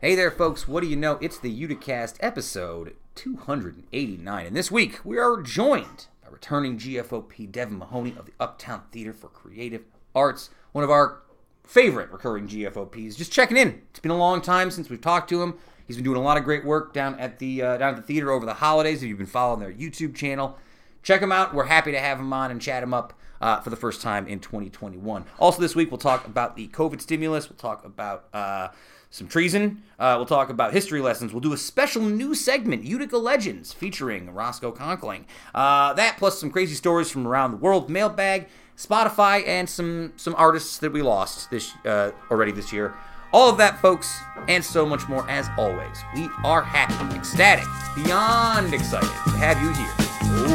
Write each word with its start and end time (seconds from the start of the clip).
Hey 0.00 0.16
there, 0.16 0.30
folks. 0.30 0.66
What 0.68 0.82
do 0.82 0.88
you 0.88 0.96
know? 0.96 1.18
It's 1.22 1.38
the 1.38 1.66
Uticast 1.66 2.16
episode 2.20 2.94
289. 3.14 4.46
And 4.46 4.54
this 4.56 4.70
week, 4.70 5.00
we 5.04 5.18
are 5.18 5.40
joined 5.40 6.08
by 6.22 6.30
returning 6.30 6.78
GFOP 6.78 7.50
Devin 7.50 7.78
Mahoney 7.78 8.14
of 8.18 8.26
the 8.26 8.32
Uptown 8.40 8.82
Theater 8.90 9.12
for 9.12 9.28
Creative 9.28 9.82
Arts, 10.14 10.50
one 10.72 10.84
of 10.84 10.90
our 10.90 11.22
favorite 11.62 12.10
recurring 12.10 12.48
GFOPs. 12.48 13.16
Just 13.16 13.32
checking 13.32 13.56
in. 13.56 13.82
It's 13.90 14.00
been 14.00 14.10
a 14.10 14.18
long 14.18 14.42
time 14.42 14.70
since 14.72 14.90
we've 14.90 15.00
talked 15.00 15.30
to 15.30 15.40
him. 15.40 15.54
He's 15.86 15.96
been 15.96 16.04
doing 16.04 16.18
a 16.18 16.22
lot 16.22 16.36
of 16.36 16.44
great 16.44 16.64
work 16.64 16.92
down 16.92 17.18
at 17.20 17.38
the 17.38 17.62
uh, 17.62 17.76
down 17.78 17.94
at 17.94 17.96
the 17.96 18.02
theater 18.02 18.30
over 18.32 18.44
the 18.44 18.54
holidays. 18.54 19.02
If 19.02 19.08
you've 19.08 19.18
been 19.18 19.26
following 19.26 19.60
their 19.60 19.72
YouTube 19.72 20.16
channel, 20.16 20.58
check 21.02 21.22
him 21.22 21.32
out. 21.32 21.54
We're 21.54 21.64
happy 21.64 21.92
to 21.92 22.00
have 22.00 22.18
him 22.18 22.32
on 22.32 22.50
and 22.50 22.60
chat 22.60 22.82
him 22.82 22.92
up 22.92 23.14
uh, 23.40 23.60
for 23.60 23.70
the 23.70 23.76
first 23.76 24.02
time 24.02 24.26
in 24.26 24.40
2021. 24.40 25.24
Also, 25.38 25.60
this 25.60 25.76
week 25.76 25.90
we'll 25.90 25.98
talk 25.98 26.26
about 26.26 26.56
the 26.56 26.68
COVID 26.68 27.00
stimulus. 27.00 27.48
We'll 27.48 27.56
talk 27.56 27.84
about 27.84 28.26
uh, 28.34 28.68
some 29.14 29.28
treason. 29.28 29.80
Uh, 29.96 30.14
we'll 30.16 30.26
talk 30.26 30.50
about 30.50 30.72
history 30.72 31.00
lessons. 31.00 31.32
We'll 31.32 31.40
do 31.40 31.52
a 31.52 31.56
special 31.56 32.02
new 32.02 32.34
segment, 32.34 32.82
Utica 32.82 33.16
Legends, 33.16 33.72
featuring 33.72 34.34
Roscoe 34.34 34.72
Conkling. 34.72 35.24
Uh, 35.54 35.92
that 35.92 36.16
plus 36.18 36.40
some 36.40 36.50
crazy 36.50 36.74
stories 36.74 37.12
from 37.12 37.24
around 37.24 37.52
the 37.52 37.56
world, 37.58 37.88
mailbag, 37.88 38.48
Spotify, 38.76 39.46
and 39.46 39.70
some 39.70 40.12
some 40.16 40.34
artists 40.36 40.78
that 40.78 40.92
we 40.92 41.00
lost 41.00 41.48
this 41.48 41.72
uh, 41.86 42.10
already 42.28 42.50
this 42.50 42.72
year. 42.72 42.92
All 43.32 43.48
of 43.48 43.56
that, 43.58 43.80
folks, 43.80 44.18
and 44.48 44.64
so 44.64 44.84
much 44.84 45.08
more. 45.08 45.28
As 45.30 45.48
always, 45.56 46.02
we 46.16 46.28
are 46.44 46.62
happy, 46.62 47.16
ecstatic, 47.16 47.66
beyond 47.94 48.74
excited 48.74 49.06
to 49.06 49.38
have 49.38 49.62
you 49.62 49.72
here. 49.74 49.94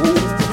Oh, 0.04 0.49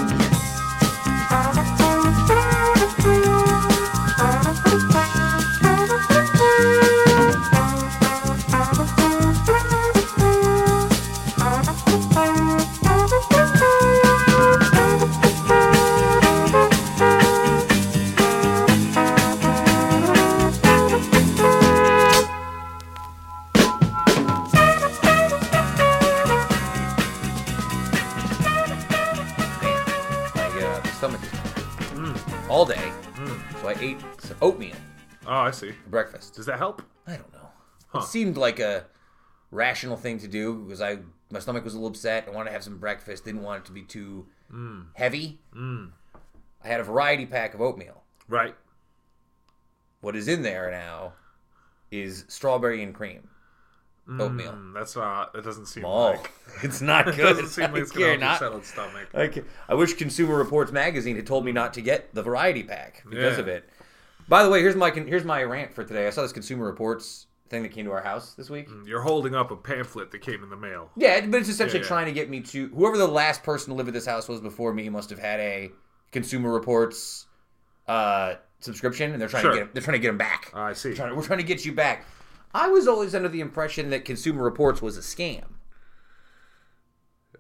Oh, 35.37 35.41
I 35.41 35.51
see. 35.51 35.73
breakfast. 35.89 36.35
Does 36.35 36.47
that 36.47 36.59
help? 36.59 36.83
I 37.07 37.13
don't 37.17 37.33
know. 37.33 37.49
Huh. 37.89 37.99
It 38.01 38.05
seemed 38.05 38.37
like 38.37 38.59
a 38.61 38.87
rational 39.51 39.97
thing 39.97 40.19
to 40.21 40.29
do 40.29 40.55
because 40.65 40.81
I 40.81 40.99
my 41.31 41.39
stomach 41.41 41.65
was 41.65 41.75
a 41.75 41.77
little 41.77 41.91
upset. 41.91 42.25
I 42.27 42.31
wanted 42.31 42.51
to 42.51 42.53
have 42.55 42.63
some 42.65 42.79
breakfast. 42.79 43.25
Didn't 43.25 43.43
want 43.43 43.63
it 43.65 43.67
to 43.67 43.73
be 43.73 43.83
too 43.83 44.27
heavy. 44.95 45.41
I 45.55 46.69
had 46.69 46.81
a 46.81 46.85
variety 46.85 47.27
pack 47.27 47.55
of 47.55 47.61
oatmeal. 47.61 48.03
Right. 48.29 48.55
What 50.01 50.15
is 50.17 50.29
in 50.29 50.43
there 50.43 50.71
now 50.71 51.15
is 51.91 52.25
strawberry 52.29 52.83
and 52.83 52.95
cream 52.95 53.29
oatmeal. 54.21 54.53
Mm, 54.53 54.73
that's 54.75 54.95
not. 54.95 55.33
That 55.33 55.43
doesn't 55.45 55.67
seem 55.67 55.85
Oh, 55.85 56.11
like. 56.13 56.31
it's 56.63 56.81
not 56.81 57.09
It 57.09 57.17
good. 57.17 57.23
doesn't 57.35 57.49
seem 57.49 57.73
like 57.73 57.83
it's 57.83 57.91
help 57.93 58.01
your 58.01 58.17
not- 58.19 58.39
settled 58.39 58.65
stomach. 58.65 59.09
I, 59.15 59.43
I 59.69 59.75
wish 59.75 59.95
Consumer 59.95 60.37
Reports 60.37 60.71
magazine 60.71 61.17
had 61.17 61.27
told 61.27 61.45
me 61.45 61.51
not 61.53 61.75
to 61.75 61.81
get 61.83 62.15
the 62.15 62.23
variety 62.23 62.63
pack 62.63 63.03
because 63.09 63.35
Yeah. 63.37 63.41
of 63.41 63.49
it. 63.49 63.69
By 64.29 64.43
the 64.43 64.51
way, 64.51 64.61
here's 64.61 64.75
my 64.77 64.91
here's 64.91 65.25
my 65.25 65.43
rant 65.43 65.73
for 65.73 65.85
today. 65.85 66.07
I 66.07 66.11
saw 66.11 66.23
this 66.23 66.33
Consumer 66.33 66.65
Reports 66.67 67.27
thing 67.49 67.63
that 67.63 67.71
came 67.71 67.85
to 67.85 67.93
our 67.93 68.03
house 68.03 68.35
this 68.35 68.51
week. 68.51 68.69
You're 68.85 69.03
holding 69.03 69.35
up 69.37 69.53
a 69.53 69.57
pamphlet 69.57 70.11
that 70.11 70.19
came 70.21 70.43
in 70.43 70.51
the 70.51 70.57
mail. 70.57 70.91
Yeah, 70.97 71.25
but 71.27 71.41
it's 71.41 71.49
essentially 71.49 71.79
Yeah, 71.79 71.85
yeah. 71.85 71.89
trying 71.89 72.07
to 72.07 72.13
get 72.13 72.29
me 72.29 72.41
to 72.41 72.69
whoever 72.71 72.99
the 72.99 73.07
last 73.07 73.45
person 73.45 73.69
to 73.71 73.75
live 73.77 73.87
at 73.87 73.95
this 73.95 74.07
house 74.07 74.29
was 74.29 74.41
before 74.41 74.73
me 74.75 74.89
must 74.89 75.11
have 75.11 75.21
had 75.21 75.39
a 75.39 75.71
Consumer 76.11 76.53
Reports 76.53 77.27
uh, 77.87 78.35
subscription, 78.59 79.13
and 79.13 79.21
they're 79.21 79.29
trying 79.29 79.43
Sure. 79.43 79.53
to 79.53 79.59
get 79.59 79.75
they're 79.75 79.83
trying 79.83 79.95
to 79.95 80.01
get 80.01 80.09
them 80.09 80.19
back. 80.19 80.51
I 80.55 80.73
see. 80.73 80.93
Trying 80.95 81.11
to- 81.11 81.15
we're 81.15 81.23
trying 81.23 81.39
to 81.39 81.45
get 81.45 81.65
you 81.65 81.73
back. 81.73 82.05
I 82.53 82.69
was 82.69 82.89
always 82.89 83.15
under 83.15 83.29
the 83.29 83.41
impression 83.41 83.91
that 83.91 84.05
Consumer 84.05 84.43
Reports 84.43 84.83
was 84.83 84.97
a 84.97 85.01
scam. 85.03 85.45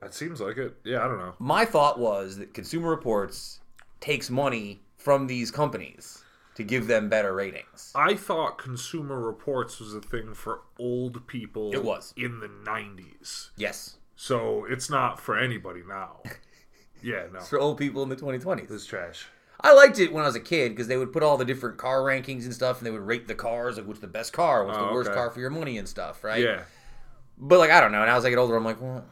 It 0.03 0.15
seems 0.15 0.41
like 0.41 0.57
it. 0.59 0.77
Yeah, 0.85 1.05
I 1.05 1.09
don't 1.09 1.19
know. 1.19 1.35
My 1.41 1.65
thought 1.65 1.99
was 1.99 2.37
that 2.37 2.55
Consumer 2.55 2.91
Reports 2.91 3.61
takes 3.99 4.31
money 4.31 4.83
from 4.99 5.27
these 5.27 5.51
companies 5.51 6.23
to 6.57 6.65
give 6.65 6.87
them 6.89 7.09
better 7.09 7.33
ratings. 7.35 7.93
I 7.95 8.15
thought 8.15 8.59
Consumer 8.59 9.21
Reports 9.21 9.79
was 9.81 9.95
a 9.95 10.01
thing 10.01 10.35
for 10.35 10.61
old 10.79 11.27
people. 11.27 11.73
It 11.73 11.85
was. 11.85 12.13
in 12.17 12.41
the 12.41 12.49
'90s, 12.49 13.51
Yes, 13.57 13.97
so 14.17 14.65
it's 14.69 14.91
not 14.91 15.21
for 15.21 15.39
anybody 15.39 15.83
now. 15.87 16.21
yeah, 17.03 17.27
no, 17.33 17.41
for 17.41 17.59
old 17.59 17.79
people 17.79 18.03
in 18.03 18.09
the 18.09 18.17
2020s. 18.17 18.71
it's 18.71 18.87
trash. 18.87 19.27
I 19.61 19.73
liked 19.73 19.99
it 19.99 20.13
when 20.13 20.23
I 20.23 20.27
was 20.27 20.37
a 20.37 20.41
kid 20.41 20.71
because 20.71 20.87
they 20.87 20.99
would 20.99 21.13
put 21.15 21.23
all 21.23 21.39
the 21.39 21.45
different 21.45 21.79
car 21.79 22.01
rankings 22.01 22.45
and 22.45 22.53
stuff, 22.53 22.79
and 22.79 22.87
they 22.87 22.91
would 22.91 23.01
rate 23.01 23.27
the 23.27 23.35
cars, 23.35 23.79
like 23.79 23.87
what's 23.87 24.01
the 24.01 24.07
best 24.07 24.33
car, 24.35 24.65
what's 24.67 24.77
the 24.77 24.85
Oh, 24.85 24.93
worst 24.93 25.09
okay. 25.09 25.17
car 25.17 25.31
for 25.31 25.41
your 25.41 25.49
money 25.51 25.79
and 25.79 25.89
stuff, 25.89 26.23
right? 26.23 26.43
Yeah, 26.43 26.63
But 27.39 27.59
like 27.59 27.71
I 27.71 27.81
don't 27.81 27.91
know. 27.93 28.03
And 28.03 28.11
as 28.11 28.25
I 28.27 28.31
get 28.31 28.39
older, 28.39 28.55
I'm 28.57 28.65
like, 28.65 28.81
well, 28.81 29.05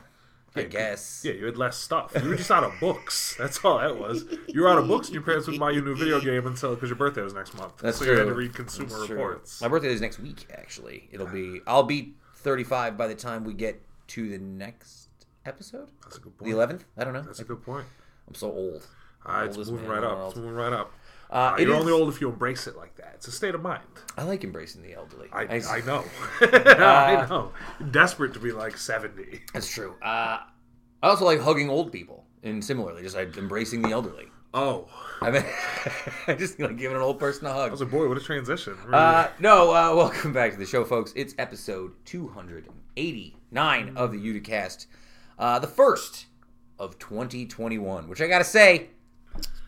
I 0.56 0.60
Yeah, 0.60 0.66
guess. 0.66 1.22
yeah. 1.24 1.32
You 1.32 1.46
had 1.46 1.56
less 1.56 1.76
stuff. 1.76 2.12
You 2.22 2.28
were 2.28 2.36
just 2.36 2.50
out 2.50 2.62
of 2.64 2.72
books. 2.80 3.34
That's 3.38 3.64
all 3.64 3.78
that 3.78 3.98
was. 3.98 4.24
You 4.48 4.62
were 4.62 4.68
out 4.68 4.78
of 4.78 4.86
books, 4.86 5.08
and 5.08 5.14
your 5.14 5.22
parents 5.22 5.46
would 5.48 5.58
buy 5.58 5.70
you 5.72 5.80
a 5.80 5.84
new 5.84 5.96
video 5.96 6.20
game 6.20 6.46
until 6.46 6.74
because 6.74 6.88
your 6.88 6.96
birthday 6.96 7.22
was 7.22 7.34
next 7.34 7.54
month. 7.56 7.78
That's 7.78 7.98
so 7.98 8.04
true. 8.04 8.12
you 8.14 8.18
had 8.20 8.28
to 8.28 8.34
read 8.34 8.54
Consumer 8.54 8.88
That's 8.88 9.06
true. 9.06 9.16
Reports. 9.16 9.60
My 9.60 9.68
birthday 9.68 9.88
is 9.92 10.00
next 10.00 10.18
week. 10.20 10.46
Actually, 10.56 11.08
it'll 11.12 11.26
be. 11.26 11.60
I'll 11.66 11.82
be 11.82 12.14
35 12.36 12.96
by 12.96 13.06
the 13.08 13.14
time 13.14 13.44
we 13.44 13.54
get 13.54 13.80
to 14.08 14.28
the 14.28 14.38
next 14.38 15.08
episode, 15.46 15.88
That's 16.02 16.18
a 16.18 16.20
good 16.20 16.36
point. 16.38 16.50
the 16.50 16.56
11th. 16.56 16.80
I 16.96 17.04
don't 17.04 17.12
know. 17.14 17.22
That's 17.22 17.40
a 17.40 17.44
good 17.44 17.62
point. 17.62 17.86
I'm 18.28 18.34
so 18.34 18.50
old. 18.52 18.86
Uh, 19.26 19.44
it's 19.48 19.56
moving 19.56 19.86
right 19.88 20.04
up. 20.04 20.28
It's 20.28 20.36
moving 20.36 20.52
right 20.52 20.72
up. 20.72 20.92
Uh, 21.30 21.34
Uh, 21.34 21.56
you're 21.58 21.70
is- 21.72 21.80
only 21.80 21.92
old 21.92 22.08
if 22.12 22.20
you 22.20 22.28
embrace 22.28 22.66
it 22.66 22.76
like 22.76 22.96
that. 22.96 23.12
It's 23.14 23.26
a 23.28 23.32
state 23.32 23.54
of 23.54 23.62
mind. 23.62 23.82
I 24.16 24.22
like 24.24 24.44
embracing 24.44 24.82
the 24.82 24.94
elderly. 24.94 25.28
I, 25.32 25.42
I- 25.44 25.76
I 25.76 25.80
know. 25.82 26.04
Uh, 26.42 26.84
I 26.84 27.26
know. 27.28 27.52
Desperate 27.90 28.32
to 28.34 28.40
be 28.40 28.52
like 28.52 28.76
70. 28.76 29.40
That's 29.52 29.68
true. 29.72 29.94
Uh, 30.02 30.38
I 31.02 31.08
also 31.08 31.24
like 31.24 31.40
hugging 31.40 31.68
old 31.70 31.90
people, 31.92 32.24
and 32.42 32.64
similarly, 32.64 33.02
just 33.02 33.16
like 33.16 33.36
embracing 33.36 33.82
the 33.82 33.90
elderly. 33.90 34.26
Oh. 34.52 34.88
I 35.20 35.30
mean, 35.30 35.44
I 36.28 36.34
just 36.34 36.58
like 36.60 36.76
giving 36.76 36.96
an 36.96 37.02
old 37.02 37.18
person 37.18 37.46
a 37.46 37.52
hug. 37.52 37.68
I 37.68 37.70
was 37.72 37.80
like, 37.80 37.90
boy, 37.90 38.08
what 38.08 38.16
a 38.16 38.20
transition. 38.20 38.74
Really. 38.84 38.94
Uh, 38.94 39.28
no, 39.40 39.70
uh, 39.70 39.94
welcome 39.96 40.32
back 40.32 40.52
to 40.52 40.58
the 40.58 40.66
show, 40.66 40.84
folks. 40.84 41.12
It's 41.16 41.34
episode 41.38 41.92
289 42.04 43.96
of 43.96 44.12
the 44.12 44.18
Uticast, 44.18 44.86
uh, 45.38 45.58
the 45.58 45.66
first 45.66 46.26
of 46.78 46.98
2021, 46.98 48.08
which 48.08 48.20
I 48.20 48.26
gotta 48.28 48.44
say, 48.44 48.88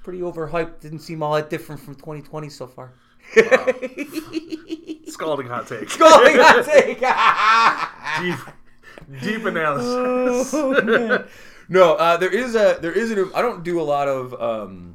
pretty 0.06 0.20
overhyped. 0.20 0.78
Didn't 0.78 1.00
seem 1.00 1.20
all 1.20 1.34
that 1.34 1.50
different 1.50 1.80
from 1.80 1.96
2020 1.96 2.48
so 2.48 2.68
far. 2.68 2.92
Scalding 5.08 5.48
hot 5.48 5.66
take. 5.66 5.98
Going 5.98 6.38
on 6.38 6.64
take. 6.64 7.00
deep, 8.20 9.20
deep 9.20 9.44
analysis. 9.44 10.54
Oh, 10.54 11.24
no, 11.68 11.94
uh, 11.94 12.16
there 12.18 12.32
is 12.32 12.54
a 12.54 12.78
there 12.80 12.92
is 12.92 13.10
an. 13.10 13.32
I 13.34 13.42
don't 13.42 13.64
do 13.64 13.80
a 13.80 13.82
lot 13.82 14.06
of 14.06 14.40
um, 14.40 14.94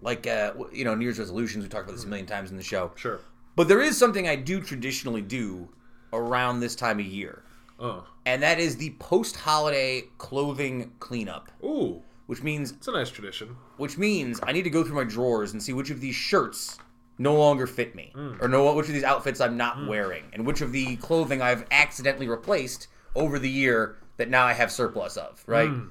like 0.00 0.28
uh, 0.28 0.52
you 0.72 0.84
know 0.84 0.94
New 0.94 1.04
Year's 1.04 1.18
resolutions. 1.18 1.64
We 1.64 1.68
talked 1.68 1.86
about 1.86 1.96
this 1.96 2.04
a 2.04 2.08
million 2.08 2.26
times 2.26 2.52
in 2.52 2.56
the 2.56 2.62
show. 2.62 2.92
sure. 2.94 3.18
But 3.56 3.66
there 3.66 3.80
is 3.82 3.98
something 3.98 4.28
I 4.28 4.36
do 4.36 4.60
traditionally 4.60 5.22
do 5.22 5.68
around 6.12 6.60
this 6.60 6.76
time 6.76 7.00
of 7.00 7.04
year, 7.06 7.42
Oh. 7.80 8.04
and 8.24 8.40
that 8.44 8.60
is 8.60 8.76
the 8.76 8.90
post-holiday 9.00 10.04
clothing 10.18 10.92
cleanup, 11.00 11.50
Ooh. 11.64 12.00
Which 12.30 12.44
means 12.44 12.70
It's 12.70 12.86
a 12.86 12.92
nice 12.92 13.10
tradition. 13.10 13.56
which 13.76 13.98
means 13.98 14.38
I 14.44 14.52
need 14.52 14.62
to 14.62 14.70
go 14.70 14.84
through 14.84 14.94
my 14.94 15.02
drawers 15.02 15.52
and 15.52 15.60
see 15.60 15.72
which 15.72 15.90
of 15.90 16.00
these 16.00 16.14
shirts 16.14 16.78
no 17.18 17.34
longer 17.34 17.66
fit 17.66 17.96
me, 17.96 18.12
hmm. 18.14 18.34
or 18.40 18.46
know 18.46 18.72
which 18.72 18.86
of 18.86 18.94
these 18.94 19.02
outfits 19.02 19.40
I'm 19.40 19.56
not 19.56 19.78
hmm. 19.78 19.88
wearing, 19.88 20.22
and 20.32 20.46
which 20.46 20.60
of 20.60 20.70
the 20.70 20.94
clothing 20.98 21.42
I've 21.42 21.66
accidentally 21.72 22.28
replaced 22.28 22.86
over 23.16 23.40
the 23.40 23.50
year 23.50 23.96
that 24.16 24.30
now 24.30 24.46
I 24.46 24.52
have 24.52 24.70
surplus 24.70 25.16
of. 25.16 25.42
Right. 25.48 25.70
Hmm. 25.70 25.88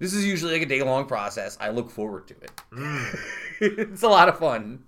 This 0.00 0.12
is 0.12 0.26
usually 0.26 0.54
like 0.54 0.62
a 0.62 0.66
day 0.66 0.82
long 0.82 1.06
process. 1.06 1.56
I 1.60 1.70
look 1.70 1.88
forward 1.88 2.26
to 2.26 2.34
it. 2.34 2.50
it's 3.60 4.02
a 4.02 4.08
lot 4.08 4.28
of 4.28 4.40
fun. 4.40 4.82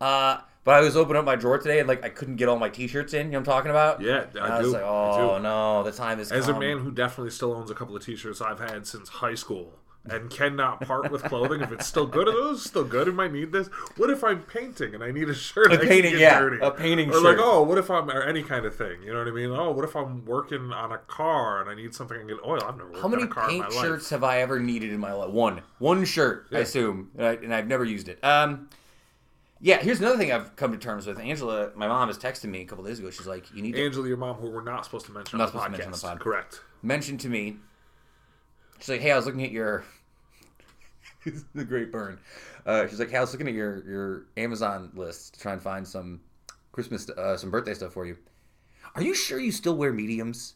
Uh, 0.00 0.38
but 0.64 0.76
I 0.76 0.80
was 0.80 0.96
opening 0.96 1.18
up 1.18 1.26
my 1.26 1.36
drawer 1.36 1.58
today 1.58 1.78
and 1.78 1.86
like 1.86 2.02
I 2.02 2.08
couldn't 2.08 2.36
get 2.36 2.48
all 2.48 2.58
my 2.58 2.70
t-shirts 2.70 3.12
in. 3.12 3.26
You 3.26 3.32
know 3.32 3.40
what 3.40 3.48
I'm 3.48 3.54
talking 3.54 3.70
about? 3.70 4.00
Yeah, 4.00 4.24
I 4.40 4.46
I, 4.46 4.58
was 4.60 4.68
do. 4.68 4.72
like, 4.72 4.82
I 4.82 4.86
oh 4.86 5.36
do. 5.36 5.42
no, 5.42 5.82
the 5.82 5.92
time 5.92 6.20
is 6.20 6.32
As 6.32 6.48
a 6.48 6.58
man 6.58 6.78
who 6.78 6.90
definitely 6.90 7.32
still 7.32 7.52
owns 7.52 7.70
a 7.70 7.74
couple 7.74 7.94
of 7.94 8.02
t-shirts 8.02 8.40
I've 8.40 8.60
had 8.60 8.86
since 8.86 9.10
high 9.10 9.34
school 9.34 9.74
and 10.08 10.30
cannot 10.30 10.80
part 10.80 11.10
with 11.10 11.22
clothing 11.24 11.60
if 11.60 11.70
it's 11.72 11.86
still 11.86 12.06
good. 12.06 12.26
Are 12.26 12.32
those 12.32 12.64
still 12.64 12.84
good? 12.84 13.08
I 13.08 13.10
might 13.12 13.32
need 13.32 13.52
this. 13.52 13.68
What 13.98 14.08
if 14.10 14.24
I'm 14.24 14.42
painting 14.42 14.94
and 14.94 15.04
I 15.04 15.10
need 15.10 15.28
a 15.28 15.34
shirt? 15.34 15.70
A 15.70 15.74
I 15.74 15.76
can 15.76 15.88
painting, 15.88 16.12
get 16.12 16.20
yeah, 16.20 16.38
dirty? 16.40 16.58
a 16.62 16.70
painting 16.70 17.10
or 17.10 17.14
shirt. 17.14 17.22
like, 17.22 17.36
oh, 17.38 17.62
what 17.62 17.76
if 17.76 17.90
I'm 17.90 18.10
or 18.10 18.22
any 18.22 18.42
kind 18.42 18.64
of 18.64 18.74
thing? 18.74 19.02
You 19.02 19.12
know 19.12 19.18
what 19.18 19.28
I 19.28 19.32
mean? 19.32 19.50
Oh, 19.50 19.70
what 19.72 19.84
if 19.84 19.94
I'm 19.94 20.24
working 20.24 20.72
on 20.72 20.92
a 20.92 20.98
car 20.98 21.60
and 21.60 21.68
I 21.70 21.74
need 21.74 21.94
something 21.94 22.16
I 22.16 22.20
can 22.20 22.28
get 22.28 22.38
oil? 22.46 22.62
I've 22.64 22.76
never 22.78 22.88
worked 22.90 23.02
How 23.02 23.08
many 23.08 23.22
on 23.24 23.28
a 23.28 23.30
car 23.32 23.48
paint 23.48 23.54
in 23.56 23.60
my 23.60 23.66
life. 23.66 23.74
What 23.76 23.84
shirts 23.84 24.04
life. 24.04 24.10
have 24.20 24.24
I 24.24 24.40
ever 24.40 24.58
needed 24.58 24.90
in 24.90 25.00
my 25.00 25.12
life? 25.12 25.30
One, 25.30 25.60
one 25.78 26.04
shirt, 26.06 26.46
I 26.50 26.60
assume, 26.60 27.10
and, 27.18 27.26
I, 27.26 27.32
and 27.34 27.54
I've 27.54 27.66
never 27.66 27.84
used 27.84 28.08
it. 28.08 28.18
Um, 28.24 28.68
Yeah, 29.60 29.76
here's 29.82 30.00
another 30.00 30.16
thing 30.16 30.32
I've 30.32 30.56
come 30.56 30.72
to 30.72 30.78
terms 30.78 31.06
with. 31.06 31.18
Angela, 31.20 31.72
my 31.76 31.86
mom, 31.86 32.08
has 32.08 32.16
texted 32.16 32.46
me 32.46 32.62
a 32.62 32.64
couple 32.64 32.84
days 32.84 32.98
ago. 32.98 33.10
She's 33.10 33.26
like, 33.26 33.54
"You 33.54 33.60
need 33.60 33.72
to 33.74 33.84
Angela, 33.84 34.08
your 34.08 34.16
mom, 34.16 34.36
who 34.36 34.48
we're 34.50 34.62
not 34.64 34.86
supposed 34.86 35.04
to 35.06 35.12
mention 35.12 35.36
Not 35.38 35.48
on 35.48 35.52
the 35.52 35.58
supposed 35.58 35.64
podcast. 35.64 35.84
to 35.84 35.90
mention 35.90 36.08
on 36.08 36.14
the 36.14 36.16
pod. 36.16 36.20
Correct. 36.20 36.60
mention 36.82 37.18
to 37.18 37.28
me." 37.28 37.56
She's 38.80 38.88
like, 38.88 39.00
"Hey, 39.00 39.12
I 39.12 39.16
was 39.16 39.26
looking 39.26 39.44
at 39.44 39.50
your." 39.52 39.84
the 41.54 41.64
great 41.64 41.92
burn. 41.92 42.18
Uh, 42.66 42.86
she's 42.88 42.98
like, 42.98 43.10
"Hey, 43.10 43.18
I 43.18 43.20
was 43.20 43.32
looking 43.32 43.48
at 43.48 43.54
your 43.54 43.84
your 43.88 44.26
Amazon 44.36 44.90
list 44.94 45.34
to 45.34 45.40
try 45.40 45.52
and 45.52 45.62
find 45.62 45.86
some 45.86 46.20
Christmas, 46.72 47.08
uh, 47.10 47.36
some 47.36 47.50
birthday 47.50 47.74
stuff 47.74 47.92
for 47.92 48.06
you. 48.06 48.16
Are 48.94 49.02
you 49.02 49.14
sure 49.14 49.38
you 49.38 49.52
still 49.52 49.76
wear 49.76 49.92
mediums?" 49.92 50.54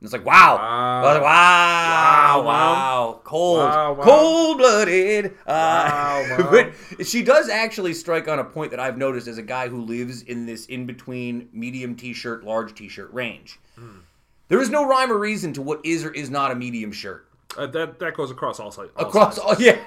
And 0.00 0.06
it's 0.06 0.12
like, 0.12 0.26
wow, 0.26 0.56
like, 1.02 1.22
wow, 1.22 2.42
Wow, 2.42 2.42
wow, 2.44 3.20
cold, 3.24 3.58
Wow, 3.60 3.94
Mom. 3.94 4.04
cold 4.04 4.58
blooded. 4.58 5.26
Uh, 5.46 6.24
Wow, 6.36 6.70
she 7.04 7.22
does 7.22 7.48
actually 7.48 7.94
strike 7.94 8.28
on 8.28 8.38
a 8.38 8.44
point 8.44 8.70
that 8.72 8.80
I've 8.80 8.98
noticed 8.98 9.28
as 9.28 9.38
a 9.38 9.42
guy 9.42 9.68
who 9.68 9.80
lives 9.82 10.22
in 10.22 10.44
this 10.46 10.66
in 10.66 10.84
between 10.84 11.48
medium 11.52 11.94
t-shirt, 11.94 12.44
large 12.44 12.74
t-shirt 12.74 13.12
range. 13.14 13.58
Hmm. 13.78 14.00
There 14.48 14.60
is 14.60 14.68
no 14.68 14.86
rhyme 14.86 15.10
or 15.10 15.16
reason 15.18 15.52
to 15.54 15.62
what 15.62 15.80
is 15.86 16.04
or 16.04 16.10
is 16.10 16.28
not 16.28 16.50
a 16.50 16.54
medium 16.54 16.92
shirt 16.92 17.26
Uh, 17.56 17.66
that 17.68 17.98
that 18.00 18.14
goes 18.14 18.30
across 18.30 18.58
all, 18.60 18.70
si- 18.70 18.82
all 18.96 19.06
across. 19.06 19.36
sizes. 19.36 19.44
All, 19.44 19.62
yeah, 19.62 19.78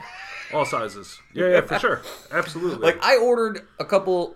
all 0.54 0.66
sizes. 0.66 1.20
Yeah, 1.34 1.48
yeah, 1.50 1.62
for 1.62 1.80
sure. 1.80 2.02
Absolutely. 2.32 2.80
like 2.80 3.04
I 3.04 3.18
ordered 3.18 3.68
a 3.80 3.86
couple 3.86 4.36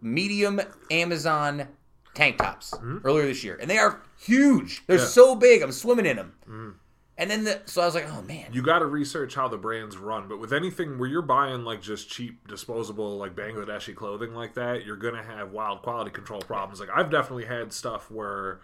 medium 0.00 0.60
Amazon 0.90 1.68
tank 2.14 2.38
tops 2.38 2.74
earlier 3.04 3.26
this 3.26 3.42
year, 3.44 3.58
and 3.60 3.68
they 3.70 3.78
are 3.78 4.00
huge. 4.18 4.82
They're 4.86 4.98
Yeah. 4.98 5.04
so 5.04 5.34
big. 5.34 5.62
I'm 5.62 5.72
swimming 5.72 6.06
in 6.06 6.16
them. 6.16 6.80
And 7.16 7.30
then 7.30 7.44
the 7.44 7.60
so 7.66 7.80
I 7.80 7.86
was 7.86 7.94
like, 7.94 8.06
oh 8.08 8.22
man, 8.22 8.46
you 8.52 8.60
got 8.60 8.80
to 8.80 8.86
research 8.86 9.36
how 9.36 9.46
the 9.46 9.56
brands 9.56 9.96
run, 9.96 10.26
but 10.26 10.40
with 10.40 10.52
anything 10.52 10.98
where 10.98 11.08
you're 11.08 11.22
buying 11.22 11.62
like 11.64 11.80
just 11.80 12.08
cheap 12.08 12.48
disposable 12.48 13.18
like 13.18 13.36
Bangladeshi 13.36 13.94
clothing 13.94 14.34
like 14.34 14.54
that, 14.54 14.84
you're 14.84 14.96
gonna 14.96 15.22
have 15.22 15.52
wild 15.52 15.82
quality 15.82 16.10
control 16.10 16.40
problems. 16.40 16.80
Like 16.80 16.88
I've 16.92 17.10
definitely 17.10 17.44
had 17.44 17.72
stuff 17.72 18.10
where 18.10 18.58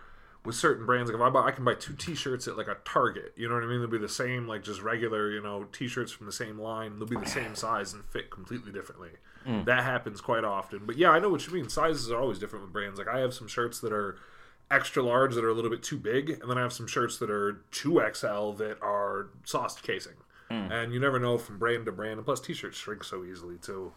with 0.51 0.57
certain 0.57 0.85
brands, 0.85 1.09
like 1.09 1.17
if 1.17 1.25
I 1.25 1.31
buy, 1.31 1.47
I 1.47 1.53
can 1.53 1.65
buy 1.65 1.75
two 1.75 1.95
T-shirts 1.95 2.49
at 2.49 2.57
like 2.57 2.67
a 2.67 2.77
Target. 2.85 3.33
You 3.37 3.49
know 3.49 3.55
what 3.55 3.63
I 3.63 3.69
mean? 3.69 3.79
They'll 3.79 3.89
be 3.89 3.99
the 3.99 4.09
same, 4.09 4.49
like 4.49 4.65
just 4.65 4.83
regular, 4.83 5.31
you 5.31 5.41
know, 5.41 5.65
T-shirts 5.73 6.11
from 6.11 6.27
the 6.27 6.33
same 6.33 6.59
line. 6.59 6.99
They'll 6.99 7.07
be 7.07 7.17
the 7.17 7.27
same 7.27 7.55
size 7.55 7.93
and 7.93 8.05
fit 8.07 8.31
completely 8.31 8.73
differently. 8.73 9.11
Mm. 9.47 9.65
That 9.67 9.85
happens 9.85 10.21
quite 10.21 10.43
often. 10.43 10.81
But 10.87 10.99
yeah, 10.99 11.11
I 11.11 11.21
know 11.21 11.29
what 11.31 11.47
you 11.47 11.53
mean. 11.53 11.69
Sizes 11.69 12.11
are 12.11 12.21
always 12.21 12.41
different 12.41 12.65
with 12.65 12.73
brands. 12.73 12.99
Like 12.99 13.09
I 13.09 13.21
have 13.21 13.33
some 13.33 13.47
shirts 13.47 13.79
that 13.81 13.93
are 13.93 14.17
extra 14.71 15.03
large 15.03 15.35
that 15.37 15.45
are 15.45 15.49
a 15.49 15.55
little 15.55 15.71
bit 15.71 15.85
too 15.85 15.99
big, 15.99 16.31
and 16.31 16.51
then 16.51 16.59
I 16.59 16.63
have 16.63 16.73
some 16.73 16.89
shirts 16.89 17.19
that 17.19 17.31
are 17.31 17.63
two 17.71 18.03
XL 18.13 18.53
that 18.53 18.79
are 18.83 19.29
sauced 19.45 19.83
casing. 19.85 20.15
Mm. 20.51 20.73
And 20.73 20.93
you 20.93 20.99
never 20.99 21.21
know 21.21 21.39
from 21.39 21.59
brand 21.59 21.87
to 21.87 21.93
brand. 21.93 22.15
And 22.15 22.25
plus, 22.25 22.41
T-shirts 22.41 22.77
shrink 22.77 23.05
so 23.05 23.25
easily 23.25 23.57
too. 23.57 23.93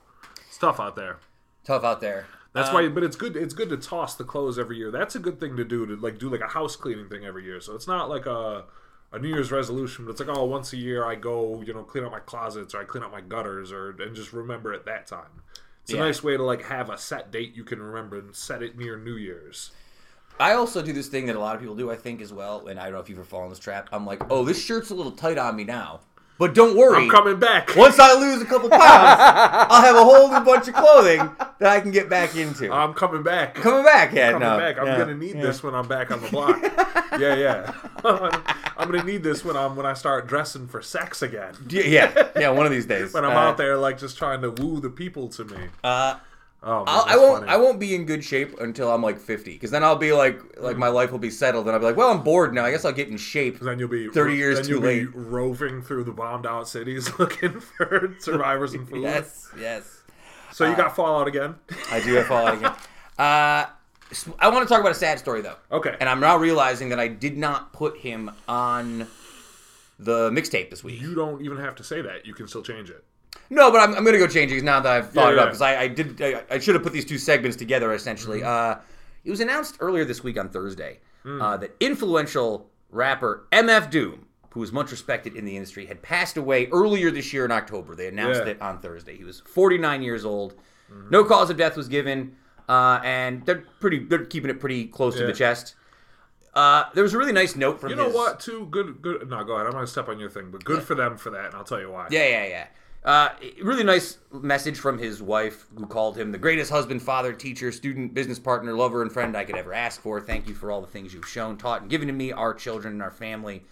Tough 0.60 0.80
out 0.80 0.96
there. 0.96 1.18
tough 1.64 1.84
out 1.84 2.00
there. 2.00 2.28
That's 2.54 2.70
Um, 2.70 2.76
why, 2.76 2.88
but 2.90 3.04
it's 3.04 3.16
good. 3.16 3.36
It's 3.36 3.54
good 3.54 3.70
to 3.70 3.78
toss 3.78 4.16
the 4.16 4.24
clothes 4.24 4.58
every 4.60 4.78
year. 4.78 4.92
That's 4.92 5.16
a 5.16 5.20
good 5.20 5.40
thing 5.40 5.58
to 5.58 5.64
do 5.66 5.86
to 5.86 5.96
like 5.96 6.18
do 6.20 6.30
like 6.30 6.42
a 6.42 6.48
house 6.48 6.76
cleaning 6.76 7.10
thing 7.10 7.26
every 7.26 7.44
year. 7.44 7.60
So 7.60 7.76
it's 7.76 7.88
not 7.88 8.10
like 8.10 8.26
a 8.26 8.66
a 9.12 9.20
New 9.20 9.28
Year's 9.30 9.52
resolution, 9.52 10.06
but 10.06 10.12
it's 10.12 10.20
like 10.20 10.36
oh, 10.36 10.46
once 10.46 10.74
a 10.74 10.78
year 10.78 11.06
I 11.06 11.16
go, 11.16 11.62
you 11.62 11.74
know, 11.74 11.84
clean 11.84 12.04
out 12.04 12.12
my 12.12 12.20
closets 12.20 12.74
or 12.74 12.82
I 12.82 12.84
clean 12.86 13.04
out 13.04 13.12
my 13.12 13.22
gutters 13.22 13.72
or 13.72 13.90
and 14.02 14.16
just 14.16 14.34
remember 14.34 14.74
at 14.74 14.86
that 14.86 15.08
time. 15.08 15.42
It's 15.84 15.92
a 15.92 15.98
nice 15.98 16.24
way 16.24 16.38
to 16.38 16.44
like 16.44 16.64
have 16.64 16.90
a 16.90 16.98
set 16.98 17.30
date 17.32 17.56
you 17.56 17.64
can 17.66 17.82
remember 17.82 18.18
and 18.18 18.34
set 18.36 18.64
it 18.64 18.78
near 18.78 18.98
New 18.98 19.16
Year's. 19.18 19.72
I 20.40 20.54
also 20.54 20.82
do 20.82 20.94
this 20.94 21.08
thing 21.10 21.26
that 21.28 21.36
a 21.36 21.40
lot 21.40 21.56
of 21.56 21.62
people 21.62 21.76
do, 21.76 21.92
I 21.92 21.96
think, 21.96 22.22
as 22.22 22.34
well. 22.34 22.68
And 22.68 22.80
I 22.80 22.86
don't 22.86 22.94
know 22.94 23.00
if 23.00 23.10
you've 23.10 23.20
ever 23.20 23.28
fallen 23.28 23.50
this 23.50 23.60
trap. 23.60 23.90
I'm 23.92 24.06
like, 24.06 24.22
oh, 24.32 24.44
this 24.44 24.64
shirt's 24.64 24.90
a 24.90 24.96
little 24.96 25.12
tight 25.12 25.38
on 25.38 25.56
me 25.56 25.64
now, 25.64 26.00
but 26.38 26.54
don't 26.54 26.76
worry. 26.76 27.04
I'm 27.04 27.10
coming 27.10 27.40
back. 27.40 27.74
Once 27.76 28.00
I 28.00 28.14
lose 28.14 28.42
a 28.42 28.46
couple 28.46 28.70
pounds, 28.70 28.82
I'll 28.84 29.82
have 29.82 29.96
a 29.96 30.04
whole 30.04 30.30
new 30.30 30.44
bunch 30.44 30.68
of 30.68 30.74
clothing 30.74 31.20
that 31.60 31.70
I 31.70 31.80
can 31.80 31.92
get 31.92 32.10
back 32.10 32.36
into. 32.36 32.72
I'm 32.72 32.94
coming 32.94 33.24
back. 33.24 33.56
Coming 33.56 33.84
back, 33.84 34.14
yeah, 34.14 34.32
coming 34.32 34.48
no, 34.48 34.58
back. 34.58 34.78
I'm 34.78 34.86
gonna 34.86 35.16
need 35.16 35.36
yeah. 35.36 35.42
this 35.44 35.64
when 35.64 35.76
I'm 35.76 35.88
back 35.88 36.12
on 36.12 36.22
the 36.22 36.30
block. 36.30 36.62
yeah, 37.20 37.36
yeah. 37.36 37.74
I'm 38.78 38.90
gonna 38.92 39.04
need 39.04 39.24
this 39.24 39.46
when 39.46 39.56
I'm 39.56 39.76
when 39.76 39.86
I 39.86 39.94
start 39.94 40.28
dressing 40.28 40.68
for 40.68 40.82
sex 40.82 41.22
again. 41.22 41.54
Yeah, 41.70 41.84
yeah, 41.84 42.28
yeah, 42.38 42.50
one 42.50 42.66
of 42.66 42.72
these 42.72 42.86
days. 42.86 43.14
When 43.14 43.24
I'm 43.24 43.32
Uh, 43.32 43.40
out 43.42 43.58
there 43.58 43.78
like 43.78 43.98
just 43.98 44.18
trying 44.18 44.42
to 44.42 44.50
woo 44.52 44.80
the 44.80 44.90
people 44.90 45.30
to 45.30 45.46
me. 45.46 45.68
Uh, 45.84 46.16
Oh, 46.66 46.86
man, 46.86 46.88
I 46.88 47.18
won't. 47.18 47.40
funny. 47.42 47.52
I 47.52 47.58
won't 47.58 47.78
be 47.80 47.94
in 47.94 48.06
good 48.06 48.24
shape 48.24 48.58
until 48.62 48.90
I'm 48.90 49.02
like 49.02 49.20
50, 49.20 49.52
because 49.52 49.70
then 49.70 49.84
I'll 49.84 49.98
be 49.98 50.14
like, 50.14 50.40
like 50.60 50.78
my 50.78 50.88
life 50.88 51.12
will 51.12 51.20
be 51.20 51.30
settled, 51.30 51.66
and 51.66 51.74
I'll 51.74 51.80
be 51.80 51.86
like, 51.86 51.98
well, 51.98 52.10
I'm 52.10 52.24
bored 52.24 52.54
now. 52.54 52.64
I 52.64 52.72
guess 52.72 52.86
I'll 52.86 52.94
get 52.94 53.10
in 53.10 53.18
shape. 53.18 53.60
Then 53.60 53.80
you'll 53.80 53.90
be 53.90 54.08
30 54.08 54.36
years 54.36 54.56
then 54.58 54.66
too 54.66 54.72
you'll 54.76 54.82
late. 54.82 55.12
Be 55.12 55.20
roving 55.20 55.82
through 55.82 56.06
the 56.06 56.14
bombed 56.14 56.46
out 56.46 56.70
cities 56.70 57.10
looking 57.20 57.60
for 57.60 58.16
survivors 58.20 58.74
and 58.74 58.88
food. 58.90 59.02
Yes, 59.02 59.50
yes. 59.60 60.02
So 60.54 60.70
you 60.70 60.76
got 60.78 60.96
Fallout 60.96 61.28
again? 61.28 61.56
I 61.92 62.00
do 62.00 62.14
have 62.14 62.28
Fallout 62.28 62.56
again. 62.56 62.74
Uh, 63.16 63.68
I 64.40 64.50
want 64.50 64.68
to 64.68 64.74
talk 64.74 64.80
about 64.82 64.92
a 64.92 64.96
sad 64.96 65.20
story 65.20 65.42
though. 65.42 65.58
Okay. 65.72 65.96
And 66.00 66.10
I'm 66.10 66.20
now 66.20 66.36
realizing 66.36 66.90
that 66.90 67.00
I 67.00 67.08
did 67.08 67.38
not 67.38 67.74
put 67.74 67.98
him 67.98 68.32
on 68.48 69.08
the 70.00 70.32
mixtape 70.32 70.72
this 70.72 70.84
week. 70.84 71.00
You 71.00 71.14
don't 71.14 71.44
even 71.44 71.58
have 71.58 71.76
to 71.76 71.84
say 71.84 72.02
that. 72.02 72.26
You 72.26 72.34
can 72.34 72.48
still 72.48 72.64
change 72.64 72.90
it. 72.90 73.04
No, 73.50 73.72
but 73.72 73.80
I'm, 73.82 73.94
I'm 73.96 74.04
going 74.04 74.14
to 74.14 74.20
go 74.20 74.28
change 74.28 74.52
it 74.52 74.64
now 74.64 74.80
that 74.80 74.92
I've 74.92 75.12
thought 75.12 75.28
Yeah, 75.28 75.34
it 75.34 75.38
up 75.40 75.46
yeah. 75.46 75.46
because 75.46 75.62
I, 75.62 75.82
I 75.82 75.88
did. 75.88 76.22
I, 76.22 76.44
I 76.52 76.60
should 76.60 76.76
have 76.76 76.84
put 76.84 76.94
these 76.94 77.06
two 77.06 77.18
segments 77.18 77.56
together 77.58 77.94
essentially. 77.94 78.40
Mm-hmm. 78.42 78.80
Uh, 78.80 78.84
it 79.24 79.30
was 79.32 79.40
announced 79.40 79.78
earlier 79.80 80.06
this 80.06 80.24
week 80.24 80.38
on 80.40 80.50
Thursday 80.50 81.00
Mm. 81.26 81.42
uh, 81.42 81.56
that 81.56 81.72
influential 81.80 82.70
rapper 82.90 83.48
MF 83.54 83.90
Doom, 83.90 84.26
who 84.50 84.62
is 84.62 84.74
much 84.74 84.92
respected 84.92 85.36
in 85.38 85.46
the 85.46 85.56
industry, 85.56 85.86
had 85.86 86.02
passed 86.02 86.36
away 86.36 86.68
earlier 86.74 87.12
this 87.12 87.32
year 87.32 87.46
in 87.46 87.52
October. 87.52 87.96
They 87.96 88.08
announced 88.10 88.42
Yeah. 88.44 88.52
it 88.52 88.62
on 88.62 88.80
Thursday. 88.80 89.16
He 89.16 89.24
was 89.24 89.40
49 89.40 90.02
years 90.04 90.26
old. 90.26 90.56
Mm-hmm. 90.92 91.10
No 91.12 91.24
cause 91.24 91.50
of 91.50 91.56
death 91.56 91.78
was 91.78 91.88
given, 91.88 92.36
uh, 92.68 93.00
and 93.06 93.46
they're 93.46 93.64
pretty. 93.80 94.00
They're 94.00 94.26
keeping 94.26 94.50
it 94.50 94.60
pretty 94.60 94.86
close 94.88 95.16
to 95.16 95.26
the 95.26 95.32
chest. 95.32 95.76
Uh, 96.54 96.84
there 96.94 97.04
was 97.04 97.14
a 97.14 97.18
really 97.18 97.32
nice 97.32 97.56
note 97.56 97.80
from 97.80 97.90
You 97.92 97.96
know 97.96 98.06
his- 98.08 98.14
what? 98.16 98.40
Too 98.42 98.68
good. 98.70 99.02
Good. 99.02 99.30
No, 99.30 99.44
go 99.46 99.54
ahead. 99.54 99.66
I'm 99.68 99.72
gonna 99.72 99.88
step 99.88 100.10
on 100.10 100.20
your 100.20 100.30
thing, 100.30 100.52
but 100.52 100.64
good 100.66 100.84
for 100.84 100.94
them 100.94 101.16
for 101.18 101.30
that, 101.32 101.46
and 101.46 101.56
I'll 101.56 101.64
tell 101.64 101.80
you 101.80 101.90
why. 101.90 102.08
Yeah, 102.12 102.28
yeah, 102.28 102.46
yeah. 102.48 102.68
Uh, 103.06 103.30
really 103.62 103.84
nice 103.84 104.18
message 104.32 104.80
from 104.80 104.98
his 104.98 105.22
wife, 105.22 105.66
who 105.78 105.86
called 105.86 106.18
him 106.18 106.32
the 106.32 106.38
greatest 106.38 106.72
husband, 106.72 107.02
father, 107.02 107.34
teacher, 107.34 107.72
student, 107.72 108.14
business 108.14 108.40
partner, 108.40 108.74
lover, 108.74 109.02
and 109.02 109.12
friend 109.12 109.36
I 109.36 109.44
could 109.44 109.58
ever 109.58 109.74
ask 109.74 110.02
for. 110.02 110.22
Thank 110.22 110.48
you 110.48 110.56
for 110.56 110.72
all 110.72 110.80
the 110.80 110.88
things 110.88 111.14
you've 111.14 111.28
shown, 111.28 111.58
taught, 111.58 111.82
and 111.82 111.90
given 111.90 112.08
to 112.08 112.14
me, 112.14 112.32
our 112.32 112.54
children, 112.54 112.94
and 112.94 113.02
our 113.02 113.12
family. 113.12 113.64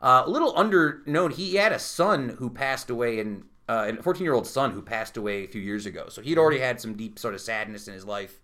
Uh, 0.00 0.22
a 0.24 0.30
little 0.30 0.54
underknown, 0.54 1.32
he 1.32 1.56
had 1.56 1.72
a 1.72 1.78
son 1.78 2.30
who 2.38 2.48
passed 2.48 2.88
away, 2.88 3.20
and 3.20 3.44
uh, 3.68 3.92
a 3.98 4.02
14 4.02 4.24
year 4.24 4.32
old 4.32 4.46
son 4.46 4.70
who 4.72 4.80
passed 4.80 5.18
away 5.18 5.44
a 5.44 5.48
few 5.48 5.60
years 5.60 5.84
ago. 5.84 6.06
So 6.08 6.22
he'd 6.22 6.38
already 6.38 6.60
had 6.60 6.80
some 6.80 6.94
deep 6.94 7.18
sort 7.18 7.34
of 7.34 7.40
sadness 7.42 7.86
in 7.86 7.92
his 7.92 8.06
life. 8.06 8.40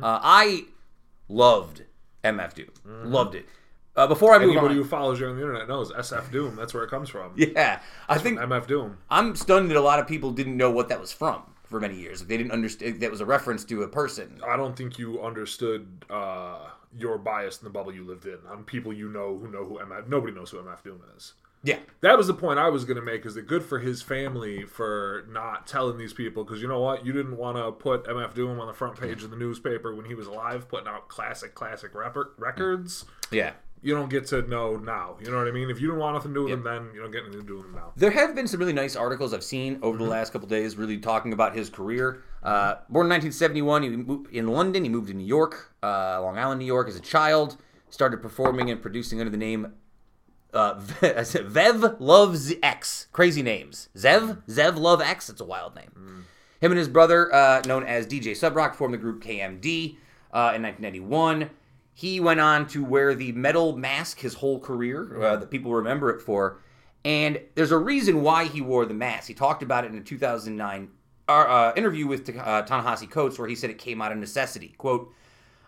Uh, 0.00 0.20
I 0.22 0.66
loved 1.28 1.82
MF 2.22 2.54
Doom. 2.54 2.68
Loved 3.10 3.34
it. 3.34 3.46
Uh, 3.96 4.06
before 4.06 4.32
I 4.34 4.38
move 4.38 4.50
Anybody 4.50 4.74
on, 4.74 4.76
who 4.76 4.84
follows 4.84 5.20
you 5.20 5.26
on 5.26 5.36
the 5.36 5.42
internet 5.42 5.68
knows 5.68 5.92
SF 5.92 6.30
Doom. 6.30 6.56
That's 6.56 6.72
where 6.72 6.84
it 6.84 6.90
comes 6.90 7.08
from. 7.08 7.32
yeah, 7.36 7.80
I 8.08 8.18
think 8.18 8.38
MF 8.38 8.66
Doom. 8.66 8.98
I'm 9.10 9.34
stunned 9.34 9.70
that 9.70 9.76
a 9.76 9.80
lot 9.80 9.98
of 9.98 10.06
people 10.06 10.30
didn't 10.30 10.56
know 10.56 10.70
what 10.70 10.88
that 10.88 11.00
was 11.00 11.12
from 11.12 11.42
for 11.64 11.80
many 11.80 11.96
years. 11.96 12.22
They 12.22 12.36
didn't 12.36 12.52
understand 12.52 13.00
that 13.00 13.10
was 13.10 13.20
a 13.20 13.26
reference 13.26 13.64
to 13.64 13.82
a 13.82 13.88
person. 13.88 14.40
I 14.46 14.56
don't 14.56 14.76
think 14.76 14.98
you 14.98 15.22
understood 15.22 16.04
uh, 16.08 16.68
your 16.96 17.18
bias 17.18 17.58
in 17.60 17.64
the 17.64 17.70
bubble 17.70 17.92
you 17.92 18.04
lived 18.04 18.26
in. 18.26 18.38
On 18.48 18.64
people 18.64 18.92
you 18.92 19.08
know 19.08 19.36
who 19.38 19.50
know 19.50 19.64
who 19.64 19.78
MF. 19.78 20.08
Nobody 20.08 20.32
knows 20.32 20.50
who 20.50 20.58
MF 20.58 20.82
Doom 20.82 21.02
is. 21.16 21.34
Yeah, 21.62 21.80
That 22.00 22.16
was 22.16 22.26
the 22.26 22.32
point 22.32 22.58
I 22.58 22.70
was 22.70 22.86
going 22.86 22.96
to 22.96 23.02
make. 23.02 23.26
Is 23.26 23.36
it 23.36 23.46
good 23.46 23.62
for 23.62 23.80
his 23.80 24.00
family 24.00 24.64
for 24.64 25.26
not 25.28 25.66
telling 25.66 25.98
these 25.98 26.14
people? 26.14 26.42
Because 26.42 26.62
you 26.62 26.68
know 26.68 26.80
what, 26.80 27.04
you 27.04 27.12
didn't 27.12 27.36
want 27.36 27.58
to 27.58 27.70
put 27.70 28.04
MF 28.04 28.32
Doom 28.32 28.58
on 28.60 28.66
the 28.66 28.72
front 28.72 28.98
page 28.98 29.22
of 29.22 29.30
the 29.30 29.36
newspaper 29.36 29.94
when 29.94 30.06
he 30.06 30.14
was 30.14 30.26
alive, 30.26 30.70
putting 30.70 30.88
out 30.88 31.08
classic, 31.08 31.54
classic 31.54 31.94
rapper 31.94 32.32
records. 32.38 33.04
yeah. 33.30 33.52
You 33.82 33.94
don't 33.94 34.10
get 34.10 34.26
to 34.26 34.42
know 34.42 34.76
now. 34.76 35.16
You 35.22 35.30
know 35.30 35.38
what 35.38 35.48
I 35.48 35.52
mean? 35.52 35.70
If 35.70 35.80
you 35.80 35.88
don't 35.88 35.98
want 35.98 36.14
nothing 36.14 36.34
to 36.34 36.40
do 36.40 36.44
with 36.44 36.52
him 36.52 36.62
then, 36.62 36.90
you 36.94 37.00
don't 37.00 37.10
get 37.10 37.22
anything 37.22 37.40
to 37.40 37.46
do 37.46 37.56
with 37.56 37.66
him 37.66 37.74
now. 37.74 37.92
There 37.96 38.10
have 38.10 38.34
been 38.34 38.46
some 38.46 38.60
really 38.60 38.74
nice 38.74 38.94
articles 38.94 39.32
I've 39.32 39.44
seen 39.44 39.78
over 39.82 39.96
the 39.96 40.04
last 40.04 40.32
couple 40.32 40.48
days, 40.48 40.76
really 40.76 40.98
talking 40.98 41.32
about 41.32 41.56
his 41.56 41.70
career. 41.70 42.22
Uh, 42.42 42.76
born 42.90 43.06
in 43.06 43.10
1971, 43.10 43.82
he 43.82 43.88
moved 43.88 44.32
in 44.32 44.48
London. 44.48 44.84
He 44.84 44.90
moved 44.90 45.08
to 45.08 45.14
New 45.14 45.24
York, 45.26 45.74
uh, 45.82 46.20
Long 46.20 46.36
Island, 46.38 46.58
New 46.58 46.66
York, 46.66 46.88
as 46.88 46.96
a 46.96 47.00
child. 47.00 47.56
Started 47.88 48.22
performing 48.22 48.70
and 48.70 48.80
producing 48.82 49.18
under 49.18 49.30
the 49.30 49.36
name 49.36 49.72
uh, 50.52 50.74
Vev 50.78 51.96
Loves 52.00 52.52
X. 52.62 53.06
Crazy 53.12 53.42
names. 53.42 53.88
Zev 53.96 54.42
Zev 54.46 54.76
Love 54.76 55.00
X. 55.00 55.28
It's 55.30 55.40
a 55.40 55.44
wild 55.44 55.74
name. 55.74 56.26
Him 56.60 56.72
and 56.72 56.78
his 56.78 56.88
brother, 56.88 57.34
uh, 57.34 57.62
known 57.66 57.84
as 57.84 58.06
DJ 58.06 58.32
Subroc, 58.32 58.74
formed 58.74 58.92
the 58.92 58.98
group 58.98 59.24
KMD 59.24 59.96
uh, 60.32 60.52
in 60.54 60.62
1991. 60.62 61.50
He 62.00 62.18
went 62.18 62.40
on 62.40 62.66
to 62.68 62.82
wear 62.82 63.14
the 63.14 63.32
metal 63.32 63.76
mask 63.76 64.20
his 64.20 64.32
whole 64.32 64.58
career, 64.58 65.22
uh, 65.22 65.36
that 65.36 65.50
people 65.50 65.74
remember 65.74 66.08
it 66.08 66.22
for. 66.22 66.56
And 67.04 67.38
there's 67.56 67.72
a 67.72 67.76
reason 67.76 68.22
why 68.22 68.46
he 68.46 68.62
wore 68.62 68.86
the 68.86 68.94
mask. 68.94 69.28
He 69.28 69.34
talked 69.34 69.62
about 69.62 69.84
it 69.84 69.92
in 69.92 69.98
a 69.98 70.00
2009 70.00 70.88
uh, 71.28 71.30
uh, 71.30 71.72
interview 71.76 72.06
with 72.06 72.26
uh, 72.30 72.62
Ta-Nehisi 72.62 73.10
Coates, 73.10 73.38
where 73.38 73.48
he 73.48 73.54
said 73.54 73.68
it 73.68 73.76
came 73.76 74.00
out 74.00 74.12
of 74.12 74.16
necessity. 74.16 74.74
Quote, 74.78 75.12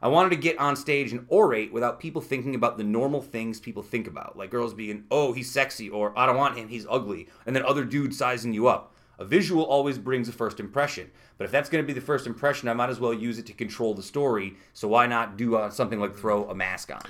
I 0.00 0.08
wanted 0.08 0.30
to 0.30 0.36
get 0.36 0.56
on 0.56 0.74
stage 0.74 1.12
and 1.12 1.28
orate 1.28 1.70
without 1.70 2.00
people 2.00 2.22
thinking 2.22 2.54
about 2.54 2.78
the 2.78 2.84
normal 2.84 3.20
things 3.20 3.60
people 3.60 3.82
think 3.82 4.06
about, 4.06 4.34
like 4.34 4.50
girls 4.50 4.72
being, 4.72 5.04
oh, 5.10 5.34
he's 5.34 5.50
sexy, 5.50 5.90
or 5.90 6.18
I 6.18 6.24
don't 6.24 6.38
want 6.38 6.56
him, 6.56 6.68
he's 6.68 6.86
ugly, 6.88 7.28
and 7.44 7.54
then 7.54 7.62
other 7.62 7.84
dudes 7.84 8.16
sizing 8.16 8.54
you 8.54 8.68
up. 8.68 8.91
A 9.22 9.24
visual 9.24 9.62
always 9.62 9.98
brings 9.98 10.28
a 10.28 10.32
first 10.32 10.58
impression, 10.58 11.08
but 11.38 11.44
if 11.44 11.52
that's 11.52 11.70
going 11.70 11.80
to 11.80 11.86
be 11.86 11.92
the 11.92 12.04
first 12.04 12.26
impression, 12.26 12.68
I 12.68 12.72
might 12.72 12.90
as 12.90 12.98
well 12.98 13.14
use 13.14 13.38
it 13.38 13.46
to 13.46 13.52
control 13.52 13.94
the 13.94 14.02
story. 14.02 14.56
So 14.74 14.88
why 14.88 15.06
not 15.06 15.36
do 15.36 15.54
uh, 15.54 15.70
something 15.70 16.00
like 16.00 16.16
throw 16.16 16.50
a 16.50 16.56
mask 16.56 16.90
on? 16.92 17.02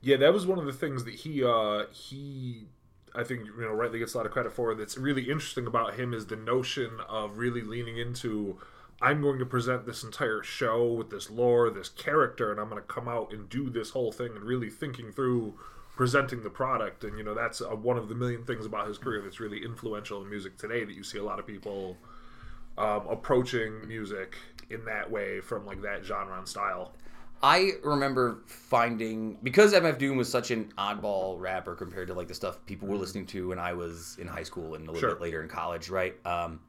Yeah, 0.00 0.16
that 0.16 0.32
was 0.32 0.48
one 0.48 0.58
of 0.58 0.66
the 0.66 0.72
things 0.72 1.04
that 1.04 1.14
he 1.14 1.44
uh 1.44 1.84
he 1.92 2.66
I 3.14 3.22
think 3.22 3.46
you 3.46 3.60
know 3.60 3.72
rightly 3.72 4.00
gets 4.00 4.14
a 4.14 4.16
lot 4.16 4.26
of 4.26 4.32
credit 4.32 4.52
for. 4.52 4.74
That's 4.74 4.98
really 4.98 5.30
interesting 5.30 5.68
about 5.68 5.94
him 5.94 6.12
is 6.12 6.26
the 6.26 6.34
notion 6.34 6.90
of 7.08 7.38
really 7.38 7.62
leaning 7.62 7.98
into 7.98 8.58
I'm 9.00 9.22
going 9.22 9.38
to 9.38 9.46
present 9.46 9.86
this 9.86 10.02
entire 10.02 10.42
show 10.42 10.92
with 10.92 11.10
this 11.10 11.30
lore, 11.30 11.70
this 11.70 11.88
character, 11.88 12.50
and 12.50 12.58
I'm 12.58 12.68
going 12.68 12.82
to 12.82 12.88
come 12.88 13.06
out 13.06 13.32
and 13.32 13.48
do 13.48 13.70
this 13.70 13.90
whole 13.90 14.10
thing 14.10 14.32
and 14.34 14.42
really 14.42 14.70
thinking 14.70 15.12
through 15.12 15.54
presenting 16.00 16.42
the 16.42 16.48
product. 16.48 17.04
And 17.04 17.18
you 17.18 17.22
know 17.22 17.34
that's 17.34 17.60
uh 17.60 17.66
one 17.76 17.98
of 17.98 18.08
the 18.08 18.14
million 18.14 18.42
things 18.42 18.64
about 18.64 18.88
his 18.88 18.96
career 18.96 19.20
that's 19.20 19.38
really 19.38 19.62
influential 19.62 20.22
in 20.22 20.30
music 20.30 20.56
today. 20.56 20.82
That 20.82 20.94
you 20.94 21.04
see 21.04 21.18
a 21.18 21.22
lot 21.22 21.38
of 21.38 21.46
people 21.46 21.98
um, 22.78 23.02
approaching 23.10 23.86
music 23.86 24.38
in 24.70 24.82
that 24.86 25.10
way 25.10 25.42
from 25.42 25.66
like 25.66 25.82
that 25.82 26.02
genre 26.02 26.38
and 26.38 26.48
style. 26.48 26.94
I 27.42 27.72
remember 27.84 28.38
finding 28.46 29.36
because 29.42 29.74
MF 29.74 29.98
Doom 29.98 30.16
was 30.16 30.30
such 30.30 30.50
an 30.50 30.72
oddball 30.78 31.38
rapper 31.38 31.74
compared 31.74 32.08
to 32.08 32.14
like 32.14 32.28
the 32.28 32.34
stuff 32.34 32.64
people 32.64 32.88
were 32.88 32.96
listening 32.96 33.26
to 33.26 33.48
when 33.48 33.58
I 33.58 33.74
was 33.74 34.16
in 34.18 34.26
high 34.26 34.42
school 34.42 34.76
and 34.76 34.88
a 34.88 34.92
little 34.92 35.00
Sure. 35.00 35.16
bit 35.16 35.20
later 35.20 35.42
in 35.42 35.50
college, 35.50 35.90
right? 35.90 36.14
Um, 36.26 36.60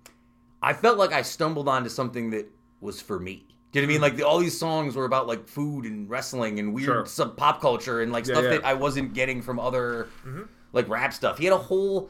I 0.61 0.73
felt 0.73 0.97
like 0.97 1.13
I 1.13 1.21
stumbled 1.21 1.69
onto 1.69 1.87
something 1.89 2.31
that 2.31 2.47
was 2.81 3.01
for 3.01 3.17
me. 3.17 3.45
Do 3.71 3.79
you 3.79 3.85
know 3.85 3.87
what 3.87 3.91
I 3.91 3.93
mean? 3.93 3.95
Mm-hmm. 3.95 4.03
Like 4.03 4.15
the, 4.17 4.23
all 4.27 4.39
these 4.39 4.57
songs 4.57 4.95
were 4.95 5.05
about 5.05 5.27
like 5.27 5.47
food 5.47 5.85
and 5.85 6.09
wrestling 6.09 6.59
and 6.59 6.73
weird 6.73 6.85
Sure. 6.85 7.05
sub 7.05 7.37
pop 7.37 7.61
culture 7.61 8.01
and 8.01 8.11
like 8.11 8.27
Yeah, 8.27 8.33
stuff 8.35 8.43
yeah. 8.45 8.49
that 8.51 8.65
I 8.65 8.73
wasn't 8.73 9.13
getting 9.13 9.41
from 9.41 9.59
other 9.59 10.09
mm-hmm. 10.25 10.43
like 10.73 10.89
rap 10.89 11.13
stuff. 11.13 11.37
He 11.37 11.45
had 11.45 11.53
a 11.53 11.57
whole 11.57 12.09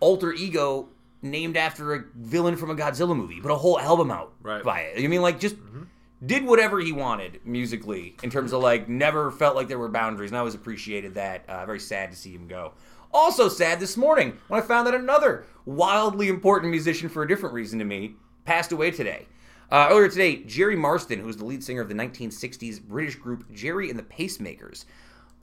alter 0.00 0.32
ego 0.32 0.88
named 1.22 1.56
after 1.56 1.94
a 1.94 2.04
villain 2.16 2.56
from 2.56 2.70
a 2.70 2.74
Godzilla 2.74 3.16
movie, 3.16 3.40
but 3.40 3.50
a 3.50 3.56
whole 3.56 3.78
album 3.78 4.10
out 4.10 4.32
Right. 4.42 4.62
by 4.62 4.80
it. 4.80 5.02
I 5.02 5.06
mean, 5.06 5.22
like 5.22 5.38
just 5.40 5.56
mm-hmm. 5.56 5.82
did 6.24 6.44
whatever 6.44 6.80
he 6.80 6.92
wanted 6.92 7.40
musically 7.44 8.16
in 8.22 8.30
terms 8.30 8.52
of 8.52 8.62
like 8.62 8.88
never 8.88 9.30
felt 9.30 9.56
like 9.56 9.68
there 9.68 9.78
were 9.78 9.88
boundaries, 9.88 10.30
and 10.30 10.36
I 10.36 10.40
always 10.40 10.54
appreciated 10.54 11.14
that. 11.14 11.44
Uh, 11.48 11.64
very 11.66 11.80
sad 11.80 12.10
to 12.10 12.16
see 12.16 12.32
him 12.32 12.46
go. 12.46 12.72
Also 13.12 13.48
sad 13.48 13.80
this 13.80 13.96
morning 13.96 14.38
when 14.48 14.62
I 14.62 14.64
found 14.64 14.86
that 14.86 14.94
another 14.94 15.44
wildly 15.66 16.28
important 16.28 16.70
musician 16.70 17.08
for 17.08 17.22
a 17.22 17.28
different 17.28 17.54
reason 17.54 17.78
to 17.80 17.84
me 17.84 18.14
passed 18.44 18.70
away 18.72 18.90
today. 18.90 19.26
Uh, 19.70 19.88
earlier 19.90 20.08
today, 20.08 20.36
Gerry 20.44 20.74
Marsden, 20.76 21.20
who 21.20 21.26
was 21.26 21.36
the 21.36 21.44
lead 21.44 21.62
singer 21.62 21.80
of 21.80 21.88
the 21.88 21.94
1960s 21.94 22.82
British 22.82 23.14
group 23.16 23.50
Gerry 23.52 23.88
and 23.90 23.98
the 23.98 24.02
Pacemakers, 24.02 24.84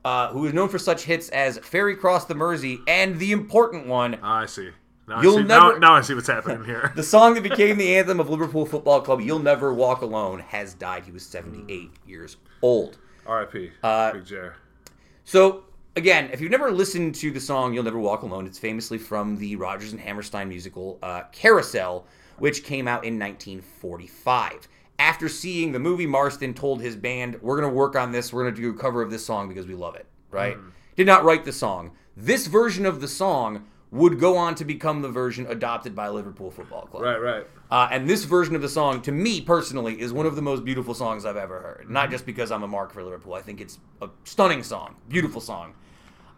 uh, 0.03 0.29
who 0.29 0.46
is 0.46 0.53
known 0.53 0.67
for 0.69 0.77
such 0.79 1.03
hits 1.03 1.29
as 1.29 1.57
"Ferry 1.60 1.96
Cross 1.96 2.25
the 2.25 2.36
Mersey" 2.36 2.79
and 2.88 3.17
the 3.19 3.31
important 3.31 3.88
one, 3.88 4.15
I 4.15 4.46
see. 4.46 4.69
Now 5.07 5.22
You'll 5.22 5.38
I 5.38 5.41
see, 5.41 5.48
never- 5.48 5.74
now, 5.74 5.77
now 5.77 5.93
I 5.93 6.01
see 6.01 6.13
what's 6.13 6.27
happening 6.27 6.65
here. 6.65 6.91
the 6.96 7.03
song 7.03 7.34
that 7.36 7.43
became 7.43 7.77
the 7.77 7.96
anthem 7.98 8.19
of 8.19 8.29
Liverpool 8.29 8.65
Football 8.65 9.00
Club, 9.01 9.22
"You'll 9.22 9.39
Never 9.39 9.74
Walk 9.74 10.01
Alone," 10.01 10.39
has 10.39 10.74
died. 10.74 11.05
He 11.05 11.12
was 11.12 11.25
78 11.25 11.91
years 12.05 12.36
old. 12.62 12.98
R.I.P. 13.25 13.72
Uh, 13.84 14.12
Big 14.13 14.25
J. 14.25 14.50
So 15.24 15.63
again, 15.96 16.29
if 16.34 16.41
you've 16.41 16.51
never 16.51 16.72
listened 16.72 17.15
to 17.15 17.31
the 17.31 17.39
song 17.39 17.74
"You'll 17.74 17.84
Never 17.84 18.00
Walk 18.00 18.24
Alone," 18.24 18.46
it's 18.46 18.60
famously 18.60 18.98
from 18.98 19.38
the 19.38 19.55
Rodgers 19.55 19.93
and 19.93 20.01
Hammerstein 20.01 20.50
musical 20.50 21.00
uh, 21.01 21.24
Carousel, 21.31 22.05
which 22.39 22.63
came 22.63 22.88
out 22.88 23.06
in 23.06 23.20
1945. 23.20 24.67
After 25.00 25.29
seeing 25.29 25.72
the 25.72 25.79
movie, 25.79 26.08
Marsden 26.08 26.53
told 26.53 26.82
his 26.82 26.96
band, 26.96 27.39
"We're 27.41 27.60
going 27.60 27.70
to 27.70 27.75
work 27.75 27.96
on 27.96 28.12
this. 28.12 28.34
We're 28.34 28.44
going 28.44 28.56
to 28.56 28.62
do 28.62 28.70
a 28.72 28.74
cover 28.74 29.01
of 29.01 29.12
this 29.12 29.25
song 29.25 29.48
because 29.48 29.67
we 29.67 29.75
love 29.75 29.96
it." 29.96 30.08
Right? 30.32 30.58
Did 30.96 31.08
not 31.08 31.24
write 31.24 31.46
the 31.46 31.53
song. 31.53 31.91
This 32.15 32.48
version 32.48 32.86
of 32.86 33.00
the 33.00 33.08
song 33.08 33.65
would 33.91 34.20
go 34.20 34.36
on 34.36 34.56
to 34.56 34.65
become 34.65 35.01
the 35.01 35.10
version 35.10 35.46
adopted 35.48 35.96
by 35.96 36.10
Liverpool 36.10 36.51
Football 36.51 36.88
Club. 36.88 37.03
Right, 37.03 37.22
right. 37.22 37.48
Uh, 37.72 37.88
and 37.91 38.10
this 38.10 38.25
version 38.25 38.56
of 38.56 38.62
the 38.62 38.70
song, 38.70 39.01
to 39.01 39.12
me 39.12 39.39
personally, 39.41 40.00
is 40.00 40.12
one 40.12 40.25
of 40.25 40.36
the 40.36 40.41
most 40.41 40.65
beautiful 40.65 40.94
songs 40.94 41.25
I've 41.25 41.38
ever 41.38 41.60
heard. 41.60 41.89
Not 41.89 42.12
just 42.12 42.25
because 42.25 42.51
I'm 42.51 42.63
a 42.63 42.67
mark 42.67 42.91
for 42.91 43.03
Liverpool. 43.03 43.34
I 43.34 43.41
think 43.41 43.62
it's 43.62 43.79
a 44.01 44.10
stunning 44.24 44.63
song, 44.63 44.96
beautiful 45.08 45.39
song. 45.39 45.74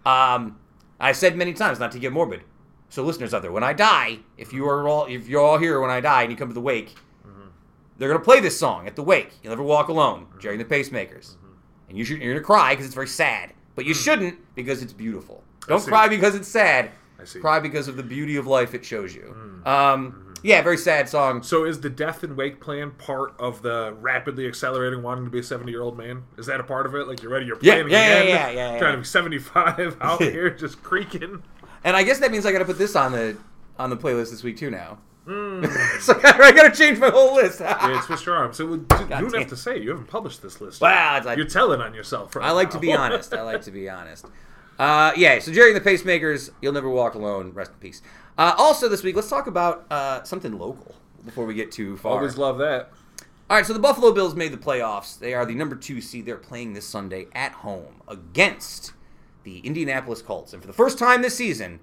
Um, 0.06 0.60
I 1.00 1.12
said 1.12 1.36
many 1.36 1.54
times 1.54 1.80
not 1.80 1.92
to 1.94 2.00
get 2.00 2.12
morbid. 2.12 2.42
So 2.90 3.04
listeners 3.04 3.34
out 3.34 3.44
there, 3.44 3.52
when 3.52 3.64
I 3.64 3.74
die, 3.74 4.20
if 4.38 4.52
you 4.52 4.68
are 4.68 4.88
all 4.88 5.06
if 5.06 5.28
you're 5.28 5.42
all 5.42 5.58
here 5.58 5.80
when 5.80 5.92
I 5.92 6.02
die 6.02 6.24
and 6.24 6.32
you 6.32 6.38
come 6.38 6.48
to 6.48 6.54
the 6.54 6.62
wake, 6.62 6.96
mm-hmm. 7.26 7.50
they're 7.98 8.10
gonna 8.10 8.24
play 8.24 8.40
this 8.40 8.58
song 8.58 8.88
at 8.88 8.96
the 8.96 9.04
wake. 9.04 9.34
You'll 9.44 9.52
never 9.52 9.64
walk 9.64 9.90
alone, 9.90 10.26
mm-hmm. 10.26 10.40
Gerry 10.40 10.60
and 10.60 10.70
the 10.70 10.76
Pacemakers, 10.76 11.36
mm-hmm. 11.36 11.54
and 11.90 11.98
you 11.98 12.04
should, 12.04 12.22
you're 12.22 12.34
gonna 12.34 12.44
cry 12.44 12.74
because 12.74 12.86
it's 12.86 12.96
very 12.96 13.08
sad, 13.08 13.54
but 13.76 13.86
you 13.86 13.94
mm. 13.94 14.04
shouldn't 14.04 14.56
because 14.56 14.82
it's 14.82 14.94
beautiful. 14.94 15.44
Don't 15.68 15.84
cry 15.84 16.08
because 16.08 16.34
it's 16.34 16.48
sad. 16.48 16.92
I 17.20 17.26
see. 17.26 17.40
Cry 17.40 17.60
because 17.60 17.88
of 17.88 17.96
the 17.96 18.04
beauty 18.04 18.38
of 18.38 18.48
life 18.48 18.74
it 18.74 18.84
shows 18.84 19.14
you. 19.14 19.36
Mm. 19.38 19.68
Um, 19.68 20.30
yeah, 20.42 20.62
very 20.62 20.78
sad 20.78 21.10
song. 21.10 21.44
So 21.44 21.66
is 21.66 21.82
the 21.82 21.90
death 21.90 22.24
and 22.24 22.36
wake 22.36 22.62
plan 22.62 22.92
part 22.92 23.34
of 23.40 23.62
the 23.62 23.96
rapidly 24.00 24.48
accelerating 24.48 25.04
wanting 25.04 25.26
to 25.26 25.32
be 25.32 25.40
a 25.40 25.44
70 25.44 25.72
year 25.72 25.82
old 25.82 25.98
man? 25.98 26.24
Is 26.38 26.46
that 26.46 26.60
a 26.60 26.64
part 26.64 26.86
of 26.86 26.96
it? 26.96 27.08
Like 27.08 27.22
you're 27.22 27.32
ready, 27.32 27.46
you're 27.46 27.58
Yeah, 27.62 27.76
planning 27.76 27.92
yeah, 27.92 28.08
yeah, 28.08 28.24
yeah, 28.24 28.50
yeah, 28.50 28.74
yeah. 28.74 28.80
trying 28.80 28.94
to 28.94 29.00
be 29.00 29.04
75 29.04 29.98
out 30.02 30.22
here 30.22 30.50
just 30.50 30.82
creaking. 30.82 31.44
And 31.84 31.96
I 31.96 32.04
guess 32.04 32.20
that 32.20 32.32
means 32.32 32.46
I 32.46 32.52
got 32.52 32.60
to 32.60 32.66
put 32.66 32.78
this 32.78 32.96
on 32.96 33.12
the 33.12 33.38
on 33.78 33.90
the 33.90 33.98
playlist 33.98 34.32
this 34.32 34.44
week 34.44 34.58
too 34.58 34.70
now. 34.70 34.98
so 35.28 36.20
I 36.24 36.52
got 36.56 36.64
to 36.64 36.72
change 36.76 36.98
my 37.00 37.10
whole 37.10 37.36
list. 37.36 37.60
Yeah, 37.70 38.02
twist 38.06 38.26
your 38.26 38.36
arm. 38.36 38.54
So 38.54 38.64
you 38.68 38.78
don't 38.78 39.10
damn. 39.10 39.32
have 39.32 39.48
to 39.50 39.56
say 39.56 39.78
it. 39.78 39.84
You 39.84 39.92
haven't 39.92 40.08
published 40.08 40.42
this 40.42 40.60
list. 40.60 40.82
Wow, 40.82 41.18
it's 41.18 41.26
like- 41.26 41.38
You're 41.38 41.46
telling 41.48 41.82
on 41.82 41.94
yourself. 41.94 42.36
Right 42.36 42.46
I 42.46 42.52
like 42.52 42.72
to 42.72 42.80
be 42.80 42.94
honest. 42.94 43.34
I 43.34 43.42
like 43.44 43.62
to 43.64 43.72
be 43.72 43.90
honest. 43.90 44.26
Uh, 44.80 45.12
yeah, 45.18 45.40
so 45.40 45.52
Gerry 45.52 45.76
and 45.76 45.86
the 45.86 45.90
Pacemakers, 45.90 46.52
You'll 46.62 46.72
Never 46.74 46.90
Walk 46.90 47.14
Alone, 47.14 47.52
rest 47.54 47.72
in 47.72 47.78
peace. 47.80 48.02
Uh, 48.38 48.56
also 48.58 48.88
this 48.88 49.04
week, 49.04 49.16
let's 49.16 49.30
talk 49.30 49.48
about 49.48 49.86
uh, 49.92 50.24
something 50.24 50.58
local 50.58 50.96
before 51.26 51.46
we 51.46 51.54
get 51.54 51.70
too 51.72 51.98
far. 51.98 52.14
Always 52.14 52.38
love 52.38 52.58
that. 52.60 52.92
All 53.50 53.58
right, 53.58 53.66
so 53.66 53.74
the 53.74 53.80
Buffalo 53.80 54.14
Bills 54.14 54.36
made 54.36 54.54
the 54.54 54.58
playoffs. 54.58 55.20
They 55.20 55.34
are 55.34 55.46
the 55.46 55.54
number 55.56 55.76
two 55.76 56.00
seed. 56.02 56.26
They're 56.26 56.38
playing 56.38 56.74
this 56.74 56.86
Sunday 56.86 57.28
at 57.34 57.52
home 57.52 58.02
against 58.08 58.94
the 59.50 59.68
Indianapolis 59.68 60.22
Colts. 60.22 60.54
And 60.54 60.62
for 60.62 60.68
the 60.68 60.74
first 60.74 61.00
time 61.00 61.22
this 61.22 61.36
season, 61.36 61.80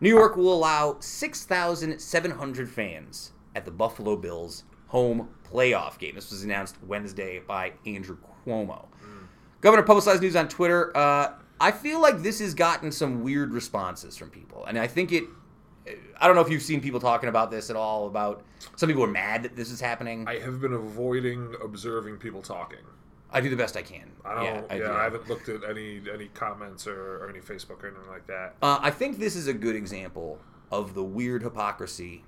New 0.00 0.08
York 0.08 0.36
will 0.36 0.52
allow 0.52 0.96
6,700 1.00 2.70
fans 2.70 3.32
at 3.54 3.64
the 3.64 3.70
Buffalo 3.70 4.16
Bills 4.16 4.64
home 4.88 5.28
playoff 5.50 5.98
game. 5.98 6.14
This 6.14 6.30
was 6.30 6.42
announced 6.42 6.76
Wednesday 6.86 7.38
by 7.38 7.72
Andrew 7.86 8.18
Cuomo. 8.46 8.86
Governor 9.60 9.82
publicized 9.82 10.22
news 10.22 10.36
on 10.36 10.48
Twitter. 10.48 10.96
Uh, 10.96 11.32
I 11.60 11.70
feel 11.70 12.00
like 12.00 12.22
this 12.22 12.40
has 12.40 12.54
gotten 12.54 12.92
some 12.92 13.22
weird 13.22 13.52
responses 13.52 14.16
from 14.16 14.30
people, 14.30 14.64
and 14.66 14.78
I 14.78 14.86
think 14.86 15.12
it. 15.12 15.24
I 16.20 16.26
don't 16.26 16.34
know 16.34 16.42
if 16.42 16.50
you've 16.50 16.62
seen 16.62 16.80
people 16.80 16.98
talking 16.98 17.28
about 17.28 17.50
this 17.50 17.70
at 17.70 17.76
all. 17.76 18.08
About 18.08 18.44
some 18.74 18.88
people 18.88 19.04
are 19.04 19.08
mad 19.08 19.44
that 19.44 19.56
this 19.56 19.70
is 19.70 19.80
happening. 19.80 20.26
I 20.28 20.40
have 20.40 20.60
been 20.60 20.72
avoiding 20.72 21.54
observing 21.62 22.18
people 22.18 22.42
talking. 22.42 22.80
I 23.30 23.40
do 23.40 23.50
the 23.50 23.56
best 23.56 23.76
I 23.76 23.82
can. 23.82 24.10
I 24.24 24.34
don't. 24.34 24.44
Yeah, 24.44 24.54
Yeah, 24.54 24.74
I, 24.74 24.78
do. 24.78 24.92
I 24.92 25.02
haven't 25.04 25.28
looked 25.28 25.48
at 25.48 25.62
any 25.68 26.00
any 26.12 26.28
comments 26.28 26.86
or, 26.86 27.24
or 27.24 27.30
any 27.30 27.40
Facebook 27.40 27.82
or 27.82 27.88
anything 27.88 28.08
like 28.08 28.26
that. 28.26 28.54
Uh, 28.62 28.78
I 28.80 28.90
think 28.90 29.18
this 29.18 29.36
is 29.36 29.46
a 29.46 29.54
good 29.54 29.76
example 29.76 30.38
of 30.70 30.94
the 30.94 31.02
weird 31.02 31.42
hypocrisy 31.42 32.24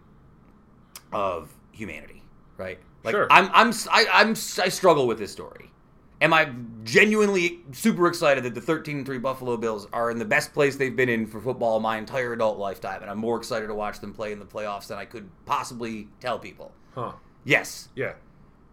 of 1.12 1.52
humanity, 1.72 2.22
right? 2.56 2.78
Like 3.04 3.14
Sure. 3.14 3.26
I'm, 3.30 3.48
I'm, 3.52 3.72
I, 3.90 4.06
I'm, 4.12 4.30
I 4.30 4.68
struggle 4.68 5.06
with 5.06 5.18
this 5.18 5.32
story. 5.32 5.70
Am 6.20 6.32
I 6.32 6.50
genuinely 6.82 7.60
super 7.70 8.08
excited 8.08 8.42
that 8.42 8.54
the 8.54 8.60
13-3 8.60 9.22
Buffalo 9.22 9.56
Bills 9.56 9.86
are 9.92 10.10
in 10.10 10.18
the 10.18 10.24
best 10.24 10.52
place 10.52 10.74
they've 10.74 10.94
been 10.94 11.08
in 11.08 11.26
for 11.26 11.40
football 11.40 11.78
my 11.78 11.96
entire 11.96 12.32
adult 12.32 12.58
lifetime, 12.58 13.02
and 13.02 13.10
I'm 13.10 13.18
more 13.18 13.36
excited 13.36 13.68
to 13.68 13.74
watch 13.74 14.00
them 14.00 14.12
play 14.12 14.32
in 14.32 14.40
the 14.40 14.44
playoffs 14.44 14.88
than 14.88 14.98
I 14.98 15.04
could 15.04 15.30
possibly 15.46 16.08
tell 16.18 16.38
people? 16.38 16.72
Huh? 16.96 17.12
Yes. 17.44 17.88
Yeah. 17.94 18.14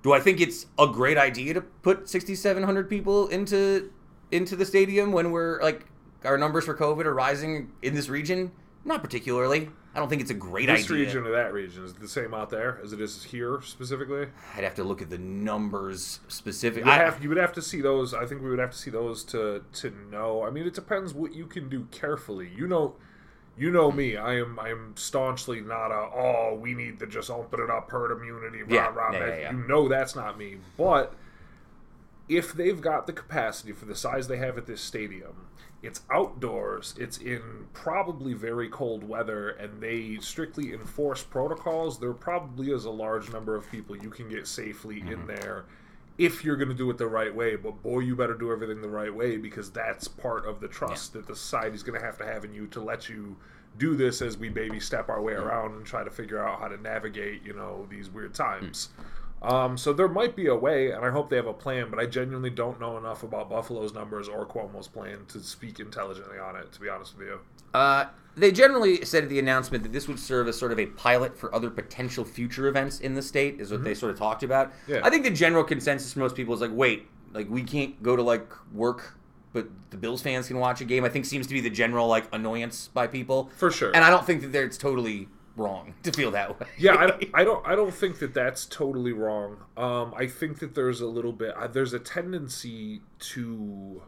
Do 0.06 0.14
I 0.14 0.20
think 0.20 0.40
it's 0.40 0.68
a 0.78 0.86
great 0.86 1.18
idea 1.18 1.56
to 1.56 1.62
put 1.62 2.08
6,700 2.08 2.88
people 2.88 3.28
into 3.30 3.92
into 4.30 4.56
the 4.56 4.64
stadium 4.64 5.12
when 5.12 5.32
we're 5.32 5.60
like 5.64 5.88
our 6.24 6.38
numbers 6.38 6.66
for 6.66 6.76
COVID 6.76 7.06
are 7.06 7.14
rising 7.16 7.72
in 7.82 7.96
this 7.96 8.08
region? 8.08 8.52
Not 8.84 9.02
particularly. 9.02 9.68
I 9.96 10.00
don't 10.00 10.08
think 10.08 10.22
it's 10.22 10.30
a 10.30 10.36
great 10.36 10.68
This 10.68 10.86
idea. 10.86 11.06
This 11.06 11.08
region 11.08 11.26
or 11.26 11.32
that 11.32 11.54
region 11.54 11.86
is 11.86 11.90
it 11.90 12.00
the 12.00 12.08
same 12.08 12.36
out 12.36 12.52
there 12.52 12.80
as 12.84 12.94
it 12.94 13.02
is 13.02 13.24
here 13.24 13.62
specifically. 13.64 14.28
I'd 14.56 14.64
have 14.64 14.76
to 14.76 14.84
look 14.84 15.02
at 15.02 15.10
the 15.10 15.18
numbers 15.18 16.20
specific. 16.28 16.86
You, 16.86 16.92
I, 16.92 16.98
have, 16.98 17.24
you 17.24 17.30
would 17.30 17.40
have 17.40 17.54
to 17.54 17.62
see 17.64 17.82
those. 17.82 18.14
I 18.14 18.28
think 18.28 18.44
we 18.44 18.52
would 18.52 18.60
have 18.60 18.74
to 18.74 18.78
see 18.78 18.92
those 18.92 19.24
to 19.24 19.64
to 19.74 19.92
know. 20.12 20.44
I 20.44 20.52
mean, 20.52 20.68
it 20.68 20.76
depends 20.76 21.16
what 21.16 21.34
you 21.34 21.48
can 21.48 21.68
do 21.68 21.88
carefully. 21.90 22.52
You 22.56 22.68
know, 22.68 22.94
you 23.58 23.72
know 23.72 23.92
me. 23.92 24.18
I 24.18 24.36
am 24.36 24.60
I 24.60 24.70
am 24.70 24.94
staunchly 24.98 25.62
not 25.62 25.92
a 25.92 26.10
oh 26.16 26.58
we 26.60 26.74
need 26.74 27.00
to 27.00 27.08
just 27.08 27.30
open 27.30 27.60
it 27.62 27.70
up 27.70 27.90
herd 27.92 28.12
immunity. 28.12 28.64
Rah, 28.64 28.68
Yeah, 28.76 28.94
rah, 28.94 29.12
yeah, 29.14 29.38
yeah. 29.38 29.52
You 29.52 29.68
know 29.68 29.88
that's 29.88 30.16
not 30.16 30.38
me. 30.38 30.58
But 30.78 31.14
if 32.28 32.54
they've 32.54 32.82
got 32.82 33.08
the 33.08 33.14
capacity 33.14 33.72
for 33.72 33.86
the 33.86 33.96
size 33.96 34.28
they 34.28 34.38
have 34.38 34.58
at 34.58 34.66
this 34.66 34.82
stadium, 34.82 35.48
it's 35.84 36.02
outdoors, 36.12 36.96
it's 36.98 37.20
in 37.20 37.68
probably 37.74 38.34
very 38.34 38.68
cold 38.70 39.08
weather, 39.08 39.50
and 39.50 39.80
they 39.80 40.18
strictly 40.20 40.74
enforce 40.74 41.22
protocols, 41.22 42.00
there 42.00 42.14
probably 42.14 42.72
is 42.72 42.86
a 42.86 42.90
large 42.90 43.32
number 43.32 43.56
of 43.56 43.70
people 43.70 43.96
you 43.96 44.10
can 44.10 44.28
get 44.28 44.48
safely 44.48 44.96
Mm-hmm. 45.02 45.12
in 45.14 45.28
there 45.28 45.66
if 46.18 46.46
you're 46.46 46.56
going 46.56 46.70
to 46.70 46.76
do 46.76 46.90
it 46.90 46.98
the 46.98 47.08
right 47.08 47.34
way. 47.34 47.56
But 47.56 47.82
boy, 47.84 48.00
you 48.00 48.16
better 48.16 48.34
do 48.34 48.52
everything 48.52 48.82
the 48.82 48.90
right 48.90 49.14
way 49.14 49.38
because 49.38 49.72
that's 49.72 50.08
part 50.08 50.46
of 50.46 50.60
the 50.60 50.68
trust 50.68 51.14
that 51.14 51.28
the 51.28 51.36
society's 51.36 51.84
going 51.84 52.00
to 52.00 52.06
have 52.06 52.18
to 52.20 52.26
have 52.26 52.46
in 52.46 52.54
you 52.54 52.68
to 52.68 52.82
let 52.82 53.10
you 53.10 53.36
do 53.78 53.96
this 53.96 54.22
as 54.22 54.38
we 54.38 54.50
baby 54.50 54.80
step 54.80 55.10
our 55.10 55.22
way 55.22 55.34
around 55.34 55.74
and 55.76 55.86
try 55.86 56.04
to 56.04 56.10
figure 56.10 56.44
out 56.46 56.60
how 56.60 56.68
to 56.68 56.82
navigate, 56.82 57.44
you 57.44 57.54
know, 57.54 57.86
these 57.90 58.10
weird 58.10 58.34
times. 58.34 58.90
Um, 59.42 59.78
so 59.78 59.94
there 59.94 60.08
might 60.08 60.36
be 60.36 60.48
a 60.48 60.56
way, 60.56 60.92
and 60.92 61.06
I 61.06 61.12
hope 61.12 61.30
they 61.30 61.36
have 61.36 61.46
a 61.46 61.54
plan, 61.54 61.90
but 61.90 62.00
I 62.00 62.06
genuinely 62.06 62.50
don't 62.50 62.80
know 62.80 62.98
enough 62.98 63.22
about 63.22 63.50
Buffalo's 63.50 63.94
numbers 63.94 64.28
or 64.28 64.46
Cuomo's 64.46 64.88
plan 64.88 65.26
to 65.28 65.40
speak 65.40 65.80
intelligently 65.80 66.40
on 66.40 66.56
it, 66.56 66.72
to 66.72 66.80
be 66.80 66.90
honest 66.90 67.18
with 67.18 67.28
you. 67.28 67.40
Uh, 67.74 68.06
they 68.36 68.52
generally 68.52 69.04
said 69.06 69.24
at 69.24 69.30
the 69.30 69.40
announcement 69.40 69.84
that 69.84 69.94
this 69.94 70.08
would 70.08 70.20
serve 70.20 70.48
as 70.48 70.58
sort 70.58 70.72
of 70.72 70.80
a 70.80 70.86
pilot 70.88 71.38
for 71.38 71.54
other 71.56 71.70
potential 71.70 72.26
future 72.26 72.68
events 72.68 73.00
in 73.00 73.16
the 73.16 73.22
state, 73.22 73.60
is 73.60 73.72
what 73.72 73.84
they 73.84 73.94
sort 73.94 74.12
of 74.12 74.18
talked 74.18 74.44
about. 74.44 74.72
Mm-hmm. 74.72 74.94
Yeah. 74.94 75.02
I 75.04 75.10
think 75.10 75.24
the 75.24 75.32
general 75.32 75.64
consensus 75.64 76.14
for 76.14 76.20
most 76.20 76.36
people 76.36 76.54
is 76.54 76.62
like, 76.62 76.72
wait, 76.74 77.08
like 77.34 77.50
we 77.50 77.64
can't 77.64 78.02
go 78.04 78.16
to 78.16 78.22
like 78.22 78.52
work, 78.74 79.18
but 79.54 79.68
the 79.90 79.98
Bills 79.98 80.22
fans 80.22 80.48
can 80.48 80.60
watch 80.60 80.82
a 80.82 80.86
game. 80.86 81.06
I 81.06 81.10
think 81.10 81.26
seems 81.26 81.48
to 81.48 81.54
be 81.54 81.62
the 81.62 81.70
general 81.70 82.08
like 82.08 82.28
annoyance 82.34 82.90
by 82.94 83.08
people. 83.08 83.50
For 83.58 83.72
sure. 83.72 83.92
And 83.96 84.04
I 84.04 84.10
don't 84.10 84.26
think 84.26 84.42
that 84.42 84.64
it's 84.64 84.78
totally 84.78 85.30
wrong 85.56 85.94
to 86.04 86.12
feel 86.12 86.32
that 86.32 86.60
way. 86.60 86.68
yeah, 86.78 86.96
I, 86.96 87.42
I 87.42 87.44
don't 87.44 87.66
I 87.66 87.76
don't 87.76 87.94
think 87.94 88.20
that 88.20 88.34
that's 88.34 88.66
totally 88.66 89.14
wrong. 89.14 89.58
Um, 89.78 90.14
I 90.18 90.28
think 90.28 90.60
that 90.60 90.76
there's 90.76 91.02
a 91.02 91.08
little 91.08 91.32
bit 91.32 91.56
uh, 91.56 91.68
there's 91.68 91.94
a 91.94 92.00
tendency 92.00 93.02
to 93.20 94.02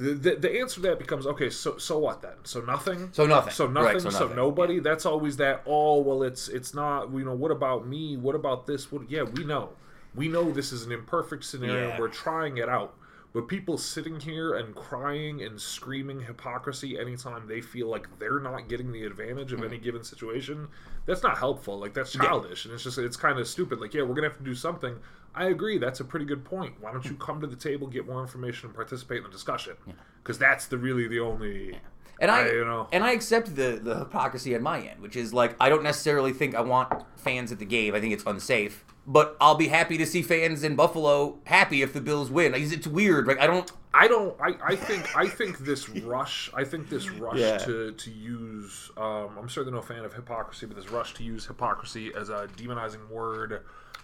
the, 0.00 0.36
the, 0.36 0.60
answer 0.60 0.76
to 0.76 0.88
that 0.88 0.98
becomes 0.98 1.26
okay. 1.26 1.50
So 1.50 1.78
so 1.78 1.98
what 1.98 2.22
then? 2.22 2.36
So 2.44 2.60
nothing. 2.60 3.10
So 3.12 3.26
nothing. 3.26 3.52
So 3.52 3.66
nothing. 3.66 4.00
so 4.00 4.10
so, 4.10 4.20
nothing. 4.20 4.36
nobody. 4.36 4.80
That's 4.80 5.04
always 5.04 5.36
that. 5.36 5.62
Oh 5.66 6.00
well, 6.00 6.22
it's 6.22 6.48
it's 6.48 6.74
not. 6.74 7.12
You 7.12 7.24
know 7.24 7.34
what 7.34 7.50
about 7.50 7.86
me? 7.86 8.16
What 8.16 8.34
about 8.34 8.66
this? 8.66 8.90
What? 8.90 9.10
Yeah, 9.10 9.22
we 9.22 9.44
know. 9.44 9.70
We 10.14 10.28
know 10.28 10.50
this 10.50 10.72
is 10.72 10.84
an 10.84 10.92
imperfect 10.92 11.44
scenario. 11.44 11.88
Yeah. 11.88 12.00
We're 12.00 12.08
trying 12.08 12.58
it 12.58 12.68
out. 12.68 12.94
But 13.32 13.46
people 13.46 13.78
sitting 13.78 14.18
here 14.18 14.54
and 14.54 14.74
crying 14.74 15.42
and 15.42 15.60
screaming 15.60 16.20
hypocrisy 16.20 16.98
anytime 16.98 17.46
they 17.46 17.60
feel 17.60 17.86
like 17.86 18.08
they're 18.18 18.40
not 18.40 18.68
getting 18.68 18.90
the 18.90 19.04
advantage 19.04 19.52
of 19.52 19.60
mm-hmm. 19.60 19.68
any 19.68 19.78
given 19.78 20.02
situation, 20.02 20.66
that's 21.06 21.22
not 21.22 21.38
helpful. 21.38 21.78
Like 21.78 21.94
that's 21.94 22.12
childish, 22.12 22.64
and 22.64 22.74
it's 22.74 22.82
just 22.82 22.98
it's 22.98 23.16
kind 23.16 23.38
of 23.38 23.46
stupid. 23.46 23.80
Like, 23.80 23.94
yeah, 23.94 24.02
we're 24.02 24.14
gonna 24.14 24.28
have 24.28 24.38
to 24.38 24.44
do 24.44 24.54
something. 24.54 24.96
I 25.34 25.46
agree. 25.46 25.78
That's 25.78 26.00
a 26.00 26.04
pretty 26.04 26.26
good 26.26 26.44
point. 26.44 26.74
Why 26.80 26.92
don't 26.92 27.04
you 27.04 27.14
come 27.14 27.40
to 27.40 27.46
the 27.46 27.56
table, 27.56 27.86
get 27.86 28.06
more 28.06 28.20
information, 28.20 28.66
and 28.68 28.74
participate 28.74 29.18
in 29.18 29.24
the 29.24 29.30
discussion? 29.30 29.74
Because 30.22 30.38
that's 30.38 30.66
the 30.66 30.76
really 30.78 31.06
the 31.08 31.20
only. 31.20 31.78
And 32.20 32.30
I, 32.30 32.42
I, 32.42 32.50
you 32.52 32.64
know. 32.64 32.86
and 32.92 33.02
I 33.04 33.12
accept 33.12 33.54
the 33.56 33.80
the 33.82 33.98
hypocrisy 34.00 34.54
on 34.54 34.62
my 34.62 34.80
end, 34.80 35.00
which 35.00 35.16
is 35.16 35.32
like 35.32 35.56
I 35.60 35.68
don't 35.68 35.82
necessarily 35.82 36.32
think 36.32 36.54
I 36.54 36.60
want 36.60 36.92
fans 37.16 37.52
at 37.52 37.58
the 37.58 37.64
game. 37.64 37.94
I 37.94 38.00
think 38.00 38.12
it's 38.12 38.24
unsafe, 38.26 38.84
but 39.06 39.36
I'll 39.40 39.54
be 39.54 39.68
happy 39.68 39.96
to 39.98 40.04
see 40.06 40.20
fans 40.22 40.62
in 40.62 40.76
Buffalo 40.76 41.38
happy 41.44 41.80
if 41.80 41.92
the 41.94 42.00
Bills 42.02 42.30
win. 42.30 42.52
Like, 42.52 42.62
it's 42.62 42.86
weird. 42.86 43.26
Like 43.26 43.38
I 43.40 43.46
don't. 43.46 43.70
I 43.94 44.06
don't. 44.06 44.38
I, 44.40 44.54
I 44.62 44.76
think. 44.76 45.16
I 45.16 45.26
think 45.28 45.58
this 45.60 45.88
rush. 45.88 46.50
I 46.54 46.62
think 46.64 46.90
this 46.90 47.08
rush 47.10 47.38
Yeah. 47.38 47.56
to 47.58 47.92
to 47.92 48.10
use. 48.10 48.90
Um, 48.98 49.30
I'm 49.38 49.48
certainly 49.48 49.76
no 49.78 49.82
fan 49.82 50.04
of 50.04 50.12
hypocrisy, 50.12 50.66
but 50.66 50.76
this 50.76 50.90
rush 50.90 51.14
to 51.14 51.22
use 51.24 51.46
hypocrisy 51.46 52.12
as 52.14 52.28
a 52.28 52.48
demonizing 52.56 53.08
word, 53.08 53.62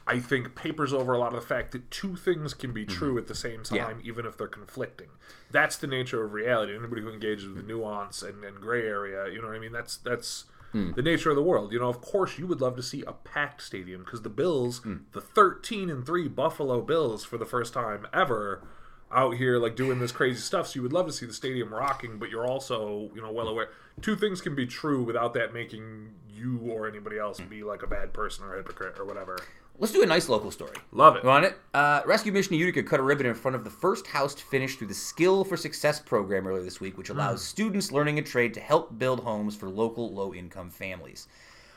I 0.09 0.21
think 0.21 0.55
papers 0.55 0.93
over 0.93 1.13
a 1.15 1.19
lot 1.19 1.35
of 1.35 1.41
the 1.41 1.47
fact 1.47 1.73
that 1.73 1.91
two 1.91 2.15
things 2.15 2.55
can 2.55 2.73
be 2.73 2.85
true 2.85 3.19
at 3.19 3.27
the 3.27 3.35
same 3.35 3.63
time, 3.65 3.79
Mm-hmm. 3.79 4.01
Yeah. 4.01 4.07
even 4.13 4.27
if 4.27 4.37
they're 4.39 4.47
conflicting. 4.47 5.09
That's 5.51 5.77
the 5.77 5.87
nature 5.89 6.23
of 6.25 6.33
reality. 6.33 6.77
Anybody 6.77 7.03
who 7.03 7.11
engages 7.11 7.47
with 7.49 7.57
the 7.57 7.63
nuance 7.63 8.23
and, 8.23 8.45
and 8.45 8.61
gray 8.61 8.87
area, 8.87 9.29
you 9.33 9.41
know 9.43 9.49
what 9.49 9.57
I 9.57 9.61
mean. 9.61 9.73
That's 9.73 9.97
that's. 9.97 10.45
Hmm. 10.73 10.91
The 10.97 11.03
nature 11.03 11.31
of 11.31 11.37
the 11.37 11.43
world, 11.45 11.73
you 11.73 11.79
know. 11.79 11.89
Of 11.89 12.01
course, 12.01 12.39
you 12.39 12.47
would 12.49 12.61
love 12.61 12.75
to 12.77 12.83
see 12.83 13.05
a 13.07 13.13
packed 13.13 13.63
stadium 13.63 14.03
because 14.05 14.23
the 14.23 14.29
Bills, 14.29 14.79
Hmm. 14.79 14.97
the 15.13 15.21
thirteen 15.21 15.89
and 15.91 16.05
three 16.05 16.27
Buffalo 16.29 16.81
Bills, 16.83 17.25
for 17.25 17.39
the 17.39 17.47
first 17.47 17.73
time 17.73 18.07
ever, 18.13 18.63
out 19.13 19.37
here 19.37 19.59
like 19.59 19.77
doing 19.77 20.01
this 20.01 20.11
crazy 20.11 20.41
stuff. 20.41 20.67
So 20.69 20.77
you 20.77 20.83
would 20.83 20.93
love 20.93 21.07
to 21.07 21.13
see 21.13 21.25
the 21.25 21.33
stadium 21.33 21.73
rocking, 21.73 22.19
but 22.19 22.31
you're 22.31 22.47
also, 22.47 23.11
you 23.15 23.23
know, 23.23 23.31
well 23.31 23.47
aware. 23.47 23.69
Two 24.03 24.17
things 24.17 24.41
can 24.41 24.57
be 24.57 24.67
true 24.67 25.05
without 25.05 25.35
that 25.35 25.55
making 25.55 26.11
you 26.29 26.59
or 26.69 26.89
anybody 26.89 27.17
else 27.19 27.41
be 27.41 27.63
like 27.63 27.83
a 27.85 27.87
bad 27.87 28.13
person 28.13 28.45
or 28.45 28.55
a 28.55 28.57
hypocrite 28.59 28.99
or 28.99 29.05
whatever. 29.05 29.39
Let's 29.78 29.92
do 29.92 30.02
a 30.02 30.06
nice 30.06 30.28
local 30.28 30.50
story. 30.50 30.75
Love 30.92 31.16
it. 31.16 31.23
You 31.23 31.28
want 31.28 31.45
it? 31.45 31.59
Uh, 31.75 32.00
Rescue 32.06 32.33
Mission 32.33 32.54
Utica 32.54 32.83
cut 32.83 32.99
a 32.99 33.02
ribbon 33.02 33.26
in 33.26 33.35
front 33.35 33.54
of 33.54 33.62
the 33.62 33.71
first 33.71 34.06
house 34.06 34.35
to 34.35 34.42
finish 34.45 34.76
through 34.76 34.87
the 34.87 34.95
Skill 34.95 35.45
for 35.45 35.56
Success 35.56 36.00
program 36.00 36.47
earlier 36.47 36.62
this 36.62 36.80
week, 36.80 36.97
which 36.97 37.11
allows 37.11 37.45
students 37.45 37.92
learning 37.92 38.18
a 38.18 38.22
trade 38.22 38.55
to 38.55 38.61
help 38.61 38.98
build 38.98 39.20
homes 39.20 39.55
for 39.55 39.68
local 39.68 40.12
low 40.14 40.33
income 40.33 40.70
families. 40.70 41.29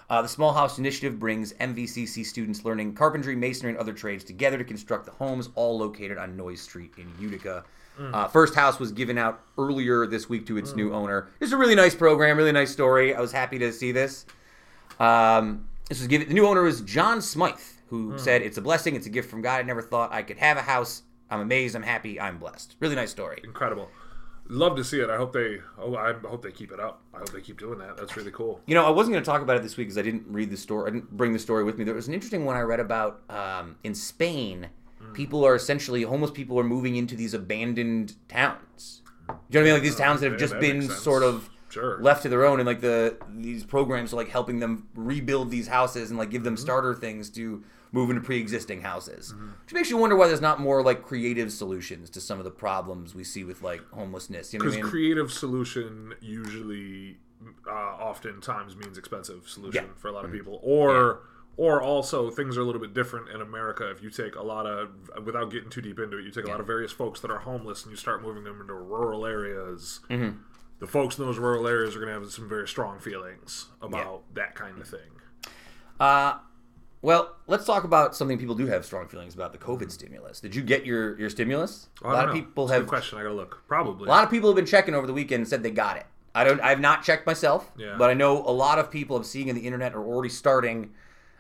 Uh, 0.10 0.22
the 0.22 0.28
Small 0.28 0.54
House 0.54 0.80
Initiative 0.80 1.20
brings 1.20 1.54
MVCC 1.54 2.26
students 2.26 2.64
learning 2.66 2.96
carpentry, 2.96 3.36
masonry, 3.36 3.74
and 3.74 3.80
other 3.80 3.94
trades 3.94 4.24
together 4.24 4.58
to 4.58 4.64
construct 4.64 5.06
the 5.06 5.12
homes, 5.12 5.50
all 5.56 5.78
located 5.78 6.18
on 6.18 6.38
Noyes 6.38 6.62
Street 6.62 6.94
in 6.98 7.12
Utica. 7.20 7.64
Uh, 8.02 8.30
first 8.30 8.56
house 8.56 8.80
was 8.80 8.94
given 8.94 9.18
out 9.18 9.42
earlier 9.58 10.08
this 10.08 10.30
week 10.30 10.46
to 10.46 10.58
its 10.58 10.74
new 10.74 10.94
owner. 10.94 11.28
It's 11.42 11.52
a 11.52 11.58
really 11.58 11.76
nice 11.76 11.94
program, 11.94 12.38
really 12.38 12.54
nice 12.54 12.72
story. 12.72 13.14
I 13.14 13.20
was 13.20 13.34
happy 13.34 13.60
to 13.60 13.74
see 13.74 13.92
this. 13.92 14.26
Um, 15.02 15.68
this 15.90 16.00
was 16.00 16.08
given. 16.08 16.30
The 16.30 16.34
new 16.34 16.48
owner 16.48 16.66
is 16.66 16.80
John 16.82 17.22
Smythe, 17.22 17.60
who 17.90 18.18
said, 18.18 18.42
"It's 18.42 18.58
a 18.58 18.62
blessing. 18.62 18.96
It's 18.96 19.06
a 19.08 19.10
gift 19.10 19.30
from 19.30 19.42
God. 19.42 19.60
I 19.60 19.64
never 19.64 19.82
thought 19.82 20.12
I 20.14 20.22
could 20.24 20.38
have 20.38 20.58
a 20.58 20.62
house. 20.62 21.04
I'm 21.30 21.40
amazed. 21.42 21.76
I'm 21.76 21.84
happy. 21.84 22.20
I'm 22.20 22.38
blessed." 22.38 22.76
Really 22.80 22.96
nice 22.96 23.12
story. 23.12 23.42
Incredible. 23.44 23.90
Love 24.52 24.76
to 24.78 24.84
see 24.84 25.00
it. 25.00 25.10
I 25.12 25.18
hope 25.18 25.32
they. 25.34 25.60
Oh, 25.78 25.96
I 25.96 26.14
hope 26.28 26.42
they 26.42 26.52
keep 26.52 26.72
it 26.72 26.80
up. 26.80 27.02
I 27.14 27.20
hope 27.20 27.30
they 27.32 27.42
keep 27.42 27.60
doing 27.60 27.78
that. 27.80 27.98
That's 27.98 28.18
really 28.18 28.32
cool. 28.32 28.62
You 28.66 28.74
know, 28.74 28.84
I 28.86 28.90
wasn't 28.90 29.14
going 29.14 29.24
to 29.24 29.30
talk 29.30 29.42
about 29.44 29.58
it 29.58 29.62
this 29.64 29.78
week 29.78 29.88
because 29.88 29.98
I 30.00 30.02
didn't 30.02 30.24
read 30.28 30.50
the 30.50 30.58
story. 30.58 30.90
I 30.90 30.94
didn't 30.94 31.16
bring 31.16 31.34
the 31.34 31.40
story 31.40 31.64
with 31.64 31.78
me. 31.78 31.84
There 31.84 31.94
was 31.94 32.08
an 32.08 32.16
interesting 32.16 32.46
one 32.46 32.56
I 32.56 32.62
read 32.62 32.80
about 32.80 33.22
um, 33.30 33.76
in 33.84 33.94
Spain. 33.94 34.70
People 35.14 35.46
are 35.46 35.56
essentially 35.56 36.02
homeless. 36.04 36.32
People 36.32 36.60
are 36.60 36.64
moving 36.64 36.96
into 36.96 37.16
these 37.16 37.34
abandoned 37.36 38.16
towns. 38.28 39.02
Do 39.28 39.34
you 39.34 39.36
know 39.36 39.38
what 39.38 39.60
I 39.60 39.64
mean? 39.66 39.74
Like 39.74 39.84
these 39.84 39.96
towns 39.96 40.22
that 40.22 40.32
have 40.32 40.34
Yeah, 40.34 40.40
just 40.40 40.54
that 40.54 40.62
been 40.62 40.90
sort 40.90 41.22
of 41.24 41.50
Sure. 41.70 42.00
left 42.02 42.24
to 42.24 42.30
their 42.30 42.44
own, 42.46 42.60
and 42.60 42.66
like 42.66 42.82
the 42.82 43.18
these 43.38 43.64
programs 43.64 44.12
are 44.14 44.16
like 44.16 44.30
helping 44.30 44.58
them 44.60 44.88
rebuild 44.96 45.52
these 45.52 45.68
houses 45.68 46.10
and 46.10 46.18
like 46.18 46.32
give 46.32 46.44
them 46.44 46.56
Mm-hmm. 46.56 46.62
starter 46.64 46.96
things 46.96 47.30
to 47.32 47.64
move 47.92 48.10
into 48.10 48.22
pre-existing 48.22 48.82
houses. 48.82 49.34
Which 49.66 49.74
makes 49.74 49.90
you 49.90 49.98
wonder 49.98 50.16
why 50.16 50.28
there's 50.28 50.42
not 50.42 50.60
more 50.60 50.84
like 50.84 51.04
creative 51.04 51.52
solutions 51.52 52.10
to 52.12 52.22
some 52.22 52.38
of 52.38 52.44
the 52.46 52.52
problems 52.52 53.16
we 53.16 53.24
see 53.24 53.44
with 53.44 53.62
like 53.62 53.82
homelessness. 53.92 54.54
You 54.54 54.60
know 54.60 54.66
what 54.66 54.74
I 54.74 54.76
Because 54.78 54.84
mean? 54.84 54.92
creative 54.92 55.32
solution 55.34 56.14
usually, 56.22 57.18
uh, 57.68 57.72
oftentimes 57.72 58.76
means 58.76 58.98
expensive 58.98 59.48
solution 59.50 59.86
Yeah. 59.86 59.92
for 59.98 60.08
a 60.08 60.12
lot 60.12 60.26
of 60.26 60.32
people, 60.32 60.60
or 60.64 61.22
or 61.58 61.82
also 61.82 62.30
things 62.30 62.58
are 62.58 62.62
a 62.62 62.64
little 62.64 62.80
bit 62.80 62.94
different 62.94 63.28
in 63.30 63.42
America. 63.42 63.90
If 63.90 64.02
you 64.02 64.10
take 64.10 64.36
a 64.36 64.42
lot 64.42 64.66
of, 64.66 64.92
without 65.26 65.52
getting 65.52 65.70
too 65.70 65.82
deep 65.82 66.00
into 66.00 66.18
it, 66.18 66.24
you 66.24 66.32
take 66.32 66.46
a 66.46 66.48
lot 66.50 66.62
of 66.62 66.68
various 66.68 66.94
folks 66.94 67.20
that 67.20 67.30
are 67.30 67.40
homeless 67.40 67.84
and 67.84 67.92
you 67.92 67.98
start 67.98 68.22
moving 68.24 68.46
them 68.46 68.62
into 68.62 68.74
rural 68.74 69.26
areas. 69.26 70.00
Mm-hmm. 70.10 70.38
The 70.80 70.88
folks 70.88 71.18
in 71.20 71.26
those 71.26 71.38
rural 71.38 71.68
areas 71.68 71.98
are 71.98 72.00
going 72.00 72.14
to 72.14 72.18
have 72.18 72.32
some 72.32 72.48
very 72.48 72.66
strong 72.66 73.00
feelings 73.00 73.66
about 73.82 74.24
that 74.36 74.56
kind 74.56 74.80
of 74.80 74.88
thing. 74.88 75.12
Uh, 76.00 76.36
well, 77.02 77.36
let's 77.48 77.66
talk 77.66 77.84
about 77.86 78.16
something 78.16 78.38
people 78.38 78.56
do 78.56 78.68
have 78.68 78.86
strong 78.86 79.08
feelings 79.08 79.34
about: 79.36 79.52
the 79.52 79.58
COVID 79.58 79.92
stimulus. 79.92 80.40
Did 80.40 80.54
you 80.56 80.62
get 80.62 80.86
your 80.86 81.18
your 81.20 81.30
stimulus? 81.30 81.88
I 82.04 82.10
a 82.10 82.14
lot 82.14 82.28
of 82.28 82.34
people 82.34 82.66
It's 82.66 82.72
a 82.72 82.76
good 82.76 82.80
have. 82.82 82.88
question. 82.88 83.18
I 83.20 83.24
got 83.24 83.30
to 83.30 83.36
look. 83.36 83.64
Probably. 83.68 84.06
A 84.06 84.10
lot 84.10 84.24
of 84.24 84.30
people 84.30 84.50
have 84.50 84.56
been 84.56 84.66
checking 84.66 84.94
over 84.96 85.08
the 85.08 85.14
weekend 85.14 85.42
and 85.42 85.48
said 85.48 85.64
they 85.64 85.72
got 85.72 85.98
it. 85.98 86.06
I 86.36 86.44
don't. 86.44 86.60
I've 86.62 86.80
not 86.80 87.04
checked 87.04 87.26
myself, 87.26 87.72
Yeah. 87.78 87.96
but 87.98 88.10
I 88.10 88.14
know 88.14 88.38
a 88.46 88.52
lot 88.52 88.80
of 88.80 88.92
people 88.92 89.16
I'm 89.18 89.24
seeing 89.24 89.50
on 89.50 89.56
the 89.56 89.66
internet 89.66 89.94
are 89.96 90.04
already 90.04 90.30
starting 90.30 90.92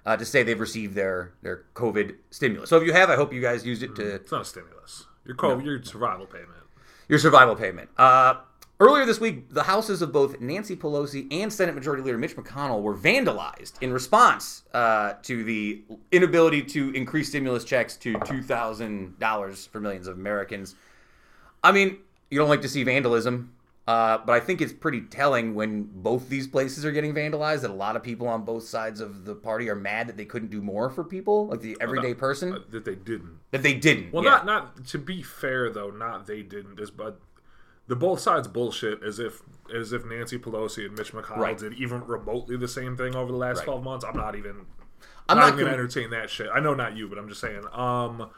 uh, 0.05 0.17
to 0.17 0.25
say 0.25 0.43
they've 0.43 0.59
received 0.59 0.95
their 0.95 1.33
their 1.41 1.65
COVID 1.75 2.15
stimulus. 2.31 2.69
So 2.69 2.77
if 2.77 2.83
you 2.85 2.93
have, 2.93 3.09
I 3.09 3.15
hope 3.15 3.33
you 3.33 3.41
guys 3.41 3.65
used 3.65 3.83
it 3.83 3.95
to 3.97 4.15
it's 4.15 4.31
not 4.31 4.41
a 4.41 4.45
stimulus. 4.45 5.05
Your 5.25 5.35
co- 5.35 5.59
your 5.59 5.83
survival 5.83 6.25
payment. 6.25 6.49
your 7.07 7.19
survival 7.19 7.55
payment. 7.55 7.89
Uh, 7.97 8.35
earlier 8.79 9.05
this 9.05 9.19
week, 9.19 9.53
the 9.53 9.63
houses 9.63 10.01
of 10.01 10.11
both 10.11 10.39
Nancy 10.39 10.75
Pelosi 10.75 11.27
and 11.31 11.51
Senate 11.51 11.75
Majority 11.75 12.03
Leader 12.03 12.17
Mitch 12.17 12.35
McConnell 12.35 12.81
were 12.81 12.95
vandalized 12.95 13.73
in 13.81 13.91
response 13.93 14.63
uh, 14.73 15.13
to 15.23 15.43
the 15.43 15.81
inability 16.11 16.63
to 16.63 16.91
increase 16.91 17.29
stimulus 17.29 17.63
checks 17.63 17.97
to 17.97 18.15
two 18.25 18.41
thousand 18.41 19.17
dollars 19.19 19.65
for 19.67 19.79
millions 19.79 20.07
of 20.07 20.17
Americans. 20.17 20.75
I 21.63 21.71
mean, 21.71 21.97
you 22.29 22.39
don't 22.39 22.49
like 22.49 22.61
to 22.61 22.69
see 22.69 22.83
vandalism. 22.83 23.53
Uh, 23.87 24.19
but 24.23 24.33
I 24.33 24.39
think 24.39 24.61
it's 24.61 24.71
pretty 24.71 25.01
telling 25.01 25.55
when 25.55 25.81
both 25.91 26.29
these 26.29 26.47
places 26.47 26.85
are 26.85 26.91
getting 26.91 27.11
vandalized 27.11 27.61
that 27.61 27.71
a 27.71 27.73
lot 27.73 27.95
of 27.95 28.03
people 28.03 28.27
on 28.27 28.43
both 28.45 28.61
sides 28.63 29.01
of 29.01 29.25
the 29.25 29.33
party 29.33 29.67
are 29.67 29.73
mad 29.73 30.05
that 30.07 30.15
they 30.15 30.25
couldn't 30.25 30.51
do 30.51 30.61
more 30.61 30.91
for 30.91 31.03
people, 31.03 31.47
like 31.47 31.61
the 31.61 31.75
everyday 31.81 32.13
person, 32.13 32.53
Uh, 32.53 32.59
that 32.69 32.85
they 32.85 32.93
didn't. 32.93 33.39
that 33.49 33.63
they 33.63 33.73
didn't. 33.73 34.13
Well, 34.13 34.23
yeah. 34.23 34.29
not 34.29 34.45
not 34.45 34.85
to 34.89 34.99
be 34.99 35.23
fair 35.23 35.71
though, 35.71 35.89
not 35.89 36.27
they 36.27 36.43
didn't. 36.43 36.79
Is 36.79 36.91
but 36.91 37.19
the 37.89 37.95
both 37.97 38.19
sides 38.21 38.47
bullshit 38.47 39.03
as 39.03 39.19
if 39.19 39.41
as 39.75 39.91
if 39.91 40.05
Nancy 40.05 40.39
Pelosi 40.39 40.85
and 40.85 40.97
Mitch 40.97 41.11
McConnell 41.11 41.37
Right. 41.37 41.57
did 41.57 41.73
even 41.73 42.05
remotely 42.07 42.55
the 42.55 42.67
same 42.67 42.95
thing 42.95 43.15
over 43.15 43.31
the 43.31 43.37
last 43.37 43.57
Right. 43.57 43.65
twelve 43.65 43.83
months. 43.83 44.05
I'm 44.05 44.15
not 44.15 44.35
even. 44.35 44.65
I'm 45.27 45.37
not 45.37 45.41
not, 45.41 45.53
even 45.53 45.65
gonna 45.65 45.73
entertain 45.77 46.09
that 46.11 46.29
shit. 46.29 46.47
I 46.53 46.59
know 46.59 46.73
not 46.73 46.95
you, 46.95 47.07
but 47.09 47.17
I'm 47.19 47.27
just 47.27 47.41
saying. 47.41 47.63
Um, 47.73 48.29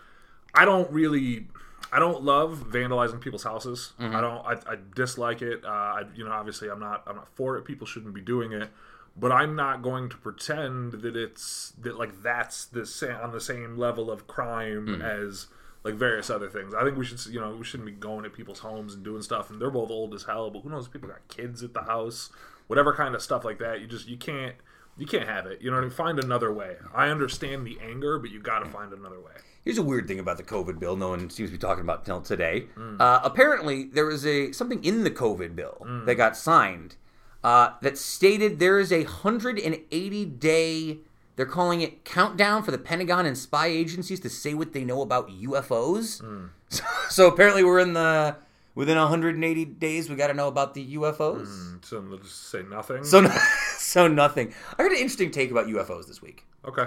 I 0.55 0.65
don't 0.65 0.91
really. 0.91 1.47
I 1.93 1.99
don't 1.99 2.23
love 2.23 2.65
vandalizing 2.71 3.19
people's 3.21 3.43
houses. 3.43 3.93
Mm-hmm. 3.99 4.15
I 4.15 4.21
don't. 4.21 4.45
I, 4.45 4.73
I 4.73 4.77
dislike 4.95 5.41
it. 5.41 5.63
Uh, 5.63 5.67
I, 5.67 6.03
you 6.15 6.23
know, 6.25 6.31
obviously, 6.31 6.69
I'm 6.69 6.79
not. 6.79 7.03
I'm 7.07 7.15
not 7.17 7.27
for 7.35 7.57
it. 7.57 7.63
People 7.65 7.85
shouldn't 7.87 8.13
be 8.13 8.21
doing 8.21 8.51
it. 8.53 8.69
But 9.17 9.33
I'm 9.33 9.55
not 9.57 9.81
going 9.81 10.07
to 10.09 10.17
pretend 10.17 10.93
that 10.93 11.15
it's 11.17 11.73
that 11.81 11.97
like 11.97 12.23
that's 12.23 12.63
the 12.65 12.85
sa- 12.85 13.21
on 13.21 13.31
the 13.33 13.41
same 13.41 13.77
level 13.77 14.09
of 14.09 14.25
crime 14.27 14.87
Mm. 14.87 15.01
as 15.03 15.47
like 15.83 15.95
various 15.95 16.29
other 16.29 16.49
things. 16.49 16.73
I 16.73 16.83
think 16.83 16.97
we 16.97 17.05
should, 17.05 17.25
you 17.27 17.39
know, 17.39 17.55
we 17.55 17.63
shouldn't 17.63 17.87
be 17.87 17.93
going 17.93 18.23
to 18.23 18.29
people's 18.29 18.59
homes 18.59 18.93
and 18.93 19.03
doing 19.03 19.21
stuff. 19.21 19.49
And 19.49 19.61
they're 19.61 19.71
both 19.71 19.89
old 19.89 20.13
as 20.13 20.23
hell, 20.23 20.49
but 20.49 20.61
who 20.61 20.69
knows? 20.69 20.87
People 20.87 21.09
got 21.09 21.27
kids 21.27 21.63
at 21.63 21.73
the 21.73 21.83
house, 21.83 22.29
whatever 22.67 22.93
kind 22.93 23.15
of 23.15 23.21
stuff 23.21 23.43
like 23.43 23.59
that. 23.59 23.81
You 23.81 23.87
just 23.87 24.07
you 24.07 24.17
can't 24.17 24.55
you 24.97 25.05
can't 25.07 25.27
have 25.27 25.45
it. 25.47 25.61
You 25.61 25.71
know 25.71 25.77
what 25.77 25.83
I 25.83 25.87
mean? 25.87 25.95
Find 25.95 26.19
another 26.19 26.53
way. 26.53 26.75
I 26.93 27.07
understand 27.07 27.65
the 27.65 27.77
anger, 27.81 28.19
but 28.19 28.29
you 28.29 28.39
got 28.41 28.59
to 28.59 28.69
find 28.69 28.93
another 28.93 29.19
way. 29.19 29.31
Here's 29.63 29.77
a 29.77 29.83
weird 29.83 30.07
thing 30.07 30.19
about 30.19 30.37
the 30.37 30.43
COVID 30.43 30.79
bill. 30.79 30.95
No 30.95 31.09
one 31.09 31.29
seems 31.29 31.49
to 31.49 31.53
be 31.53 31.57
talking 31.59 31.83
about 31.83 31.99
until 31.99 32.21
today. 32.21 32.65
Uh, 32.99 33.19
apparently, 33.23 33.85
there 33.85 34.05
was 34.05 34.25
a 34.25 34.51
something 34.51 34.83
in 34.83 35.03
the 35.03 35.11
COVID 35.11 35.55
bill 35.55 35.77
that 36.05 36.15
got 36.15 36.35
signed 36.35 36.95
uh, 37.43 37.71
that 37.81 37.97
stated 37.97 38.59
there 38.59 38.79
is 38.79 38.91
a 38.91 39.03
180 39.03 40.25
day. 40.25 40.99
They're 41.41 41.49
calling 41.49 41.81
it 41.81 42.05
countdown 42.05 42.61
for 42.61 42.69
the 42.69 42.77
Pentagon 42.77 43.25
and 43.25 43.35
spy 43.35 43.65
agencies 43.65 44.19
to 44.19 44.29
say 44.29 44.53
what 44.53 44.73
they 44.73 44.83
know 44.85 45.01
about 45.01 45.27
UFOs. 45.29 46.21
So, 46.69 46.83
so 47.09 47.27
apparently, 47.27 47.63
we're 47.65 47.79
in 47.79 47.93
the 47.93 48.35
within 48.75 48.95
180 48.97 49.65
days. 49.65 50.07
We 50.07 50.15
got 50.15 50.27
to 50.27 50.33
know 50.35 50.47
about 50.47 50.73
the 50.75 50.95
UFOs. 50.95 51.83
So 51.83 51.99
let's 51.99 52.23
just 52.23 52.43
say 52.49 52.61
nothing. 52.63 53.03
So, 53.03 53.21
no- 53.21 53.35
so 53.77 54.07
nothing. 54.07 54.53
I 54.77 54.83
heard 54.83 54.91
an 54.91 54.99
interesting 54.99 55.31
take 55.31 55.49
about 55.51 55.65
UFOs 55.65 56.05
this 56.07 56.21
week. 56.21 56.45
okay. 56.63 56.85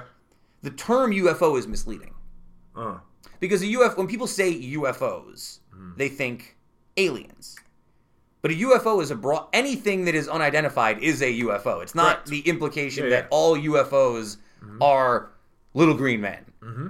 The 0.62 0.70
term 0.70 1.10
UFO 1.12 1.58
is 1.58 1.66
misleading. 1.66 2.14
Uh, 2.76 2.98
Because 3.40 3.60
a 3.60 3.66
UFO, 3.66 3.98
when 3.98 4.06
people 4.06 4.28
say 4.28 4.54
UFOs, 4.76 5.58
Hmm. 5.74 5.90
they 5.96 6.08
think 6.08 6.56
aliens. 6.96 7.56
But 8.40 8.52
a 8.52 8.54
UFO 8.54 9.02
is 9.02 9.10
a 9.10 9.14
broad 9.16 9.48
anything 9.52 10.04
that 10.06 10.14
is 10.14 10.28
unidentified 10.28 10.98
is 11.02 11.20
a 11.20 11.40
UFO. 11.40 11.82
It's 11.82 11.94
not 11.94 12.24
Correct. 12.24 12.28
the 12.28 12.40
implication 12.48 13.04
Yeah, 13.04 13.10
that 13.10 13.16
yeah. 13.16 13.22
Mm-hmm. 13.24 13.34
all 13.34 13.56
UFOs 13.58 14.36
are 14.81 15.31
little 15.74 15.94
green 15.94 16.20
men. 16.20 16.44
Mm-hmm. 16.62 16.87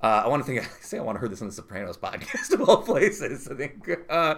Uh, 0.00 0.22
I 0.24 0.28
want 0.28 0.44
to 0.44 0.46
think. 0.46 0.60
I 0.64 0.82
say 0.82 0.98
I 0.98 1.02
want 1.02 1.16
to 1.16 1.20
hear 1.20 1.28
this 1.28 1.40
on 1.42 1.48
the 1.48 1.52
Sopranos 1.52 1.96
podcast 1.98 2.52
of 2.52 2.68
all 2.68 2.82
places. 2.82 3.48
I 3.48 3.54
think, 3.54 3.88
uh, 4.08 4.36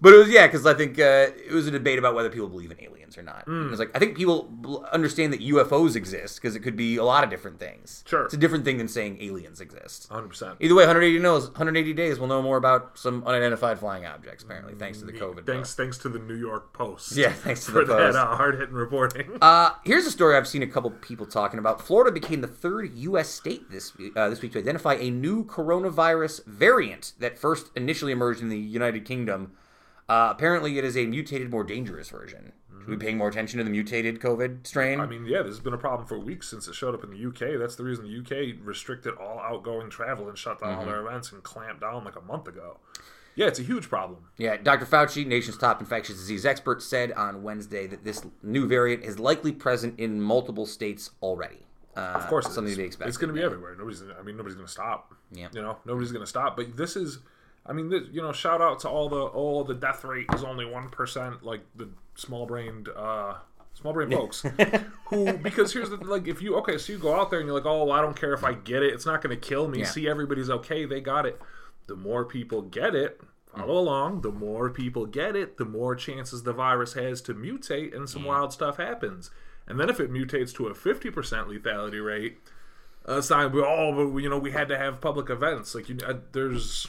but 0.00 0.12
it 0.12 0.16
was 0.16 0.28
yeah, 0.28 0.46
because 0.48 0.66
I 0.66 0.74
think 0.74 0.98
uh, 0.98 1.28
it 1.36 1.52
was 1.52 1.66
a 1.68 1.70
debate 1.70 1.98
about 1.98 2.14
whether 2.16 2.28
people 2.28 2.48
believe 2.48 2.72
in 2.72 2.80
aliens 2.82 3.16
or 3.16 3.22
not. 3.22 3.44
Hmm. 3.44 3.66
It 3.68 3.70
was 3.70 3.78
like 3.78 3.90
I 3.94 4.00
think 4.00 4.16
people 4.16 4.48
bl- 4.50 4.78
understand 4.92 5.32
that 5.32 5.40
UFOs 5.40 5.94
exist 5.94 6.40
because 6.42 6.56
it 6.56 6.60
could 6.60 6.74
be 6.76 6.96
a 6.96 7.04
lot 7.04 7.22
of 7.22 7.30
different 7.30 7.60
things. 7.60 8.02
Sure. 8.06 8.24
it's 8.24 8.34
a 8.34 8.36
different 8.36 8.64
thing 8.64 8.78
than 8.78 8.88
saying 8.88 9.18
aliens 9.22 9.60
exist. 9.60 10.08
100%. 10.10 10.56
Either 10.58 10.74
way, 10.74 10.82
180 10.82 11.18
knows 11.20 11.46
180 11.46 11.92
days. 11.92 12.18
We'll 12.18 12.28
know 12.28 12.42
more 12.42 12.56
about 12.56 12.98
some 12.98 13.22
unidentified 13.24 13.78
flying 13.78 14.06
objects. 14.06 14.42
Apparently, 14.42 14.74
thanks 14.74 14.98
to 14.98 15.04
the 15.04 15.12
COVID. 15.12 15.46
Thanks, 15.46 15.74
thanks 15.74 15.98
to 15.98 16.08
the 16.08 16.18
New 16.18 16.34
York 16.34 16.72
Post. 16.72 17.16
Yeah, 17.16 17.30
thanks 17.32 17.64
to 17.66 17.70
for 17.70 17.84
the 17.84 17.94
that 17.94 17.98
post. 17.98 18.18
uh, 18.18 18.36
hard 18.36 18.58
hitting 18.58 18.74
reporting. 18.74 19.38
Uh, 19.46 19.70
here's 19.84 20.06
a 20.06 20.10
story 20.10 20.36
I've 20.36 20.48
seen 20.48 20.62
a 20.62 20.66
couple 20.66 20.90
people 20.90 21.24
talking 21.26 21.60
about. 21.60 21.80
Florida 21.80 22.10
became 22.10 22.40
the 22.40 22.48
third 22.48 22.92
U.S. 22.94 23.28
state 23.28 23.70
this 23.70 23.92
uh, 24.16 24.28
this 24.28 24.42
week 24.42 24.52
to 24.52 24.58
identify 24.58 24.95
a 24.96 25.10
new 25.10 25.44
coronavirus 25.44 26.44
variant 26.46 27.12
that 27.18 27.38
first 27.38 27.70
initially 27.76 28.12
emerged 28.12 28.40
in 28.40 28.48
the 28.48 28.58
United 28.58 29.04
Kingdom. 29.04 29.52
Uh, 30.08 30.28
apparently, 30.30 30.78
it 30.78 30.84
is 30.84 30.96
a 30.96 31.06
mutated, 31.06 31.50
more 31.50 31.64
dangerous 31.64 32.08
version. 32.10 32.52
Should 32.80 32.88
we 32.88 32.96
paying 32.96 33.18
more 33.18 33.28
attention 33.28 33.58
to 33.58 33.64
the 33.64 33.70
mutated 33.70 34.20
COVID 34.20 34.64
strain? 34.66 35.00
I 35.00 35.06
mean, 35.06 35.26
yeah, 35.26 35.38
this 35.42 35.56
has 35.56 35.60
been 35.60 35.72
a 35.74 35.78
problem 35.78 36.06
for 36.06 36.18
weeks 36.20 36.48
since 36.48 36.68
it 36.68 36.74
showed 36.76 36.94
up 36.94 37.02
in 37.02 37.10
the 37.10 37.26
UK. 37.26 37.58
That's 37.58 37.74
the 37.74 37.82
reason 37.82 38.04
the 38.04 38.18
UK 38.20 38.56
restricted 38.62 39.14
all 39.16 39.40
outgoing 39.40 39.90
travel 39.90 40.28
and 40.28 40.38
shut 40.38 40.60
down 40.60 40.70
Mm-hmm. 40.70 40.78
all 40.80 40.86
their 40.86 41.00
events 41.04 41.32
and 41.32 41.42
clamped 41.42 41.80
down 41.80 42.04
like 42.04 42.14
a 42.14 42.20
month 42.20 42.46
ago. 42.46 42.78
Yeah, 43.34 43.46
it's 43.48 43.58
a 43.58 43.64
huge 43.64 43.88
problem. 43.88 44.26
Yeah, 44.38 44.56
Dr. 44.56 44.86
Fauci, 44.86 45.26
nation's 45.26 45.58
top 45.58 45.80
infectious 45.80 46.16
disease 46.16 46.46
expert, 46.46 46.80
said 46.80 47.10
on 47.12 47.42
Wednesday 47.42 47.86
that 47.88 48.04
this 48.04 48.24
new 48.42 48.66
variant 48.68 49.02
is 49.04 49.18
likely 49.18 49.50
present 49.52 49.98
in 49.98 50.20
multiple 50.20 50.64
states 50.64 51.10
already. 51.20 51.65
Uh, 51.96 52.00
Of 52.16 52.26
course, 52.28 52.46
something 52.52 52.72
to 52.72 52.76
be 52.76 52.84
expected. 52.84 53.08
It's 53.08 53.16
going 53.16 53.28
to 53.28 53.34
be 53.34 53.42
everywhere. 53.42 53.74
Nobody's. 53.76 54.02
I 54.02 54.22
mean, 54.22 54.36
nobody's 54.36 54.54
going 54.56 54.66
to 54.66 54.72
stop. 54.72 55.14
Yeah. 55.32 55.48
You 55.52 55.62
know, 55.62 55.78
nobody's 55.84 56.12
going 56.12 56.24
to 56.24 56.28
stop. 56.28 56.56
But 56.56 56.76
this 56.76 56.96
is. 56.96 57.18
I 57.68 57.72
mean, 57.72 57.88
this, 57.88 58.02
you 58.12 58.22
know, 58.22 58.32
shout 58.32 58.60
out 58.60 58.78
to 58.80 58.88
all 58.88 59.08
the 59.08 59.16
all 59.20 59.64
the 59.64 59.74
death 59.74 60.04
rate 60.04 60.26
is 60.34 60.44
only 60.44 60.64
one 60.66 60.88
percent. 60.90 61.42
Like 61.42 61.62
the 61.74 61.88
small 62.14 62.46
brained. 62.46 62.88
uh 62.88 63.34
Small 63.74 63.92
brain 63.92 64.10
folks, 64.20 64.42
who 65.10 65.34
because 65.34 65.70
here's 65.74 65.90
the 65.90 65.96
like 65.96 66.26
if 66.26 66.40
you 66.40 66.56
okay 66.56 66.78
so 66.78 66.94
you 66.94 66.98
go 66.98 67.14
out 67.14 67.28
there 67.30 67.40
and 67.40 67.46
you're 67.46 67.54
like 67.54 67.66
oh 67.66 67.84
well, 67.84 67.92
I 67.94 68.00
don't 68.00 68.18
care 68.18 68.32
if 68.32 68.42
I 68.42 68.54
get 68.54 68.82
it 68.82 68.94
it's 68.94 69.04
not 69.04 69.20
going 69.20 69.38
to 69.38 69.48
kill 69.48 69.68
me 69.68 69.80
Yeah. 69.80 69.84
see 69.84 70.08
everybody's 70.08 70.48
okay 70.48 70.86
they 70.86 71.02
got 71.02 71.26
it 71.26 71.38
the 71.86 71.94
more 71.94 72.24
people 72.24 72.62
get 72.62 72.94
it 72.94 73.20
follow 73.54 73.76
along 73.76 74.22
the 74.22 74.30
more 74.32 74.70
people 74.70 75.04
get 75.04 75.36
it 75.36 75.58
the 75.58 75.66
more 75.66 75.94
chances 75.94 76.42
the 76.44 76.54
virus 76.54 76.94
has 76.94 77.20
to 77.22 77.34
mutate 77.34 77.94
and 77.94 78.08
some 78.08 78.24
wild 78.24 78.50
stuff 78.50 78.78
happens 78.78 79.30
and 79.66 79.78
then 79.80 79.88
if 79.90 80.00
it 80.00 80.10
mutates 80.12 80.54
to 80.54 80.66
a 80.66 80.74
50% 80.74 81.12
lethality 81.12 82.04
rate 82.04 82.38
uh, 83.08 83.18
it's 83.18 83.30
not 83.30 83.52
oh 83.54 83.92
but 83.94 84.08
we- 84.08 84.22
you 84.22 84.28
know 84.28 84.38
we 84.38 84.50
had 84.50 84.68
to 84.68 84.76
have 84.78 85.00
public 85.00 85.30
events 85.30 85.74
like 85.74 85.88
you 85.88 85.96
uh, 86.06 86.14
there's 86.32 86.86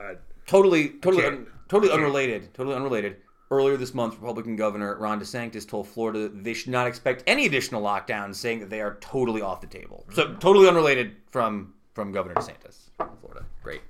uh, 0.00 0.14
Totally, 0.48 0.88
totally, 1.02 1.26
un, 1.26 1.46
totally 1.68 1.92
unrelated. 1.92 2.54
Totally 2.54 2.74
unrelated. 2.74 3.16
Earlier 3.50 3.76
this 3.76 3.92
month, 3.92 4.14
Republican 4.14 4.56
Governor 4.56 4.96
Ron 4.96 5.20
DeSantis 5.20 5.68
told 5.68 5.86
Florida 5.88 6.20
that 6.20 6.42
they 6.42 6.54
should 6.54 6.70
not 6.72 6.86
expect 6.86 7.22
any 7.26 7.44
additional 7.44 7.82
lockdowns, 7.82 8.36
saying 8.36 8.60
that 8.60 8.70
they 8.70 8.80
are 8.80 8.96
totally 9.02 9.42
off 9.42 9.60
the 9.60 9.66
table. 9.66 10.06
So 10.14 10.34
totally 10.36 10.66
unrelated 10.66 11.16
from 11.30 11.74
from 11.92 12.12
Governor 12.12 12.34
DeSantis, 12.36 12.88
Florida. 13.20 13.44
Great. 13.62 13.82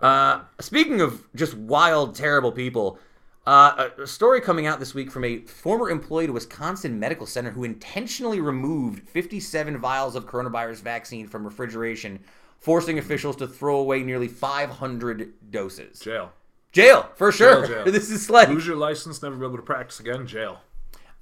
Uh, 0.00 0.42
speaking 0.60 1.00
of 1.00 1.26
just 1.34 1.54
wild, 1.54 2.14
terrible 2.14 2.52
people, 2.52 3.00
uh, 3.46 3.88
a- 3.98 4.06
story 4.06 4.40
coming 4.40 4.66
out 4.66 4.78
this 4.78 4.94
week 4.94 5.10
from 5.10 5.24
a 5.24 5.38
former 5.40 5.90
employee 5.90 6.26
a 6.26 6.32
Wisconsin 6.32 6.98
Medical 6.98 7.26
Center 7.26 7.50
who 7.50 7.64
intentionally 7.64 8.40
removed 8.40 9.08
57 9.08 9.78
vials 9.78 10.14
of 10.14 10.26
coronavirus 10.26 10.82
vaccine 10.82 11.26
from 11.26 11.44
refrigeration, 11.44 12.20
forcing 12.58 12.98
officials 12.98 13.36
to 13.36 13.46
throw 13.46 13.78
away 13.78 14.02
nearly 14.02 14.28
500 14.28 15.50
doses. 15.50 15.98
jail 16.00 16.32
Jail, 16.70 17.10
for 17.16 17.30
sure. 17.32 17.66
jail. 17.66 17.84
This 17.92 18.10
is 18.10 18.30
like 18.30 18.48
lose 18.48 18.66
your 18.66 18.76
license 18.76 19.22
never 19.22 19.36
be 19.36 19.44
able 19.44 19.56
to 19.56 19.62
practice 19.62 20.00
again 20.00 20.26
jail 20.26 20.60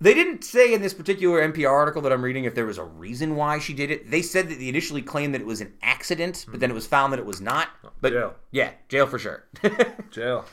they 0.00 0.14
didn't 0.14 0.44
say 0.44 0.72
in 0.72 0.80
this 0.80 0.94
particular 0.94 1.46
NPR 1.46 1.70
article 1.70 2.00
that 2.02 2.12
I'm 2.12 2.22
reading 2.22 2.44
if 2.44 2.54
there 2.54 2.64
was 2.64 2.78
a 2.78 2.84
reason 2.84 3.36
why 3.36 3.58
she 3.58 3.74
did 3.74 3.90
it. 3.90 4.10
They 4.10 4.22
said 4.22 4.48
that 4.48 4.58
they 4.58 4.68
initially 4.68 5.02
claimed 5.02 5.34
that 5.34 5.42
it 5.42 5.46
was 5.46 5.60
an 5.60 5.74
accident, 5.82 6.46
but 6.48 6.58
then 6.58 6.70
it 6.70 6.74
was 6.74 6.86
found 6.86 7.12
that 7.12 7.20
it 7.20 7.26
was 7.26 7.40
not. 7.40 7.68
But 8.00 8.12
Jail. 8.14 8.34
yeah, 8.50 8.70
jail 8.88 9.06
for 9.06 9.18
sure. 9.18 9.44
jail 10.10 10.46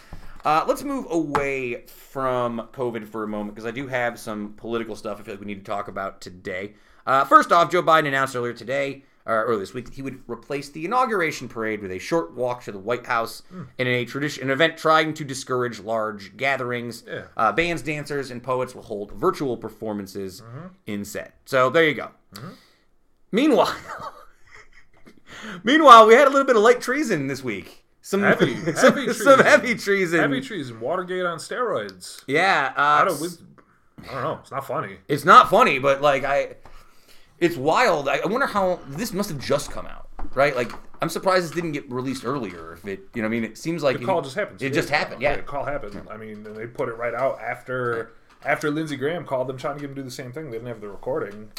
uh, 0.47 0.63
let's 0.65 0.81
move 0.81 1.05
away 1.09 1.83
from 1.87 2.69
COVID 2.71 3.05
for 3.05 3.23
a 3.23 3.27
moment 3.27 3.53
because 3.53 3.67
I 3.67 3.71
do 3.71 3.85
have 3.87 4.17
some 4.17 4.53
political 4.53 4.95
stuff 4.95 5.19
I 5.19 5.23
feel 5.23 5.33
like 5.33 5.41
we 5.41 5.45
need 5.45 5.65
to 5.65 5.69
talk 5.69 5.89
about 5.89 6.21
today. 6.21 6.75
Uh, 7.05 7.25
first 7.25 7.51
off, 7.51 7.69
Joe 7.69 7.83
Biden 7.83 8.07
announced 8.07 8.33
earlier 8.33 8.53
today, 8.53 9.03
or 9.25 9.43
earlier 9.43 9.59
this 9.59 9.73
week, 9.73 9.83
that 9.87 9.95
he 9.95 10.01
would 10.01 10.21
replace 10.25 10.69
the 10.69 10.85
inauguration 10.85 11.49
parade 11.49 11.81
with 11.81 11.91
a 11.91 11.99
short 11.99 12.33
walk 12.33 12.63
to 12.63 12.71
the 12.71 12.79
White 12.79 13.05
House 13.05 13.43
in 13.77 13.87
a 13.87 14.05
tradition, 14.05 14.43
an 14.43 14.49
event 14.49 14.77
trying 14.77 15.13
to 15.15 15.25
discourage 15.25 15.81
large 15.81 16.37
gatherings. 16.37 17.03
Yeah. 17.05 17.23
Uh, 17.35 17.51
bands, 17.51 17.81
dancers, 17.81 18.31
and 18.31 18.41
poets 18.41 18.73
will 18.73 18.83
hold 18.83 19.11
virtual 19.11 19.57
performances 19.57 20.41
instead. 20.85 21.33
So 21.43 21.69
there 21.69 21.83
you 21.83 21.93
go. 21.93 22.11
Meanwhile, 23.33 23.75
meanwhile, 25.65 26.07
we 26.07 26.13
had 26.13 26.29
a 26.29 26.29
little 26.29 26.47
bit 26.47 26.55
of 26.55 26.61
light 26.61 26.79
treason 26.79 27.27
this 27.27 27.43
week. 27.43 27.83
Some 28.11 28.21
Heavy- 28.23 28.55
some, 28.73 28.93
heavy 28.93 29.13
some 29.13 29.35
treason. 29.35 29.39
heavy 29.45 29.75
treason. 29.75 30.19
heavy 30.21 30.39
treason 30.39 30.79
watergate 30.79 31.25
on 31.25 31.39
steroids 31.39 32.23
Yeah, 32.25 32.71
uh, 32.77 32.81
I 32.81 33.03
don't, 33.05 33.19
we, 33.19 33.27
I 34.09 34.13
don't 34.13 34.23
know. 34.23 34.39
It's 34.41 34.51
not 34.51 34.65
funny. 34.65 34.97
it's 35.09 35.25
not 35.25 35.49
funny, 35.49 35.77
but 35.79 36.01
like 36.01 36.23
I, 36.23 36.55
it's 37.39 37.57
wild. 37.57 38.07
I, 38.07 38.19
I 38.19 38.27
wonder 38.27 38.45
how 38.47 38.79
this 38.87 39.11
must 39.11 39.27
have 39.29 39.39
just 39.39 39.71
come 39.71 39.85
out, 39.85 40.07
right? 40.35 40.55
Like 40.55 40.71
I'm 41.01 41.09
surprised 41.09 41.43
this 41.47 41.51
didn't 41.51 41.73
get 41.73 41.91
released 41.91 42.23
earlier. 42.25 42.73
If 42.73 42.85
it, 42.87 43.01
you 43.13 43.21
know, 43.21 43.27
I 43.27 43.29
mean, 43.29 43.43
it 43.43 43.57
seems 43.57 43.83
like 43.83 43.99
The 43.99 44.05
call 44.05 44.21
just 44.21 44.35
happened. 44.35 44.61
It 44.61 44.71
just 44.73 44.87
happened, 44.89 45.21
yeah. 45.21 45.35
The 45.35 45.41
call 45.41 45.65
happened. 45.65 46.01
I 46.09 46.15
mean, 46.15 46.43
they 46.43 46.65
put 46.65 46.87
it 46.87 46.93
right 46.93 47.13
out 47.13 47.41
after 47.41 48.13
after 48.45 48.71
Lindsey 48.71 48.95
Graham 48.95 49.25
called 49.25 49.47
them 49.49 49.57
trying 49.57 49.75
to 49.75 49.81
get 49.81 49.87
them 49.87 49.95
to 49.95 50.01
do 50.01 50.05
the 50.05 50.11
same 50.15 50.31
thing. 50.31 50.45
They 50.45 50.51
didn't 50.57 50.69
have 50.69 50.79
the 50.79 50.87
recording. 50.87 51.51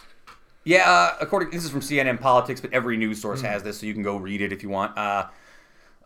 Yeah, 0.64 0.90
uh, 0.90 1.16
according 1.20 1.50
this 1.50 1.62
is 1.64 1.70
from 1.70 1.80
CNN 1.80 2.18
Politics, 2.22 2.62
but 2.62 2.72
every 2.72 2.96
news 2.96 3.20
source 3.20 3.42
has 3.42 3.62
this, 3.62 3.78
so 3.80 3.84
you 3.86 3.92
can 3.92 4.02
go 4.02 4.16
read 4.16 4.40
it 4.40 4.50
if 4.50 4.62
you 4.62 4.70
want. 4.70 4.96
Uh, 4.96 5.26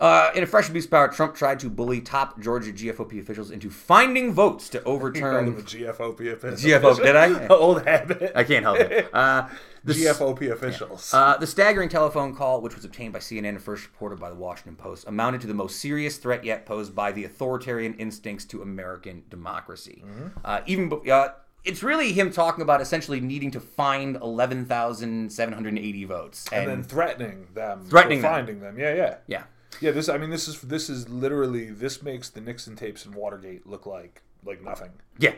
uh, 0.03 0.33
in 0.35 0.43
a 0.43 0.47
fresh 0.47 0.69
abuse 0.69 0.85
of 0.85 0.91
power, 0.91 1.09
Trump 1.09 1.35
tried 1.35 1.61
to 1.61 1.71
bully 1.71 2.01
top 2.01 2.41
Georgia 2.41 2.73
GFOP 2.73 3.21
officials 3.21 3.51
into 3.51 3.71
finding 3.71 4.33
votes 4.35 4.69
to 4.71 4.83
overturn. 4.83 5.49
a 5.49 5.53
GFOP 5.53 6.33
official. 6.33 6.57
GFO, 6.71 6.97
did 7.03 7.15
I? 7.17 7.47
Old 7.51 7.87
habit. 7.87 8.33
I 8.35 8.43
can't 8.45 8.65
help 8.65 8.79
it. 8.81 9.09
Uh, 9.15 9.49
the, 9.85 9.93
GFOP 9.95 10.51
officials. 10.51 11.15
Uh, 11.15 11.37
the 11.37 11.47
staggering 11.47 11.89
telephone 11.89 12.35
call, 12.35 12.61
which 12.61 12.75
was 12.75 12.85
obtained 12.85 13.13
by 13.13 13.21
CNN 13.21 13.51
and 13.51 13.63
first 13.63 13.85
reported 13.85 14.19
by 14.19 14.29
the 14.29 14.35
Washington 14.37 14.77
Post, 14.77 15.07
amounted 15.07 15.41
to 15.43 15.47
the 15.47 15.55
most 15.55 15.79
serious 15.81 16.17
threat 16.17 16.45
yet 16.45 16.67
posed 16.67 16.95
by 16.95 17.13
the 17.13 17.25
authoritarian 17.25 17.95
instincts 17.95 18.45
to 18.47 18.61
American 18.63 19.23
democracy. 19.31 20.05
Uh, 20.45 20.61
even 20.67 20.93
uh, 21.11 21.29
it's 21.65 21.83
really 21.83 22.13
him 22.13 22.33
talking 22.33 22.63
about 22.63 22.81
essentially 22.81 23.21
needing 23.21 23.51
to 23.53 23.61
find 23.61 24.17
eleven 24.17 24.67
thousand 24.67 25.33
seven 25.33 25.55
hundred 25.55 25.79
eighty 25.79 26.05
votes, 26.05 26.49
and, 26.53 26.63
and 26.63 26.71
then 26.71 26.83
threatening 26.83 27.47
them, 27.55 27.85
Threatening 27.87 28.21
them. 28.21 28.33
finding 28.33 28.61
them. 28.61 28.79
Yeah, 28.79 28.95
yeah, 28.95 29.17
yeah, 29.27 29.45
yeah. 29.81 29.91
This, 29.91 30.09
I 30.09 30.19
mean, 30.19 30.31
this 30.31 30.49
is 30.49 30.61
this 30.63 30.89
is 30.91 31.09
literally 31.09 31.71
this 31.71 32.03
makes 32.03 32.29
the 32.31 32.41
Nixon 32.41 32.77
tapes 32.77 33.05
and 33.07 33.15
Watergate 33.15 33.67
look 33.67 33.87
like 33.87 34.23
like 34.45 34.63
nothing. 34.63 34.91
yeah. 35.19 35.35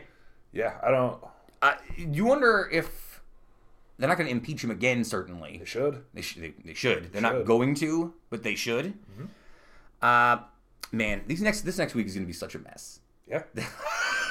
Yeah, 0.51 0.75
I 0.81 0.89
don't. 0.91 1.21
Uh, 1.61 1.73
you 1.97 2.23
wonder 2.25 2.69
if 2.71 3.21
they're 3.97 4.07
not 4.07 4.17
going 4.17 4.27
to 4.27 4.31
impeach 4.31 4.63
him 4.63 4.71
again. 4.71 5.03
Certainly, 5.03 5.57
They 5.59 5.65
should. 5.65 6.03
They, 6.13 6.21
sh- 6.21 6.35
they, 6.35 6.53
they 6.63 6.73
should. 6.73 7.11
They're 7.11 7.21
not 7.21 7.33
should. 7.33 7.45
going 7.45 7.75
to, 7.75 8.13
but 8.29 8.43
they 8.43 8.55
should. 8.55 8.93
Uh, 10.01 10.37
man, 10.93 11.23
these 11.27 11.41
next 11.41 11.61
this 11.61 11.77
next 11.77 11.93
week 11.93 12.05
is 12.07 12.13
going 12.13 12.23
to 12.23 12.27
be 12.27 12.33
such 12.33 12.55
a 12.55 12.59
mess. 12.59 12.99
Yeah. 13.27 13.43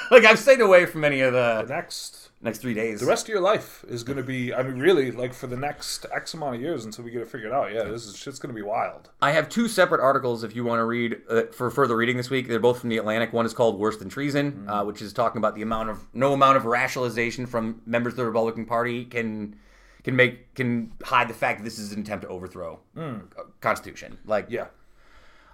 like 0.11 0.25
I've 0.25 0.39
stayed 0.39 0.61
away 0.61 0.85
from 0.85 1.03
any 1.03 1.21
of 1.21 1.33
the 1.33 1.63
The 1.67 1.73
next 1.73 2.21
next 2.41 2.59
three 2.59 2.73
days. 2.75 2.99
the 2.99 3.05
rest 3.07 3.25
of 3.25 3.29
your 3.29 3.39
life 3.41 3.83
is 3.87 4.03
going 4.03 4.17
to 4.17 4.23
be 4.23 4.53
I 4.53 4.61
mean 4.61 4.77
really 4.79 5.11
like 5.11 5.33
for 5.33 5.47
the 5.47 5.57
next 5.57 6.05
X 6.13 6.33
amount 6.35 6.55
of 6.55 6.61
years 6.61 6.85
until 6.85 7.03
we 7.03 7.11
get 7.11 7.21
it 7.21 7.27
figured 7.27 7.51
out. 7.51 7.73
Yeah, 7.73 7.83
this 7.85 8.05
is 8.05 8.15
shit's 8.15 8.37
going 8.39 8.53
to 8.53 8.55
be 8.55 8.61
wild. 8.61 9.09
I 9.21 9.31
have 9.31 9.49
two 9.49 9.67
separate 9.67 10.01
articles 10.01 10.43
if 10.43 10.55
you 10.55 10.63
want 10.63 10.79
to 10.79 10.85
read 10.85 11.21
uh, 11.29 11.43
for 11.51 11.71
further 11.71 11.95
reading 11.97 12.17
this 12.17 12.29
week. 12.29 12.47
They're 12.47 12.59
both 12.59 12.79
from 12.81 12.89
the 12.89 12.97
Atlantic. 12.97 13.33
One 13.33 13.45
is 13.45 13.53
called 13.53 13.79
"Worse 13.79 13.97
Than 13.97 14.09
Treason," 14.09 14.65
uh, 14.69 14.83
which 14.83 15.01
is 15.01 15.11
talking 15.13 15.39
about 15.39 15.55
the 15.55 15.61
amount 15.63 15.89
of 15.89 15.99
no 16.13 16.33
amount 16.33 16.57
of 16.57 16.65
rationalization 16.65 17.45
from 17.47 17.81
members 17.85 18.13
of 18.13 18.17
the 18.17 18.25
Republican 18.25 18.65
Party 18.65 19.05
can 19.05 19.55
can 20.03 20.15
make 20.15 20.53
can 20.53 20.91
hide 21.03 21.27
the 21.29 21.33
fact 21.33 21.59
that 21.59 21.63
this 21.63 21.79
is 21.79 21.93
an 21.93 22.01
attempt 22.01 22.23
to 22.23 22.27
overthrow 22.29 22.79
uh, 22.95 23.13
Constitution. 23.61 24.19
Like, 24.25 24.45
Yeah. 24.49 24.67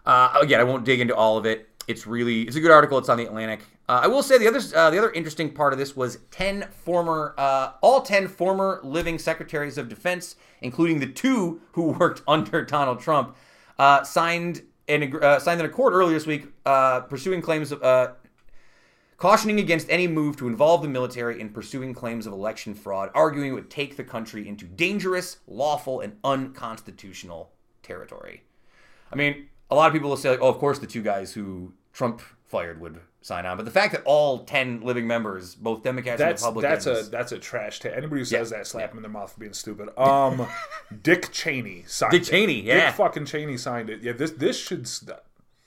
uh, 0.06 0.38
again, 0.42 0.60
I 0.60 0.64
won't 0.64 0.84
dig 0.84 1.00
into 1.00 1.16
all 1.16 1.38
of 1.38 1.46
it. 1.46 1.70
It's 1.92 2.08
really 2.08 2.44
it's 2.44 2.56
a 2.56 2.62
good 2.62 2.72
article. 2.72 2.98
It's 2.98 3.10
on 3.10 3.18
the 3.18 3.26
Atlantic. 3.26 3.60
Uh, 3.88 4.02
I 4.04 4.08
will 4.08 4.24
say 4.24 4.38
the 4.38 4.48
other 4.48 4.60
uh, 4.76 4.90
the 4.90 4.98
other 4.98 5.12
interesting 5.12 5.54
part 5.54 5.74
of 5.74 5.80
this 5.80 5.96
was 5.96 6.20
ten 6.32 6.68
former 6.72 7.36
uh, 7.38 7.74
all 7.82 8.02
ten 8.02 8.28
former 8.28 8.80
living 8.84 9.20
secretaries 9.20 9.78
of 9.78 9.90
defense, 9.90 10.38
including 10.62 11.00
the 11.00 11.08
two 11.08 11.62
who 11.74 11.92
worked 12.00 12.22
under 12.28 12.64
Donald 12.64 13.02
Trump, 13.02 13.36
uh, 13.78 14.04
signed 14.04 14.64
an 14.88 15.14
uh, 15.22 15.40
signed 15.40 15.60
an 15.60 15.66
accord 15.66 15.94
earlier 15.94 16.14
this 16.14 16.26
week 16.26 16.48
uh, 16.66 17.02
pursuing 17.02 17.42
claims 17.42 17.72
of. 17.72 18.16
Cautioning 19.18 19.60
against 19.60 19.88
any 19.92 20.08
move 20.08 20.36
to 20.38 20.48
involve 20.48 20.82
the 20.82 20.88
military 20.88 21.40
in 21.40 21.50
pursuing 21.50 21.94
claims 21.94 22.26
of 22.26 22.34
election 22.34 22.74
fraud, 22.74 23.12
arguing 23.14 23.52
it 23.52 23.54
would 23.54 23.70
take 23.70 23.96
the 23.96 24.04
country 24.04 24.48
into 24.48 24.66
dangerous, 24.66 25.38
lawful, 25.46 26.00
and 26.00 26.18
unconstitutional 26.24 27.52
territory. 27.84 28.42
I 29.14 29.16
mean, 29.16 29.50
a 29.70 29.76
lot 29.76 29.88
of 29.88 29.94
people 29.94 30.10
will 30.10 30.18
say, 30.18 30.32
like, 30.32 30.42
oh, 30.42 30.50
of 30.50 30.58
course 30.58 30.80
the 30.80 30.88
two 30.88 31.02
guys 31.02 31.34
who 31.34 31.74
Trump 31.94 32.22
fired 32.46 32.80
would 32.82 33.00
sign 33.22 33.46
on. 33.46 33.56
But 33.58 33.66
the 33.66 33.72
fact 33.72 33.94
that 33.94 34.02
all 34.04 34.40
10 34.40 34.82
living 34.82 35.08
members, 35.08 35.56
both 35.56 35.84
Democrats 35.84 36.18
That's 36.20 36.44
and 36.44 36.56
Republicans. 36.56 36.86
that's 36.86 37.08
a 37.08 37.10
that's 37.12 37.32
a 37.32 37.38
trash 37.40 37.80
take. 37.80 37.94
Anybody 37.94 38.22
who 38.22 38.26
says 38.26 38.52
Yeah, 38.52 38.58
that, 38.58 38.68
slap 38.68 38.90
them 38.90 38.98
in 38.98 39.04
their 39.04 39.12
mouth 39.12 39.32
for 39.34 39.40
being 39.40 39.54
stupid. 39.54 39.90
Um, 39.98 40.48
Dick 41.04 41.32
Cheney 41.32 41.84
signed 41.88 42.14
it. 42.14 42.20
Dick 42.20 42.28
it. 42.28 42.32
Cheney, 42.32 42.62
yeah. 42.62 42.88
Dick 42.88 42.96
fucking 42.96 43.26
Cheney 43.26 43.58
signed 43.58 43.90
it. 43.90 44.02
Yeah, 44.02 44.14
this 44.14 44.32
this 44.32 44.58
should. 44.60 44.88
St- 44.88 45.18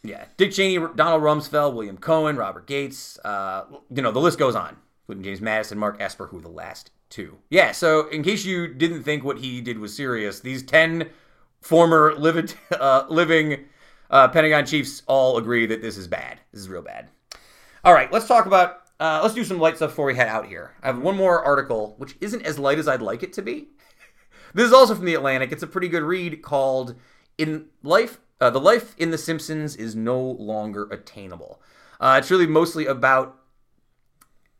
Yeah, 0.02 0.24
Dick 0.37 0.52
Cheney, 0.52 0.76
Donald 0.96 1.22
Rumsfeld, 1.22 1.74
William 1.74 1.96
Cohen, 1.96 2.37
Robert 2.37 2.66
Gates. 2.66 3.18
Uh, 3.24 3.64
you 3.94 4.02
know, 4.02 4.10
the 4.12 4.20
list 4.20 4.38
goes 4.38 4.54
on. 4.54 4.76
Including 5.06 5.24
James 5.24 5.40
Mattis, 5.40 5.76
Mark 5.76 5.96
Esper, 6.00 6.26
who 6.28 6.37
were 6.37 6.42
the 6.42 6.48
last 6.48 6.90
two. 7.10 7.37
Yeah. 7.50 7.72
So, 7.72 8.08
in 8.08 8.22
case 8.22 8.44
you 8.46 8.66
didn't 8.66 9.02
think 9.02 9.22
what 9.22 9.38
he 9.38 9.60
did 9.60 9.78
was 9.78 9.94
serious, 9.94 10.40
these 10.40 10.62
ten 10.62 11.10
former 11.60 12.14
living 12.14 12.48
uh, 12.72 13.04
living 13.08 13.66
uh, 14.10 14.28
Pentagon 14.28 14.66
chiefs 14.66 15.02
all 15.06 15.38
agree 15.38 15.66
that 15.66 15.82
this 15.82 15.96
is 15.96 16.08
bad. 16.08 16.40
This 16.52 16.60
is 16.60 16.68
real 16.68 16.82
bad. 16.82 17.08
All 17.84 17.94
right, 17.94 18.10
let's 18.12 18.26
talk 18.26 18.46
about. 18.46 18.82
Uh, 19.00 19.20
let's 19.22 19.34
do 19.34 19.44
some 19.44 19.58
light 19.58 19.76
stuff 19.76 19.90
before 19.90 20.06
we 20.06 20.14
head 20.14 20.28
out 20.28 20.46
here. 20.46 20.72
I 20.82 20.86
have 20.86 20.98
one 20.98 21.16
more 21.16 21.42
article, 21.42 21.94
which 21.98 22.16
isn't 22.20 22.46
as 22.46 22.58
light 22.58 22.78
as 22.78 22.86
I'd 22.86 23.02
like 23.02 23.22
it 23.22 23.32
to 23.34 23.42
be. 23.42 23.68
This 24.54 24.66
is 24.66 24.72
also 24.72 24.94
from 24.94 25.06
the 25.06 25.16
Atlantic. 25.16 25.50
It's 25.50 25.64
a 25.64 25.66
pretty 25.66 25.88
good 25.88 26.04
read 26.04 26.40
called 26.40 26.94
"In 27.38 27.66
Life." 27.82 28.20
Uh, 28.40 28.50
the 28.50 28.60
life 28.60 28.94
in 28.98 29.10
The 29.10 29.18
Simpsons 29.18 29.74
is 29.74 29.96
no 29.96 30.20
longer 30.20 30.86
attainable. 30.92 31.60
Uh, 31.98 32.16
it's 32.20 32.30
really 32.30 32.46
mostly 32.46 32.86
about 32.86 33.36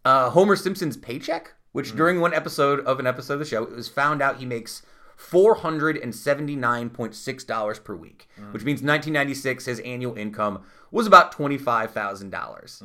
uh, 0.05 0.31
Homer 0.31 0.57
Simpson's 0.57 0.97
paycheck, 0.97 1.55
which 1.73 1.95
during 1.95 2.21
one 2.21 2.35
episode 2.35 2.81
of 2.81 2.99
an 2.99 3.07
episode 3.07 3.35
of 3.35 3.39
the 3.41 3.45
show, 3.45 3.63
it 3.63 3.71
was 3.71 3.89
found 3.89 4.21
out 4.21 4.39
he 4.39 4.47
makes 4.47 4.83
four 5.17 5.55
hundred 5.57 5.97
and 5.97 6.15
seventy 6.15 6.57
nine 6.57 6.91
point 6.91 7.15
six 7.15 7.45
dollars 7.45 7.79
per 7.79 7.95
week, 7.95 8.29
which 8.53 8.65
means 8.65 8.83
nineteen 8.83 9.13
ninety 9.13 9.35
six 9.35 9.67
his 9.67 9.81
annual 9.81 10.17
income 10.17 10.63
was 10.91 11.07
about 11.07 11.33
twenty 11.33 11.59
five 11.59 11.91
thousand 11.93 12.31
dollars, 12.31 12.83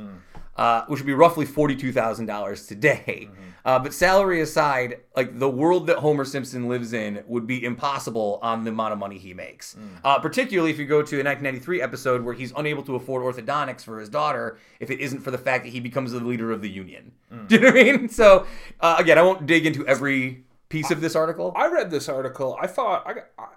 uh, 0.57 0.83
which 0.87 0.99
would 0.99 1.07
be 1.07 1.13
roughly 1.13 1.45
forty 1.45 1.75
two 1.75 1.91
thousand 1.91 2.25
dollars 2.25 2.65
today. 2.65 3.29
Uh, 3.65 3.77
but 3.77 3.93
salary 3.93 4.41
aside, 4.41 5.01
like 5.15 5.37
the 5.37 5.49
world 5.49 5.87
that 5.87 5.97
Homer 5.97 6.25
Simpson 6.25 6.69
lives 6.69 6.93
in 6.93 7.23
would 7.27 7.45
be 7.45 7.63
impossible 7.63 8.39
on 8.41 8.63
the 8.63 8.71
amount 8.71 8.93
of 8.93 8.99
money 8.99 9.17
he 9.17 9.33
makes. 9.33 9.75
Uh, 10.03 10.17
particularly 10.19 10.71
if 10.71 10.79
you 10.79 10.85
go 10.85 11.01
to 11.01 11.15
a 11.17 11.23
1993 11.23 11.81
episode 11.81 12.21
where 12.23 12.33
he's 12.33 12.53
unable 12.55 12.81
to 12.83 12.95
afford 12.95 13.21
orthodontics 13.23 13.83
for 13.83 13.99
his 13.99 14.09
daughter 14.09 14.57
if 14.79 14.89
it 14.89 14.99
isn't 14.99 15.19
for 15.19 15.29
the 15.29 15.37
fact 15.37 15.65
that 15.65 15.71
he 15.71 15.79
becomes 15.79 16.13
the 16.13 16.19
leader 16.19 16.51
of 16.51 16.61
the 16.61 16.69
union. 16.69 17.11
Do 17.47 17.55
you 17.55 17.61
know 17.61 17.67
what 17.67 17.79
I 17.79 17.83
mean? 17.83 18.09
So 18.09 18.47
uh, 18.79 18.95
again, 18.97 19.17
I 19.17 19.21
won't 19.23 19.45
dig 19.45 19.65
into 19.65 19.85
every 19.85 20.45
piece 20.69 20.91
of 20.91 21.01
this 21.01 21.15
article. 21.15 21.51
I 21.55 21.67
read 21.67 21.91
this 21.91 22.07
article. 22.07 22.57
I 22.61 22.67
thought 22.67 23.05
I 23.05 23.41
I, 23.41 23.47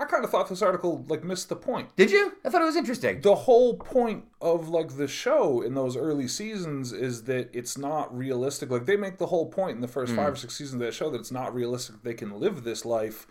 I 0.00 0.06
kind 0.06 0.24
of 0.24 0.30
thought 0.30 0.48
this 0.48 0.62
article 0.62 1.04
like 1.08 1.22
missed 1.22 1.48
the 1.48 1.56
point. 1.56 1.94
Did 1.96 2.10
you? 2.10 2.32
I 2.44 2.48
thought 2.48 2.62
it 2.62 2.66
was 2.66 2.76
interesting. 2.76 3.20
the 3.20 3.34
whole 3.34 3.74
point 3.74 4.24
of 4.40 4.68
like 4.68 4.96
the 4.96 5.06
show 5.06 5.60
in 5.60 5.74
those 5.74 5.96
early 5.96 6.26
seasons 6.26 6.92
is 6.92 7.24
that 7.24 7.50
it's 7.52 7.78
not 7.78 8.16
realistic. 8.16 8.70
Like 8.70 8.86
they 8.86 8.96
make 8.96 9.18
the 9.18 9.26
whole 9.26 9.46
point 9.46 9.76
in 9.76 9.80
the 9.80 9.88
first 9.88 10.12
hmm. 10.12 10.18
five 10.18 10.32
or 10.32 10.36
six 10.36 10.56
seasons 10.56 10.80
of 10.80 10.86
that 10.86 10.94
show 10.94 11.10
that 11.10 11.20
it's 11.20 11.32
not 11.32 11.54
realistic 11.54 12.02
they 12.02 12.14
can 12.14 12.40
live 12.40 12.64
this 12.64 12.84
life 12.84 13.26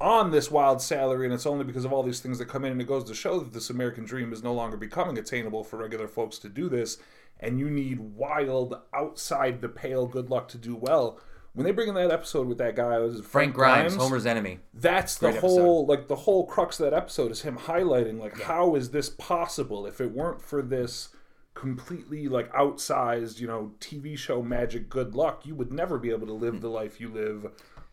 on 0.00 0.30
this 0.30 0.50
wild 0.50 0.80
salary 0.80 1.26
and 1.26 1.34
it's 1.34 1.46
only 1.46 1.64
because 1.64 1.84
of 1.84 1.92
all 1.92 2.02
these 2.02 2.20
things 2.20 2.38
that 2.38 2.46
come 2.46 2.64
in 2.64 2.72
and 2.72 2.80
it 2.80 2.88
goes 2.88 3.04
to 3.04 3.14
show 3.14 3.38
that 3.38 3.52
this 3.52 3.70
American 3.70 4.04
dream 4.04 4.32
is 4.32 4.42
no 4.42 4.52
longer 4.52 4.76
becoming 4.76 5.18
attainable 5.18 5.62
for 5.62 5.78
regular 5.78 6.08
folks 6.08 6.38
to 6.38 6.48
do 6.48 6.68
this 6.68 6.98
and 7.38 7.58
you 7.58 7.70
need 7.70 7.98
wild 7.98 8.78
outside 8.94 9.60
the 9.60 9.68
pale 9.68 10.06
good 10.06 10.30
luck 10.30 10.48
to 10.48 10.58
do 10.58 10.74
well. 10.74 11.20
When 11.52 11.64
they 11.64 11.72
bring 11.72 11.88
in 11.88 11.94
that 11.94 12.12
episode 12.12 12.46
with 12.46 12.58
that 12.58 12.76
guy, 12.76 12.98
was 12.98 13.20
it 13.20 13.24
Frank 13.24 13.54
Grimes, 13.54 13.96
Homer's 13.96 14.24
enemy. 14.24 14.60
that's 14.72 15.16
the 15.16 15.30
Great 15.30 15.40
whole 15.40 15.84
like 15.86 16.06
the 16.08 16.16
whole 16.16 16.46
crux 16.46 16.78
of 16.78 16.90
that 16.90 16.96
episode 16.96 17.32
is 17.32 17.42
him 17.42 17.58
highlighting 17.58 18.18
like 18.20 18.40
how 18.42 18.74
is 18.76 18.90
this 18.90 19.08
possible 19.10 19.86
if 19.86 20.00
it 20.00 20.12
weren't 20.12 20.40
for 20.40 20.62
this 20.62 21.08
completely 21.54 22.28
like 22.28 22.50
outsized 22.52 23.40
you 23.40 23.46
know 23.46 23.72
tv 23.80 24.16
show 24.16 24.40
magic 24.40 24.88
good 24.88 25.14
luck 25.14 25.44
you 25.44 25.54
would 25.54 25.72
never 25.72 25.98
be 25.98 26.10
able 26.10 26.26
to 26.26 26.32
live 26.32 26.54
hmm. 26.54 26.60
the 26.60 26.68
life 26.68 27.00
you 27.00 27.08
live 27.08 27.46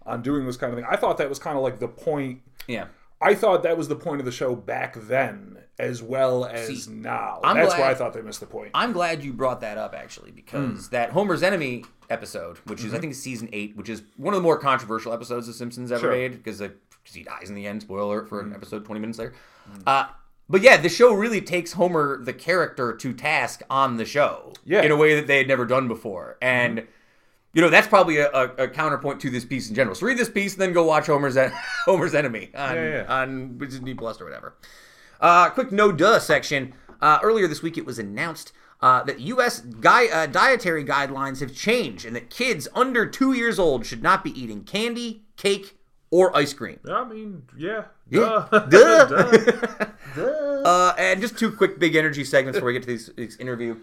on 0.05 0.21
doing 0.21 0.45
this 0.45 0.55
kind 0.55 0.71
of 0.71 0.79
thing. 0.79 0.87
I 0.89 0.95
thought 0.95 1.17
that 1.17 1.27
was 1.27 1.39
kind 1.39 1.57
of 1.57 1.63
like 1.63 1.79
the 1.79 1.87
point 1.87 2.41
Yeah. 2.67 2.85
i 3.19 3.33
thought 3.33 3.63
that 3.63 3.75
was 3.77 3.87
the 3.87 3.95
point 3.95 4.21
of 4.21 4.25
the 4.25 4.31
show 4.31 4.55
back 4.55 4.95
then 4.95 5.57
as 5.79 6.01
well 6.01 6.45
as 6.45 6.85
See, 6.85 6.91
now 6.91 7.39
I'm 7.43 7.55
that's 7.55 7.75
glad- 7.75 7.79
why 7.79 7.91
i 7.91 7.93
thought 7.93 8.13
they 8.13 8.21
missed 8.21 8.39
the 8.39 8.47
point 8.47 8.71
I'm 8.73 8.93
glad 8.93 9.23
you 9.23 9.31
brought 9.33 9.61
that 9.61 9.77
up 9.77 9.93
actually 9.93 10.31
because 10.31 10.87
hmm. 10.87 10.91
that 10.91 11.11
Homer's 11.11 11.43
Enemy 11.43 11.83
episode, 12.09 12.57
which 12.65 12.79
is 12.79 12.85
I 12.85 12.95
mm-hmm. 12.95 13.01
think 13.01 13.15
season 13.15 13.49
eight, 13.53 13.75
which 13.75 13.89
is 13.89 14.03
one 14.15 14.33
of 14.33 14.37
the 14.37 14.43
more 14.43 14.57
controversial 14.57 15.13
episodes 15.13 15.47
the 15.47 15.53
Simpsons 15.53 15.91
ever 15.91 16.01
Sure. 16.01 16.11
made 16.11 16.31
because 16.43 16.61
he 17.03 17.23
dies 17.23 17.49
in 17.49 17.55
the 17.55 17.67
end. 17.67 17.81
Spoiler 17.81 18.03
alert 18.03 18.29
for 18.29 18.41
an 18.41 18.53
episode 18.53 18.85
twenty 18.85 19.01
minutes 19.01 19.19
later. 19.19 19.33
Hmm. 19.65 19.81
Uh, 19.85 20.05
but 20.49 20.61
yeah, 20.61 20.77
the 20.77 20.89
show 20.89 21.13
really 21.13 21.41
takes 21.41 21.73
Homer 21.73 22.23
the 22.23 22.33
character 22.33 22.95
to 22.95 23.13
task 23.13 23.61
on 23.69 23.97
the 23.97 24.05
show 24.05 24.53
Yeah. 24.65 24.81
in 24.81 24.91
a 24.91 24.95
way 24.95 25.15
that 25.15 25.27
they 25.27 25.39
had 25.39 25.47
never 25.47 25.65
done 25.65 25.87
before, 25.87 26.37
and. 26.41 26.87
You 27.53 27.61
know 27.63 27.69
that's 27.69 27.87
probably 27.87 28.17
a, 28.17 28.29
a, 28.29 28.43
a 28.65 28.67
counterpoint 28.67 29.19
to 29.21 29.31
this 29.31 29.43
piece 29.43 29.67
in 29.67 29.73
general. 29.73 29.95
So 29.95 30.05
read 30.05 30.17
this 30.19 30.29
piece, 30.29 30.53
and 30.53 30.61
then 30.61 30.73
go 30.73 30.83
watch 30.83 31.07
Homer's 31.07 31.37
En- 31.37 31.51
Homer's 31.85 32.13
Enemy 32.13 32.51
on 32.53 32.75
Yeah, 32.75 32.89
yeah. 32.89 33.05
on 33.21 33.57
Disney 33.57 33.95
Plus 33.95 34.21
or 34.21 34.25
whatever. 34.25 34.53
Uh, 35.19 35.49
quick 35.49 35.71
no 35.71 35.91
duh 35.91 36.19
section. 36.19 36.73
Uh, 37.01 37.19
earlier 37.23 37.47
this 37.47 37.61
week, 37.61 37.77
it 37.77 37.85
was 37.85 37.99
announced 37.99 38.51
uh, 38.81 39.03
that 39.03 39.19
U.S. 39.19 39.59
Gui- 39.61 40.11
uh, 40.11 40.25
dietary 40.27 40.83
guidelines 40.83 41.39
have 41.41 41.55
changed, 41.55 42.05
and 42.05 42.15
that 42.15 42.29
kids 42.29 42.67
under 42.75 43.05
two 43.05 43.33
years 43.33 43.59
old 43.59 43.85
should 43.85 44.01
not 44.03 44.23
be 44.23 44.31
eating 44.39 44.63
candy, 44.63 45.23
cake, 45.35 45.77
or 46.11 46.35
ice 46.35 46.53
cream. 46.53 46.79
i 46.89 47.03
mean 47.03 47.43
yeah 47.57 47.83
Yeah. 48.09 48.47
duh. 48.51 48.59
Duh. 49.05 49.85
Uh, 50.17 50.93
and 50.97 51.21
just 51.21 51.37
two 51.37 51.51
quick 51.51 51.79
big 51.79 51.95
energy 51.95 52.23
segments 52.23 52.57
before 52.57 52.67
we 52.67 52.73
get 52.73 52.81
to 52.83 52.87
this, 52.87 53.09
this 53.15 53.35
interview. 53.37 53.77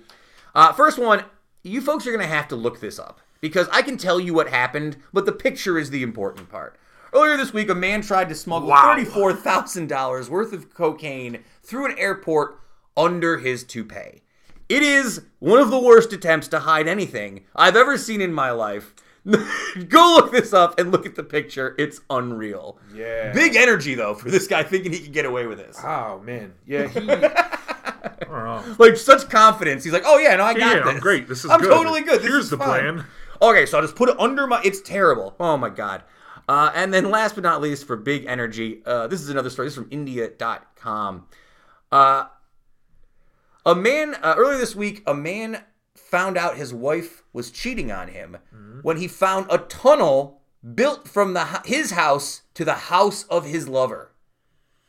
Uh, 0.55 0.73
first 0.73 0.99
one, 0.99 1.25
you 1.63 1.81
folks 1.81 2.07
are 2.07 2.11
going 2.11 2.21
to 2.21 2.27
have 2.27 2.49
to 2.49 2.57
look 2.57 2.81
this 2.81 2.99
up 2.99 3.21
because 3.41 3.69
I 3.73 3.81
can 3.83 3.97
tell 3.97 4.19
you 4.21 4.35
what 4.35 4.49
happened, 4.49 4.97
but 5.13 5.25
the 5.27 5.33
picture 5.33 5.79
is 5.79 5.91
the 5.91 6.03
important 6.03 6.49
part. 6.51 6.77
Earlier 7.15 7.37
this 7.37 7.53
week, 7.53 7.71
a 7.71 7.75
man 7.75 8.03
tried 8.03 8.29
to 8.29 8.35
smuggle 8.35 8.69
Wow. 8.71 8.97
$34,000 8.97 10.29
worth 10.29 10.53
of 10.53 10.75
cocaine 10.75 11.45
through 11.63 11.87
an 11.87 11.99
airport 11.99 12.59
under 12.97 13.39
his 13.39 13.63
toupee. 13.65 14.23
It 14.69 14.83
is 14.83 15.23
one 15.39 15.61
of 15.61 15.71
the 15.71 15.79
worst 15.79 16.13
attempts 16.13 16.49
to 16.49 16.61
hide 16.61 16.89
anything 16.89 17.45
I've 17.55 17.77
ever 17.77 17.97
seen 17.99 18.21
in 18.21 18.33
my 18.33 18.51
life. 18.51 18.95
Go 19.89 20.15
look 20.17 20.33
this 20.33 20.53
up 20.53 20.79
and 20.79 20.91
look 20.91 21.07
at 21.07 21.15
the 21.15 21.23
picture. 21.23 21.75
It's 21.79 22.01
unreal. 22.11 22.79
Yeah. 22.95 23.33
Big 23.33 23.55
energy, 23.57 23.95
though, 23.95 24.15
for 24.15 24.31
this 24.31 24.47
guy 24.47 24.63
thinking 24.65 24.93
he 24.93 24.99
could 25.01 25.13
get 25.13 25.25
away 25.25 25.47
with 25.47 25.59
this. 25.59 25.79
oh 25.83 26.21
man 26.25 26.53
yeah 26.67 26.89
he 26.89 27.01
i 27.01 27.05
know 28.29 28.63
oh. 28.63 28.77
like 28.79 28.97
such 28.97 29.29
confidence. 29.31 29.83
He's 29.85 29.93
like, 29.93 30.03
"Oh 30.05 30.19
yeah, 30.19 30.37
no, 30.37 30.45
I 30.45 30.53
got 30.55 30.61
Yeah, 30.77 30.83
this. 30.83 30.95
I'm 30.95 31.01
great. 31.01 31.27
This 31.29 31.45
is 31.45 31.51
I'm 31.51 31.61
good. 31.61 31.71
totally 31.71 32.03
good. 32.03 32.21
This 32.21 32.29
Here's 32.29 32.51
the 32.51 32.59
fine." 32.59 32.69
plan. 32.97 33.05
Okay, 33.41 33.65
so 33.67 33.79
I'll 33.79 33.85
just 33.85 33.97
put 33.97 34.09
it 34.11 34.19
under 34.19 34.47
my. 34.47 34.61
It's 34.65 34.81
terrible. 34.81 35.35
Oh 35.41 35.57
my 35.57 35.71
god. 35.71 36.03
Uh, 36.49 36.71
and 36.75 36.93
then 36.93 37.11
last 37.11 37.35
but 37.35 37.43
not 37.45 37.61
least, 37.61 37.87
for 37.87 37.97
big 37.97 38.27
energy, 38.27 38.83
uh, 38.87 39.07
this 39.07 39.21
is 39.21 39.29
another 39.31 39.49
story. 39.51 39.67
This 39.67 39.73
is 39.77 39.83
from 39.83 39.89
India.com. 39.91 41.27
Uh, 41.91 42.25
a 43.67 43.75
man 43.75 44.15
uh, 44.23 44.35
earlier 44.37 44.59
this 44.59 44.77
week, 44.77 45.03
a 45.07 45.15
man 45.15 45.63
found 45.95 46.37
out 46.37 46.57
his 46.57 46.75
wife 46.75 47.23
was 47.33 47.51
cheating 47.51 47.91
on 47.91 48.09
him 48.09 48.37
when 48.83 48.99
he 48.99 49.09
found 49.09 49.47
a 49.51 49.59
tunnel 49.59 50.43
built 50.75 51.09
from 51.09 51.33
the 51.35 51.45
his 51.65 51.93
house 51.93 52.43
to 52.55 52.65
the 52.65 52.75
house 52.75 53.25
of 53.25 53.47
his 53.47 53.69
lover. 53.69 54.13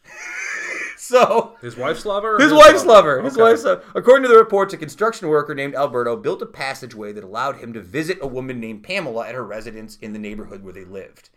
so 0.97 1.55
His 1.61 1.75
wife's 1.77 2.05
lover. 2.05 2.35
or 2.35 2.39
his 2.41 2.53
wife's 2.53 2.85
lover. 2.85 3.21
His 3.21 3.33
Okay. 3.33 3.41
wife's 3.43 3.63
lover. 3.63 3.83
According 3.93 4.23
to 4.23 4.29
the 4.29 4.37
reports, 4.39 4.73
a 4.73 4.77
construction 4.77 5.27
worker 5.29 5.53
named 5.55 5.75
Alberto 5.75 6.15
built 6.15 6.41
a 6.41 6.45
passageway 6.45 7.13
that 7.13 7.23
allowed 7.23 7.57
him 7.57 7.73
to 7.73 7.81
visit 7.81 8.17
a 8.21 8.27
woman 8.27 8.59
named 8.59 8.83
Pamela 8.83 9.27
at 9.27 9.35
her 9.35 9.43
residence 9.45 9.97
in 10.01 10.13
the 10.13 10.19
neighborhood 10.19 10.63
where 10.63 10.73
they 10.73 10.85
lived. 10.85 11.29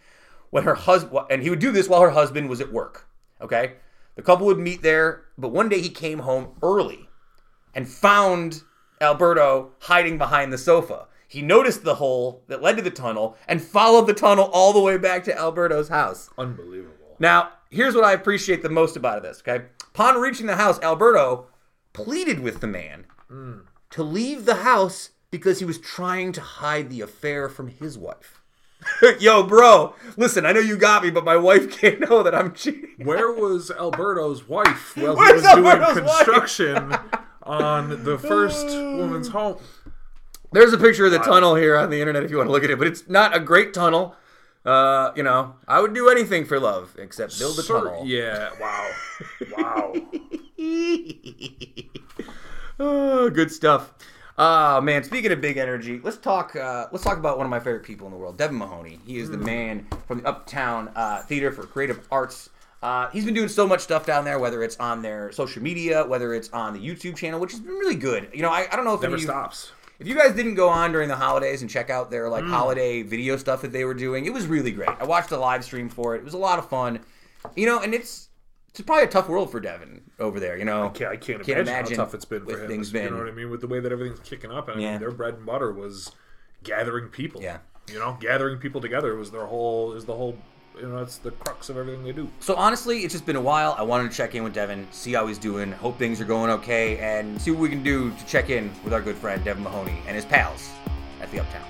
When 0.51 0.65
her 0.65 0.75
husband 0.75 1.27
and 1.31 1.43
he 1.43 1.51
would 1.51 1.59
do 1.59 1.73
this 1.73 1.89
while 1.89 2.01
her 2.01 2.11
husband 2.11 2.49
was 2.49 2.61
at 2.61 2.73
work. 2.73 3.09
Okay, 3.41 3.75
the 4.17 4.23
couple 4.23 4.47
would 4.47 4.59
meet 4.59 4.83
there, 4.83 5.25
but 5.37 5.51
one 5.51 5.69
day 5.69 5.81
he 5.81 5.91
came 5.91 6.21
home 6.21 6.57
early 6.63 7.09
and 7.75 7.89
found 7.89 8.63
Alberto 9.01 9.73
hiding 9.81 10.19
behind 10.19 10.53
the 10.53 10.59
sofa. 10.59 11.07
He 11.29 11.43
noticed 11.43 11.85
the 11.85 11.97
hole 11.97 12.43
that 12.49 12.63
led 12.63 12.77
to 12.79 12.83
the 12.83 12.91
tunnel 12.91 13.37
and 13.47 13.63
followed 13.63 14.07
the 14.07 14.15
tunnel 14.15 14.51
all 14.53 14.73
the 14.73 14.81
way 14.81 14.97
back 14.97 15.25
to 15.25 15.39
Alberto's 15.39 15.89
house. 15.89 16.31
Unbelievable. 16.39 17.17
Now, 17.19 17.51
here's 17.71 17.95
what 17.95 18.05
I 18.05 18.13
appreciate 18.13 18.63
the 18.63 18.71
most 18.71 18.97
about 18.97 19.23
this, 19.23 19.43
okay? 19.47 19.67
Upon 19.95 20.21
reaching 20.21 20.47
the 20.47 20.57
house, 20.57 20.81
Alberto 20.81 21.47
pleaded 21.93 22.41
with 22.41 22.61
the 22.61 22.67
man 22.67 23.07
hmm. 23.29 23.59
to 23.91 24.03
leave 24.03 24.47
the 24.47 24.57
house 24.57 25.11
because 25.31 25.59
he 25.59 25.65
was 25.65 25.79
trying 25.79 26.33
to 26.33 26.41
hide 26.41 26.89
the 26.89 27.03
affair 27.03 27.49
from 27.49 27.69
his 27.69 27.99
wife. 27.99 28.41
Yo, 29.21 29.43
bro, 29.43 29.95
listen, 30.17 30.47
I 30.47 30.53
know 30.53 30.61
you 30.61 30.77
got 30.77 31.03
me, 31.03 31.11
but 31.11 31.25
my 31.25 31.37
wife 31.37 31.71
can't 31.79 32.01
know 32.01 32.23
that 32.23 32.35
I'm 32.35 32.55
cheating. 32.55 32.95
Where 33.05 33.33
was 33.33 33.71
Alberto's 33.71 34.49
wife 34.49 34.97
while 34.97 35.15
he 35.15 35.19
Where's 35.19 35.43
was 35.43 35.53
doing 35.55 35.67
Alberto's 35.67 36.03
wife? 36.05 36.25
construction 36.25 36.95
on 37.43 38.05
the 38.05 38.19
first 38.19 38.67
woman's 38.69 39.29
home? 39.29 39.59
There's 40.53 40.73
a 40.73 40.79
picture 40.79 41.05
of 41.07 41.13
the 41.13 41.19
tunnel 41.19 41.55
here 41.57 41.77
on 41.77 41.91
the 41.91 42.01
internet 42.01 42.23
if 42.23 42.31
you 42.31 42.39
want 42.39 42.49
to 42.49 42.53
look 42.53 42.65
at 42.65 42.71
it, 42.71 42.79
but 42.79 42.87
it's 42.87 43.07
not 43.09 43.37
a 43.37 43.41
great 43.41 43.75
tunnel. 43.75 44.15
Uh, 44.65 45.13
you 45.15 45.23
know, 45.23 45.55
I 45.67 45.81
would 45.81 45.95
do 45.95 46.09
anything 46.09 46.45
for 46.45 46.59
love 46.59 46.95
except 46.99 47.39
build 47.39 47.59
a 47.59 47.63
Sir- 47.63 47.79
tunnel. 47.85 48.07
Yeah. 48.07 48.51
Wow. 48.61 48.91
Wow. 49.57 49.95
oh, 52.81 53.31
good 53.31 53.51
stuff. 53.51 53.93
Oh 54.41 54.81
man, 54.81 55.03
speaking 55.03 55.33
of 55.33 55.41
big 55.41 55.57
energy, 55.57 56.01
let's 56.05 56.17
talk. 56.17 56.55
Uh, 56.55 56.87
let's 56.93 57.03
talk 57.03 57.19
about 57.19 57.39
one 57.39 57.47
of 57.47 57.51
my 57.51 57.59
favorite 57.59 57.83
people 57.83 58.07
in 58.07 58.13
the 58.13 58.19
world, 58.19 58.37
Devin 58.39 58.57
Mahoney. 58.57 59.01
He 59.05 59.19
is 59.19 59.31
the 59.31 59.37
man 59.37 59.85
from 60.07 60.21
the 60.21 60.29
Uptown 60.29 60.93
uh, 60.95 61.23
Theater 61.23 61.51
for 61.51 61.65
Creative 61.65 62.07
Arts. 62.13 62.51
Uh, 62.81 63.11
he's 63.11 63.25
been 63.25 63.35
doing 63.35 63.49
so 63.49 63.67
much 63.67 63.81
stuff 63.81 64.07
down 64.07 64.25
there, 64.25 64.39
whether 64.39 64.63
it's 64.63 64.77
on 64.77 65.03
their 65.03 65.33
social 65.33 65.61
media, 65.61 66.07
whether 66.07 66.35
it's 66.35 66.49
on 66.51 66.73
the 66.73 66.79
YouTube 66.79 67.17
channel, 67.17 67.41
which 67.41 67.51
has 67.51 67.59
been 67.59 67.73
really 67.75 67.97
good. 67.97 68.29
You 68.33 68.43
know, 68.43 68.51
I, 68.51 68.69
I 68.71 68.77
don't 68.77 68.85
know 68.85 68.95
if 68.95 69.03
Never 69.03 69.17
any 69.17 69.25
stops. 69.25 69.73
if 69.99 70.07
you 70.07 70.15
guys 70.17 70.37
didn't 70.37 70.55
go 70.55 70.69
on 70.69 70.93
during 70.93 71.09
the 71.09 71.17
holidays 71.17 71.63
and 71.63 71.69
check 71.69 71.91
out 71.91 72.09
their 72.09 72.29
like 72.29 72.45
holiday 72.45 73.03
video 73.03 73.37
stuff 73.37 73.63
that 73.63 73.73
they 73.73 73.85
were 73.85 73.95
doing, 73.95 74.25
it 74.25 74.33
was 74.33 74.47
really 74.47 74.71
great. 74.71 74.91
I 75.01 75.05
watched 75.05 75.31
the 75.31 75.39
live 75.39 75.65
stream 75.65 75.89
for 75.89 76.15
it. 76.15 76.19
It 76.19 76.25
was 76.25 76.35
a 76.35 76.39
lot 76.39 76.61
of 76.61 76.69
fun. 76.69 77.01
You 77.57 77.67
know, 77.67 77.81
and 77.81 77.93
it's 77.93 78.28
it's 78.79 78.87
probably 78.87 79.05
a 79.05 79.09
tough 79.09 79.29
world 79.29 79.51
for 79.51 79.61
Devin 79.61 80.03
over 80.19 80.39
there. 80.41 80.57
You 80.57 80.65
know, 80.65 80.85
I 80.85 80.89
can't, 80.89 81.11
I 81.13 81.17
can't, 81.17 81.39
Can't 81.45 81.49
imagine, 81.59 81.69
imagine 81.69 81.97
how 81.99 82.05
tough 82.05 82.15
it's 82.15 82.25
been 82.25 82.45
for 82.47 82.61
him. 82.63 82.69
things 82.69 82.89
you 82.93 83.01
been- 83.01 83.13
know 83.13 83.19
what 83.19 83.29
I 83.29 83.33
mean? 83.33 83.51
With 83.51 83.61
the 83.61 83.67
way 83.67 83.81
that 83.81 83.91
everything's 83.93 84.21
kicking 84.21 84.51
up. 84.53 84.69
I 84.69 84.75
mean, 84.75 84.83
Yeah. 84.83 84.99
their 84.99 85.11
bread 85.11 85.35
and 85.35 85.47
butter 85.47 85.73
was 85.73 86.13
gathering 86.63 87.09
people. 87.09 87.43
Yeah. 87.43 87.59
You 87.91 87.99
know, 87.99 88.17
gathering 88.21 88.59
people 88.59 88.81
together 88.81 89.15
was 89.17 89.31
their 89.31 89.47
whole 89.47 89.95
is 89.95 90.05
the 90.05 90.15
whole. 90.15 90.37
You 90.79 90.87
know, 90.87 90.99
it's 90.99 91.19
the 91.19 91.33
crux 91.33 91.71
of 91.71 91.77
everything 91.77 92.05
they 92.05 92.13
do. 92.13 92.29
So 92.39 92.55
honestly, 92.55 93.01
it's 93.03 93.13
just 93.13 93.27
been 93.27 93.35
a 93.35 93.41
while. 93.41 93.75
I 93.77 93.83
wanted 93.83 94.11
to 94.13 94.17
check 94.17 94.37
in 94.37 94.45
with 94.45 94.55
Devin, 94.55 94.87
see 94.93 95.13
how 95.13 95.27
he's 95.27 95.39
doing, 95.39 95.73
hope 95.73 95.99
things 95.99 96.21
are 96.21 96.25
going 96.25 96.51
okay, 96.53 96.99
and 96.99 97.41
see 97.41 97.51
what 97.51 97.59
we 97.61 97.69
can 97.69 97.83
do 97.83 98.11
to 98.13 98.27
check 98.27 98.49
in 98.49 98.71
with 98.85 98.93
our 98.93 99.01
good 99.03 99.17
friend 99.17 99.43
Devin 99.45 99.65
Mahoney 99.65 99.99
and 100.07 100.15
his 100.15 100.25
pals 100.25 100.71
at 101.21 101.29
the 101.33 101.41
Uptown. 101.41 101.65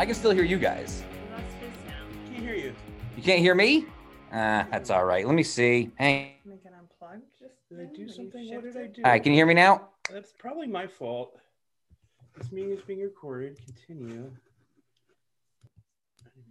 I 0.00 0.06
can 0.06 0.14
still 0.14 0.30
hear 0.30 0.44
you 0.44 0.58
guys. 0.58 1.02
Can't 2.32 2.42
hear 2.42 2.54
you. 2.54 2.74
You 3.18 3.22
can't 3.22 3.40
hear 3.40 3.54
me? 3.54 3.84
Ah, 4.32 4.66
that's 4.70 4.88
all 4.88 5.04
right. 5.04 5.26
Let 5.26 5.34
me 5.34 5.42
see. 5.42 5.90
Hang. 5.96 6.36
Make 6.46 6.64
it 6.64 6.72
unplugged. 6.72 7.24
Just 7.38 7.52
did 7.68 7.80
I 7.80 7.94
do 7.94 8.08
something? 8.08 8.48
What 8.54 8.64
did 8.64 8.78
I 8.78 8.86
do? 8.86 9.02
All 9.04 9.10
right, 9.10 9.22
can 9.22 9.32
you 9.32 9.36
hear 9.38 9.44
me 9.44 9.52
now? 9.52 9.88
That's 10.10 10.32
probably 10.32 10.68
my 10.68 10.86
fault. 10.86 11.38
This 12.34 12.50
meeting 12.50 12.70
is 12.70 12.80
being 12.86 13.02
recorded. 13.02 13.58
Continue. 13.62 14.30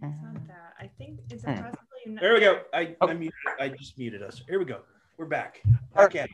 not 0.22 0.46
that. 0.46 0.74
I 0.78 0.86
think 0.96 1.18
is 1.32 1.42
it 1.42 1.48
Hmm. 1.48 1.54
possibly 1.56 1.80
not- 2.06 2.20
There 2.20 2.34
we 2.34 2.38
go. 2.40 2.62
I, 2.72 2.94
Oh. 3.00 3.08
I 3.08 3.14
muted. 3.14 3.34
I 3.58 3.68
just 3.70 3.98
muted 3.98 4.22
us. 4.22 4.42
Here 4.48 4.60
we 4.60 4.64
go. 4.64 4.82
We're 5.18 5.26
back. 5.26 5.60
Okay. 5.98 6.28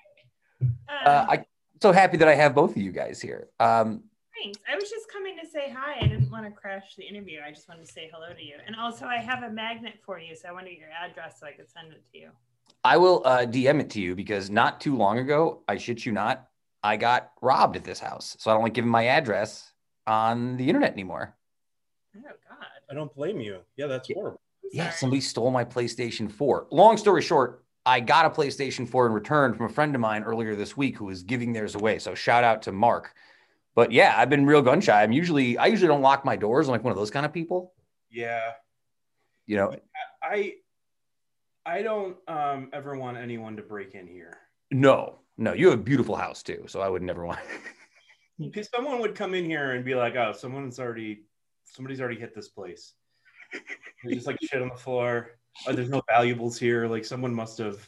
Uh, 0.87 1.24
I'm 1.31 1.44
so 1.81 1.92
happy 1.92 2.18
that 2.18 2.29
I 2.29 2.35
have 2.35 2.55
both 2.55 2.72
of 2.72 2.76
you 2.76 2.92
guys 2.92 3.22
here. 3.22 3.48
Um, 3.59 4.02
Thanks. 4.42 4.59
I 4.70 4.75
was 4.75 4.90
just 4.90 5.11
coming 5.11 5.37
to 5.42 5.49
say 5.49 5.72
hi. 5.75 5.96
I 6.01 6.09
didn't 6.09 6.31
want 6.31 6.44
to 6.44 6.51
crash 6.51 6.94
the 6.96 7.05
interview. 7.05 7.40
I 7.46 7.51
just 7.51 7.68
wanted 7.68 7.87
to 7.87 7.92
say 7.92 8.11
hello 8.12 8.33
to 8.35 8.42
you. 8.42 8.57
And 8.66 8.77
also, 8.77 9.07
I 9.07 9.16
have 9.16 9.42
a 9.42 9.51
magnet 9.51 9.94
for 10.05 10.18
you, 10.18 10.37
so 10.37 10.49
I 10.49 10.53
want 10.53 10.66
to 10.66 10.72
get 10.72 10.81
your 10.81 10.90
address 10.90 11.40
so 11.40 11.46
I 11.46 11.53
could 11.53 11.70
send 11.70 11.92
it 11.92 12.03
to 12.12 12.18
you. 12.18 12.31
I 12.85 12.96
will 12.96 13.22
uh, 13.25 13.46
DM 13.46 13.81
it 13.81 13.90
to 13.90 14.01
you 14.01 14.14
because 14.14 14.51
not 14.51 14.81
too 14.81 14.96
long 14.96 15.18
ago, 15.18 15.62
I 15.68 15.77
shit 15.77 16.05
you 16.05 16.12
not, 16.12 16.49
I 16.83 16.96
got 16.96 17.33
robbed 17.40 17.77
at 17.77 17.85
this 17.85 17.99
house. 17.99 18.37
So 18.38 18.51
I 18.51 18.55
don't 18.55 18.62
like 18.62 18.75
giving 18.75 18.90
my 18.90 19.07
address 19.07 19.72
on 20.07 20.57
the 20.57 20.68
internet 20.68 20.92
anymore. 20.92 21.35
Oh 22.16 22.20
God. 22.49 22.66
I 22.90 22.94
don't 22.94 23.12
blame 23.14 23.40
you. 23.40 23.61
Yeah, 23.77 23.87
that's 23.87 24.09
horrible. 24.12 24.40
Yeah, 24.72 24.90
somebody 24.90 25.20
stole 25.20 25.51
my 25.51 25.64
PlayStation 25.64 26.31
4. 26.31 26.68
Long 26.70 26.96
story 26.96 27.22
short, 27.22 27.64
I 27.85 28.01
got 28.01 28.27
a 28.27 28.31
PlayStation 28.31 28.88
4 28.88 29.07
in 29.07 29.12
return 29.12 29.55
from 29.55 29.66
a 29.66 29.68
friend 29.68 29.94
of 29.94 30.01
mine 30.01 30.25
earlier 30.25 30.55
this 30.55 30.77
week 30.77 30.96
who 30.96 31.07
was 31.07 31.22
giving 31.22 31.53
theirs 31.53 31.75
away. 31.75 31.99
So 31.99 32.14
shout 32.14 32.44
out 32.44 32.62
to 32.62 32.72
Mark. 32.72 33.14
But 33.77 33.93
yeah, 33.93 34.15
I've 34.17 34.31
been 34.31 34.47
real 34.47 34.62
gun 34.62 34.81
shy. 34.81 35.03
I'm 35.03 35.12
usually 35.12 35.57
I 35.59 35.67
usually 35.67 35.87
don't 35.87 36.03
lock 36.03 36.25
my 36.25 36.35
doors. 36.35 36.67
I'm 36.67 36.73
like 36.73 36.83
one 36.83 36.91
of 36.91 36.97
those 36.99 37.11
kind 37.12 37.25
of 37.25 37.33
people. 37.33 37.75
Yeah. 38.11 38.53
You 39.47 39.57
know, 39.57 39.77
I 40.23 40.55
I 41.65 41.83
don't 41.83 42.17
um 42.27 42.71
ever 42.73 42.97
want 42.99 43.19
anyone 43.19 43.55
to 43.57 43.62
break 43.62 43.95
in 43.95 44.09
here. 44.09 44.37
no, 44.73 45.21
no, 45.37 45.53
you 45.53 45.71
have 45.71 45.79
a 45.79 45.83
beautiful 45.83 46.17
house 46.17 46.43
too. 46.43 46.65
So 46.67 46.81
I 46.81 46.89
would 46.89 47.03
never 47.03 47.25
want 47.25 47.39
Because 48.39 48.69
someone 48.75 49.01
would 49.01 49.15
come 49.15 49.35
in 49.35 49.45
here 49.45 49.73
and 49.73 49.85
be 49.85 49.95
like, 49.95 50.17
"Oh, 50.17 50.33
someone's 50.33 50.79
already, 50.79 51.25
somebody's 51.65 52.01
already 52.01 52.19
hit 52.21 52.35
this 52.35 52.49
place." 52.49 52.95
There's 54.03 54.17
just 54.17 54.27
like 54.27 54.39
shit 54.43 54.61
on 54.61 54.69
the 54.69 54.75
floor. 54.75 55.39
Oh, 55.67 55.73
there's 55.73 55.89
no 55.89 56.03
valuables 56.11 56.59
here. 56.59 56.87
Like 56.87 57.05
someone 57.05 57.33
must 57.33 57.57
have, 57.59 57.87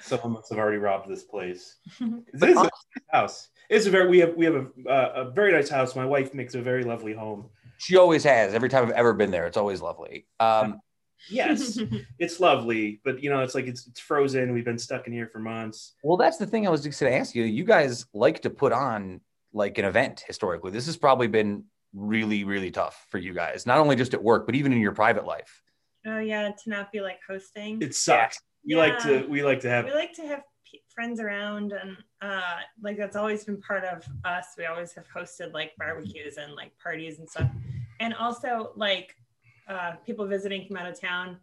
someone 0.00 0.32
must 0.32 0.50
have 0.50 0.58
already 0.58 0.76
robbed 0.78 1.08
this 1.08 1.24
place. 1.24 1.76
This 2.32 2.50
is 2.50 2.56
a 2.56 2.62
nice 2.64 2.70
house. 3.10 3.48
It's 3.68 3.86
a 3.86 3.90
very 3.90 4.08
we 4.08 4.18
have 4.20 4.34
we 4.34 4.44
have 4.44 4.54
a 4.54 4.88
uh, 4.88 5.12
a 5.16 5.30
very 5.30 5.52
nice 5.52 5.68
house. 5.68 5.94
My 5.96 6.06
wife 6.06 6.34
makes 6.34 6.54
a 6.54 6.62
very 6.62 6.84
lovely 6.84 7.12
home. 7.14 7.50
she 7.78 7.96
always 7.96 8.24
has. 8.24 8.54
Every 8.54 8.68
time 8.68 8.84
I've 8.84 8.92
ever 8.92 9.12
been 9.12 9.30
there, 9.30 9.46
it's 9.46 9.56
always 9.56 9.80
lovely. 9.80 10.26
Um, 10.40 10.80
Yes, 11.30 11.78
it's 12.18 12.40
lovely, 12.40 13.00
but 13.02 13.22
you 13.22 13.30
know, 13.30 13.40
it's 13.40 13.54
like 13.54 13.66
it's 13.66 13.86
it's 13.86 13.98
frozen. 13.98 14.52
We've 14.52 14.66
been 14.66 14.78
stuck 14.78 15.06
in 15.06 15.12
here 15.14 15.26
for 15.26 15.38
months. 15.38 15.94
Well, 16.04 16.18
that's 16.18 16.36
the 16.36 16.46
thing 16.46 16.66
I 16.66 16.70
was 16.70 16.82
just 16.84 17.00
going 17.00 17.10
to 17.10 17.18
ask 17.18 17.34
you. 17.34 17.42
You 17.42 17.64
guys 17.64 18.04
like 18.12 18.42
to 18.42 18.50
put 18.50 18.70
on 18.72 19.22
like 19.54 19.78
an 19.78 19.86
event 19.86 20.22
historically. 20.26 20.70
This 20.72 20.84
has 20.86 20.96
probably 20.98 21.26
been 21.26 21.64
really, 21.94 22.44
really 22.44 22.70
tough 22.70 23.06
for 23.08 23.16
you 23.16 23.32
guys, 23.32 23.64
not 23.64 23.78
only 23.78 23.96
just 23.96 24.12
at 24.12 24.22
work, 24.22 24.44
but 24.44 24.54
even 24.54 24.72
in 24.74 24.78
your 24.78 24.92
private 24.92 25.24
life. 25.24 25.62
oh 26.06 26.18
yeah, 26.18 26.50
to 26.50 26.70
not 26.70 26.92
be 26.92 27.00
like 27.00 27.18
hosting. 27.26 27.80
It 27.80 27.94
sucks. 27.94 28.38
We 28.64 28.76
like 28.76 28.98
to 29.04 29.26
we 29.26 29.42
like 29.42 29.60
to 29.60 29.70
have 29.70 29.86
we 29.86 29.94
like 29.94 30.12
to 30.16 30.26
have 30.26 30.42
p- 30.76 30.82
friends 30.94 31.20
around 31.20 31.72
and 31.72 31.96
uh 32.22 32.56
like 32.82 32.96
that's 32.96 33.16
always 33.16 33.44
been 33.44 33.60
part 33.60 33.84
of 33.84 34.04
us. 34.24 34.46
We 34.56 34.66
always 34.66 34.92
have 34.94 35.06
hosted 35.08 35.52
like 35.52 35.76
barbecues 35.76 36.36
and 36.36 36.54
like 36.54 36.72
parties 36.78 37.18
and 37.18 37.28
stuff. 37.28 37.50
And 38.00 38.14
also 38.14 38.72
like 38.76 39.14
uh 39.68 39.92
people 40.04 40.26
visiting 40.26 40.66
from 40.66 40.76
out 40.76 40.86
of 40.86 41.00
town. 41.00 41.38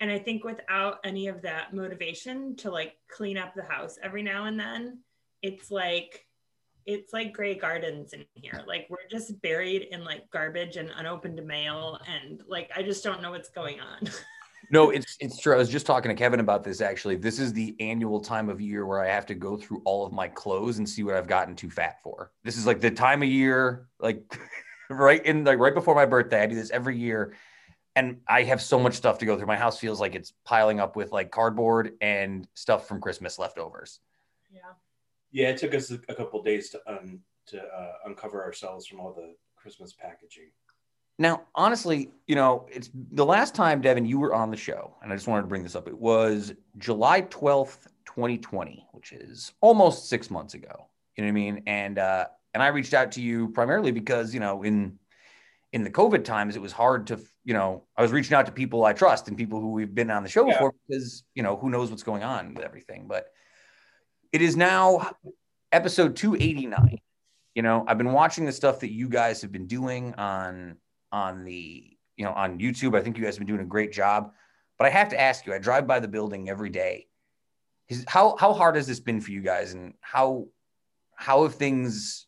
And 0.00 0.10
i 0.10 0.18
think 0.18 0.44
without 0.44 0.98
any 1.04 1.28
of 1.28 1.42
that 1.42 1.74
motivation 1.74 2.54
to 2.56 2.70
like 2.70 2.94
clean 3.08 3.38
up 3.38 3.54
the 3.54 3.64
house 3.64 3.98
every 4.02 4.22
now 4.22 4.44
and 4.44 4.58
then 4.60 5.00
it's 5.42 5.70
like 5.70 6.26
it's 6.86 7.12
like 7.12 7.32
gray 7.32 7.56
gardens 7.56 8.12
in 8.12 8.24
here. 8.34 8.62
Like 8.66 8.86
we're 8.88 9.08
just 9.10 9.40
buried 9.42 9.88
in 9.90 10.04
like 10.04 10.30
garbage 10.30 10.76
and 10.76 10.90
unopened 10.96 11.44
mail 11.44 11.98
and 12.06 12.42
like 12.46 12.70
i 12.76 12.82
just 12.82 13.02
don't 13.02 13.20
know 13.20 13.32
what's 13.32 13.48
going 13.48 13.80
on 13.80 13.98
no, 14.70 14.90
it's 14.90 15.16
it's 15.20 15.38
true. 15.38 15.54
I 15.54 15.56
was 15.56 15.68
just 15.68 15.86
talking 15.86 16.08
to 16.08 16.14
Kevin 16.14 16.40
about 16.40 16.64
this 16.64 16.80
actually. 16.80 17.16
This 17.16 17.38
is 17.38 17.52
the 17.52 17.76
annual 17.80 18.20
time 18.20 18.48
of 18.48 18.60
year 18.60 18.84
where 18.86 19.00
I 19.00 19.08
have 19.08 19.26
to 19.26 19.34
go 19.34 19.56
through 19.56 19.82
all 19.84 20.04
of 20.04 20.12
my 20.12 20.28
clothes 20.28 20.78
and 20.78 20.88
see 20.88 21.02
what 21.02 21.14
I've 21.14 21.28
gotten 21.28 21.54
too 21.54 21.70
fat 21.70 22.02
for. 22.02 22.32
This 22.44 22.56
is 22.56 22.66
like 22.66 22.80
the 22.80 22.90
time 22.90 23.22
of 23.22 23.28
year, 23.28 23.88
like 24.00 24.38
right 24.90 25.24
in 25.24 25.44
like 25.44 25.58
right 25.58 25.74
before 25.74 25.94
my 25.94 26.06
birthday. 26.06 26.42
I 26.42 26.46
do 26.46 26.54
this 26.54 26.70
every 26.70 26.98
year. 26.98 27.34
And 27.94 28.20
I 28.28 28.42
have 28.42 28.60
so 28.60 28.78
much 28.78 28.92
stuff 28.92 29.18
to 29.18 29.26
go 29.26 29.38
through. 29.38 29.46
My 29.46 29.56
house 29.56 29.78
feels 29.78 30.00
like 30.00 30.14
it's 30.14 30.34
piling 30.44 30.80
up 30.80 30.96
with 30.96 31.12
like 31.12 31.30
cardboard 31.30 31.92
and 32.02 32.46
stuff 32.52 32.86
from 32.86 33.00
Christmas 33.00 33.38
leftovers. 33.38 34.00
Yeah. 34.52 34.60
Yeah, 35.32 35.48
it 35.48 35.56
took 35.56 35.74
us 35.74 35.90
a, 35.90 35.98
a 36.10 36.14
couple 36.14 36.42
days 36.42 36.68
to 36.70 36.80
un, 36.86 37.20
to 37.46 37.62
uh, 37.62 37.92
uncover 38.04 38.44
ourselves 38.44 38.86
from 38.86 39.00
all 39.00 39.14
the 39.14 39.34
Christmas 39.56 39.94
packaging. 39.94 40.50
Now, 41.18 41.42
honestly, 41.54 42.10
you 42.26 42.34
know, 42.34 42.66
it's 42.70 42.90
the 43.12 43.24
last 43.24 43.54
time, 43.54 43.80
Devin, 43.80 44.04
you 44.04 44.18
were 44.18 44.34
on 44.34 44.50
the 44.50 44.56
show, 44.56 44.94
and 45.02 45.10
I 45.12 45.16
just 45.16 45.26
wanted 45.26 45.42
to 45.42 45.48
bring 45.48 45.62
this 45.62 45.74
up. 45.74 45.88
It 45.88 45.98
was 45.98 46.52
July 46.76 47.22
12th, 47.22 47.86
2020, 48.04 48.86
which 48.92 49.12
is 49.12 49.52
almost 49.60 50.08
six 50.08 50.30
months 50.30 50.54
ago. 50.54 50.88
You 51.16 51.24
know 51.24 51.28
what 51.28 51.30
I 51.30 51.32
mean? 51.32 51.62
And 51.66 51.98
uh, 51.98 52.26
and 52.52 52.62
I 52.62 52.68
reached 52.68 52.92
out 52.92 53.12
to 53.12 53.22
you 53.22 53.48
primarily 53.48 53.92
because, 53.92 54.34
you 54.34 54.40
know, 54.40 54.62
in 54.62 54.98
in 55.72 55.84
the 55.84 55.90
COVID 55.90 56.24
times, 56.24 56.54
it 56.56 56.62
was 56.62 56.72
hard 56.72 57.06
to, 57.08 57.18
you 57.44 57.54
know, 57.54 57.84
I 57.96 58.02
was 58.02 58.12
reaching 58.12 58.34
out 58.34 58.46
to 58.46 58.52
people 58.52 58.84
I 58.84 58.92
trust 58.92 59.28
and 59.28 59.36
people 59.36 59.60
who 59.60 59.72
we've 59.72 59.94
been 59.94 60.10
on 60.10 60.22
the 60.22 60.28
show 60.28 60.46
Yeah. 60.46 60.52
before 60.52 60.74
because, 60.86 61.24
you 61.34 61.42
know, 61.42 61.56
who 61.56 61.70
knows 61.70 61.90
what's 61.90 62.02
going 62.02 62.22
on 62.22 62.54
with 62.54 62.64
everything. 62.64 63.06
But 63.08 63.26
it 64.32 64.42
is 64.42 64.56
now 64.56 65.10
episode 65.72 66.14
289 66.16 66.98
you 67.54 67.62
know 67.62 67.84
i've 67.88 67.98
been 67.98 68.12
watching 68.12 68.44
the 68.44 68.52
stuff 68.52 68.80
that 68.80 68.92
you 68.92 69.08
guys 69.08 69.42
have 69.42 69.50
been 69.50 69.66
doing 69.66 70.14
on 70.14 70.76
on 71.16 71.44
the 71.44 71.96
you 72.16 72.24
know 72.24 72.32
on 72.32 72.58
youtube. 72.58 72.96
I 72.96 73.02
think 73.02 73.16
you 73.16 73.24
guys 73.24 73.34
have 73.34 73.40
been 73.40 73.54
doing 73.54 73.66
a 73.66 73.72
great 73.76 73.92
job. 73.92 74.32
But 74.78 74.86
i 74.86 74.90
have 74.90 75.08
to 75.08 75.20
ask 75.20 75.46
you 75.46 75.54
i 75.54 75.58
drive 75.58 75.86
by 75.86 75.98
the 76.00 76.08
building 76.08 76.50
every 76.50 76.68
day. 76.68 77.06
How 78.06 78.36
how 78.38 78.52
hard 78.52 78.76
has 78.76 78.86
this 78.86 79.00
been 79.00 79.20
for 79.20 79.30
you 79.30 79.40
guys? 79.40 79.72
And 79.72 79.94
how 80.02 80.48
how 81.14 81.44
have 81.44 81.54
things 81.54 82.26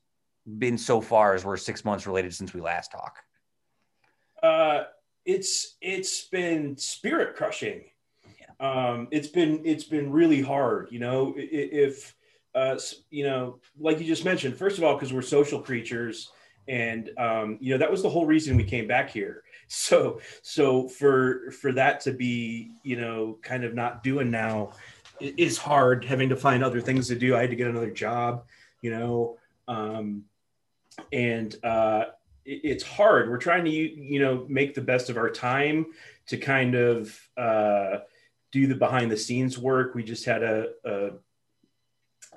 been 0.59 0.79
so 0.79 1.01
far 1.03 1.35
as 1.35 1.45
we're 1.45 1.59
six 1.59 1.85
months 1.85 2.07
related 2.07 2.35
since 2.35 2.55
we 2.55 2.61
last 2.61 2.91
talked 2.91 3.21
Uh, 4.43 4.85
it's 5.27 5.77
it's 5.83 6.27
been 6.29 6.77
spirit 6.79 7.37
crushing. 7.37 7.85
Um, 8.61 9.09
it's 9.11 9.29
been 9.29 9.61
it's 9.65 9.85
been 9.85 10.11
really 10.11 10.41
hard. 10.41 10.89
You 10.91 11.01
know, 11.01 11.35
if 11.37 12.17
uh, 12.55 12.79
you 13.11 13.25
know, 13.25 13.61
like 13.79 14.01
you 14.01 14.07
just 14.07 14.25
mentioned, 14.25 14.57
first 14.57 14.79
of 14.79 14.85
all, 14.85 14.95
because 14.95 15.13
we're 15.13 15.23
social 15.23 15.61
creatures, 15.61 16.31
and 16.69 17.11
um, 17.19 17.59
you 17.61 17.73
know 17.73 17.79
that 17.79 17.91
was 17.91 18.03
the 18.03 18.09
whole 18.11 18.27
reason 18.27 18.57
we 18.57 18.65
came 18.65 18.87
back 18.87 19.11
here. 19.11 19.43
So 19.71 20.21
so 20.41 20.89
for 20.89 21.51
for 21.51 21.73
that 21.73 22.01
to 22.01 22.13
be 22.13 22.71
you 22.83 22.97
know 22.97 23.39
kind 23.43 23.65
of 23.65 23.75
not 23.75 24.03
doing 24.03 24.31
now 24.31 24.73
is 25.21 25.59
hard. 25.59 26.07
Having 26.07 26.31
to 26.31 26.37
find 26.37 26.65
other 26.65 26.81
things 26.81 27.09
to 27.09 27.17
do. 27.17 27.37
I 27.37 27.43
had 27.43 27.51
to 27.51 27.57
get 27.57 27.67
another 27.69 27.91
job. 27.91 28.45
You 28.81 28.91
know. 28.93 29.37
Um, 29.67 30.25
and 31.13 31.55
uh, 31.63 32.05
it- 32.47 32.61
it's 32.65 32.83
hard. 32.83 33.29
We're 33.29 33.37
trying 33.37 33.67
to 33.67 33.71
you 33.71 34.21
know 34.21 34.47
make 34.49 34.75
the 34.75 34.81
best 34.81 35.11
of 35.11 35.19
our 35.19 35.29
time 35.29 35.87
to 36.29 36.39
kind 36.39 36.75
of 36.75 37.21
uh, 37.37 37.99
do 38.53 38.67
the 38.67 38.75
behind 38.75 39.11
the 39.11 39.17
scenes 39.19 39.59
work. 39.59 39.95
We 39.95 40.03
just 40.03 40.25
had 40.25 40.43
a, 40.43 40.69
a, 40.85 41.11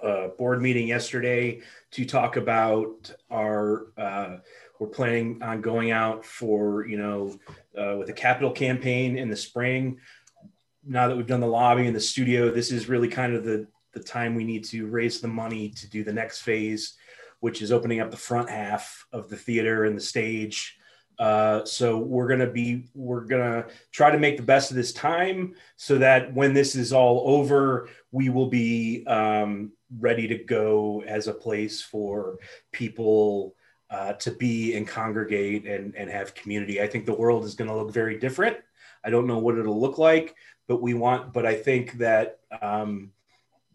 a 0.02 0.30
board 0.38 0.62
meeting 0.62 0.88
yesterday 0.88 1.62
to 1.92 2.06
talk 2.06 2.38
about 2.38 3.14
our. 3.30 3.88
Uh, 3.98 4.38
we're 4.80 4.88
planning 4.88 5.44
on 5.44 5.62
going 5.62 5.92
out 5.92 6.26
for 6.26 6.88
you 6.88 6.98
know 6.98 7.40
uh, 7.78 7.98
with 7.98 8.10
a 8.10 8.14
capital 8.14 8.52
campaign 8.52 9.18
in 9.18 9.30
the 9.30 9.36
spring. 9.36 10.00
Now 10.84 11.08
that 11.08 11.16
we've 11.16 11.28
done 11.28 11.40
the 11.40 11.48
lobby 11.48 11.86
and 11.86 11.96
the 11.96 12.02
studio, 12.02 12.50
this 12.50 12.72
is 12.72 12.90
really 12.90 13.08
kind 13.08 13.36
of 13.36 13.44
the 13.44 13.68
the 13.94 14.00
time 14.00 14.36
we 14.36 14.44
need 14.44 14.64
to 14.66 14.88
raise 14.88 15.22
the 15.22 15.28
money 15.28 15.70
to 15.70 15.90
do 15.90 16.04
the 16.04 16.14
next 16.14 16.42
phase 16.42 16.96
which 17.42 17.62
is 17.62 17.72
opening 17.72 18.00
up 18.00 18.10
the 18.10 18.18
front 18.18 18.50
half 18.50 19.06
of 19.12 19.30
the 19.30 19.36
theater 19.36 19.86
and 19.86 19.98
the 19.98 20.02
stage. 20.02 20.78
Uh, 21.22 21.64
so 21.66 22.00
we're 22.00 22.28
gonna 22.28 22.50
be 22.50 22.84
we're 22.96 23.22
gonna 23.22 23.64
try 23.92 24.10
to 24.10 24.18
make 24.18 24.38
the 24.38 24.44
best 24.44 24.72
of 24.72 24.76
this 24.76 24.92
time 24.92 25.54
so 25.76 26.00
that 26.00 26.34
when 26.34 26.52
this 26.52 26.76
is 26.76 26.92
all 26.92 27.22
over, 27.28 27.88
we 28.12 28.30
will 28.30 28.48
be 28.48 29.06
um, 29.06 29.72
ready 30.00 30.28
to 30.28 30.36
go 30.36 31.04
as 31.06 31.28
a 31.28 31.34
place 31.34 31.80
for 31.80 32.40
people 32.72 33.56
uh, 33.92 34.14
to 34.14 34.32
be 34.32 34.74
and 34.74 34.88
congregate 34.88 35.68
and, 35.68 35.96
and 35.96 36.10
have 36.10 36.34
community. 36.34 36.82
I 36.82 36.88
think 36.88 37.06
the 37.06 37.14
world 37.14 37.46
is 37.46 37.54
going 37.54 37.70
to 37.70 37.78
look 37.78 37.92
very 37.92 38.18
different. 38.18 38.58
I 39.04 39.12
don't 39.12 39.28
know 39.28 39.38
what 39.38 39.60
it'll 39.60 39.80
look 39.80 40.00
like, 40.00 40.34
but 40.68 40.82
we 40.82 40.96
want. 40.96 41.34
But 41.34 41.46
I 41.46 41.54
think 41.54 42.00
that 42.00 42.40
um, 42.64 43.12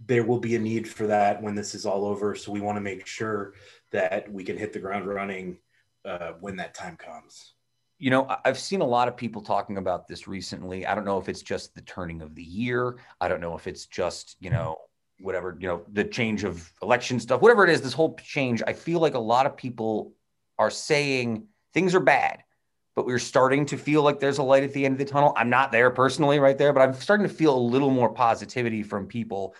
there 0.04 0.24
will 0.24 0.40
be 0.40 0.56
a 0.56 0.58
need 0.58 0.88
for 0.88 1.06
that 1.06 1.40
when 1.40 1.54
this 1.54 1.76
is 1.76 1.86
all 1.86 2.06
over. 2.06 2.34
So 2.34 2.50
we 2.50 2.60
want 2.60 2.76
to 2.76 2.82
make 2.82 3.06
sure 3.06 3.54
that 3.92 4.32
we 4.32 4.42
can 4.42 4.58
hit 4.58 4.72
the 4.72 4.80
ground 4.80 5.06
running 5.06 5.58
uh, 6.06 6.32
when 6.40 6.56
that 6.56 6.74
time 6.74 6.96
comes. 6.96 7.54
you 7.98 8.10
know 8.10 8.26
i've 8.44 8.58
seen 8.58 8.80
a 8.82 8.86
lot 8.96 9.08
of 9.08 9.16
people 9.16 9.42
talking 9.42 9.78
about 9.78 10.06
this 10.06 10.28
recently. 10.28 10.86
I 10.86 10.94
don't 10.94 11.04
know 11.04 11.18
if 11.18 11.28
it's 11.28 11.42
just 11.42 11.74
the 11.74 11.80
turning 11.82 12.20
of 12.22 12.34
the 12.34 12.42
year. 12.42 12.98
I 13.20 13.28
don't 13.28 13.40
know 13.40 13.56
if 13.56 13.66
it's 13.66 13.86
just 13.86 14.36
you 14.40 14.50
know 14.50 14.76
whatever 15.20 15.56
you 15.58 15.66
know 15.66 15.82
the 15.92 16.04
change 16.04 16.44
of 16.44 16.70
election 16.82 17.18
stuff 17.18 17.40
whatever 17.40 17.64
it 17.64 17.70
is 17.70 17.80
this 17.80 17.94
whole 17.94 18.14
change. 18.16 18.62
I 18.66 18.74
feel 18.74 19.00
like 19.00 19.14
a 19.14 19.18
lot 19.34 19.46
of 19.46 19.56
people 19.56 20.12
are 20.58 20.70
saying 20.70 21.46
things 21.74 21.94
are 21.94 22.00
bad 22.00 22.42
but 22.94 23.06
we're 23.06 23.18
starting 23.18 23.66
to 23.66 23.76
feel 23.76 24.02
like 24.02 24.20
there's 24.20 24.38
a 24.38 24.42
light 24.42 24.62
at 24.62 24.72
the 24.72 24.84
end 24.86 24.92
of 24.94 24.98
the 24.98 25.04
tunnel. 25.04 25.34
I'm 25.36 25.50
not 25.50 25.70
there 25.72 25.90
personally 25.90 26.38
right 26.38 26.58
there 26.58 26.72
but 26.74 26.82
i'm 26.82 26.94
starting 26.94 27.26
to 27.28 27.34
feel 27.34 27.54
a 27.56 27.68
little 27.74 27.90
more 27.90 28.12
positivity 28.12 28.82
from 28.82 29.06
people. 29.06 29.54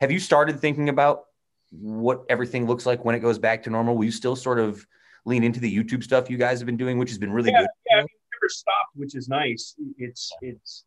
Have 0.00 0.10
you 0.12 0.18
started 0.20 0.60
thinking 0.60 0.88
about 0.90 1.24
what 1.70 2.24
everything 2.28 2.66
looks 2.66 2.86
like 2.86 3.04
when 3.04 3.14
it 3.14 3.20
goes 3.20 3.38
back 3.38 3.62
to 3.62 3.70
normal? 3.70 3.96
Will 3.96 4.04
you 4.04 4.10
still 4.10 4.36
sort 4.36 4.58
of 4.58 4.86
lean 5.28 5.44
into 5.44 5.60
the 5.60 5.72
youtube 5.76 6.02
stuff 6.02 6.28
you 6.28 6.36
guys 6.36 6.58
have 6.58 6.66
been 6.66 6.76
doing 6.76 6.98
which 6.98 7.10
has 7.10 7.18
been 7.18 7.32
really 7.32 7.50
Yeah, 7.52 7.60
good 7.60 7.68
yeah, 7.90 7.96
I 7.96 8.00
mean, 8.00 8.08
never 8.40 8.48
stopped, 8.48 8.92
which 8.94 9.14
is 9.14 9.28
nice. 9.28 9.74
It's 9.98 10.30
it's 10.40 10.84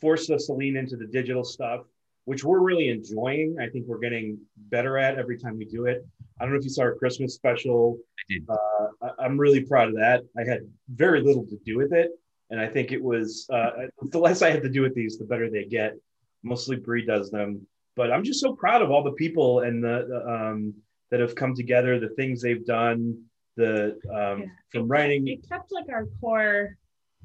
forced 0.00 0.30
us 0.30 0.46
to 0.46 0.52
lean 0.54 0.76
into 0.76 0.96
the 0.96 1.06
digital 1.06 1.44
stuff, 1.44 1.82
which 2.24 2.44
we're 2.44 2.60
really 2.60 2.88
enjoying. 2.88 3.56
I 3.60 3.68
think 3.68 3.86
we're 3.86 3.98
getting 3.98 4.38
better 4.56 4.98
at 4.98 5.18
every 5.18 5.38
time 5.38 5.58
we 5.58 5.64
do 5.64 5.86
it. 5.86 6.04
I 6.38 6.44
don't 6.44 6.52
know 6.52 6.58
if 6.58 6.64
you 6.64 6.70
saw 6.70 6.82
our 6.82 6.94
Christmas 6.94 7.34
special. 7.34 7.98
I 8.18 8.22
did. 8.32 8.42
Uh, 8.48 8.86
I, 9.02 9.24
I'm 9.24 9.38
really 9.38 9.62
proud 9.62 9.88
of 9.88 9.94
that. 9.96 10.22
I 10.36 10.48
had 10.48 10.60
very 10.88 11.20
little 11.22 11.46
to 11.46 11.58
do 11.64 11.76
with 11.76 11.92
it, 11.92 12.10
and 12.50 12.60
I 12.60 12.66
think 12.66 12.92
it 12.92 13.02
was 13.02 13.46
uh, 13.52 13.70
the 14.02 14.18
less 14.18 14.42
I 14.42 14.50
had 14.50 14.62
to 14.62 14.70
do 14.70 14.82
with 14.82 14.94
these, 14.94 15.18
the 15.18 15.24
better 15.24 15.50
they 15.50 15.64
get. 15.64 15.94
Mostly 16.42 16.76
Bree 16.76 17.04
does 17.04 17.30
them, 17.30 17.66
but 17.96 18.10
I'm 18.10 18.24
just 18.24 18.40
so 18.40 18.54
proud 18.54 18.80
of 18.80 18.90
all 18.90 19.02
the 19.02 19.12
people 19.12 19.60
and 19.60 19.84
the, 19.84 20.06
the 20.08 20.32
um, 20.32 20.74
that 21.10 21.20
have 21.20 21.34
come 21.34 21.54
together, 21.54 21.98
the 21.98 22.08
things 22.10 22.40
they've 22.40 22.64
done, 22.64 23.22
the 23.56 23.98
um, 24.12 24.40
Yeah. 24.42 24.46
from 24.70 24.88
writing. 24.88 25.26
It 25.28 25.48
kept 25.48 25.72
like 25.72 25.88
our 25.88 26.06
core 26.20 26.76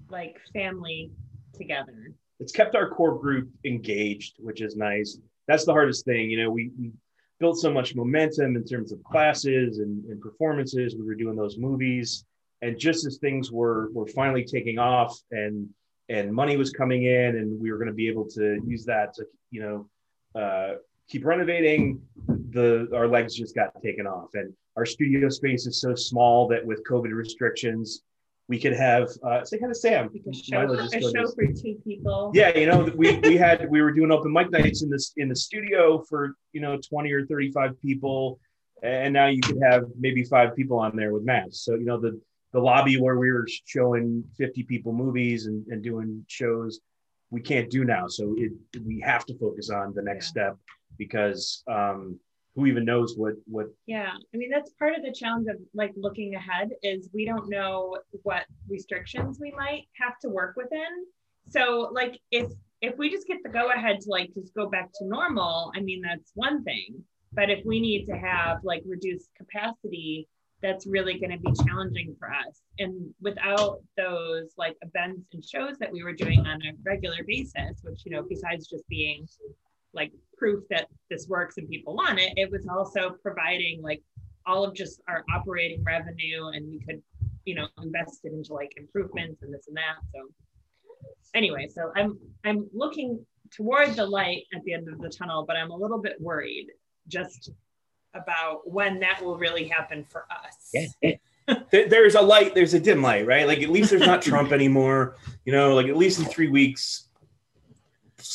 like 0.09 0.37
family 0.53 1.11
together. 1.53 2.11
It's 2.39 2.51
kept 2.51 2.75
our 2.75 2.89
core 2.89 3.17
group 3.17 3.49
engaged, 3.63 4.35
which 4.39 4.61
is 4.61 4.75
nice. 4.75 5.17
That's 5.47 5.65
the 5.65 5.71
hardest 5.71 6.03
thing. 6.05 6.29
You 6.29 6.43
know, 6.43 6.49
we, 6.51 6.71
we 6.77 6.91
built 7.39 7.59
so 7.59 7.71
much 7.71 7.95
momentum 7.95 8.55
in 8.55 8.65
terms 8.65 8.91
of 8.91 9.01
classes 9.03 9.79
and, 9.79 10.03
and 10.05 10.19
performances. 10.19 10.95
We 10.95 11.05
were 11.05 11.15
doing 11.15 11.35
those 11.37 11.57
movies, 11.57 12.25
and 12.61 12.77
just 12.77 13.05
as 13.05 13.17
things 13.19 13.51
were 13.51 13.89
were 13.91 14.07
finally 14.07 14.43
taking 14.43 14.79
off 14.79 15.17
and 15.31 15.69
and 16.09 16.33
money 16.33 16.57
was 16.57 16.71
coming 16.71 17.03
in, 17.03 17.37
and 17.37 17.59
we 17.59 17.71
were 17.71 17.77
going 17.77 17.87
to 17.87 17.93
be 17.93 18.07
able 18.07 18.25
to 18.31 18.59
use 18.65 18.83
that 18.85 19.13
to 19.15 19.25
you 19.51 19.61
know 19.61 19.89
uh, 20.41 20.75
keep 21.07 21.23
renovating. 21.23 22.01
The 22.55 22.87
our 22.95 23.07
legs 23.07 23.35
just 23.35 23.53
got 23.53 23.69
taken 23.83 24.07
off, 24.07 24.29
and 24.33 24.53
our 24.77 24.85
studio 24.85 25.27
space 25.29 25.67
is 25.67 25.81
so 25.81 25.93
small 25.93 26.47
that 26.47 26.65
with 26.65 26.79
COVID 26.89 27.13
restrictions, 27.13 28.01
we 28.47 28.59
could 28.59 28.73
have 28.73 29.09
uh, 29.27 29.43
say 29.43 29.59
hi 29.59 29.67
to 29.67 29.75
Sam. 29.75 30.09
A 30.13 30.33
show, 30.33 30.65
Milo 30.65 30.75
for, 30.75 30.83
just 30.83 30.95
a 30.95 31.01
show 31.01 31.31
for 31.31 31.45
two 31.47 31.75
people. 31.83 32.31
Yeah, 32.33 32.55
you 32.57 32.67
know, 32.67 32.89
we 32.95 33.17
we 33.19 33.35
had 33.35 33.69
we 33.69 33.81
were 33.81 33.91
doing 33.91 34.11
open 34.11 34.31
mic 34.31 34.51
nights 34.51 34.83
in 34.83 34.89
this 34.89 35.13
in 35.17 35.29
the 35.29 35.35
studio 35.35 36.03
for 36.07 36.35
you 36.53 36.61
know 36.61 36.79
twenty 36.89 37.11
or 37.11 37.25
thirty 37.25 37.51
five 37.51 37.79
people, 37.81 38.39
and 38.83 39.13
now 39.13 39.27
you 39.27 39.41
could 39.41 39.59
have 39.61 39.83
maybe 39.99 40.23
five 40.23 40.55
people 40.55 40.79
on 40.79 40.95
there 40.95 41.11
with 41.11 41.23
masks. 41.23 41.65
So 41.65 41.75
you 41.75 41.85
know 41.85 41.99
the 41.99 42.19
the 42.53 42.59
lobby 42.59 42.99
where 43.01 43.17
we 43.17 43.31
were 43.31 43.47
showing 43.65 44.23
fifty 44.37 44.63
people 44.63 44.93
movies 44.93 45.47
and, 45.47 45.65
and 45.67 45.83
doing 45.83 46.23
shows, 46.27 46.79
we 47.31 47.41
can't 47.41 47.69
do 47.69 47.83
now. 47.83 48.07
So 48.07 48.35
it 48.37 48.53
we 48.85 49.01
have 49.01 49.25
to 49.25 49.37
focus 49.37 49.69
on 49.69 49.93
the 49.93 50.03
next 50.03 50.27
step 50.27 50.55
because 50.97 51.63
um, 51.67 52.19
who 52.55 52.65
even 52.65 52.85
knows 52.85 53.15
what 53.17 53.33
what 53.45 53.67
Yeah, 53.85 54.11
I 54.33 54.37
mean 54.37 54.49
that's 54.49 54.71
part 54.71 54.95
of 54.95 55.03
the 55.03 55.11
challenge 55.11 55.47
of 55.49 55.57
like 55.73 55.91
looking 55.95 56.35
ahead 56.35 56.69
is 56.81 57.09
we 57.13 57.25
don't 57.25 57.49
know 57.49 57.97
what 58.23 58.45
restrictions 58.69 59.37
we 59.39 59.51
might 59.51 59.83
have 60.01 60.17
to 60.21 60.29
work 60.29 60.55
within. 60.55 61.05
So 61.49 61.91
like 61.93 62.19
if 62.31 62.49
if 62.81 62.97
we 62.97 63.09
just 63.09 63.27
get 63.27 63.37
the 63.43 63.49
go 63.49 63.71
ahead 63.71 63.99
to 64.01 64.09
like 64.09 64.33
just 64.33 64.53
go 64.55 64.69
back 64.69 64.89
to 64.95 65.05
normal, 65.05 65.71
I 65.75 65.81
mean 65.81 66.01
that's 66.01 66.31
one 66.35 66.63
thing. 66.63 67.03
But 67.33 67.49
if 67.49 67.65
we 67.65 67.81
need 67.81 68.05
to 68.05 68.13
have 68.13 68.59
like 68.63 68.83
reduced 68.85 69.29
capacity, 69.37 70.29
that's 70.61 70.87
really 70.87 71.19
going 71.19 71.31
to 71.31 71.37
be 71.37 71.51
challenging 71.65 72.15
for 72.17 72.31
us. 72.31 72.61
And 72.79 73.13
without 73.21 73.79
those 73.97 74.53
like 74.57 74.75
events 74.81 75.27
and 75.33 75.43
shows 75.43 75.77
that 75.79 75.91
we 75.91 76.03
were 76.03 76.13
doing 76.13 76.39
on 76.39 76.61
a 76.61 76.71
regular 76.83 77.23
basis, 77.27 77.81
which, 77.83 78.03
you 78.05 78.11
know, 78.11 78.23
besides 78.27 78.67
just 78.67 78.87
being 78.87 79.27
like 79.95 80.11
proof 80.37 80.63
that 80.69 80.87
this 81.09 81.27
works 81.27 81.57
and 81.57 81.67
people 81.69 81.95
want 81.95 82.19
it, 82.19 82.33
it 82.37 82.51
was 82.51 82.67
also 82.67 83.11
providing 83.21 83.81
like 83.81 84.01
all 84.45 84.63
of 84.63 84.73
just 84.75 85.01
our 85.07 85.23
operating 85.33 85.83
revenue 85.83 86.47
and 86.53 86.69
we 86.69 86.79
could, 86.79 87.01
you 87.45 87.55
know, 87.55 87.67
invest 87.81 88.19
it 88.25 88.33
into 88.33 88.53
like 88.53 88.71
improvements 88.77 89.41
and 89.41 89.53
this 89.53 89.67
and 89.67 89.77
that. 89.77 89.95
So 90.13 90.27
anyway, 91.33 91.67
so 91.67 91.91
I'm 91.95 92.17
I'm 92.43 92.67
looking 92.73 93.25
toward 93.51 93.95
the 93.95 94.05
light 94.05 94.43
at 94.53 94.63
the 94.63 94.73
end 94.73 94.87
of 94.89 94.99
the 94.99 95.09
tunnel, 95.09 95.45
but 95.47 95.55
I'm 95.55 95.71
a 95.71 95.75
little 95.75 95.99
bit 96.01 96.19
worried 96.19 96.67
just 97.07 97.51
about 98.13 98.61
when 98.69 98.99
that 98.99 99.23
will 99.23 99.37
really 99.37 99.67
happen 99.67 100.05
for 100.09 100.25
us. 100.31 100.71
Yeah. 101.01 101.11
There- 101.69 101.87
There's 101.87 102.15
a 102.15 102.21
light, 102.21 102.55
there's 102.55 102.73
a 102.73 102.79
dim 102.79 103.03
light, 103.03 103.27
right? 103.27 103.45
Like 103.45 103.61
at 103.61 103.69
least 103.69 103.91
there's 103.91 104.01
not 104.07 104.21
Trump 104.29 104.51
anymore. 104.51 105.15
You 105.45 105.53
know, 105.53 105.75
like 105.75 105.85
at 105.85 105.95
least 105.95 106.17
in 106.17 106.25
three 106.25 106.47
weeks, 106.49 107.04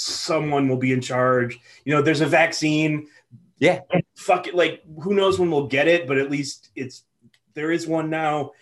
someone 0.01 0.69
will 0.69 0.77
be 0.77 0.93
in 0.93 1.01
charge. 1.01 1.59
You 1.85 1.95
know, 1.95 2.03
there's 2.03 2.21
a 2.21 2.27
vaccine. 2.27 3.07
Yeah. 3.59 3.81
Fuck 4.17 4.49
it. 4.49 4.55
Like 4.55 4.83
who 5.03 5.15
knows 5.15 5.39
when 5.39 5.51
we'll 5.51 5.67
get 5.67 5.89
it, 5.89 6.09
but 6.09 6.19
at 6.19 6.31
least 6.31 6.71
it's 6.75 7.05
there 7.55 7.71
is 7.71 7.87
one 7.87 8.11
now. 8.11 8.53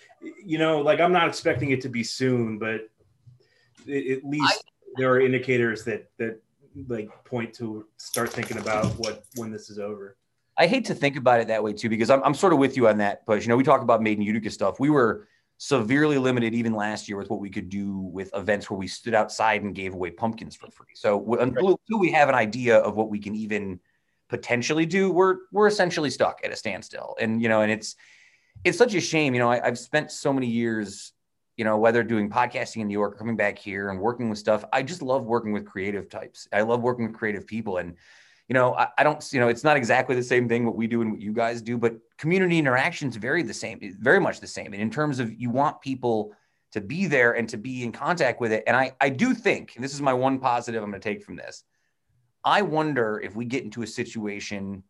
You 0.45 0.59
know, 0.59 0.81
like 0.81 1.01
I'm 1.01 1.13
not 1.13 1.29
expecting 1.29 1.71
it 1.71 1.81
to 1.83 1.89
be 1.89 2.03
soon, 2.03 2.59
but 2.59 2.89
a- 3.89 4.13
at 4.13 4.25
least 4.25 4.65
there 4.97 5.11
are 5.11 5.21
indicators 5.21 5.85
that 5.85 6.11
that 6.19 6.43
like 6.89 7.09
point 7.25 7.55
to 7.55 7.87
start 7.97 8.33
thinking 8.33 8.59
about 8.59 8.87
what 8.99 9.25
when 9.37 9.51
this 9.51 9.71
is 9.71 9.79
over. 9.79 10.17
I 10.57 10.67
hate 10.67 10.85
to 10.87 10.95
think 10.95 11.17
about 11.17 11.41
it 11.41 11.47
that 11.49 11.63
way 11.63 11.73
too, 11.73 11.89
because 11.89 12.11
I'm, 12.11 12.23
I'm 12.25 12.35
sort 12.35 12.53
of 12.53 12.59
with 12.59 12.77
you 12.77 12.89
on 12.89 12.99
that. 12.99 13.25
But 13.27 13.43
you 13.43 13.49
know, 13.49 13.57
we 13.57 13.63
talk 13.63 13.81
about 13.81 14.03
made 14.03 14.19
in 14.19 14.23
Utica 14.23 14.51
stuff. 14.51 14.81
We 14.81 14.91
were 14.91 15.29
severely 15.59 16.19
limited 16.19 16.55
even 16.55 16.73
last 16.73 17.09
year 17.09 17.19
with 17.19 17.29
what 17.31 17.41
we 17.41 17.51
could 17.51 17.69
do 17.69 17.99
with 17.99 18.31
events 18.35 18.71
where 18.71 18.79
we 18.79 18.87
stood 18.87 19.13
outside 19.13 19.63
and 19.63 19.75
gave 19.75 19.93
away 19.93 20.09
pumpkins 20.11 20.55
for 20.55 20.71
free. 20.71 20.95
So 20.95 21.35
until 21.35 21.79
we 21.99 22.13
have 22.13 22.29
an 22.29 22.37
idea 22.37 22.79
of 22.79 22.95
what 22.95 23.11
we 23.11 23.19
can 23.19 23.35
even 23.35 23.81
potentially 24.29 24.87
do, 24.87 25.11
we're 25.11 25.39
we're 25.51 25.67
essentially 25.67 26.11
stuck 26.11 26.41
at 26.45 26.53
a 26.53 26.57
standstill. 26.57 27.17
And 27.21 27.43
you 27.43 27.49
know, 27.49 27.63
and 27.63 27.73
it's 27.73 27.97
it's 28.63 28.79
such 28.79 28.95
a 28.95 29.01
shame. 29.01 29.35
You 29.35 29.41
know, 29.41 29.51
I, 29.51 29.67
I've 29.67 29.79
spent 29.79 30.13
so 30.13 30.33
many 30.33 30.47
years, 30.47 31.13
you 31.57 31.65
know, 31.65 31.77
whether 31.77 32.05
doing 32.05 32.31
podcasting 32.31 32.83
in 32.83 32.87
New 32.87 32.93
York, 32.93 33.15
or 33.15 33.19
coming 33.19 33.37
back 33.37 33.59
here 33.59 33.91
and 33.91 34.01
working 34.01 34.31
with 34.31 34.39
stuff. 34.39 34.65
I 34.73 34.85
just 34.85 35.03
love 35.03 35.25
working 35.25 35.53
with 35.53 35.67
creative 35.67 36.09
types. 36.09 36.47
I 36.53 36.63
love 36.63 36.83
working 36.83 37.09
with 37.09 37.17
creative 37.17 37.49
people 37.49 37.79
and 37.79 37.97
you 38.49 38.55
know, 38.55 38.75
I, 38.75 38.89
I 38.99 39.05
don't, 39.05 39.25
you 39.33 39.41
know, 39.41 39.49
it's 39.49 39.63
not 39.65 39.77
exactly 39.77 40.17
the 40.17 40.23
same 40.23 40.49
thing 40.49 40.65
what 40.65 40.75
we 40.75 40.87
do 40.87 41.03
and 41.03 41.13
what 41.13 41.21
you 41.21 41.33
guys 41.33 41.61
do, 41.61 41.77
but 41.77 41.97
community 42.17 42.59
interactions 42.59 43.17
very 43.17 43.43
the 43.43 43.55
same, 43.55 43.79
very 44.01 44.19
much 44.19 44.41
the 44.41 44.47
same. 44.47 44.73
And 44.73 44.81
in 44.81 44.91
terms 44.91 45.19
of 45.19 45.33
you 45.39 45.51
want 45.51 45.81
people 45.83 46.33
to 46.73 46.81
be 46.81 47.07
there 47.07 47.33
and 47.33 47.49
to 47.51 47.59
be 47.59 47.83
in 47.83 47.93
contact 47.93 48.41
with 48.41 48.53
it. 48.53 48.65
And 48.67 48.77
I, 48.77 48.93
I 49.01 49.11
do 49.11 49.35
think, 49.35 49.75
and 49.77 49.85
this 49.85 49.95
is 49.95 50.01
my 50.01 50.15
one 50.15 50.39
positive 50.39 50.83
I'm 50.83 50.91
going 50.91 51.01
to 51.01 51.09
take 51.09 51.23
from 51.23 51.37
this. 51.37 51.65
I 52.45 52.63
wonder 52.63 53.21
if 53.23 53.37
we 53.37 53.45
get 53.45 53.65
into 53.65 53.83
a 53.83 53.87
situation 53.87 54.83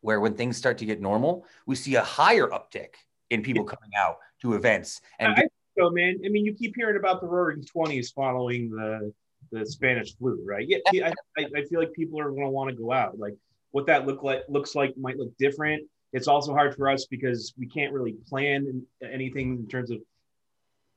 where 0.00 0.20
when 0.20 0.34
things 0.34 0.56
start 0.56 0.78
to 0.78 0.86
get 0.86 1.00
normal, 1.00 1.44
we 1.66 1.74
see 1.74 1.96
a 1.96 2.02
higher 2.02 2.46
uptick 2.48 2.94
in 3.30 3.42
people 3.42 3.64
coming 3.64 3.90
out 3.96 4.16
to 4.42 4.54
events 4.54 5.00
and 5.18 5.32
I- 5.36 5.48
So, 5.78 5.90
man, 5.90 6.20
I 6.24 6.28
mean, 6.28 6.44
you 6.44 6.54
keep 6.54 6.74
hearing 6.76 6.96
about 6.96 7.20
the 7.20 7.26
Roaring 7.26 7.64
Twenties 7.64 8.10
following 8.10 8.70
the 8.70 9.12
the 9.52 9.66
Spanish 9.66 10.16
flu, 10.16 10.40
right? 10.44 10.66
Yeah, 10.68 10.78
I, 11.08 11.14
I, 11.38 11.46
I 11.56 11.64
feel 11.64 11.80
like 11.80 11.92
people 11.92 12.20
are 12.20 12.30
going 12.30 12.44
to 12.44 12.50
want 12.50 12.70
to 12.70 12.76
go 12.76 12.92
out. 12.92 13.18
Like, 13.18 13.34
what 13.72 13.86
that 13.86 14.06
look 14.06 14.22
like 14.22 14.42
looks 14.48 14.74
like 14.74 14.96
might 14.96 15.16
look 15.16 15.36
different. 15.38 15.84
It's 16.12 16.28
also 16.28 16.52
hard 16.52 16.74
for 16.74 16.88
us 16.88 17.06
because 17.06 17.54
we 17.56 17.66
can't 17.66 17.92
really 17.92 18.16
plan 18.28 18.82
anything 19.02 19.58
in 19.58 19.68
terms 19.68 19.90
of 19.90 19.98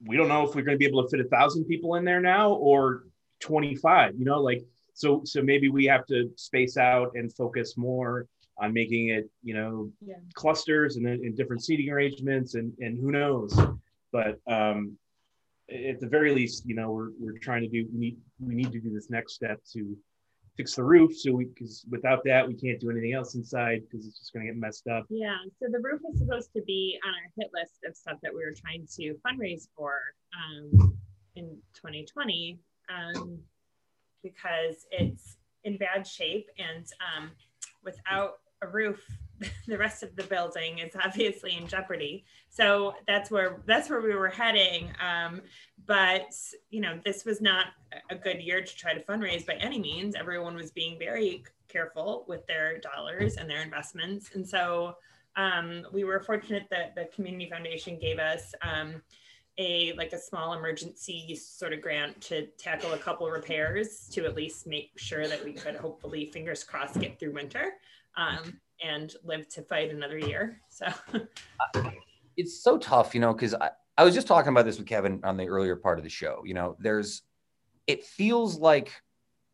we 0.05 0.17
don't 0.17 0.27
know 0.27 0.43
if 0.43 0.55
we're 0.55 0.63
going 0.63 0.75
to 0.75 0.79
be 0.79 0.85
able 0.85 1.03
to 1.03 1.09
fit 1.09 1.25
a 1.25 1.29
thousand 1.29 1.65
people 1.65 1.95
in 1.95 2.03
there 2.03 2.19
now 2.19 2.51
or 2.53 3.03
25 3.39 4.15
you 4.17 4.25
know 4.25 4.41
like 4.41 4.61
so 4.93 5.21
so 5.25 5.41
maybe 5.41 5.69
we 5.69 5.85
have 5.85 6.05
to 6.05 6.31
space 6.35 6.77
out 6.77 7.11
and 7.15 7.33
focus 7.33 7.77
more 7.77 8.27
on 8.57 8.73
making 8.73 9.09
it 9.09 9.29
you 9.43 9.53
know 9.53 9.89
Yeah. 10.01 10.15
clusters 10.33 10.95
and, 10.95 11.05
then 11.05 11.21
and 11.23 11.35
different 11.35 11.63
seating 11.63 11.89
arrangements 11.89 12.55
and 12.55 12.73
and 12.79 12.97
who 12.99 13.11
knows 13.11 13.57
but 14.11 14.39
um 14.47 14.97
at 15.69 15.99
the 15.99 16.07
very 16.07 16.33
least 16.33 16.65
you 16.65 16.75
know 16.75 16.91
we're, 16.91 17.09
we're 17.19 17.37
trying 17.37 17.61
to 17.61 17.67
do 17.67 17.87
we 17.93 17.99
need 17.99 18.17
we 18.45 18.55
need 18.55 18.71
to 18.71 18.79
do 18.79 18.93
this 18.93 19.09
next 19.09 19.33
step 19.33 19.59
to 19.73 19.95
fix 20.55 20.75
the 20.75 20.83
roof 20.83 21.17
so 21.17 21.31
we 21.31 21.45
because 21.45 21.83
without 21.89 22.23
that 22.23 22.47
we 22.47 22.53
can't 22.53 22.79
do 22.79 22.91
anything 22.91 23.13
else 23.13 23.33
inside 23.33 23.81
because 23.89 24.05
it's 24.05 24.19
just 24.19 24.33
going 24.33 24.45
to 24.45 24.51
get 24.51 24.59
messed 24.59 24.87
up 24.87 25.05
Yeah. 25.09 25.35
So 25.59 25.67
the 25.71 25.79
roof 25.79 26.01
was 26.03 26.19
supposed 26.19 26.53
to 26.55 26.61
be 26.61 26.99
on 27.05 27.11
our 27.11 27.31
hit 27.37 27.49
list 27.53 27.79
of 27.87 27.95
stuff 27.95 28.17
that 28.21 28.31
we 28.33 28.43
were 28.43 28.53
trying 28.53 28.87
to 28.97 29.15
fundraise 29.25 29.67
for 29.75 29.99
um, 30.33 30.95
in 31.35 31.45
2020 31.73 32.59
um, 32.89 33.39
because 34.21 34.85
it's 34.91 35.37
in 35.63 35.77
bad 35.77 36.05
shape 36.05 36.47
and 36.57 36.85
um, 37.01 37.31
without 37.83 38.35
a 38.61 38.67
roof, 38.67 39.05
the 39.67 39.77
rest 39.77 40.03
of 40.03 40.15
the 40.15 40.23
building 40.23 40.79
is 40.79 40.95
obviously 41.03 41.55
in 41.55 41.67
jeopardy. 41.67 42.25
So 42.49 42.95
that's 43.07 43.31
where 43.31 43.61
that's 43.65 43.89
where 43.89 44.01
we 44.01 44.15
were 44.15 44.29
heading. 44.29 44.91
Um, 45.01 45.41
but 45.85 46.33
you 46.69 46.81
know, 46.81 46.99
this 47.03 47.25
was 47.25 47.41
not 47.41 47.67
a 48.09 48.15
good 48.15 48.41
year 48.41 48.61
to 48.61 48.75
try 48.75 48.93
to 48.93 49.01
fundraise 49.01 49.45
by 49.45 49.53
any 49.55 49.79
means. 49.79 50.15
Everyone 50.15 50.55
was 50.55 50.71
being 50.71 50.97
very 50.99 51.43
careful 51.67 52.25
with 52.27 52.45
their 52.47 52.79
dollars 52.79 53.37
and 53.37 53.49
their 53.49 53.61
investments, 53.61 54.31
and 54.35 54.47
so 54.47 54.95
um, 55.35 55.85
we 55.91 56.03
were 56.03 56.19
fortunate 56.19 56.67
that 56.69 56.95
the 56.95 57.05
community 57.13 57.49
foundation 57.49 57.97
gave 57.99 58.19
us 58.19 58.53
um, 58.61 59.01
a 59.57 59.93
like 59.93 60.13
a 60.13 60.19
small 60.19 60.53
emergency 60.53 61.35
sort 61.35 61.73
of 61.73 61.81
grant 61.81 62.19
to 62.21 62.47
tackle 62.57 62.93
a 62.93 62.97
couple 62.97 63.29
repairs 63.29 64.07
to 64.11 64.25
at 64.25 64.35
least 64.35 64.65
make 64.65 64.91
sure 64.97 65.27
that 65.27 65.43
we 65.43 65.53
could 65.53 65.75
hopefully 65.75 66.29
fingers 66.31 66.63
crossed 66.63 66.99
get 66.99 67.19
through 67.19 67.33
winter 67.33 67.73
um, 68.15 68.59
and 68.83 69.15
live 69.23 69.47
to 69.47 69.61
fight 69.61 69.91
another 69.91 70.17
year 70.17 70.59
so 70.69 70.87
it's 72.37 72.61
so 72.61 72.77
tough, 72.77 73.13
you 73.13 73.21
know, 73.21 73.33
because 73.33 73.53
I, 73.53 73.71
I 73.97 74.03
was 74.03 74.13
just 74.13 74.27
talking 74.27 74.49
about 74.49 74.65
this 74.65 74.77
with 74.77 74.87
Kevin 74.87 75.21
on 75.23 75.37
the 75.37 75.47
earlier 75.47 75.75
part 75.75 75.97
of 75.97 76.03
the 76.03 76.09
show. 76.09 76.43
You 76.45 76.53
know, 76.53 76.75
there's, 76.79 77.21
it 77.87 78.03
feels 78.05 78.57
like 78.57 78.91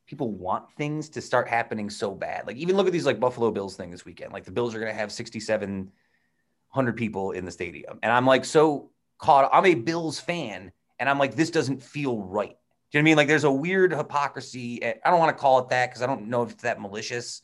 people 0.08 0.32
want 0.32 0.72
things 0.74 1.10
to 1.10 1.22
start 1.22 1.48
happening 1.48 1.90
so 1.90 2.14
bad. 2.16 2.48
Like, 2.48 2.58
even 2.58 2.76
look 2.76 2.88
at 2.88 2.94
these 2.94 3.06
like 3.06 3.20
Buffalo 3.20 3.52
Bills 3.52 3.76
thing 3.76 3.92
this 3.92 4.06
weekend. 4.06 4.34
Like, 4.34 4.46
the 4.46 4.52
Bills 4.52 4.74
are 4.76 4.80
going 4.80 4.92
to 4.92 4.98
have 4.98 5.12
6,700 5.12 6.98
people 6.98 7.32
in 7.32 7.46
the 7.46 7.52
stadium. 7.52 8.00
And 8.02 8.12
I'm 8.12 8.26
like, 8.26 8.46
so 8.46 8.92
caught, 9.18 9.50
I'm 9.52 9.66
a 9.66 9.76
Bills 9.76 10.20
fan. 10.20 10.72
And 11.00 11.10
I'm 11.10 11.20
like, 11.20 11.36
this 11.36 11.52
doesn't 11.52 11.82
feel 11.82 12.22
right. 12.22 12.56
Do 12.92 12.98
you 12.98 13.02
know 13.02 13.02
what 13.02 13.02
I 13.02 13.04
mean? 13.04 13.18
Like, 13.18 13.28
there's 13.28 13.44
a 13.44 13.52
weird 13.52 13.92
hypocrisy. 13.92 14.82
Eh, 14.82 14.94
I 15.04 15.10
don't 15.10 15.20
want 15.20 15.36
to 15.36 15.40
call 15.40 15.60
it 15.60 15.70
that 15.70 15.90
because 15.90 16.02
I 16.02 16.08
don't 16.08 16.28
know 16.28 16.44
if 16.44 16.52
it's 16.52 16.64
that 16.64 16.82
malicious 16.82 17.42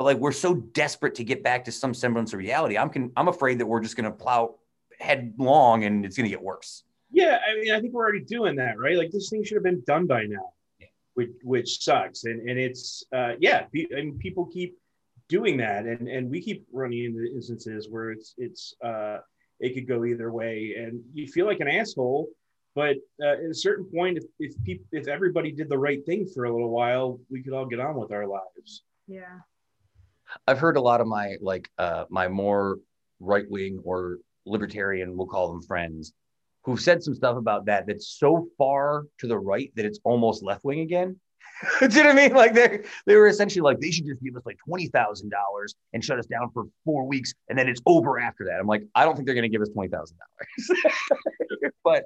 but 0.00 0.04
like 0.06 0.16
we're 0.16 0.32
so 0.32 0.54
desperate 0.54 1.14
to 1.16 1.22
get 1.24 1.42
back 1.42 1.62
to 1.62 1.70
some 1.70 1.92
semblance 1.92 2.32
of 2.32 2.38
reality. 2.38 2.78
I'm 2.78 2.88
con- 2.88 3.12
I'm 3.18 3.28
afraid 3.28 3.58
that 3.58 3.66
we're 3.66 3.82
just 3.82 3.96
going 3.96 4.06
to 4.06 4.10
plow 4.10 4.54
headlong 4.98 5.84
and 5.84 6.06
it's 6.06 6.16
going 6.16 6.24
to 6.24 6.30
get 6.30 6.40
worse. 6.42 6.84
Yeah, 7.10 7.38
I 7.46 7.54
mean, 7.60 7.70
I 7.74 7.80
think 7.82 7.92
we're 7.92 8.02
already 8.04 8.24
doing 8.24 8.56
that, 8.56 8.78
right? 8.78 8.96
Like 8.96 9.10
this 9.10 9.28
thing 9.28 9.44
should 9.44 9.56
have 9.56 9.62
been 9.62 9.82
done 9.86 10.06
by 10.06 10.22
now, 10.24 10.54
Yeah. 10.78 10.86
which 11.12 11.28
which 11.42 11.84
sucks. 11.84 12.24
And 12.24 12.48
and 12.48 12.58
it's 12.58 13.04
uh, 13.14 13.32
yeah, 13.40 13.64
pe- 13.74 13.88
and 13.90 14.18
people 14.18 14.46
keep 14.46 14.78
doing 15.28 15.58
that, 15.58 15.84
and 15.84 16.08
and 16.08 16.30
we 16.30 16.40
keep 16.40 16.66
running 16.72 17.04
into 17.04 17.22
instances 17.34 17.88
where 17.90 18.10
it's 18.10 18.32
it's 18.38 18.74
uh, 18.82 19.18
it 19.58 19.74
could 19.74 19.86
go 19.86 20.06
either 20.06 20.32
way, 20.32 20.76
and 20.78 21.02
you 21.12 21.26
feel 21.28 21.44
like 21.44 21.60
an 21.60 21.68
asshole. 21.68 22.26
But 22.74 22.96
uh, 23.22 23.32
at 23.32 23.50
a 23.50 23.54
certain 23.54 23.84
point, 23.84 24.16
if 24.16 24.24
if 24.38 24.54
people 24.64 24.86
if 24.92 25.08
everybody 25.08 25.52
did 25.52 25.68
the 25.68 25.76
right 25.76 26.02
thing 26.06 26.24
for 26.26 26.44
a 26.44 26.50
little 26.50 26.70
while, 26.70 27.20
we 27.30 27.42
could 27.42 27.52
all 27.52 27.66
get 27.66 27.80
on 27.80 27.96
with 27.96 28.12
our 28.12 28.26
lives. 28.26 28.84
yeah 29.06 29.40
I've 30.46 30.58
heard 30.58 30.76
a 30.76 30.80
lot 30.80 31.00
of 31.00 31.06
my 31.06 31.36
like 31.40 31.70
uh 31.78 32.04
my 32.10 32.28
more 32.28 32.78
right 33.20 33.48
wing 33.48 33.80
or 33.84 34.18
libertarian, 34.46 35.16
we'll 35.16 35.26
call 35.26 35.52
them 35.52 35.62
friends, 35.62 36.12
who've 36.64 36.80
said 36.80 37.02
some 37.02 37.14
stuff 37.14 37.36
about 37.36 37.66
that 37.66 37.86
that's 37.86 38.08
so 38.08 38.48
far 38.58 39.04
to 39.18 39.26
the 39.26 39.38
right 39.38 39.70
that 39.76 39.84
it's 39.84 39.98
almost 40.04 40.42
left 40.42 40.64
wing 40.64 40.80
again. 40.80 41.18
Do 41.80 41.86
you 41.86 42.02
know 42.02 42.10
what 42.10 42.18
I 42.18 42.28
mean? 42.28 42.34
Like 42.34 42.54
they 42.54 42.80
they 43.06 43.16
were 43.16 43.26
essentially 43.26 43.60
like 43.60 43.80
they 43.80 43.90
should 43.90 44.06
just 44.06 44.22
give 44.22 44.34
us 44.36 44.42
like 44.46 44.56
twenty 44.66 44.86
thousand 44.88 45.30
dollars 45.30 45.74
and 45.92 46.02
shut 46.02 46.18
us 46.18 46.26
down 46.26 46.50
for 46.52 46.64
four 46.84 47.06
weeks, 47.06 47.34
and 47.48 47.58
then 47.58 47.68
it's 47.68 47.80
over 47.84 48.18
after 48.18 48.46
that. 48.46 48.58
I'm 48.58 48.66
like, 48.66 48.84
I 48.94 49.04
don't 49.04 49.14
think 49.14 49.26
they're 49.26 49.34
going 49.34 49.42
to 49.42 49.48
give 49.50 49.60
us 49.60 49.68
twenty 49.68 49.90
thousand 49.90 50.16
dollars, 50.18 51.72
but 51.84 52.04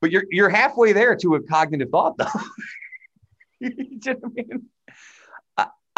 but 0.00 0.10
you're 0.10 0.24
you're 0.30 0.48
halfway 0.48 0.92
there 0.92 1.14
to 1.16 1.34
a 1.34 1.42
cognitive 1.42 1.90
thought 1.90 2.16
though. 2.16 2.26
you 3.60 3.98
know 4.06 4.14
what 4.20 4.24
I 4.24 4.28
mean? 4.34 4.66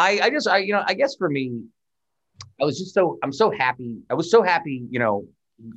I, 0.03 0.19
I 0.23 0.29
just 0.29 0.47
I 0.47 0.57
you 0.57 0.73
know 0.73 0.83
I 0.85 0.93
guess 0.93 1.15
for 1.15 1.29
me, 1.29 1.61
I 2.61 2.65
was 2.65 2.77
just 2.77 2.93
so 2.93 3.17
I'm 3.23 3.31
so 3.31 3.49
happy. 3.51 3.99
I 4.09 4.13
was 4.13 4.29
so 4.29 4.41
happy, 4.41 4.83
you 4.89 4.99
know, 4.99 5.25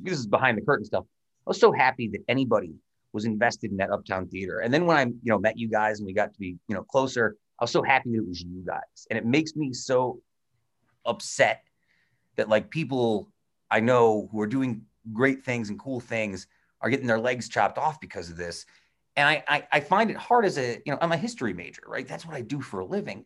this 0.03 0.19
is 0.19 0.27
behind 0.27 0.57
the 0.57 0.61
curtain 0.61 0.85
stuff. 0.85 1.05
I 1.45 1.49
was 1.49 1.59
so 1.59 1.71
happy 1.71 2.09
that 2.09 2.21
anybody 2.27 2.73
was 3.13 3.25
invested 3.25 3.71
in 3.71 3.77
that 3.77 3.89
Uptown 3.89 4.27
Theater. 4.27 4.59
And 4.59 4.73
then 4.73 4.85
when 4.85 4.97
I, 4.97 5.03
you 5.03 5.31
know, 5.31 5.39
met 5.39 5.57
you 5.57 5.69
guys 5.69 5.99
and 5.99 6.05
we 6.05 6.13
got 6.13 6.33
to 6.33 6.39
be, 6.39 6.57
you 6.67 6.75
know, 6.75 6.83
closer, 6.83 7.37
I 7.59 7.63
was 7.63 7.71
so 7.71 7.81
happy 7.81 8.11
that 8.11 8.17
it 8.17 8.27
was 8.27 8.41
you 8.41 8.63
guys. 8.65 9.07
And 9.09 9.17
it 9.17 9.25
makes 9.25 9.55
me 9.55 9.73
so 9.73 10.19
upset 11.05 11.63
that 12.35 12.49
like 12.49 12.69
people 12.69 13.31
I 13.71 13.79
know 13.79 14.27
who 14.31 14.41
are 14.41 14.47
doing 14.47 14.83
great 15.13 15.43
things 15.43 15.69
and 15.69 15.79
cool 15.79 15.99
things 15.99 16.47
are 16.81 16.89
getting 16.89 17.07
their 17.07 17.19
legs 17.19 17.47
chopped 17.49 17.77
off 17.77 17.99
because 18.01 18.29
of 18.29 18.37
this. 18.37 18.65
And 19.15 19.27
I, 19.27 19.43
I, 19.47 19.67
I 19.71 19.79
find 19.79 20.11
it 20.11 20.17
hard 20.17 20.45
as 20.45 20.57
a, 20.57 20.81
you 20.85 20.91
know, 20.91 20.97
I'm 21.01 21.11
a 21.11 21.17
history 21.17 21.53
major, 21.53 21.81
right? 21.87 22.07
That's 22.07 22.25
what 22.25 22.35
I 22.35 22.41
do 22.41 22.61
for 22.61 22.81
a 22.81 22.85
living. 22.85 23.25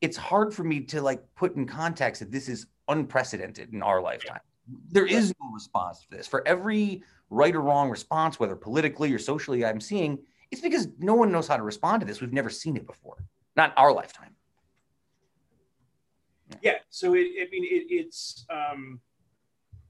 It's 0.00 0.16
hard 0.16 0.54
for 0.54 0.64
me 0.64 0.80
to 0.80 1.00
like 1.00 1.22
put 1.34 1.56
in 1.56 1.66
context 1.66 2.20
that 2.20 2.30
this 2.30 2.48
is 2.48 2.66
unprecedented 2.88 3.72
in 3.72 3.82
our 3.82 4.00
lifetime. 4.00 4.40
There 4.90 5.06
is 5.06 5.32
no 5.40 5.50
response 5.52 6.00
to 6.00 6.16
this. 6.16 6.26
For 6.26 6.46
every 6.46 7.02
right 7.30 7.54
or 7.54 7.60
wrong 7.60 7.88
response, 7.88 8.38
whether 8.38 8.56
politically 8.56 9.12
or 9.12 9.18
socially, 9.18 9.64
I'm 9.64 9.80
seeing, 9.80 10.18
it's 10.50 10.60
because 10.60 10.88
no 10.98 11.14
one 11.14 11.32
knows 11.32 11.48
how 11.48 11.56
to 11.56 11.62
respond 11.62 12.00
to 12.00 12.06
this. 12.06 12.20
We've 12.20 12.32
never 12.32 12.50
seen 12.50 12.76
it 12.76 12.86
before, 12.86 13.24
not 13.56 13.72
our 13.76 13.92
lifetime. 13.92 14.34
Yeah. 16.62 16.78
So 16.90 17.14
it, 17.14 17.26
I 17.40 17.48
mean, 17.50 17.64
it, 17.64 17.86
it's 17.88 18.44
um, 18.50 19.00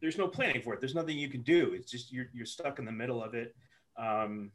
there's 0.00 0.18
no 0.18 0.28
planning 0.28 0.62
for 0.62 0.74
it. 0.74 0.80
There's 0.80 0.94
nothing 0.94 1.18
you 1.18 1.28
can 1.28 1.42
do. 1.42 1.72
It's 1.74 1.90
just 1.90 2.12
you're 2.12 2.26
you're 2.32 2.46
stuck 2.46 2.78
in 2.78 2.84
the 2.84 2.92
middle 2.92 3.22
of 3.22 3.34
it. 3.34 3.54
Um, 3.98 4.50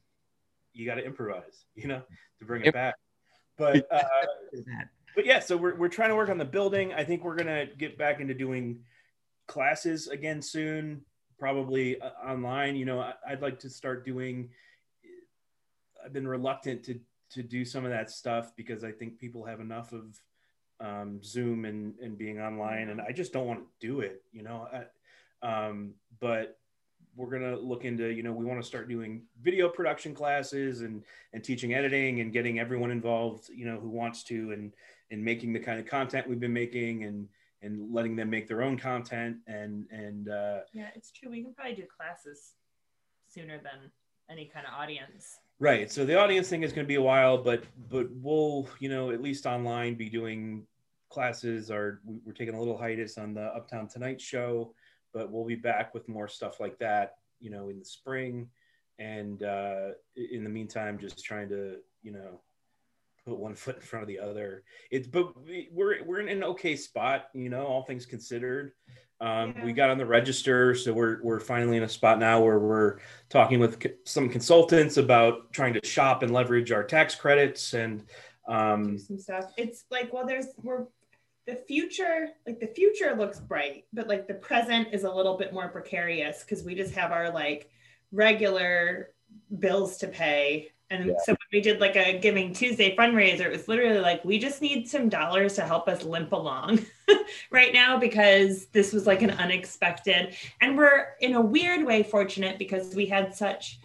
you 0.74 0.86
got 0.86 0.96
to 0.96 1.06
improvise, 1.06 1.66
you 1.76 1.88
know, 1.88 2.02
to 2.40 2.46
bring 2.46 2.64
it 2.66 2.74
back. 2.74 2.96
But 3.58 3.86
uh, 3.92 4.02
but 5.16 5.26
yeah, 5.26 5.40
so 5.40 5.58
we're 5.58 5.76
we're 5.76 5.90
trying 5.90 6.10
to 6.10 6.16
work 6.16 6.30
on 6.30 6.38
the 6.38 6.46
building. 6.46 6.94
I 6.94 7.04
think 7.04 7.24
we're 7.24 7.36
gonna 7.36 7.66
get 7.66 7.98
back 7.98 8.20
into 8.20 8.34
doing 8.34 8.80
classes 9.48 10.08
again 10.08 10.42
soon, 10.42 11.02
probably 11.40 12.00
uh, 12.02 12.12
online. 12.26 12.76
You 12.76 12.86
know, 12.86 13.00
I, 13.00 13.14
I'd 13.28 13.42
like 13.42 13.60
to 13.60 13.70
start 13.70 14.06
doing. 14.06 14.50
I've 16.04 16.14
been 16.14 16.28
reluctant 16.28 16.84
to 16.86 17.00
to 17.32 17.44
do 17.44 17.64
some 17.64 17.86
of 17.86 17.92
that 17.92 18.10
stuff 18.10 18.52
because 18.56 18.84
I 18.84 18.92
think 18.92 19.18
people 19.18 19.46
have 19.46 19.60
enough 19.60 19.94
of 19.94 20.20
um, 20.80 21.20
Zoom 21.24 21.66
and, 21.66 21.94
and 22.02 22.18
being 22.18 22.40
online, 22.40 22.90
and 22.90 23.00
I 23.02 23.12
just 23.12 23.32
don't 23.34 23.48
want 23.48 23.60
to 23.60 23.88
do 23.88 24.02
it, 24.02 24.24
you 24.32 24.44
know. 24.44 24.68
I, 24.72 25.68
um, 25.68 25.94
but 26.20 26.58
we're 27.16 27.30
gonna 27.30 27.58
look 27.58 27.86
into, 27.86 28.08
you 28.10 28.24
know, 28.24 28.32
we 28.32 28.46
want 28.46 28.62
to 28.62 28.68
start 28.68 28.88
doing 28.88 29.24
video 29.42 29.70
production 29.70 30.14
classes 30.14 30.82
and 30.82 31.04
and 31.34 31.44
teaching 31.44 31.74
editing 31.74 32.22
and 32.22 32.34
getting 32.34 32.60
everyone 32.60 32.92
involved, 32.92 33.50
you 33.50 33.66
know, 33.66 33.80
who 33.80 33.90
wants 33.90 34.24
to, 34.26 34.52
and 34.52 34.74
and 35.12 35.24
making 35.24 35.54
the 35.54 35.60
kind 35.60 35.80
of 35.80 35.86
content 35.86 36.28
we've 36.28 36.40
been 36.40 36.54
making 36.54 37.04
and 37.04 37.28
and 37.62 37.94
letting 37.94 38.16
them 38.16 38.30
make 38.30 38.48
their 38.48 38.64
own 38.64 38.78
content 38.78 39.38
and 39.46 39.86
and 39.92 40.30
uh, 40.30 40.60
Yeah, 40.74 40.88
it's 40.96 41.12
true. 41.12 41.30
We 41.30 41.44
can 41.44 41.54
probably 41.54 41.76
do 41.76 41.84
classes 41.96 42.54
sooner 43.28 43.58
than 43.58 43.92
any 44.30 44.46
kind 44.46 44.66
of 44.66 44.74
audience. 44.74 45.38
Right. 45.60 45.92
So 45.92 46.06
the 46.06 46.18
audience 46.18 46.50
thing 46.50 46.64
is 46.64 46.74
going 46.74 46.86
to 46.86 46.88
be 46.88 46.96
a 46.96 47.02
while, 47.02 47.38
but 47.38 47.64
but 47.90 48.08
we'll 48.14 48.68
you 48.80 48.90
know 48.90 49.12
at 49.12 49.22
least 49.22 49.46
online 49.46 49.96
be 49.96 50.10
doing 50.10 50.66
classes. 51.10 51.70
Or 51.70 52.02
we- 52.04 52.20
we're 52.26 52.34
taking 52.34 52.56
a 52.56 52.60
little 52.60 52.78
hiatus 52.78 53.18
on 53.18 53.34
the 53.36 53.44
Uptown 53.56 53.88
Tonight 53.88 54.20
show, 54.20 54.74
but 55.14 55.30
we'll 55.32 55.46
be 55.46 55.56
back 55.56 55.94
with 55.94 56.08
more 56.10 56.28
stuff 56.28 56.60
like 56.60 56.80
that. 56.80 57.18
You 57.40 57.52
know, 57.52 57.70
in 57.70 57.78
the 57.80 57.86
spring, 57.86 58.50
and 58.98 59.44
uh, 59.44 59.90
in 60.16 60.44
the 60.44 60.50
meantime, 60.50 60.98
just 60.98 61.24
trying 61.24 61.50
to 61.50 61.78
you 62.02 62.12
know 62.12 62.42
put 63.26 63.38
one 63.38 63.56
foot 63.64 63.76
in 63.78 63.82
front 63.82 64.04
of 64.04 64.08
the 64.08 64.20
other. 64.20 64.64
It's 64.90 65.08
but 65.08 65.40
we- 65.44 65.70
we're 65.72 66.04
we're 66.04 66.20
in 66.20 66.30
an 66.30 66.44
okay 66.44 66.76
spot. 66.76 67.26
You 67.34 67.50
know, 67.50 67.66
all 67.66 67.84
things 67.84 68.06
considered. 68.06 68.74
Um, 69.20 69.54
We 69.64 69.72
got 69.72 69.92
on 69.92 70.00
the 70.00 70.06
register, 70.06 70.74
so 70.74 70.94
we're 70.94 71.22
we're 71.22 71.40
finally 71.40 71.78
in 71.78 71.84
a 71.84 71.90
spot 71.90 72.18
now 72.18 72.42
where 72.42 72.58
we're 72.58 72.98
talking 73.30 73.60
with 73.60 73.80
co- 73.80 73.90
some 74.04 74.30
consultants 74.30 74.98
about 74.98 75.54
trying 75.54 75.74
to 75.76 75.86
shop 75.86 76.24
and 76.24 76.34
leverage 76.34 76.72
our 76.72 76.84
tax 76.84 77.14
credits 77.14 77.74
and 77.76 78.04
um, 78.48 78.94
do 78.94 78.98
some 78.98 79.20
stuff. 79.20 79.52
It's 79.58 79.86
like, 79.92 80.12
well, 80.12 80.26
there's 80.26 80.48
we're 80.64 80.86
the 81.46 81.56
future, 81.56 82.30
like 82.48 82.60
the 82.60 82.68
future 82.68 83.16
looks 83.16 83.40
bright, 83.40 83.86
but 83.94 84.08
like 84.08 84.28
the 84.28 84.34
present 84.34 84.88
is 84.92 85.04
a 85.04 85.12
little 85.12 85.38
bit 85.38 85.54
more 85.54 85.70
precarious 85.70 86.44
because 86.44 86.64
we 86.64 86.74
just 86.74 86.96
have 86.96 87.12
our 87.12 87.30
like 87.32 87.70
regular 88.12 89.10
bills 89.60 89.98
to 89.98 90.08
pay. 90.08 90.72
And 90.92 91.06
Yeah. 91.08 91.14
so 91.24 91.32
when 91.32 91.38
we 91.54 91.62
did 91.62 91.80
like 91.80 91.96
a 91.96 92.20
Giving 92.20 92.54
Tuesday 92.54 92.96
fundraiser, 92.96 93.42
it 93.46 93.52
was 93.52 93.68
literally 93.70 94.00
like 94.02 94.24
we 94.26 94.38
just 94.38 94.62
need 94.62 94.88
some 94.90 95.08
dollars 95.10 95.54
to 95.56 95.62
help 95.62 95.88
us 95.88 96.04
limp 96.04 96.34
along 96.34 96.86
right 97.50 97.74
now 97.74 97.98
because 97.98 98.66
this 98.68 98.92
was 98.92 99.08
like 99.08 99.22
an 99.22 99.32
unexpected. 99.32 100.36
And 100.60 100.78
we're 100.78 101.08
in 101.22 101.34
a 101.36 101.42
weird 101.42 101.86
way 101.86 102.04
fortunate 102.04 102.60
because 102.60 102.94
we 102.94 103.06
had 103.06 103.34
such 103.34 103.80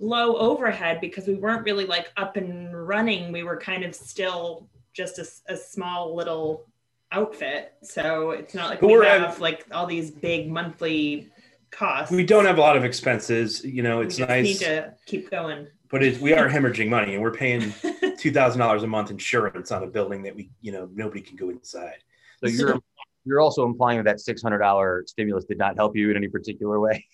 low 0.00 0.36
overhead 0.36 1.00
because 1.00 1.26
we 1.26 1.34
weren't 1.34 1.64
really 1.64 1.84
like 1.86 2.10
up 2.16 2.36
and 2.36 2.86
running. 2.88 3.32
We 3.32 3.42
were 3.42 3.58
kind 3.58 3.84
of 3.84 3.94
still 3.94 4.66
just 4.94 5.18
a 5.48 5.56
small 5.56 6.14
little 6.16 6.64
outfit. 7.12 7.74
So 7.82 8.30
it's 8.30 8.54
not 8.54 8.70
like 8.70 8.80
But 8.80 8.86
we 8.86 8.92
we're 8.94 9.04
at- 9.04 9.20
have 9.20 9.40
like 9.40 9.66
all 9.72 9.86
these 9.86 10.10
big 10.10 10.50
monthly 10.50 11.28
costs. 11.70 12.10
we 12.10 12.24
don't 12.24 12.46
have 12.46 12.56
a 12.56 12.60
lot 12.62 12.78
of 12.78 12.84
expenses. 12.84 13.62
You 13.62 13.82
know, 13.82 13.98
We 13.98 14.06
it's 14.06 14.16
just 14.16 14.28
nice, 14.30 14.44
need 14.44 14.58
to 14.60 14.94
keep 15.04 15.30
going. 15.30 15.66
But 15.90 16.02
it, 16.02 16.20
we 16.20 16.32
are 16.32 16.48
hemorrhaging 16.50 16.88
money, 16.88 17.14
and 17.14 17.22
we're 17.22 17.32
paying 17.32 17.72
two 18.18 18.32
thousand 18.32 18.60
dollars 18.60 18.82
a 18.82 18.86
month 18.86 19.10
insurance 19.10 19.72
on 19.72 19.82
a 19.82 19.86
building 19.86 20.22
that 20.22 20.34
we 20.34 20.50
you 20.60 20.72
know 20.72 20.88
nobody 20.94 21.20
can 21.20 21.36
go 21.36 21.50
inside. 21.50 21.98
So 22.44 22.50
you're 22.50 22.78
you're 23.24 23.40
also 23.40 23.64
implying 23.64 24.02
that 24.04 24.20
six 24.20 24.42
hundred 24.42 24.58
dollar 24.58 25.04
stimulus 25.06 25.44
did 25.44 25.58
not 25.58 25.76
help 25.76 25.96
you 25.96 26.10
in 26.10 26.16
any 26.16 26.28
particular 26.28 26.80
way. 26.80 27.04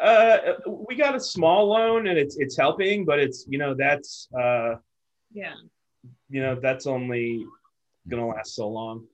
Uh, 0.00 0.54
we 0.66 0.96
got 0.96 1.14
a 1.14 1.20
small 1.20 1.68
loan, 1.68 2.08
and 2.08 2.18
it's 2.18 2.36
it's 2.36 2.56
helping, 2.56 3.04
but 3.04 3.18
it's 3.18 3.46
you 3.48 3.58
know 3.58 3.74
that's 3.74 4.28
uh, 4.38 4.74
yeah. 5.32 5.54
you 6.28 6.42
know 6.42 6.58
that's 6.60 6.86
only 6.86 7.46
gonna 8.08 8.26
last 8.26 8.54
so 8.54 8.68
long. 8.68 9.04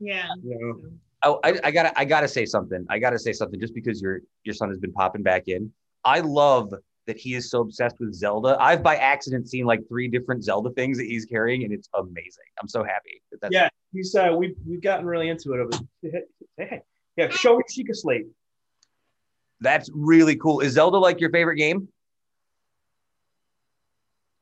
Yeah. 0.00 0.28
You 0.42 0.58
know. 0.58 0.90
Oh, 1.24 1.40
I, 1.42 1.58
I 1.64 1.70
gotta 1.70 1.98
I 1.98 2.04
gotta 2.04 2.28
say 2.28 2.46
something. 2.46 2.86
I 2.88 2.98
gotta 2.98 3.18
say 3.18 3.32
something 3.32 3.58
just 3.60 3.74
because 3.74 4.00
your 4.00 4.20
your 4.44 4.54
son 4.54 4.68
has 4.68 4.78
been 4.78 4.92
popping 4.92 5.22
back 5.22 5.48
in. 5.48 5.72
I 6.04 6.20
love 6.20 6.72
that 7.08 7.18
he 7.18 7.34
is 7.34 7.50
so 7.50 7.62
obsessed 7.62 7.96
with 7.98 8.14
Zelda. 8.14 8.56
I've 8.60 8.82
by 8.82 8.96
accident 8.96 9.48
seen 9.48 9.64
like 9.64 9.80
three 9.88 10.06
different 10.08 10.44
Zelda 10.44 10.70
things 10.70 10.98
that 10.98 11.06
he's 11.06 11.24
carrying, 11.24 11.64
and 11.64 11.72
it's 11.72 11.88
amazing. 11.94 12.44
I'm 12.62 12.68
so 12.68 12.84
happy. 12.84 13.20
That 13.32 13.40
that's 13.40 13.52
Yeah, 13.52 13.68
he's 13.92 14.14
uh, 14.14 14.32
we've 14.36 14.54
we've 14.66 14.82
gotten 14.82 15.06
really 15.06 15.28
into 15.30 15.54
it. 15.54 15.60
Over, 15.60 16.22
hey, 16.58 16.82
yeah, 17.16 17.28
show 17.30 17.56
me 17.56 17.64
Sheikah 17.74 17.94
Slate. 17.96 18.26
that's 19.60 19.90
really 19.92 20.36
cool. 20.36 20.60
Is 20.60 20.74
Zelda 20.74 20.98
like 20.98 21.18
your 21.20 21.30
favorite 21.30 21.56
game? 21.56 21.88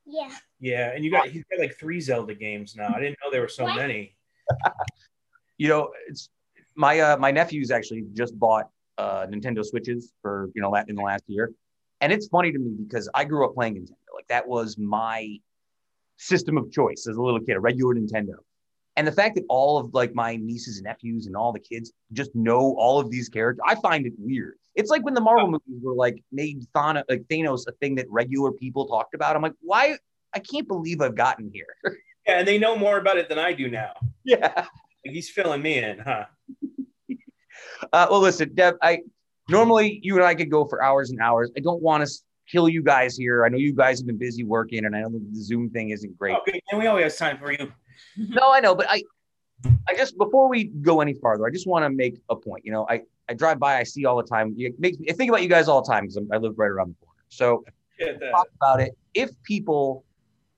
Yeah. 0.05 0.29
Yeah, 0.59 0.91
and 0.93 1.05
you 1.05 1.11
got 1.11 1.27
he's 1.29 1.43
got 1.49 1.59
like 1.59 1.77
three 1.77 2.01
Zelda 2.01 2.33
games 2.35 2.75
now. 2.75 2.93
I 2.93 2.99
didn't 2.99 3.17
know 3.23 3.31
there 3.31 3.41
were 3.41 3.47
so 3.47 3.63
What? 3.63 3.75
many. 3.77 4.15
You 5.59 5.69
know, 5.69 5.89
it's 6.07 6.29
my 6.75 6.99
uh 6.99 7.17
my 7.17 7.31
nephews 7.31 7.71
actually 7.71 8.03
just 8.13 8.37
bought 8.37 8.69
uh 8.99 9.25
Nintendo 9.25 9.65
Switches 9.65 10.13
for 10.21 10.51
you 10.53 10.61
know 10.61 10.69
la- 10.69 10.83
in 10.87 10.95
the 10.95 11.01
last 11.01 11.23
year, 11.25 11.51
and 12.01 12.11
it's 12.11 12.27
funny 12.27 12.51
to 12.51 12.59
me 12.59 12.75
because 12.77 13.09
I 13.13 13.23
grew 13.25 13.45
up 13.45 13.53
playing 13.53 13.75
Nintendo. 13.75 13.95
Like 14.13 14.27
that 14.29 14.47
was 14.47 14.77
my 14.77 15.37
system 16.17 16.57
of 16.57 16.71
choice 16.71 17.07
as 17.09 17.17
a 17.17 17.21
little 17.21 17.39
kid, 17.39 17.55
a 17.55 17.59
regular 17.59 17.95
Nintendo. 17.95 18.35
And 18.95 19.07
the 19.07 19.11
fact 19.11 19.35
that 19.35 19.43
all 19.47 19.77
of 19.77 19.93
like 19.93 20.15
my 20.15 20.35
nieces 20.37 20.77
and 20.77 20.85
nephews 20.85 21.27
and 21.27 21.35
all 21.35 21.53
the 21.53 21.59
kids 21.59 21.91
just 22.13 22.33
know 22.33 22.75
all 22.79 22.99
of 22.99 23.11
these 23.11 23.29
characters, 23.29 23.61
I 23.65 23.75
find 23.75 24.07
it 24.07 24.13
weird. 24.17 24.55
It's 24.73 24.89
like 24.89 25.03
when 25.03 25.13
the 25.13 25.21
Marvel 25.21 25.47
movies 25.47 25.81
were 25.83 25.93
like 25.93 26.23
made 26.31 26.65
Thanos, 26.75 27.03
like 27.09 27.21
Thanos 27.23 27.67
a 27.67 27.71
thing 27.73 27.95
that 27.95 28.07
regular 28.09 28.51
people 28.51 28.87
talked 28.87 29.13
about. 29.13 29.35
I'm 29.35 29.41
like, 29.43 29.53
why? 29.61 29.97
I 30.33 30.39
can't 30.39 30.67
believe 30.67 31.01
I've 31.01 31.15
gotten 31.15 31.51
here. 31.53 31.67
Yeah, 32.27 32.39
and 32.39 32.45
they 32.45 32.57
know 32.57 32.75
more 32.75 32.97
about 32.97 33.17
it 33.17 33.29
than 33.29 33.39
I 33.39 33.53
do 33.53 33.69
now. 33.69 33.93
yeah. 34.25 34.51
Like, 34.53 34.67
he's 35.13 35.29
filling 35.29 35.61
me 35.61 35.77
in, 35.77 35.99
huh? 35.99 36.25
Uh, 37.93 38.07
well, 38.09 38.19
listen, 38.19 38.53
Deb. 38.53 38.75
I 38.81 38.99
normally 39.49 39.99
you 40.03 40.15
and 40.15 40.23
I 40.23 40.35
could 40.35 40.51
go 40.51 40.65
for 40.65 40.83
hours 40.83 41.09
and 41.11 41.19
hours. 41.19 41.51
I 41.57 41.61
don't 41.61 41.81
want 41.81 42.05
to 42.05 42.13
kill 42.49 42.69
you 42.69 42.81
guys 42.81 43.17
here. 43.17 43.45
I 43.45 43.49
know 43.49 43.57
you 43.57 43.73
guys 43.73 43.99
have 43.99 44.07
been 44.07 44.17
busy 44.17 44.43
working, 44.43 44.85
and 44.85 44.95
I 44.95 45.01
know 45.01 45.09
the 45.09 45.21
Zoom 45.33 45.69
thing 45.69 45.89
isn't 45.89 46.17
great. 46.17 46.35
Okay, 46.37 46.61
and 46.71 46.79
we 46.79 46.87
always 46.87 47.03
have 47.03 47.15
time 47.15 47.37
for 47.37 47.51
you. 47.51 47.71
No, 48.15 48.51
I 48.51 48.59
know, 48.59 48.75
but 48.75 48.85
I, 48.91 49.01
I 49.89 49.95
just 49.95 50.19
before 50.19 50.47
we 50.47 50.65
go 50.65 51.01
any 51.01 51.15
farther, 51.15 51.47
I 51.47 51.49
just 51.49 51.65
want 51.65 51.83
to 51.83 51.89
make 51.89 52.19
a 52.29 52.35
point. 52.35 52.63
You 52.63 52.71
know, 52.71 52.85
I 52.87 53.01
I 53.27 53.33
drive 53.33 53.57
by, 53.57 53.77
I 53.77 53.83
see 53.83 54.05
all 54.05 54.17
the 54.17 54.23
time. 54.23 54.53
It 54.55 54.79
makes 54.79 54.99
me 54.99 55.07
I 55.09 55.13
think 55.13 55.29
about 55.29 55.41
you 55.41 55.49
guys 55.49 55.67
all 55.67 55.81
the 55.81 55.91
time 55.91 56.03
because 56.03 56.19
I 56.31 56.37
live 56.37 56.53
right 56.57 56.69
around 56.69 56.89
the 56.89 57.05
corner. 57.05 57.23
So 57.29 57.63
Yeah, 57.99 58.13
talk 58.31 58.47
about 58.61 58.81
it. 58.81 58.95
If 59.15 59.31
people, 59.41 60.05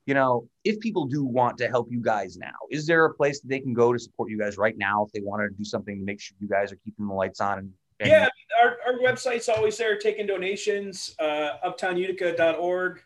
you 0.06 0.14
know, 0.14 0.50
if 0.66 0.80
people 0.82 1.06
do 1.06 1.24
want 1.24 1.58
to 1.60 1.70
help 1.70 1.88
you 1.90 2.02
guys 2.02 2.38
now, 2.38 2.56
is 2.70 2.86
there 2.86 3.06
a 3.06 3.14
place 3.14 3.40
that 3.40 3.48
they 3.48 3.62
can 3.62 3.74
go 3.74 3.94
to 3.94 4.00
support 4.00 4.30
you 4.30 4.38
guys 4.38 4.58
right 4.58 4.78
now 4.78 5.06
if 5.06 5.12
they 5.14 5.22
want 5.22 5.42
to 5.42 5.58
do 5.58 5.64
something 5.64 5.98
to 5.98 6.04
make 6.04 6.20
sure 6.20 6.36
you 6.42 6.50
guys 6.50 6.74
are 6.74 6.80
keeping 6.84 7.08
the 7.08 7.14
lights 7.14 7.40
on? 7.40 7.60
And, 7.60 7.72
and 8.00 8.10
yeah, 8.10 8.28
our, 8.64 8.78
our 8.86 9.00
website's 9.00 9.50
always 9.50 9.78
there 9.78 9.98
taking 9.98 10.26
donations. 10.26 11.16
Uh, 11.20 11.52
uptownutica.org. 11.66 13.02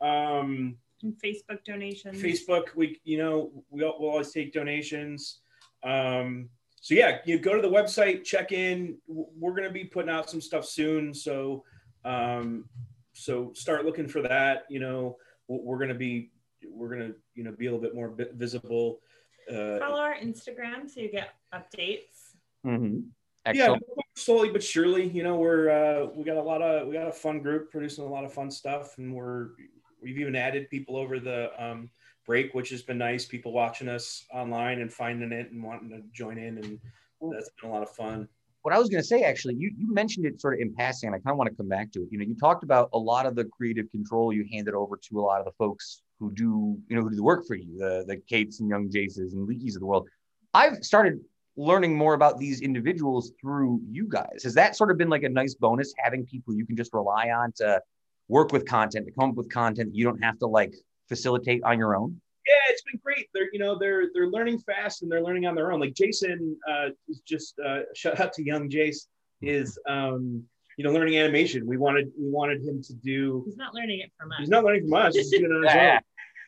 Um, 0.00 0.76
And 1.02 1.14
Facebook 1.22 1.64
donations. 1.64 2.20
Facebook, 2.22 2.74
we 2.74 3.00
you 3.04 3.18
know 3.18 3.50
we 3.70 3.82
will 3.82 3.96
we'll 3.98 4.10
always 4.10 4.32
take 4.32 4.52
donations. 4.52 5.40
Um, 5.82 6.48
so 6.80 6.94
yeah, 6.94 7.18
you 7.24 7.38
go 7.38 7.54
to 7.54 7.62
the 7.62 7.68
website, 7.68 8.24
check 8.24 8.52
in. 8.52 8.98
We're 9.06 9.54
gonna 9.54 9.70
be 9.70 9.84
putting 9.84 10.10
out 10.10 10.28
some 10.28 10.40
stuff 10.40 10.66
soon, 10.66 11.14
so 11.14 11.64
um, 12.04 12.68
so 13.14 13.52
start 13.54 13.84
looking 13.86 14.08
for 14.08 14.20
that. 14.22 14.64
You 14.68 14.80
know, 14.80 15.16
we're 15.48 15.78
gonna 15.78 15.94
be 15.94 16.30
we're 16.66 16.90
gonna 16.90 17.12
you 17.34 17.44
know 17.44 17.52
be 17.52 17.66
a 17.66 17.70
little 17.72 17.82
bit 17.82 17.94
more 17.94 18.14
visible. 18.34 19.00
Uh, 19.50 19.78
Follow 19.78 20.00
our 20.00 20.16
Instagram 20.16 20.88
so 20.88 21.00
you 21.00 21.10
get 21.10 21.30
updates. 21.54 22.34
Mhm. 22.66 23.04
yeah, 23.46 23.50
Excellent. 23.50 23.82
Slowly 24.14 24.50
but 24.50 24.62
surely, 24.62 25.08
you 25.08 25.22
know, 25.22 25.36
we're 25.36 25.70
uh, 25.70 26.06
we 26.14 26.24
got 26.24 26.36
a 26.36 26.42
lot 26.42 26.62
of 26.62 26.86
we 26.86 26.94
got 26.94 27.08
a 27.08 27.12
fun 27.12 27.40
group 27.40 27.70
producing 27.70 28.04
a 28.04 28.08
lot 28.08 28.24
of 28.24 28.32
fun 28.32 28.50
stuff, 28.50 28.96
and 28.98 29.14
we're 29.14 29.50
we've 30.02 30.18
even 30.18 30.36
added 30.36 30.70
people 30.70 30.96
over 30.96 31.18
the 31.18 31.50
um, 31.58 31.90
break, 32.26 32.54
which 32.54 32.70
has 32.70 32.82
been 32.82 32.98
nice. 32.98 33.24
People 33.26 33.52
watching 33.52 33.88
us 33.88 34.24
online 34.32 34.80
and 34.80 34.92
finding 34.92 35.32
it 35.32 35.50
and 35.50 35.62
wanting 35.62 35.90
to 35.90 36.02
join 36.12 36.38
in, 36.38 36.58
and 36.58 36.78
that's 37.32 37.50
been 37.60 37.70
a 37.70 37.72
lot 37.72 37.82
of 37.82 37.90
fun. 37.90 38.28
What 38.62 38.72
I 38.74 38.78
was 38.78 38.88
going 38.88 39.02
to 39.02 39.06
say, 39.06 39.24
actually, 39.24 39.56
you, 39.56 39.70
you 39.76 39.92
mentioned 39.92 40.24
it 40.24 40.40
sort 40.40 40.54
of 40.54 40.60
in 40.60 40.74
passing, 40.74 41.08
and 41.08 41.14
I 41.14 41.18
kind 41.18 41.32
of 41.32 41.36
want 41.36 41.50
to 41.50 41.56
come 41.56 41.68
back 41.68 41.92
to 41.92 42.00
it. 42.00 42.08
You 42.10 42.16
know, 42.16 42.24
you 42.24 42.34
talked 42.34 42.64
about 42.64 42.88
a 42.94 42.98
lot 42.98 43.26
of 43.26 43.34
the 43.34 43.44
creative 43.44 43.90
control 43.90 44.32
you 44.32 44.46
handed 44.50 44.72
over 44.72 44.96
to 44.96 45.20
a 45.20 45.22
lot 45.22 45.38
of 45.38 45.44
the 45.44 45.52
folks 45.58 46.00
who 46.18 46.32
do, 46.32 46.78
you 46.88 46.96
know, 46.96 47.02
who 47.02 47.10
do 47.10 47.16
the 47.16 47.22
work 47.22 47.46
for 47.46 47.56
you, 47.56 47.76
the 47.76 48.04
the 48.06 48.16
Kates 48.16 48.60
and 48.60 48.68
Young 48.70 48.88
Jaces 48.88 49.34
and 49.34 49.46
Leakies 49.46 49.74
of 49.74 49.80
the 49.80 49.86
world. 49.86 50.08
I've 50.54 50.82
started 50.82 51.20
learning 51.56 51.96
more 51.96 52.14
about 52.14 52.38
these 52.38 52.60
individuals 52.60 53.32
through 53.40 53.80
you 53.88 54.06
guys. 54.08 54.42
Has 54.42 54.54
that 54.54 54.76
sort 54.76 54.90
of 54.90 54.98
been 54.98 55.08
like 55.08 55.22
a 55.22 55.28
nice 55.28 55.54
bonus 55.54 55.92
having 55.98 56.26
people 56.26 56.54
you 56.54 56.66
can 56.66 56.76
just 56.76 56.92
rely 56.92 57.30
on 57.30 57.52
to 57.56 57.80
work 58.28 58.52
with 58.52 58.66
content, 58.66 59.06
to 59.06 59.12
come 59.12 59.30
up 59.30 59.36
with 59.36 59.50
content 59.50 59.94
you 59.94 60.04
don't 60.04 60.22
have 60.22 60.38
to 60.40 60.46
like 60.46 60.74
facilitate 61.08 61.62
on 61.62 61.78
your 61.78 61.96
own? 61.96 62.20
Yeah, 62.46 62.72
it's 62.72 62.82
been 62.82 63.00
great. 63.02 63.28
They're 63.32 63.48
you 63.52 63.58
know 63.58 63.78
they're 63.78 64.08
they're 64.12 64.28
learning 64.28 64.58
fast 64.60 65.02
and 65.02 65.10
they're 65.10 65.22
learning 65.22 65.46
on 65.46 65.54
their 65.54 65.72
own. 65.72 65.80
Like 65.80 65.94
Jason 65.94 66.56
uh, 66.68 66.88
is 67.08 67.20
just 67.20 67.54
uh, 67.64 67.80
shout 67.94 68.20
out 68.20 68.32
to 68.34 68.44
young 68.44 68.68
Jace 68.68 69.06
is 69.40 69.78
um, 69.88 70.42
you 70.76 70.84
know 70.84 70.92
learning 70.92 71.18
animation. 71.18 71.66
We 71.66 71.76
wanted 71.78 72.12
we 72.18 72.28
wanted 72.28 72.62
him 72.62 72.82
to 72.82 72.94
do. 72.94 73.42
He's 73.46 73.56
not 73.56 73.74
learning 73.74 74.00
it 74.00 74.10
from 74.18 74.32
us. 74.32 74.38
He's 74.40 74.48
not 74.48 74.64
learning 74.64 74.88
from 74.88 74.94
us. 74.94 75.16
He's 75.16 75.30
doing 75.30 75.44
it 75.44 75.52
on 75.52 75.62
his 75.62 75.74
own. 75.74 76.00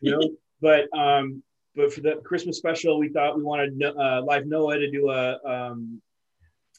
You 0.03 0.11
know, 0.13 0.31
but 0.61 0.99
um, 0.99 1.43
but 1.77 1.93
for 1.93 2.01
the 2.01 2.17
Christmas 2.25 2.57
special, 2.57 2.99
we 2.99 3.09
thought 3.11 3.37
we 3.37 3.43
wanted 3.43 3.81
uh, 3.83 4.23
Live 4.25 4.47
Noah 4.47 4.79
to 4.79 4.91
do 4.91 5.11
a, 5.11 5.39
um, 5.45 6.01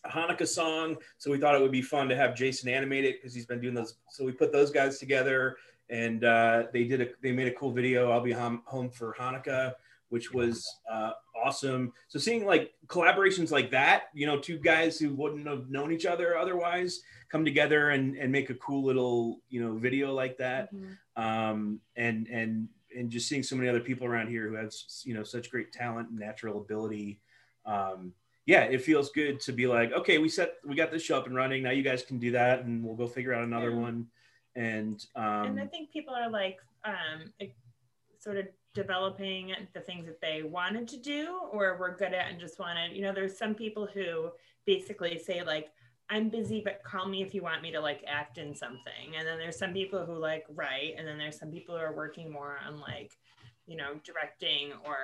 a 0.04 0.10
Hanukkah 0.10 0.48
song. 0.48 0.98
So 1.20 1.30
we 1.32 1.38
thought 1.38 1.56
it 1.56 1.62
would 1.62 1.72
be 1.72 1.84
fun 1.84 2.10
to 2.10 2.16
have 2.16 2.36
Jason 2.36 2.68
animate 2.70 3.06
it 3.06 3.18
because 3.22 3.34
he's 3.34 3.46
been 3.46 3.62
doing 3.62 3.76
those. 3.76 3.96
So 4.10 4.26
we 4.26 4.32
put 4.32 4.52
those 4.52 4.72
guys 4.72 4.98
together, 4.98 5.58
and 5.90 6.24
uh, 6.24 6.64
they 6.74 6.86
did 6.86 7.02
a 7.02 7.08
they 7.22 7.32
made 7.32 7.48
a 7.48 7.54
cool 7.54 7.72
video. 7.72 8.12
I'll 8.12 8.22
be 8.22 8.32
home, 8.32 8.64
home 8.66 8.90
for 8.90 9.16
Hanukkah, 9.18 9.74
which 10.10 10.34
was 10.34 10.68
uh, 10.92 11.12
awesome. 11.36 11.94
So 12.08 12.18
seeing 12.18 12.46
like 12.46 12.74
collaborations 12.88 13.52
like 13.52 13.70
that, 13.72 14.06
you 14.14 14.26
know, 14.26 14.40
two 14.40 14.58
guys 14.58 14.98
who 14.98 15.14
wouldn't 15.14 15.48
have 15.48 15.70
known 15.70 15.92
each 15.92 16.08
other 16.08 16.38
otherwise 16.38 17.02
come 17.30 17.46
together 17.46 17.90
and, 17.90 18.16
and 18.18 18.32
make 18.32 18.50
a 18.50 18.56
cool 18.56 18.84
little 18.84 19.42
you 19.50 19.62
know 19.62 19.76
video 19.78 20.14
like 20.14 20.38
that, 20.38 20.74
Mhm. 20.74 20.98
um, 21.18 21.80
and 21.96 22.28
and 22.28 22.70
and 22.98 23.10
just 23.10 23.28
seeing 23.28 23.44
so 23.44 23.56
many 23.56 23.70
other 23.70 23.80
people 23.80 24.06
around 24.08 24.28
here 24.28 24.48
who 24.50 24.56
have 24.56 24.74
you 25.04 25.14
know 25.14 25.24
such 25.24 25.50
great 25.52 25.72
talent 25.72 26.10
and 26.10 26.20
natural 26.20 26.58
ability 26.58 27.20
um 27.66 28.12
yeah 28.46 28.64
it 28.64 28.82
feels 28.82 29.10
good 29.12 29.40
to 29.40 29.52
be 29.52 29.68
like 29.68 29.92
okay 29.94 30.18
we 30.18 30.30
set 30.30 30.56
we 30.66 30.76
got 30.76 30.92
this 30.92 31.04
show 31.04 31.18
up 31.18 31.28
and 31.28 31.36
running 31.36 31.64
now 31.64 31.72
you 31.72 31.84
guys 31.84 32.04
can 32.04 32.18
do 32.20 32.32
that 32.32 32.64
and 32.64 32.84
we'll 32.84 32.96
go 32.96 33.08
figure 33.08 33.34
out 33.34 33.44
another 33.44 33.72
Yeah. 33.72 33.78
one 33.78 34.08
and 34.56 35.06
and 35.16 35.60
I 35.60 35.64
um 35.64 35.70
think 35.70 35.92
people 35.92 36.14
are 36.16 36.30
like 36.30 36.58
um, 36.84 37.32
sort 38.20 38.38
of 38.38 38.48
developing 38.74 39.54
the 39.74 39.80
things 39.82 40.06
that 40.06 40.22
they 40.22 40.44
wanted 40.44 40.88
to 40.88 40.98
do 40.98 41.40
or 41.52 41.78
were 41.78 41.96
good 41.98 42.14
at 42.14 42.32
and 42.32 42.40
just 42.40 42.60
wanted. 42.60 42.96
You 42.96 43.02
know, 43.02 43.14
there's 43.14 43.38
some 43.38 43.54
people 43.56 43.88
who 43.92 44.30
basically 44.66 45.18
say 45.20 45.44
like, 45.44 45.70
"I'm 46.10 46.30
busy, 46.30 46.62
but 46.64 46.84
call 46.84 47.08
me 47.08 47.22
if 47.22 47.34
you 47.34 47.42
want 47.42 47.62
me 47.62 47.72
to 47.72 47.80
like 47.80 48.04
act 48.08 48.38
in 48.38 48.56
something." 48.56 49.16
And 49.18 49.28
then 49.28 49.38
there's 49.38 49.58
some 49.58 49.74
people 49.74 50.06
who 50.06 50.16
like 50.16 50.46
write, 50.54 50.96
and 50.98 51.08
then 51.08 51.18
there's 51.18 51.38
some 51.38 51.52
people 51.52 51.76
who 51.76 51.82
are 51.82 51.94
working 51.94 52.32
more 52.32 52.60
on 52.66 52.80
like, 52.80 53.18
you 53.66 53.76
know, 53.76 54.00
directing 54.04 54.72
or 54.86 54.98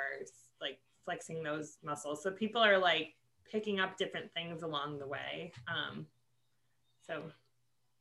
like 0.61 0.79
flexing 1.05 1.43
those 1.43 1.77
muscles. 1.83 2.23
So 2.23 2.31
people 2.31 2.61
are 2.61 2.77
like 2.77 3.15
picking 3.51 3.79
up 3.79 3.97
different 3.97 4.33
things 4.33 4.63
along 4.63 4.99
the 4.99 5.07
way. 5.07 5.51
Um, 5.67 6.07
so 7.05 7.23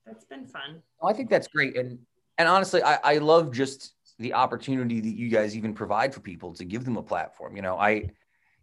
that's 0.07 0.25
been 0.25 0.47
fun. 0.47 0.83
Well, 1.01 1.13
I 1.13 1.17
think 1.17 1.31
that's 1.31 1.49
great, 1.49 1.77
and 1.77 1.99
and 2.39 2.49
honestly, 2.49 2.83
I, 2.83 2.99
I 3.05 3.19
love 3.19 3.53
just 3.53 3.95
the 4.19 4.35
opportunity 4.35 5.01
that 5.01 5.17
you 5.17 5.29
guys 5.29 5.57
even 5.57 5.75
provide 5.75 6.15
for 6.15 6.21
people 6.21 6.53
to 6.55 6.65
give 6.65 6.85
them 6.85 6.97
a 6.97 7.03
platform. 7.03 7.57
You 7.57 7.63
know, 7.63 7.77
I 7.77 8.11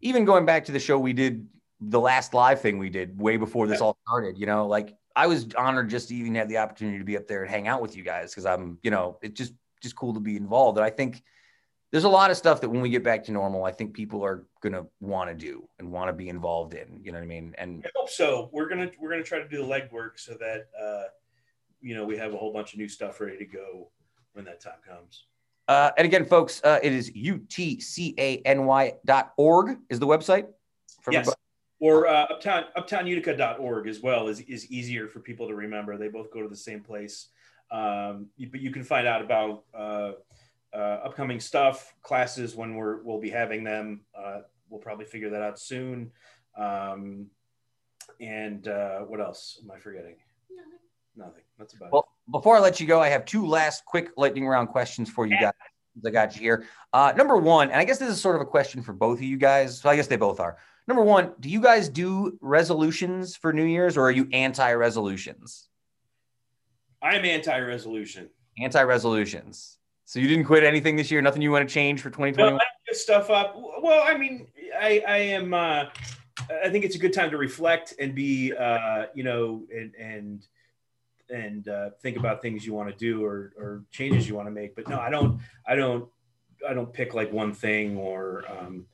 even 0.01 0.25
going 0.25 0.45
back 0.45 0.65
to 0.65 0.71
the 0.71 0.79
show 0.79 0.97
we 0.97 1.13
did, 1.13 1.47
the 1.81 1.99
last 1.99 2.33
live 2.33 2.61
thing 2.61 2.77
we 2.77 2.89
did 2.89 3.19
way 3.19 3.37
before 3.37 3.67
this 3.67 3.79
Yeah. 3.79 3.87
all 3.87 3.97
started. 4.07 4.37
You 4.37 4.45
know, 4.45 4.67
like 4.67 4.95
I 5.15 5.27
was 5.27 5.47
honored 5.57 5.89
just 5.89 6.09
to 6.09 6.15
even 6.15 6.35
have 6.35 6.49
the 6.49 6.57
opportunity 6.57 6.97
to 6.97 7.03
be 7.05 7.17
up 7.17 7.27
there 7.27 7.43
and 7.43 7.49
hang 7.51 7.67
out 7.67 7.81
with 7.81 7.95
you 7.95 8.03
guys 8.03 8.31
because 8.31 8.45
I'm, 8.45 8.77
you 8.83 8.91
know, 8.91 9.17
it's 9.21 9.37
just 9.37 9.53
just 9.81 9.95
cool 9.95 10.13
to 10.13 10.19
be 10.19 10.35
involved. 10.35 10.77
And 10.77 10.85
I 10.85 10.89
think 10.89 11.23
there's 11.91 12.03
a 12.03 12.09
lot 12.09 12.29
of 12.31 12.37
stuff 12.37 12.61
that 12.61 12.69
when 12.69 12.81
we 12.81 12.89
get 12.89 13.03
back 13.03 13.23
to 13.25 13.31
normal, 13.31 13.63
I 13.63 13.71
think 13.71 13.93
people 13.95 14.23
are 14.23 14.45
gonna 14.61 14.85
want 14.99 15.29
to 15.29 15.35
do 15.35 15.67
and 15.79 15.91
want 15.91 16.09
to 16.09 16.13
be 16.13 16.29
involved 16.29 16.73
in. 16.73 16.99
You 17.01 17.11
know 17.11 17.17
what 17.17 17.23
I 17.23 17.27
mean? 17.27 17.55
And 17.57 17.83
i 17.85 17.89
hope 17.95 18.09
so 18.09 18.49
we're 18.51 18.67
gonna 18.69 18.91
we're 18.99 19.09
gonna 19.09 19.23
try 19.23 19.39
to 19.39 19.47
do 19.47 19.57
the 19.57 19.63
legwork 19.63 20.19
so 20.19 20.33
that 20.39 20.67
uh 20.79 21.03
you 21.81 21.95
know 21.95 22.05
we 22.05 22.17
have 22.17 22.33
a 22.33 22.37
whole 22.37 22.51
bunch 22.53 22.73
of 22.73 22.79
new 22.79 22.89
stuff 22.89 23.19
ready 23.21 23.37
to 23.37 23.45
go 23.45 23.89
when 24.33 24.45
that 24.45 24.59
time 24.61 24.79
comes 24.87 25.25
Uh, 25.69 25.91
and 25.97 26.05
again, 26.05 26.25
folks, 26.25 26.61
uh, 26.63 26.79
it 26.83 26.91
is 26.93 27.09
utcany.org 27.11 28.37
is 29.89 29.99
the 29.99 30.07
website. 30.07 30.47
For 31.01 31.13
yes. 31.13 31.33
Or 31.79 32.07
uh, 32.07 32.25
uptown 32.25 32.65
uptownutica.org 32.77 33.87
as 33.87 34.01
well 34.01 34.27
is, 34.27 34.41
is 34.41 34.69
easier 34.71 35.07
for 35.07 35.19
people 35.19 35.47
to 35.47 35.55
remember. 35.55 35.97
They 35.97 36.09
both 36.09 36.31
go 36.31 36.41
to 36.41 36.49
the 36.49 36.55
same 36.55 36.81
place. 36.81 37.27
Um, 37.71 38.27
you- 38.37 38.49
but 38.49 38.61
you 38.61 38.71
can 38.71 38.83
find 38.83 39.07
out 39.07 39.21
about 39.21 39.63
uh, 39.73 40.11
uh, 40.73 40.77
upcoming 41.05 41.39
stuff 41.39 41.93
classes 42.01 42.55
when 42.55 42.75
we're 42.75 43.01
we'll 43.03 43.19
be 43.19 43.29
having 43.29 43.63
them. 43.63 44.01
Uh, 44.17 44.41
we'll 44.69 44.81
probably 44.81 45.05
figure 45.05 45.29
that 45.29 45.41
out 45.41 45.59
soon. 45.59 46.11
Um, 46.57 47.27
and 48.19 48.67
uh, 48.67 48.99
what 48.99 49.21
else 49.21 49.59
am 49.63 49.71
i 49.71 49.79
forgetting? 49.79 50.15
Nothing. 51.15 51.43
That's 51.57 51.73
about 51.73 51.91
Well, 51.91 52.07
before 52.31 52.55
I 52.55 52.59
let 52.59 52.79
you 52.79 52.87
go, 52.87 53.01
I 53.01 53.09
have 53.09 53.25
two 53.25 53.45
last 53.45 53.85
quick 53.85 54.11
lightning 54.17 54.47
round 54.47 54.69
questions 54.69 55.09
for 55.09 55.25
you 55.25 55.39
guys. 55.39 55.53
I 56.05 56.09
got 56.11 56.35
you 56.35 56.41
here. 56.41 56.65
Uh, 56.93 57.13
number 57.17 57.35
one, 57.37 57.69
and 57.71 57.79
I 57.79 57.83
guess 57.83 57.97
this 57.97 58.09
is 58.09 58.21
sort 58.21 58.35
of 58.35 58.41
a 58.41 58.45
question 58.45 58.81
for 58.81 58.93
both 58.93 59.17
of 59.17 59.23
you 59.23 59.37
guys. 59.37 59.81
So 59.81 59.89
I 59.89 59.95
guess 59.95 60.07
they 60.07 60.15
both 60.15 60.39
are. 60.39 60.57
Number 60.89 61.03
one, 61.03 61.33
do 61.39 61.49
you 61.49 61.61
guys 61.61 61.87
do 61.87 62.39
resolutions 62.41 63.35
for 63.35 63.53
New 63.53 63.63
Year's 63.63 63.95
or 63.95 64.07
are 64.07 64.11
you 64.11 64.27
anti 64.33 64.73
resolutions? 64.73 65.67
i'm 67.01 67.23
anti-resolution 67.23 68.27
Anti 68.57 68.81
resolutions. 68.81 69.77
So 70.05 70.19
you 70.19 70.27
didn't 70.27 70.45
quit 70.45 70.63
anything 70.63 70.95
this 70.95 71.11
year? 71.11 71.21
Nothing 71.21 71.43
you 71.43 71.51
want 71.51 71.69
to 71.69 71.71
change 71.73 72.01
for 72.01 72.09
No, 72.09 72.25
I 72.25 72.31
2021? 72.31 72.49
don't 72.49 72.61
get 72.87 72.95
stuff 72.97 73.29
up. 73.29 73.55
Well, 73.55 74.03
I 74.03 74.17
mean, 74.17 74.47
I, 74.81 75.03
I 75.07 75.17
am. 75.17 75.53
Uh, 75.53 75.85
I 76.65 76.69
think 76.69 76.83
it's 76.83 76.95
a 76.95 76.99
good 76.99 77.13
time 77.13 77.29
to 77.29 77.37
reflect 77.37 77.93
and 77.99 78.15
be, 78.15 78.51
uh, 78.53 79.05
you 79.13 79.23
know, 79.23 79.63
and 79.71 79.93
and 79.93 80.45
and 81.29 81.67
uh, 81.69 81.91
think 82.01 82.17
about 82.17 82.41
things 82.41 82.65
you 82.65 82.73
want 82.73 82.89
to 82.89 82.95
do 82.95 83.23
or 83.23 83.53
or 83.57 83.83
changes 83.91 84.27
you 84.27 84.33
want 84.35 84.47
to 84.47 84.51
make. 84.51 84.75
But 84.75 84.89
no, 84.89 84.99
I 84.99 85.11
don't. 85.11 85.39
I 85.67 85.75
don't. 85.75 86.09
I 86.67 86.73
don't 86.73 86.91
pick 86.91 87.13
like 87.13 87.31
one 87.31 87.53
thing 87.53 87.95
or 87.95 88.43
um, 88.49 88.87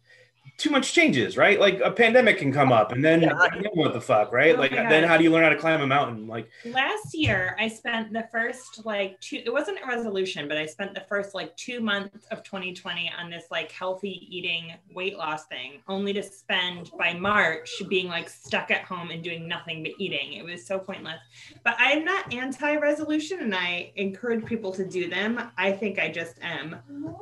too 0.58 0.70
much 0.70 0.93
changes, 0.93 1.38
right? 1.38 1.60
Like 1.60 1.80
a 1.84 1.91
pandemic 1.91 2.38
can 2.38 2.51
come 2.51 2.72
up, 2.72 2.91
and 2.91 3.03
then 3.03 3.22
Yeah. 3.22 3.34
what 3.74 3.93
the 3.93 4.01
fuck, 4.01 4.32
right? 4.32 4.56
Oh 4.56 4.60
like 4.60 4.72
then 4.72 5.03
how 5.03 5.18
do 5.18 5.24
you 5.24 5.32
learn 5.32 5.43
how 5.43 5.49
to 5.49 5.58
climb 5.58 5.82
a 5.82 5.88
mountain? 5.88 6.28
Like 6.28 6.49
last 6.66 7.14
year 7.14 7.56
i 7.60 7.68
spent 7.68 8.12
the 8.12 8.28
first 8.32 8.86
like 8.86 9.20
two 9.20 9.41
it 9.45 9.51
wasn't 9.51 9.78
a 9.84 9.88
resolution 9.88 10.47
but 10.47 10.58
i 10.58 10.66
spent 10.66 10.93
the 10.93 11.01
first 11.01 11.34
like 11.34 11.56
two 11.56 11.80
months 11.80 12.26
of 12.32 12.43
2020 12.43 13.12
on 13.20 13.30
this 13.30 13.45
like 13.51 13.72
healthy 13.72 14.28
eating 14.30 14.74
weight 14.93 15.18
loss 15.18 15.45
thing 15.45 15.82
only 15.88 16.14
to 16.14 16.24
spend 16.24 16.91
by 16.97 17.14
march 17.14 17.70
being 17.89 18.08
like 18.08 18.30
stuck 18.30 18.72
at 18.72 18.84
home 18.84 19.12
and 19.12 19.24
doing 19.24 19.47
nothing 19.47 19.84
but 19.84 19.91
eating 19.99 20.34
it 20.34 20.43
was 20.43 20.66
so 20.66 20.80
pointless 20.80 21.20
but 21.64 21.76
i'm 21.78 22.03
not 22.03 22.34
anti-resolution 22.34 23.39
and 23.41 23.53
i 23.56 23.91
encourage 23.95 24.43
people 24.45 24.72
to 24.72 24.86
do 24.86 25.10
them 25.10 25.51
i 25.58 25.72
think 25.72 25.99
i 25.99 26.10
just 26.10 26.36
am 26.41 26.76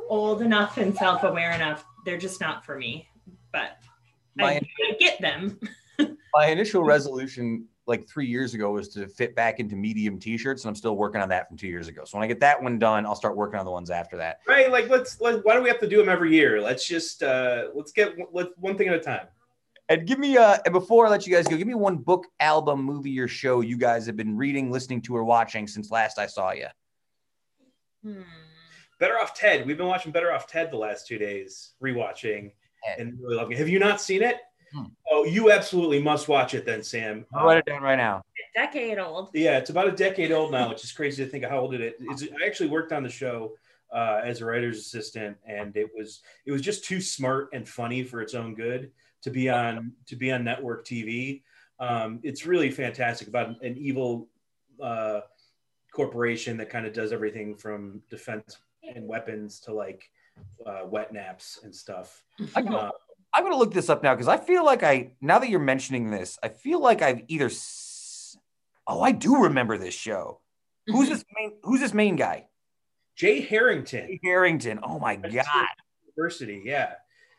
old 0.10 0.42
enough 0.42 0.78
and 0.78 0.96
self-aware 0.96 1.52
enough 1.52 1.86
they're 2.06 2.18
just 2.18 2.40
not 2.40 2.66
for 2.66 2.78
me 2.78 3.08
but 3.54 3.78
My- 4.36 4.56
I, 4.56 4.62
I 4.90 4.96
get 5.00 5.22
them 5.22 5.58
My 6.36 6.48
initial 6.48 6.84
resolution 6.84 7.68
like 7.86 8.08
three 8.08 8.26
years 8.26 8.54
ago 8.54 8.72
was 8.72 8.90
to 8.90 9.08
fit 9.08 9.36
back 9.36 9.60
into 9.60 9.76
medium 9.76 10.18
t-shirts 10.20 10.64
and 10.64 10.70
I'm 10.70 10.76
still 10.76 10.96
working 10.96 11.22
on 11.22 11.30
that 11.30 11.48
from 11.48 11.58
two 11.58 11.68
years 11.68 11.88
ago. 11.88 12.04
So 12.06 12.18
when 12.18 12.24
I 12.24 12.28
get 12.28 12.40
that 12.40 12.62
one 12.62 12.80
done, 12.80 13.06
I'll 13.06 13.16
start 13.16 13.36
working 13.36 13.60
on 13.60 13.66
the 13.66 13.72
ones 13.72 13.90
after 13.90 14.18
that. 14.18 14.40
right, 14.48 14.72
like 14.72 14.90
let's 14.90 15.20
let, 15.22 15.46
why 15.46 15.56
do 15.56 15.62
we 15.62 15.70
have 15.70 15.80
to 15.82 15.88
do 15.88 15.98
them 15.98 16.10
every 16.10 16.34
year? 16.34 16.62
Let's 16.62 16.88
just 16.88 17.24
uh, 17.24 17.66
let's 17.76 17.92
get 17.92 18.16
let's 18.32 18.50
one 18.58 18.78
thing 18.78 18.88
at 18.88 18.96
a 18.96 19.00
time. 19.00 19.28
And 19.90 20.08
give 20.08 20.18
me 20.18 20.38
uh 20.38 20.58
and 20.66 20.74
before 20.74 21.06
I 21.06 21.10
let 21.10 21.28
you 21.28 21.34
guys 21.34 21.46
go, 21.46 21.58
give 21.58 21.68
me 21.68 21.76
one 21.76 21.98
book, 21.98 22.26
album, 22.40 22.82
movie, 22.82 23.20
or 23.20 23.28
show 23.28 23.62
you 23.62 23.78
guys 23.78 24.06
have 24.06 24.16
been 24.16 24.38
reading, 24.38 24.72
listening 24.72 25.02
to, 25.04 25.16
or 25.16 25.24
watching 25.26 25.68
since 25.68 25.92
last 25.92 26.18
I 26.18 26.26
saw 26.26 26.52
you. 26.52 26.68
Hmm. 28.04 28.22
Better 29.00 29.20
Off 29.20 29.34
Ted. 29.34 29.68
We've 29.68 29.78
been 29.78 29.88
watching 29.88 30.14
Better 30.14 30.32
Off 30.32 30.48
Ted 30.48 30.72
the 30.72 30.78
last 30.78 31.06
two 31.06 31.18
days, 31.18 31.74
rewatching 31.84 32.44
Ted. 32.44 32.52
And 32.98 33.20
really 33.20 33.36
loving 33.36 33.54
it. 33.54 33.60
Have 33.60 33.70
you 33.70 33.80
not 33.80 34.02
seen 34.02 34.22
it? 34.24 34.38
Hmm. 34.74 34.86
Oh, 35.12 35.24
you 35.24 35.52
absolutely 35.52 36.02
must 36.02 36.28
watch 36.28 36.54
it 36.54 36.66
then, 36.66 36.84
Sam. 36.84 37.26
I'll 37.34 37.46
write 37.46 37.60
it 37.60 37.66
down 37.66 37.84
right 37.84 37.96
now. 37.96 38.24
decade 38.56 38.98
old 38.98 39.30
Yeah, 39.34 39.58
it's 39.58 39.70
about 39.70 39.88
a 39.88 39.92
decade 39.92 40.32
old 40.32 40.52
now, 40.52 40.70
which 40.70 40.84
is 40.84 40.92
crazy 40.92 41.24
to 41.24 41.30
think 41.30 41.46
how 41.46 41.60
old 41.60 41.74
it 41.74 41.96
is. 42.00 42.24
I 42.24 42.46
actually 42.46 42.70
worked 42.70 42.92
on 42.92 43.04
the 43.04 43.10
show 43.10 43.54
uh, 43.94 44.22
as 44.24 44.42
a 44.42 44.46
writer's 44.46 44.80
assistant, 44.80 45.38
and 45.46 45.76
it 45.78 45.90
was 45.96 46.22
it 46.46 46.52
was 46.52 46.62
just 46.62 46.84
too 46.84 47.00
smart 47.00 47.50
and 47.54 47.68
funny 47.68 48.04
for 48.04 48.22
its 48.22 48.34
own 48.34 48.56
good 48.56 48.92
to 49.22 49.30
be 49.30 49.50
on 49.50 49.94
to 50.08 50.16
be 50.16 50.32
on 50.32 50.44
network 50.44 50.86
TV. 50.86 51.44
Um, 51.80 52.20
it's 52.24 52.46
really 52.46 52.72
fantastic 52.72 53.28
about 53.28 53.62
an 53.64 53.78
evil 53.78 54.28
uh, 54.82 55.22
corporation 55.94 56.58
that 56.58 56.70
kind 56.70 56.86
of 56.88 56.94
does 56.94 57.12
everything 57.12 57.56
from 57.56 58.02
defense 58.10 58.58
and 58.96 59.08
weapons 59.08 59.60
to 59.62 59.74
like 59.74 60.10
uh, 60.66 60.82
wet 60.86 61.14
naps 61.14 61.60
and 61.64 61.76
stuff. 61.76 62.24
I 62.56 62.62
go, 62.62 62.76
Uh, 62.76 62.92
I'm 63.34 63.44
gonna 63.44 63.58
look 63.58 63.74
this 63.74 63.90
up 63.90 64.04
now 64.04 64.14
because 64.14 64.28
I 64.28 64.38
feel 64.38 64.64
like 64.66 64.84
I 64.84 65.14
now 65.22 65.40
that 65.40 65.50
you're 65.50 65.60
mentioning 65.60 66.10
this, 66.12 66.38
I 66.44 66.50
feel 66.50 66.80
like 66.82 67.02
I've 67.02 67.22
either. 67.28 67.48
s- 67.48 68.38
Oh, 68.86 69.02
I 69.02 69.12
do 69.14 69.44
remember 69.44 69.78
this 69.78 69.94
show. 69.94 70.42
Who's 70.88 71.08
this 71.10 71.24
main? 71.38 71.54
Who's 71.64 71.80
this 71.80 71.94
main 71.94 72.16
guy? 72.18 72.48
Jay 73.16 73.40
Harrington. 73.42 74.08
Jay 74.08 74.20
Harrington. 74.24 74.80
Oh 74.84 75.00
my 75.00 75.16
That's 75.16 75.34
god. 75.36 75.68
University, 76.18 76.62
yeah. 76.66 76.96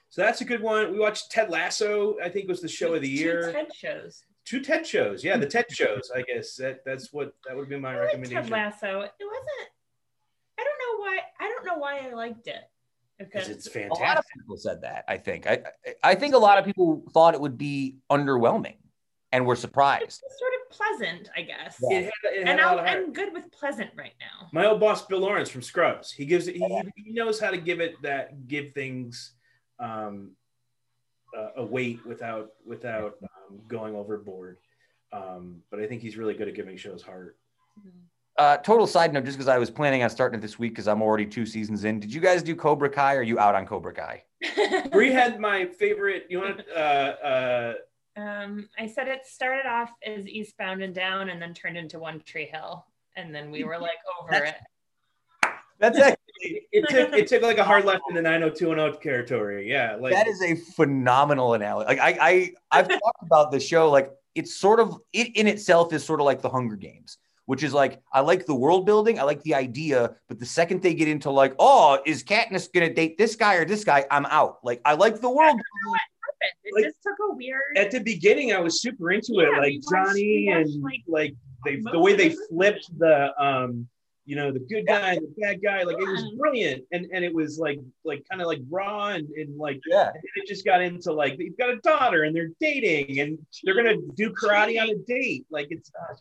So 0.08 0.22
that's 0.22 0.40
a 0.40 0.44
good 0.44 0.62
one. 0.62 0.92
We 0.92 0.98
watched 0.98 1.30
Ted 1.30 1.50
Lasso. 1.50 2.16
I 2.20 2.28
think 2.30 2.48
was 2.48 2.60
the 2.62 2.68
show 2.68 2.94
of 2.94 3.02
the 3.02 3.08
Two 3.14 3.22
year. 3.22 3.52
TED 3.52 3.74
shows. 3.74 4.24
Two 4.46 4.60
TED 4.60 4.86
shows, 4.86 5.22
yeah, 5.24 5.36
the 5.36 5.46
TED 5.46 5.66
shows. 5.70 6.10
I 6.14 6.22
guess 6.22 6.54
that 6.56 6.84
that's 6.84 7.12
what 7.12 7.34
that 7.46 7.56
would 7.56 7.68
be 7.68 7.78
my 7.78 7.94
I 7.98 8.04
liked 8.14 8.30
Ted. 8.30 8.48
Lasso. 8.50 9.00
It 9.02 9.12
wasn't. 9.20 9.68
I 10.58 10.64
don't 10.64 10.78
know 10.78 11.00
why. 11.02 11.18
I 11.40 11.48
don't 11.48 11.66
know 11.66 11.76
why 11.78 11.98
I 12.08 12.14
liked 12.14 12.46
it. 12.46 12.62
Because 13.18 13.44
Okay. 13.44 13.52
it's 13.52 13.66
A 13.66 13.78
lot 13.78 13.90
of 13.92 13.98
fantastic. 13.98 14.34
people 14.34 14.56
said 14.56 14.80
that. 14.82 15.04
I 15.06 15.18
think. 15.18 15.46
I 15.46 15.62
I- 15.86 15.94
I 16.10 16.14
think 16.14 16.34
a 16.34 16.38
lot 16.38 16.58
of 16.58 16.64
people 16.64 17.04
thought 17.12 17.34
it 17.34 17.40
would 17.40 17.56
be 17.56 17.96
underwhelming, 18.10 18.76
and 19.32 19.46
were 19.46 19.56
surprised. 19.56 20.02
It's 20.02 20.38
sort 20.38 20.52
of 20.54 20.70
pleasant, 20.76 21.30
I 21.36 21.42
guess. 21.42 21.78
Yeah. 21.80 21.98
It 21.98 22.04
had, 22.04 22.12
it 22.32 22.38
had 22.46 22.48
And 22.48 22.60
I'll, 22.60 22.80
I'm 22.80 23.12
good 23.12 23.32
with 23.32 23.50
pleasant 23.52 23.90
right 23.96 24.14
now. 24.18 24.48
My 24.52 24.66
old 24.66 24.80
boss 24.80 25.06
Bill 25.06 25.20
Lawrence 25.20 25.48
from 25.48 25.62
Scrubs. 25.62 26.10
He 26.10 26.26
gives 26.26 26.48
it. 26.48 26.56
He, 26.56 26.82
he 26.96 27.12
knows 27.12 27.38
how 27.38 27.50
to 27.50 27.56
give 27.58 27.80
it 27.80 27.94
that 28.02 28.48
give 28.48 28.72
things 28.74 29.34
um, 29.78 30.32
uh, 31.36 31.50
a 31.56 31.64
weight 31.64 32.04
without 32.04 32.50
without 32.66 33.16
um, 33.22 33.60
going 33.68 33.94
overboard. 33.94 34.58
Um, 35.12 35.62
but 35.70 35.78
I 35.78 35.86
think 35.86 36.02
he's 36.02 36.16
really 36.16 36.34
good 36.34 36.48
at 36.48 36.54
giving 36.54 36.76
shows 36.76 37.00
heart. 37.02 37.38
Uh, 38.36 38.56
total 38.58 38.86
side 38.86 39.12
note, 39.12 39.24
just 39.24 39.36
because 39.36 39.48
I 39.48 39.58
was 39.58 39.70
planning 39.70 40.02
on 40.02 40.10
starting 40.10 40.38
it 40.38 40.42
this 40.42 40.58
week 40.58 40.72
because 40.72 40.88
I'm 40.88 41.02
already 41.02 41.24
two 41.24 41.46
seasons 41.46 41.84
in. 41.84 42.00
Did 42.00 42.12
you 42.12 42.20
guys 42.20 42.42
do 42.42 42.56
Cobra 42.56 42.90
Kai? 42.90 43.14
Or 43.14 43.18
are 43.20 43.22
you 43.22 43.38
out 43.38 43.54
on 43.54 43.64
Cobra 43.64 43.94
Kai? 43.94 44.24
Bree 44.90 45.12
had 45.12 45.38
my 45.38 45.66
favorite. 45.66 46.26
You 46.28 46.40
want 46.40 46.58
to? 46.58 46.76
Uh, 46.76 47.74
uh, 48.16 48.20
um, 48.20 48.68
I 48.78 48.86
said 48.86 49.06
it 49.06 49.24
started 49.24 49.68
off 49.68 49.90
as 50.04 50.26
Eastbound 50.26 50.82
and 50.82 50.94
Down, 50.94 51.28
and 51.28 51.40
then 51.40 51.54
turned 51.54 51.76
into 51.76 52.00
One 52.00 52.20
Tree 52.20 52.46
Hill, 52.46 52.84
and 53.16 53.32
then 53.32 53.52
we 53.52 53.62
were 53.62 53.78
like 53.78 53.98
over 54.20 54.44
it. 54.44 54.56
That's 55.78 55.98
it. 56.40 56.64
it 56.72 56.88
took 56.88 57.12
it 57.12 57.26
took 57.28 57.42
like 57.42 57.58
a 57.58 57.64
hard 57.64 57.84
left 57.84 58.02
in 58.08 58.16
the 58.16 58.22
90210 58.22 59.00
territory. 59.00 59.70
Yeah, 59.70 59.96
like 59.98 60.12
that 60.12 60.26
is 60.26 60.42
a 60.42 60.56
phenomenal 60.56 61.54
analogy. 61.54 61.86
Like 61.86 62.00
I, 62.00 62.18
I 62.20 62.52
I've 62.70 62.88
talked 63.00 63.22
about 63.22 63.50
the 63.50 63.60
show. 63.60 63.90
Like 63.90 64.10
it's 64.34 64.56
sort 64.56 64.80
of 64.80 64.98
it 65.12 65.36
in 65.36 65.46
itself 65.46 65.92
is 65.92 66.04
sort 66.04 66.20
of 66.20 66.26
like 66.26 66.42
the 66.42 66.50
Hunger 66.50 66.76
Games, 66.76 67.18
which 67.46 67.62
is 67.62 67.72
like 67.72 68.00
I 68.12 68.20
like 68.20 68.46
the 68.46 68.54
world 68.54 68.86
building, 68.86 69.18
I 69.18 69.22
like 69.22 69.42
the 69.42 69.54
idea, 69.54 70.14
but 70.28 70.38
the 70.38 70.46
second 70.46 70.82
they 70.82 70.94
get 70.94 71.08
into 71.08 71.30
like, 71.30 71.54
oh, 71.58 71.98
is 72.06 72.22
Katniss 72.24 72.72
gonna 72.72 72.92
date 72.92 73.18
this 73.18 73.36
guy 73.36 73.54
or 73.56 73.64
this 73.64 73.84
guy? 73.84 74.06
I'm 74.10 74.26
out. 74.26 74.58
Like 74.64 74.80
I 74.84 74.94
like 74.94 75.20
the 75.20 75.30
world. 75.30 75.58
It 76.62 76.74
Like, 76.74 76.84
just 76.84 76.96
took 77.02 77.14
a 77.30 77.34
weird. 77.34 77.62
at 77.76 77.90
the 77.90 78.00
beginning 78.00 78.52
I 78.52 78.60
was 78.60 78.80
super 78.82 79.12
into 79.12 79.32
it, 79.40 79.50
like 79.58 79.74
watched- 79.90 80.08
Johnny 80.08 80.46
watched, 80.48 80.70
and 80.74 80.82
like, 80.82 81.02
like 81.06 81.34
they 81.64 81.80
the 81.92 81.98
way 81.98 82.14
they 82.14 82.34
flipped 82.50 82.90
the 82.98 83.32
um 83.42 83.88
you 84.26 84.36
know 84.36 84.50
the 84.50 84.58
good 84.60 84.86
guy 84.86 85.12
and 85.14 85.20
the 85.22 85.34
bad 85.40 85.62
guy 85.62 85.82
like 85.82 85.96
it 85.98 86.06
was 86.08 86.24
brilliant 86.38 86.82
and 86.92 87.06
and 87.12 87.24
it 87.24 87.34
was 87.34 87.58
like 87.58 87.78
like 88.04 88.24
kind 88.30 88.40
of 88.40 88.46
like 88.48 88.60
raw 88.70 89.08
and, 89.08 89.28
and 89.36 89.54
like 89.58 89.80
Yeah. 89.86 90.08
and 90.08 90.22
it 90.36 90.46
just 90.48 90.64
got 90.64 90.80
into 90.82 91.12
like 91.12 91.36
they've 91.38 91.56
got 91.58 91.68
a 91.70 91.76
daughter 91.76 92.22
and 92.24 92.34
they're 92.34 92.48
dating 92.60 93.20
and 93.20 93.38
they're 93.64 93.74
gonna 93.74 93.96
do 94.14 94.30
karate 94.30 94.80
on 94.80 94.88
a 94.88 94.94
date 95.06 95.44
like 95.50 95.68
it's 95.70 95.90
uh, 95.98 96.14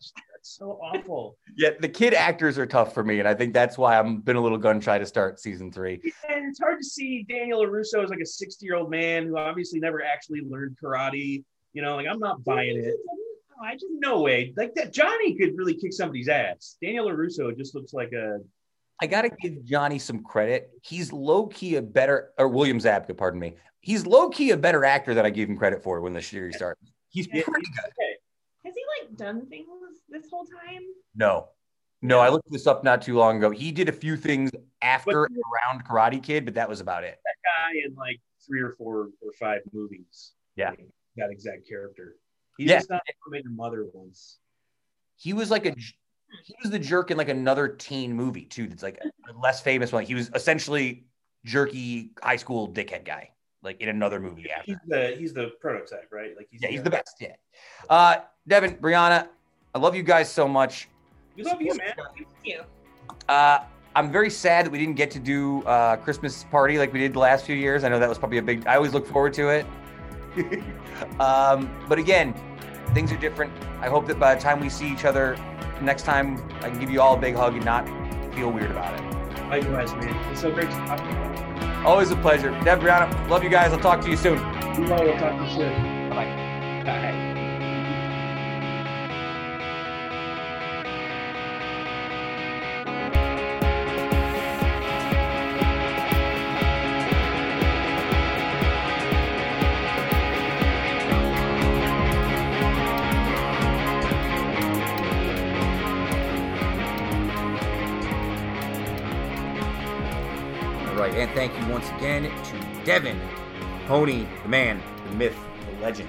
just, 0.43 0.57
so 0.57 0.79
awful 0.81 1.37
Yeah, 1.57 1.71
the 1.79 1.89
kid 1.89 2.13
actors 2.13 2.57
are 2.57 2.65
tough 2.65 2.93
for 2.93 3.03
me, 3.03 3.19
and 3.19 3.27
I 3.27 3.33
think 3.33 3.53
that's 3.53 3.77
why 3.77 3.97
I'm 3.97 4.19
been 4.21 4.35
a 4.35 4.41
little 4.41 4.57
gun 4.57 4.81
shy 4.81 4.97
to 4.97 5.05
start 5.05 5.39
season 5.39 5.71
three. 5.71 6.01
and 6.29 6.45
it's 6.49 6.59
hard 6.59 6.79
to 6.79 6.85
see 6.85 7.25
Daniel 7.27 7.61
LaRusso 7.65 8.03
as 8.03 8.09
like 8.09 8.19
a 8.19 8.25
60 8.25 8.65
year 8.65 8.75
old 8.75 8.89
man 8.89 9.25
who 9.27 9.37
obviously 9.37 9.79
never 9.79 10.03
actually 10.03 10.41
learned 10.41 10.77
karate 10.81 11.43
you 11.73 11.81
know 11.81 11.95
like 11.95 12.07
I'm 12.07 12.19
not 12.19 12.43
buying 12.43 12.77
it 12.77 12.95
I 13.63 13.73
just 13.73 13.85
no 13.91 14.21
way 14.21 14.53
like 14.57 14.73
that 14.75 14.93
Johnny 14.93 15.35
could 15.35 15.57
really 15.57 15.75
kick 15.75 15.93
somebody's 15.93 16.27
ass 16.27 16.75
Daniel 16.81 17.07
LaRusso 17.07 17.55
just 17.57 17.73
looks 17.75 17.93
like 17.93 18.11
a 18.13 18.39
I 19.01 19.07
gotta 19.07 19.29
give 19.41 19.65
Johnny 19.65 19.97
some 19.99 20.23
credit. 20.23 20.69
He's 20.81 21.11
low 21.11 21.47
key 21.47 21.75
a 21.75 21.81
better, 21.81 22.29
or 22.37 22.47
William 22.47 22.77
Zabka, 22.79 23.17
pardon 23.17 23.39
me. 23.39 23.55
He's 23.81 24.05
low 24.05 24.29
key 24.29 24.51
a 24.51 24.57
better 24.57 24.85
actor 24.85 25.13
than 25.13 25.25
I 25.25 25.29
gave 25.29 25.49
him 25.49 25.57
credit 25.57 25.83
for 25.83 25.99
when 25.99 26.13
the 26.13 26.21
series 26.21 26.55
started. 26.55 26.77
He's 27.09 27.27
Yeah. 27.27 27.41
pretty 27.43 27.67
good. 27.67 27.91
has 28.63 28.73
he 28.75 28.81
like 29.01 29.17
done 29.17 29.45
things 29.47 29.67
this 30.13 30.29
whole 30.31 30.45
time? 30.45 30.81
No, 31.15 31.49
no, 32.01 32.19
I 32.19 32.29
looked 32.29 32.51
this 32.51 32.67
up 32.67 32.83
not 32.83 33.01
too 33.01 33.15
long 33.17 33.37
ago. 33.37 33.49
He 33.49 33.71
did 33.71 33.89
a 33.89 33.93
few 33.93 34.15
things 34.17 34.51
after 34.81 35.25
and 35.25 35.35
around 35.37 35.85
Karate 35.85 36.21
Kid, 36.21 36.45
but 36.45 36.53
that 36.55 36.67
was 36.69 36.79
about 36.81 37.03
it. 37.03 37.19
That 37.23 37.35
guy 37.43 37.79
in 37.85 37.95
like 37.95 38.19
three 38.45 38.61
or 38.61 38.71
four 38.77 39.09
or 39.21 39.31
five 39.39 39.61
movies. 39.71 40.33
Yeah. 40.55 40.71
That 41.17 41.29
exact 41.31 41.67
character. 41.67 42.15
He's 42.57 42.69
Yeah. 42.69 42.77
just 42.77 42.89
not 42.89 43.01
your 43.31 43.43
mother 43.51 43.85
once. 43.93 44.39
He 45.15 45.33
was 45.33 45.49
like 45.49 45.65
a 45.65 45.75
he 46.43 46.55
was 46.63 46.71
the 46.71 46.79
jerk 46.79 47.11
in 47.11 47.17
like 47.17 47.29
another 47.29 47.67
teen 47.67 48.13
movie 48.13 48.45
too. 48.45 48.67
That's 48.67 48.83
like 48.83 48.99
a 49.29 49.39
less 49.39 49.61
famous 49.61 49.91
one. 49.91 50.03
He 50.03 50.15
was 50.15 50.29
essentially 50.33 51.05
jerky 51.45 52.11
high 52.21 52.35
school 52.37 52.67
dickhead 52.73 53.05
guy, 53.05 53.29
like 53.61 53.79
in 53.81 53.89
another 53.89 54.19
movie 54.19 54.49
after. 54.49 54.71
He's 54.71 54.77
the 54.87 55.15
he's 55.17 55.33
the 55.33 55.51
prototype, 55.61 56.09
right? 56.11 56.35
Like 56.35 56.47
he's 56.49 56.61
Yeah, 56.61 56.69
he's 56.69 56.83
the 56.83 56.89
best. 56.89 57.15
Yeah. 57.21 57.35
Uh, 57.89 58.17
Devin, 58.47 58.75
Brianna, 58.77 59.27
I 59.75 59.79
love 59.79 59.95
you 59.95 60.03
guys 60.03 60.31
so 60.31 60.47
much. 60.47 60.87
We 61.35 61.43
love 61.43 61.61
you, 61.61 61.75
man. 61.75 61.93
Thank 62.15 62.27
you. 62.43 62.61
Uh, 63.27 63.59
I'm 63.95 64.11
very 64.11 64.29
sad 64.29 64.65
that 64.65 64.71
we 64.71 64.77
didn't 64.77 64.95
get 64.95 65.11
to 65.11 65.19
do 65.19 65.63
uh, 65.63 65.97
Christmas 65.97 66.43
party 66.45 66.77
like 66.77 66.93
we 66.93 66.99
did 66.99 67.13
the 67.13 67.19
last 67.19 67.45
few 67.45 67.55
years. 67.55 67.83
I 67.83 67.89
know 67.89 67.99
that 67.99 68.09
was 68.09 68.17
probably 68.17 68.37
a 68.37 68.41
big. 68.41 68.65
I 68.67 68.75
always 68.75 68.93
look 68.93 69.07
forward 69.07 69.33
to 69.33 69.49
it. 69.49 69.65
um, 71.19 71.71
but 71.87 71.99
again, 71.99 72.33
things 72.93 73.11
are 73.11 73.17
different. 73.17 73.51
I 73.81 73.89
hope 73.89 74.07
that 74.07 74.19
by 74.19 74.35
the 74.35 74.41
time 74.41 74.59
we 74.59 74.69
see 74.69 74.91
each 74.91 75.05
other 75.05 75.35
next 75.81 76.03
time, 76.03 76.37
I 76.61 76.69
can 76.69 76.79
give 76.79 76.89
you 76.89 77.01
all 77.01 77.15
a 77.15 77.19
big 77.19 77.35
hug 77.35 77.55
and 77.55 77.65
not 77.65 77.87
feel 78.33 78.51
weird 78.51 78.71
about 78.71 78.99
it. 78.99 79.13
Likewise, 79.49 79.91
man. 79.93 80.31
It's 80.31 80.41
so 80.41 80.51
great 80.51 80.69
to 80.69 80.75
talk 80.77 80.99
to 80.99 81.05
you. 81.05 81.85
Always 81.85 82.11
a 82.11 82.15
pleasure. 82.15 82.51
Deb, 82.63 82.79
Brianna, 82.79 83.29
love 83.29 83.43
you 83.43 83.49
guys. 83.49 83.73
I'll 83.73 83.79
talk 83.79 84.01
to 84.01 84.09
you 84.09 84.17
soon. 84.17 84.37
We 84.79 84.91
all 84.91 85.03
will 85.03 85.17
talk 85.17 85.37
to 85.37 85.43
you 85.43 85.53
soon. 85.55 86.09
Bye. 86.09 86.42
Once 111.73 111.89
again 111.97 112.23
to 112.43 112.85
Devin, 112.85 113.19
Pony, 113.87 114.27
the 114.43 114.49
man, 114.49 114.79
the 115.09 115.15
myth, 115.15 115.35
the 115.71 115.81
legend. 115.81 116.07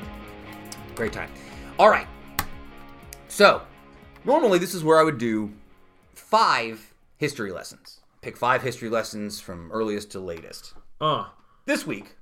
Great 0.94 1.12
time. 1.12 1.30
All 1.78 1.88
right. 1.88 2.06
So, 3.28 3.62
normally 4.26 4.58
this 4.58 4.74
is 4.74 4.84
where 4.84 4.98
I 5.00 5.02
would 5.02 5.16
do 5.16 5.52
five 6.12 6.92
history 7.16 7.50
lessons. 7.50 8.00
Pick 8.20 8.36
five 8.36 8.60
history 8.62 8.90
lessons 8.90 9.40
from 9.40 9.72
earliest 9.72 10.10
to 10.12 10.20
latest. 10.20 10.74
Uh, 11.00 11.28
This 11.64 11.86
week, 11.86 12.14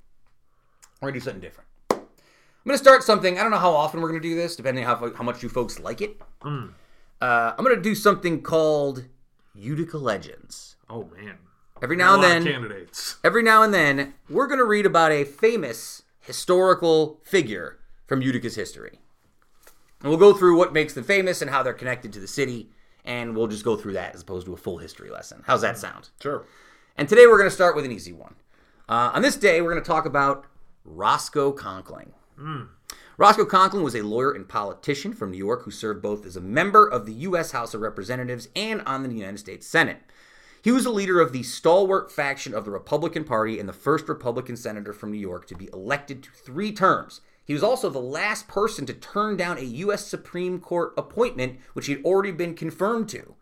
we're 1.01 1.09
gonna 1.09 1.18
do 1.18 1.24
something 1.24 1.40
different. 1.40 1.68
I'm 1.90 1.99
gonna 2.64 2.78
start 2.78 3.03
something. 3.03 3.38
I 3.38 3.43
don't 3.43 3.51
know 3.51 3.59
how 3.59 3.72
often 3.72 4.01
we're 4.01 4.09
gonna 4.09 4.20
do 4.20 4.36
this, 4.36 4.55
depending 4.55 4.84
on 4.86 4.97
how, 4.97 5.12
how 5.16 5.24
much 5.24 5.43
you 5.43 5.49
folks 5.49 5.80
like 5.80 6.01
it. 6.01 6.20
mm. 6.43 6.72
Uh, 7.20 7.55
I'm 7.59 7.64
gonna 7.64 7.80
do 7.80 7.95
something 7.97 8.40
called 8.43 9.05
Utica 9.55 9.99
Legends. 9.99 10.76
oh 10.88 11.11
man. 11.16 11.38
Every 11.83 11.97
now 11.97 12.14
and 12.14 12.22
then, 12.22 12.45
candidates. 12.45 13.16
every 13.24 13.43
now 13.43 13.64
and 13.64 13.74
then, 13.74 14.14
we're 14.30 14.47
going 14.47 14.59
to 14.61 14.64
read 14.64 14.87
about 14.87 15.11
a 15.11 15.24
famous 15.24 16.03
historical 16.20 17.20
figure 17.24 17.78
from 18.07 18.22
Utica's 18.22 18.55
history. 18.55 19.01
And 20.01 20.09
we'll 20.09 20.18
go 20.18 20.33
through 20.33 20.57
what 20.57 20.72
makes 20.72 20.95
them 20.95 21.03
famous 21.03 21.43
and 21.43 21.51
how 21.51 21.64
they're 21.64 21.72
connected 21.72 22.12
to 22.12 22.20
the 22.20 22.28
city, 22.28 22.70
and 23.05 23.37
we'll 23.37 23.49
just 23.49 23.64
go 23.64 23.76
through 23.76 23.95
that 23.95 24.14
as 24.14 24.22
opposed 24.22 24.47
to 24.47 24.53
a 24.53 24.57
full 24.57 24.78
history 24.78 25.11
lesson. 25.11 25.43
How's 25.45 25.62
that 25.62 25.76
sound? 25.76 26.11
Sure. 26.20 26.45
And 26.97 27.09
today 27.09 27.26
we're 27.26 27.39
going 27.39 27.51
to 27.51 27.55
start 27.55 27.74
with 27.74 27.85
an 27.85 27.93
easy 27.93 28.12
one. 28.12 28.37
Uh, 28.89 29.11
on 29.14 29.22
this 29.22 29.37
day, 29.37 29.61
we're 29.61 29.72
going 29.72 29.83
to 29.83 29.89
talk 29.89 30.07
about 30.07 30.47
Roscoe 30.85 31.53
Conkling. 31.53 32.12
Roscoe 33.18 33.45
Conkling 33.45 33.83
was 33.83 33.95
a 33.95 34.03
lawyer 34.03 34.33
and 34.33 34.49
politician 34.49 35.12
from 35.12 35.30
New 35.30 35.39
York 35.39 35.64
who 35.64 35.70
served 35.70 36.03
both 36.03 36.26
as 36.26 36.37
a 36.37 36.41
member 36.41 36.87
of 36.87 37.07
the 37.07 37.12
U.S. 37.12 37.53
House 37.53 37.74
of 37.74 37.80
Representatives 37.80 38.49
and 38.55 38.83
on 38.83 39.03
the 39.03 39.14
United 39.14 39.39
States 39.39 39.66
Senate. 39.66 39.99
He 40.62 40.70
was 40.70 40.86
a 40.86 40.90
leader 40.90 41.20
of 41.20 41.32
the 41.32 41.42
stalwart 41.42 42.10
faction 42.12 42.54
of 42.54 42.64
the 42.64 42.70
Republican 42.70 43.24
Party 43.24 43.58
and 43.58 43.68
the 43.68 43.72
first 43.72 44.08
Republican 44.08 44.56
senator 44.56 44.92
from 44.92 45.10
New 45.10 45.18
York 45.18 45.46
to 45.48 45.56
be 45.56 45.68
elected 45.72 46.22
to 46.22 46.30
three 46.30 46.72
terms 46.72 47.20
He 47.44 47.52
was 47.52 47.64
also 47.64 47.90
the 47.90 47.98
last 47.98 48.46
person 48.46 48.86
to 48.86 48.94
turn 48.94 49.36
down 49.36 49.58
a 49.58 49.62
U.S. 49.62 50.06
Supreme 50.06 50.60
Court 50.60 50.94
appointment, 50.96 51.58
which 51.72 51.86
he'd 51.86 52.04
already 52.04 52.30
been 52.30 52.54
confirmed 52.54 53.08
to. 53.10 53.34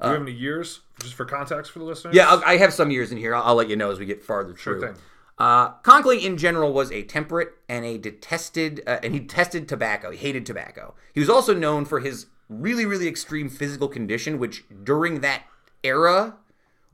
Do 0.00 0.08
you 0.08 0.12
have 0.14 0.22
any 0.22 0.32
years, 0.32 0.80
just 1.00 1.14
for 1.14 1.24
context 1.24 1.70
for 1.70 1.78
the 1.78 1.84
listeners? 1.84 2.14
Yeah, 2.16 2.40
I 2.44 2.56
have 2.56 2.74
some 2.74 2.90
years 2.90 3.12
in 3.12 3.18
here. 3.18 3.32
I'll, 3.34 3.44
I'll 3.44 3.54
let 3.54 3.68
you 3.70 3.76
know 3.76 3.92
as 3.92 4.00
we 4.00 4.06
get 4.06 4.24
farther 4.24 4.56
Sure 4.56 4.78
through. 4.80 4.88
thing. 4.88 5.02
Uh, 5.38 5.74
Conkling 5.82 6.22
in 6.24 6.36
general 6.36 6.72
was 6.72 6.90
a 6.90 7.04
temperate 7.04 7.50
and 7.68 7.84
a 7.84 7.96
detested, 7.96 8.82
uh, 8.86 8.98
and 9.04 9.14
he 9.14 9.20
detested 9.20 9.68
tobacco. 9.68 10.10
He 10.10 10.18
hated 10.18 10.44
tobacco. 10.44 10.94
He 11.14 11.20
was 11.20 11.30
also 11.30 11.54
known 11.54 11.84
for 11.84 12.00
his 12.00 12.26
really, 12.48 12.84
really 12.84 13.06
extreme 13.08 13.48
physical 13.48 13.86
condition, 13.88 14.38
which 14.40 14.64
during 14.82 15.20
that 15.20 15.44
era 15.84 16.34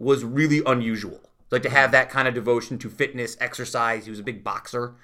was 0.01 0.25
really 0.25 0.63
unusual. 0.67 1.21
Like 1.51 1.63
to 1.63 1.71
have 1.71 1.91
that 1.93 2.11
kind 2.11 2.27
of 2.29 2.35
devotion 2.35 2.79
to 2.79 2.89
fitness, 2.89 3.37
exercise. 3.41 4.05
He 4.05 4.11
was 4.11 4.21
a 4.21 4.25
big 4.25 4.43
boxer. 4.45 4.95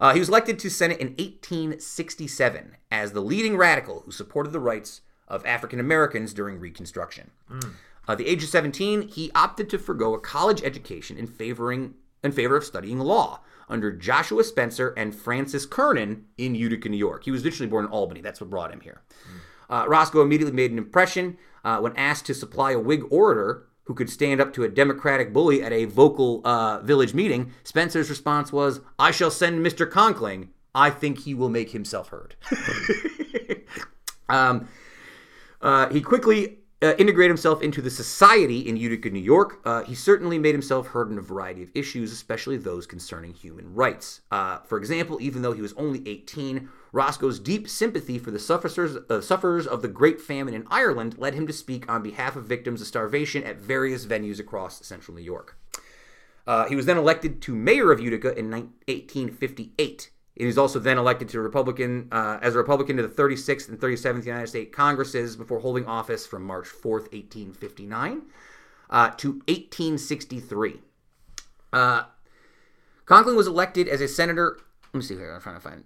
Uh, 0.00 0.12
he 0.12 0.20
was 0.20 0.28
elected 0.28 0.58
to 0.60 0.70
Senate 0.70 1.00
in 1.00 1.08
1867 1.08 2.76
as 2.90 3.12
the 3.12 3.20
leading 3.20 3.56
radical 3.56 4.02
who 4.04 4.12
supported 4.12 4.52
the 4.52 4.60
rights 4.60 5.00
of 5.26 5.44
African 5.44 5.80
Americans 5.80 6.32
during 6.32 6.58
Reconstruction. 6.58 7.30
Uh, 8.06 8.14
the 8.14 8.26
age 8.26 8.42
of 8.42 8.48
17, 8.48 9.08
he 9.08 9.30
opted 9.34 9.68
to 9.70 9.78
forego 9.78 10.14
a 10.14 10.20
college 10.20 10.62
education 10.62 11.18
in 11.18 11.26
favoring 11.26 11.94
in 12.22 12.32
favor 12.32 12.56
of 12.56 12.64
studying 12.64 12.98
law 12.98 13.40
under 13.68 13.92
Joshua 13.92 14.42
Spencer 14.44 14.94
and 14.96 15.14
Francis 15.14 15.66
Kernan 15.66 16.24
in 16.36 16.54
Utica, 16.54 16.88
New 16.88 16.96
York. 16.96 17.24
He 17.24 17.30
was 17.30 17.44
originally 17.44 17.70
born 17.70 17.84
in 17.84 17.90
Albany. 17.90 18.20
That's 18.20 18.40
what 18.40 18.50
brought 18.50 18.72
him 18.72 18.80
here. 18.80 19.02
Uh, 19.70 19.84
Roscoe 19.86 20.22
immediately 20.22 20.54
made 20.54 20.72
an 20.72 20.78
impression 20.78 21.36
uh, 21.64 21.78
when 21.78 21.94
asked 21.96 22.26
to 22.26 22.34
supply 22.34 22.72
a 22.72 22.78
Whig 22.78 23.04
orator 23.10 23.67
who 23.88 23.94
could 23.94 24.10
stand 24.10 24.38
up 24.38 24.52
to 24.52 24.64
a 24.64 24.68
Democratic 24.68 25.32
bully 25.32 25.62
at 25.62 25.72
a 25.72 25.86
vocal 25.86 26.42
uh, 26.44 26.78
village 26.80 27.14
meeting. 27.14 27.52
Spencer's 27.64 28.10
response 28.10 28.52
was, 28.52 28.80
"I 28.98 29.10
shall 29.10 29.30
send 29.30 29.64
Mr. 29.64 29.90
Conkling. 29.90 30.48
I 30.74 30.90
think 30.90 31.20
he 31.20 31.32
will 31.32 31.48
make 31.48 31.70
himself 31.70 32.10
heard." 32.10 32.36
um, 34.28 34.68
uh, 35.62 35.88
he 35.88 36.02
quickly 36.02 36.57
uh, 36.80 36.94
integrated 36.98 37.30
himself 37.30 37.60
into 37.60 37.82
the 37.82 37.90
society 37.90 38.60
in 38.60 38.76
Utica, 38.76 39.10
New 39.10 39.18
York. 39.18 39.60
Uh, 39.64 39.82
he 39.82 39.94
certainly 39.94 40.38
made 40.38 40.54
himself 40.54 40.88
heard 40.88 41.10
on 41.10 41.18
a 41.18 41.22
variety 41.22 41.62
of 41.62 41.70
issues, 41.74 42.12
especially 42.12 42.56
those 42.56 42.86
concerning 42.86 43.34
human 43.34 43.74
rights. 43.74 44.20
Uh, 44.30 44.58
for 44.58 44.78
example, 44.78 45.18
even 45.20 45.42
though 45.42 45.52
he 45.52 45.62
was 45.62 45.72
only 45.74 46.06
18, 46.06 46.68
Roscoe's 46.92 47.40
deep 47.40 47.68
sympathy 47.68 48.18
for 48.18 48.30
the 48.30 48.38
sufferers, 48.38 48.96
uh, 49.10 49.20
sufferers 49.20 49.66
of 49.66 49.82
the 49.82 49.88
Great 49.88 50.20
Famine 50.20 50.54
in 50.54 50.66
Ireland 50.70 51.18
led 51.18 51.34
him 51.34 51.46
to 51.48 51.52
speak 51.52 51.90
on 51.90 52.02
behalf 52.02 52.36
of 52.36 52.44
victims 52.44 52.80
of 52.80 52.86
starvation 52.86 53.42
at 53.42 53.56
various 53.56 54.06
venues 54.06 54.38
across 54.38 54.84
central 54.86 55.16
New 55.16 55.22
York. 55.22 55.56
Uh, 56.46 56.66
he 56.66 56.76
was 56.76 56.86
then 56.86 56.96
elected 56.96 57.42
to 57.42 57.54
mayor 57.54 57.92
of 57.92 58.00
Utica 58.00 58.38
in 58.38 58.50
19- 58.50 58.70
1858. 58.88 60.10
He 60.38 60.46
was 60.46 60.56
also 60.56 60.78
then 60.78 60.98
elected 60.98 61.28
to 61.30 61.40
Republican 61.40 62.08
uh, 62.12 62.38
as 62.40 62.54
a 62.54 62.58
Republican 62.58 62.96
to 62.98 63.02
the 63.02 63.08
36th 63.08 63.68
and 63.68 63.78
37th 63.78 64.24
United 64.24 64.46
States 64.46 64.74
Congresses 64.74 65.34
before 65.34 65.58
holding 65.58 65.84
office 65.86 66.26
from 66.26 66.44
March 66.44 66.66
4th, 66.66 67.10
1859 67.12 68.22
uh, 68.90 69.10
to 69.10 69.28
1863. 69.48 70.80
Uh, 71.72 72.02
Conkling 73.04 73.36
was 73.36 73.48
elected 73.48 73.88
as 73.88 74.00
a 74.00 74.06
senator. 74.06 74.60
Let 74.92 74.98
me 74.98 75.02
see 75.02 75.16
here. 75.16 75.32
I'm 75.32 75.40
trying 75.40 75.56
to 75.56 75.60
find. 75.60 75.84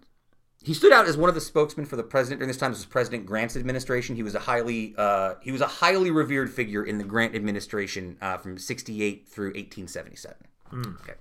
He 0.62 0.74
stood 0.74 0.92
out 0.92 1.06
as 1.06 1.16
one 1.16 1.28
of 1.28 1.34
the 1.34 1.40
spokesmen 1.40 1.86
for 1.86 1.96
the 1.96 2.02
president 2.02 2.40
during 2.40 2.48
this 2.48 2.58
time. 2.58 2.72
This 2.72 2.80
was 2.80 2.86
President 2.86 3.26
Grant's 3.26 3.56
administration. 3.56 4.16
He 4.16 4.22
was 4.22 4.34
a 4.34 4.40
highly 4.40 4.94
uh, 4.98 5.34
he 5.40 5.50
was 5.50 5.60
a 5.60 5.66
highly 5.66 6.10
revered 6.10 6.52
figure 6.52 6.84
in 6.84 6.98
the 6.98 7.04
Grant 7.04 7.34
administration 7.34 8.18
uh, 8.20 8.36
from 8.36 8.58
68 8.58 9.26
through 9.26 9.54
1877. 9.54 10.36
Okay. 11.00 11.14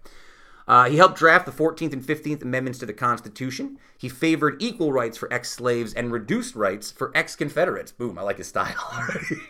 Uh, 0.68 0.90
he 0.90 0.98
helped 0.98 1.18
draft 1.18 1.46
the 1.46 1.52
14th 1.52 1.94
and 1.94 2.04
15th 2.04 2.42
Amendments 2.42 2.80
to 2.80 2.86
the 2.86 2.94
Constitution. 2.94 3.78
He 3.98 4.10
favored 4.10 4.62
equal 4.62 4.92
rights 4.92 5.18
for 5.18 5.32
ex 5.34 5.52
slaves 5.52 5.94
and 5.94 6.12
reduced 6.12 6.56
rights 6.56 6.92
for 6.92 7.12
ex 7.16 7.36
Confederates. 7.36 7.92
Boom, 7.92 8.18
I 8.18 8.22
like 8.22 8.38
his 8.38 8.48
style 8.48 8.76
already. 8.94 9.42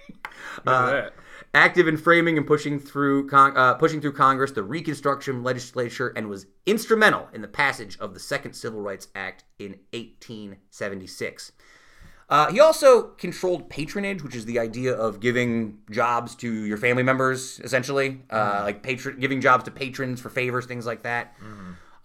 That. 0.66 1.14
Active 1.54 1.88
in 1.88 1.98
framing 1.98 2.38
and 2.38 2.48
pushing 2.48 2.80
through 2.80 3.28
con- 3.28 3.58
uh, 3.58 3.74
pushing 3.74 4.00
through 4.00 4.14
Congress, 4.14 4.52
the 4.52 4.64
Reconstruction 4.64 5.44
legislature, 5.44 6.14
and 6.16 6.30
was 6.30 6.46
instrumental 6.66 7.28
in 7.34 7.42
the 7.42 7.48
passage 7.48 7.98
of 8.00 8.14
the 8.14 8.20
Second 8.22 8.54
Civil 8.54 8.82
Rights 8.82 9.10
Act 9.16 9.44
in 9.60 9.72
1876. 9.92 11.52
Uh, 12.32 12.50
he 12.50 12.62
also 12.62 13.10
controlled 13.18 13.70
patronage, 13.70 14.24
which 14.24 14.36
is 14.36 14.46
the 14.46 14.58
idea 14.58 14.94
of 14.94 15.20
giving 15.20 15.78
jobs 15.92 16.34
to 16.34 16.50
your 16.66 16.78
family 16.78 17.04
members, 17.04 17.60
essentially, 17.60 18.22
uh, 18.30 18.62
like 18.64 18.82
patron 18.82 19.20
giving 19.20 19.42
jobs 19.42 19.66
to 19.66 19.72
patrons 19.72 20.22
for 20.22 20.30
favors, 20.30 20.66
things 20.66 20.86
like 20.86 21.04
that. 21.04 21.36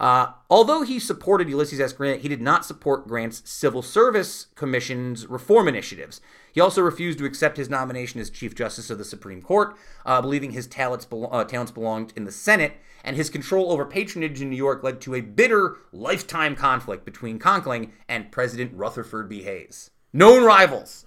Uh, 0.00 0.26
although 0.50 0.82
he 0.82 0.98
supported 0.98 1.48
Ulysses 1.48 1.80
S. 1.80 1.92
Grant, 1.92 2.22
he 2.22 2.28
did 2.28 2.42
not 2.42 2.66
support 2.66 3.06
Grant's 3.06 3.48
Civil 3.48 3.82
Service 3.82 4.48
Commission's 4.56 5.26
reform 5.28 5.68
initiatives. 5.68 6.20
He 6.52 6.60
also 6.60 6.82
refused 6.82 7.18
to 7.20 7.24
accept 7.24 7.56
his 7.56 7.70
nomination 7.70 8.20
as 8.20 8.28
Chief 8.28 8.54
Justice 8.54 8.90
of 8.90 8.98
the 8.98 9.04
Supreme 9.04 9.40
Court, 9.40 9.76
uh, 10.04 10.20
believing 10.20 10.50
his 10.50 10.66
talents, 10.66 11.06
belo- 11.06 11.28
uh, 11.30 11.44
talents 11.44 11.70
belonged 11.72 12.12
in 12.16 12.24
the 12.24 12.32
Senate, 12.32 12.74
and 13.04 13.14
his 13.14 13.30
control 13.30 13.70
over 13.70 13.84
patronage 13.86 14.42
in 14.42 14.50
New 14.50 14.56
York 14.56 14.82
led 14.82 15.00
to 15.02 15.14
a 15.14 15.20
bitter 15.20 15.76
lifetime 15.92 16.56
conflict 16.56 17.04
between 17.04 17.38
Conkling 17.38 17.90
and 18.08 18.32
President 18.32 18.72
Rutherford 18.74 19.28
B. 19.28 19.44
Hayes. 19.44 19.90
Known 20.16 20.44
rivals. 20.44 21.04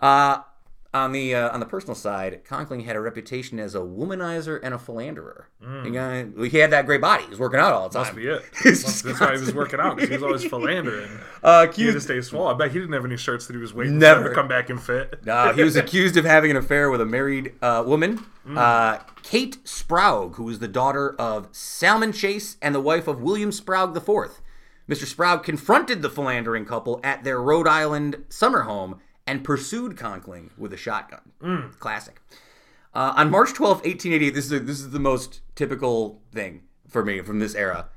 Uh, 0.00 0.38
on 0.94 1.12
the 1.12 1.34
uh, 1.34 1.50
on 1.50 1.60
the 1.60 1.66
personal 1.66 1.94
side, 1.94 2.40
Conkling 2.48 2.84
had 2.86 2.96
a 2.96 3.00
reputation 3.00 3.60
as 3.60 3.74
a 3.74 3.78
womanizer 3.80 4.58
and 4.62 4.72
a 4.72 4.78
philanderer. 4.78 5.48
He, 5.84 5.90
got- 5.90 6.26
he 6.50 6.56
had 6.58 6.70
that 6.70 6.86
great 6.86 7.02
body. 7.02 7.24
He 7.24 7.30
was 7.30 7.38
working 7.38 7.60
out 7.60 7.74
all 7.74 7.90
the 7.90 7.94
time. 7.98 8.06
Must 8.06 8.16
be 8.16 8.26
it. 8.26 8.42
Must- 8.64 9.04
That's 9.04 9.20
why 9.20 9.34
he 9.34 9.40
was 9.40 9.54
working 9.54 9.80
out 9.80 9.96
because 9.96 10.08
he 10.08 10.14
was 10.16 10.22
always 10.22 10.44
philandering. 10.50 11.10
Uh, 11.42 11.66
He 11.70 11.84
had 11.84 11.94
to 11.94 12.00
stay 12.00 12.20
small. 12.22 12.48
I 12.48 12.54
bet 12.54 12.70
he 12.72 12.78
didn't 12.78 12.94
have 12.94 13.04
any 13.04 13.18
shirts 13.18 13.46
that 13.48 13.52
he 13.52 13.60
was 13.60 13.74
waiting 13.74 13.98
Never. 13.98 14.22
for 14.22 14.28
to 14.30 14.34
come 14.34 14.48
back 14.48 14.70
and 14.70 14.80
fit. 14.82 15.20
he 15.54 15.62
was 15.62 15.76
accused 15.82 16.16
of 16.16 16.24
having 16.24 16.50
an 16.50 16.56
affair 16.56 16.90
with 16.90 17.02
a 17.02 17.06
married 17.06 17.52
uh, 17.60 17.84
woman, 17.86 18.24
uh, 18.56 18.98
Kate 19.22 19.58
Sprague, 19.64 20.36
who 20.36 20.44
was 20.44 20.58
the 20.58 20.68
daughter 20.68 21.14
of 21.20 21.48
Salmon 21.52 22.12
Chase 22.12 22.56
and 22.62 22.74
the 22.74 22.80
wife 22.80 23.06
of 23.06 23.20
William 23.20 23.52
Sprague 23.52 23.94
IV. 23.94 24.40
Mr. 24.88 25.04
Sprague 25.04 25.42
confronted 25.42 26.02
the 26.02 26.10
philandering 26.10 26.64
couple 26.64 27.00
at 27.04 27.22
their 27.24 27.40
Rhode 27.40 27.68
Island 27.68 28.24
summer 28.28 28.62
home 28.62 29.00
and 29.26 29.44
pursued 29.44 29.96
Conkling 29.96 30.50
with 30.56 30.72
a 30.72 30.76
shotgun. 30.78 31.32
Classic. 31.78 32.20
Uh, 32.94 33.12
on 33.16 33.30
March 33.30 33.52
12, 33.52 33.78
1888, 33.78 34.30
this 34.34 34.46
is 34.46 34.52
a, 34.52 34.60
this 34.60 34.80
is 34.80 34.90
the 34.90 34.98
most 34.98 35.42
typical 35.54 36.22
thing 36.32 36.62
for 36.88 37.04
me 37.04 37.20
from 37.20 37.38
this 37.38 37.54
era. 37.54 37.88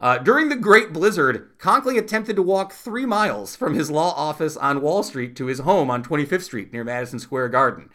Uh, 0.00 0.18
during 0.18 0.50
the 0.50 0.56
Great 0.56 0.92
Blizzard, 0.92 1.58
Conkling 1.58 1.98
attempted 1.98 2.36
to 2.36 2.42
walk 2.42 2.72
three 2.74 3.06
miles 3.06 3.56
from 3.56 3.72
his 3.74 3.90
law 3.90 4.12
office 4.14 4.56
on 4.58 4.82
Wall 4.82 5.02
Street 5.02 5.34
to 5.36 5.46
his 5.46 5.60
home 5.60 5.90
on 5.90 6.04
25th 6.04 6.42
Street 6.42 6.72
near 6.72 6.84
Madison 6.84 7.18
Square 7.18 7.48
Garden. 7.48 7.88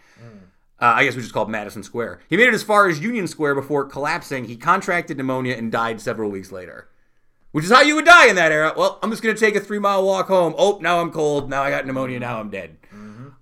Uh, 0.82 0.93
I 0.95 1.04
guess 1.04 1.16
we 1.16 1.22
just 1.22 1.34
called 1.34 1.50
Madison 1.52 1.84
Square. 1.84 2.22
He 2.30 2.38
made 2.38 2.47
it 2.47 2.54
as 2.54 2.64
far 2.64 2.88
as 2.89 3.00
Union 3.00 3.28
Square 3.28 3.56
before 3.56 3.86
collapsing. 3.86 4.45
He 4.45 4.56
contracted 4.56 5.18
pneumonia 5.18 5.56
and 5.56 5.72
died 5.72 6.02
several 6.02 6.32
weeks 6.32 6.52
later. 6.52 6.89
Which 7.52 7.66
is 7.66 7.72
how 7.72 7.82
you 7.82 7.95
would 7.95 8.06
die 8.06 8.28
in 8.28 8.36
that 8.36 8.52
era. 8.52 8.74
Well, 8.78 9.00
I'm 9.02 9.10
just 9.10 9.24
going 9.24 9.36
to 9.36 9.39
take 9.39 9.56
a 9.56 9.60
three 9.60 9.80
mile 9.80 10.06
walk 10.06 10.28
home. 10.28 10.54
Oh, 10.58 10.78
now 10.82 11.02
I'm 11.02 11.12
cold. 11.12 11.50
Now 11.50 11.64
I 11.64 11.70
got 11.72 11.86
pneumonia. 11.86 12.20
Now 12.20 12.39
I'm 12.39 12.50
dead. 12.50 12.78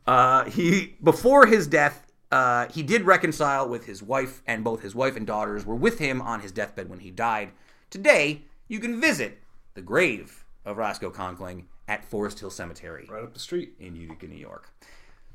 Uh, 0.05 0.45
he 0.45 0.95
before 1.03 1.45
his 1.47 1.67
death, 1.67 2.07
uh, 2.31 2.67
he 2.69 2.81
did 2.83 3.01
reconcile 3.01 3.67
with 3.67 3.85
his 3.85 4.01
wife, 4.01 4.41
and 4.47 4.63
both 4.63 4.81
his 4.81 4.95
wife 4.95 5.17
and 5.17 5.27
daughters 5.27 5.65
were 5.65 5.75
with 5.75 5.99
him 5.99 6.21
on 6.21 6.39
his 6.39 6.53
deathbed 6.53 6.89
when 6.89 6.99
he 6.99 7.11
died. 7.11 7.51
Today, 7.89 8.43
you 8.69 8.79
can 8.79 9.01
visit 9.01 9.39
the 9.73 9.81
grave 9.81 10.45
of 10.63 10.77
Roscoe 10.77 11.11
Conkling 11.11 11.65
at 11.89 12.05
Forest 12.05 12.39
Hill 12.39 12.49
Cemetery 12.49 13.07
Right 13.09 13.23
up 13.23 13.33
the 13.33 13.39
street. 13.39 13.73
in 13.79 13.95
Utica, 13.95 14.27
New 14.27 14.35
York. 14.37 14.71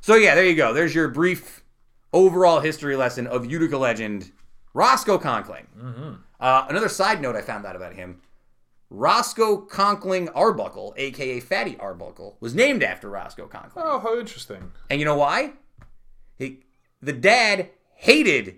So 0.00 0.14
yeah, 0.14 0.34
there 0.34 0.44
you 0.44 0.54
go. 0.56 0.72
There's 0.72 0.94
your 0.94 1.08
brief 1.08 1.62
overall 2.14 2.60
history 2.60 2.96
lesson 2.96 3.26
of 3.26 3.44
Utica 3.50 3.76
legend 3.76 4.32
Roscoe 4.74 5.18
Conkling. 5.18 5.66
Uh, 6.40 6.66
another 6.70 6.88
side 6.88 7.20
note 7.20 7.36
I 7.36 7.42
found 7.42 7.66
out 7.66 7.76
about 7.76 7.92
him: 7.94 8.22
Roscoe 8.94 9.66
Conkling 9.66 10.28
Arbuckle, 10.34 10.92
aka 10.98 11.40
Fatty 11.40 11.76
Arbuckle, 11.78 12.36
was 12.40 12.54
named 12.54 12.82
after 12.82 13.08
Roscoe 13.08 13.48
Conkling. 13.48 13.72
Oh, 13.82 13.98
how 13.98 14.18
interesting. 14.18 14.70
And 14.90 15.00
you 15.00 15.06
know 15.06 15.16
why? 15.16 15.52
He, 16.36 16.60
the 17.00 17.14
dad 17.14 17.70
hated 17.94 18.56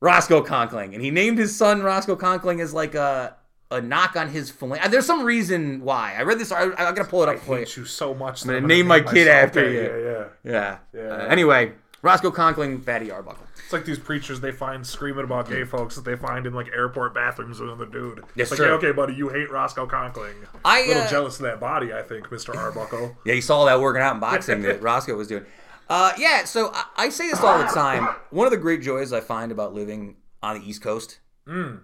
Roscoe 0.00 0.42
Conkling, 0.44 0.92
and 0.92 1.02
he 1.02 1.10
named 1.10 1.38
his 1.38 1.56
son 1.56 1.82
Roscoe 1.82 2.14
Conkling 2.16 2.60
as 2.60 2.74
like 2.74 2.94
a 2.94 3.36
a 3.70 3.80
knock 3.80 4.14
on 4.16 4.28
his 4.28 4.52
philan- 4.52 4.90
There's 4.90 5.06
some 5.06 5.24
reason 5.24 5.80
why. 5.80 6.14
I 6.16 6.22
read 6.22 6.38
this. 6.38 6.52
I, 6.52 6.64
I 6.64 6.92
gotta 6.92 7.04
pull 7.04 7.22
it 7.22 7.28
up 7.30 7.36
I 7.36 7.38
for 7.38 7.52
you. 7.54 7.64
hate 7.64 7.76
you 7.78 7.86
so 7.86 8.14
much. 8.14 8.42
I'm 8.42 8.48
that 8.48 8.54
gonna 8.60 8.66
name 8.66 8.86
my 8.86 9.00
kid 9.00 9.26
after 9.28 9.68
you. 9.68 9.80
Yeah, 9.80 10.28
yeah. 10.44 10.78
Yeah. 10.92 11.02
Yeah. 11.02 11.08
Uh, 11.14 11.26
anyway, 11.28 11.72
Roscoe 12.04 12.30
Conkling, 12.30 12.84
Fatty 12.84 13.10
Arbuckle. 13.10 13.46
It's 13.56 13.72
like 13.72 13.86
these 13.86 13.98
preachers 13.98 14.38
they 14.38 14.52
find 14.52 14.86
screaming 14.86 15.24
about 15.24 15.48
gay 15.48 15.64
folks 15.64 15.94
that 15.96 16.04
they 16.04 16.16
find 16.16 16.46
in 16.46 16.52
like 16.52 16.68
airport 16.68 17.14
bathrooms 17.14 17.58
with 17.58 17.70
another 17.70 17.86
dude. 17.86 18.22
Yes, 18.36 18.50
like, 18.50 18.58
sir. 18.58 18.66
yeah, 18.68 18.74
okay, 18.74 18.92
buddy, 18.92 19.14
you 19.14 19.30
hate 19.30 19.50
Roscoe 19.50 19.86
Conkling. 19.86 20.34
I, 20.66 20.80
a 20.80 20.88
little 20.88 21.02
uh, 21.04 21.10
jealous 21.10 21.36
of 21.36 21.44
that 21.44 21.60
body, 21.60 21.94
I 21.94 22.02
think, 22.02 22.28
Mr. 22.28 22.54
Arbuckle. 22.54 23.16
Yeah, 23.24 23.32
you 23.32 23.40
saw 23.40 23.64
that 23.64 23.80
working 23.80 24.02
out 24.02 24.14
in 24.14 24.20
boxing 24.20 24.60
that 24.62 24.82
Roscoe 24.82 25.16
was 25.16 25.28
doing. 25.28 25.46
Uh, 25.88 26.12
yeah, 26.18 26.44
so 26.44 26.70
I, 26.74 26.84
I 26.96 27.08
say 27.08 27.30
this 27.30 27.40
all 27.40 27.58
the 27.58 27.64
time. 27.64 28.14
One 28.28 28.46
of 28.46 28.50
the 28.50 28.58
great 28.58 28.82
joys 28.82 29.10
I 29.14 29.20
find 29.20 29.50
about 29.50 29.72
living 29.72 30.16
on 30.42 30.60
the 30.60 30.68
East 30.68 30.82
Coast 30.82 31.20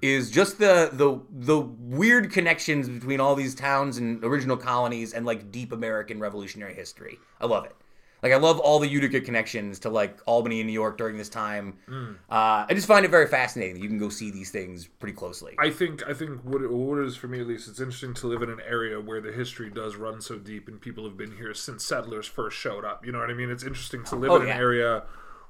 is 0.03 0.31
just 0.31 0.59
the 0.59 0.91
the 0.93 1.19
the 1.31 1.59
weird 1.61 2.31
connections 2.31 2.91
between 2.91 3.21
all 3.21 3.35
these 3.35 3.55
towns 3.55 3.97
and 3.97 4.23
original 4.23 4.59
colonies 4.59 5.15
and 5.15 5.25
like 5.25 5.51
deep 5.51 5.73
American 5.73 6.21
Revolutionary 6.21 6.75
history. 6.75 7.19
I 7.41 7.47
love 7.47 7.65
it. 7.65 7.75
Like 8.23 8.33
I 8.33 8.37
love 8.37 8.59
all 8.59 8.79
the 8.79 8.89
Utica 8.89 9.21
connections 9.21 9.79
to 9.81 9.89
like 9.91 10.19
Albany 10.27 10.61
and 10.61 10.67
New 10.67 10.73
York 10.75 10.99
during 10.99 11.17
this 11.17 11.29
time. 11.31 11.79
Uh, 11.91 12.67
I 12.69 12.75
just 12.75 12.87
find 12.87 13.05
it 13.05 13.11
very 13.11 13.27
fascinating 13.27 13.75
that 13.77 13.83
you 13.83 13.89
can 13.89 13.99
go 13.99 14.09
see 14.11 14.31
these 14.31 14.51
things 14.51 14.87
pretty 14.87 15.15
closely. 15.17 15.55
I 15.59 15.71
think 15.71 16.07
I 16.09 16.13
think 16.13 16.43
what 16.45 16.61
it, 16.63 16.71
what 16.71 16.99
it 16.99 17.07
is 17.07 17.17
for 17.17 17.29
me 17.29 17.41
at 17.41 17.47
least, 17.47 17.69
it's 17.69 17.81
interesting 17.81 18.13
to 18.15 18.27
live 18.27 18.43
in 18.43 18.51
an 18.51 18.61
area 18.67 19.01
where 19.01 19.21
the 19.21 19.33
history 19.33 19.71
does 19.71 19.97
run 19.97 20.21
so 20.21 20.37
deep 20.39 20.69
and 20.69 20.81
people 20.81 21.05
have 21.05 21.17
been 21.17 21.37
here 21.37 21.55
since 21.55 21.85
settlers 21.85 22.27
first 22.27 22.57
showed 22.59 22.85
up. 22.85 23.07
You 23.07 23.13
know 23.13 23.21
what 23.21 23.31
I 23.31 23.35
mean? 23.35 23.51
It's 23.51 23.65
interesting 23.65 24.05
to 24.05 24.17
live 24.17 24.31
Oh, 24.33 24.37
in 24.41 24.47
yeah. 24.49 24.55
an 24.55 24.61
area 24.61 25.03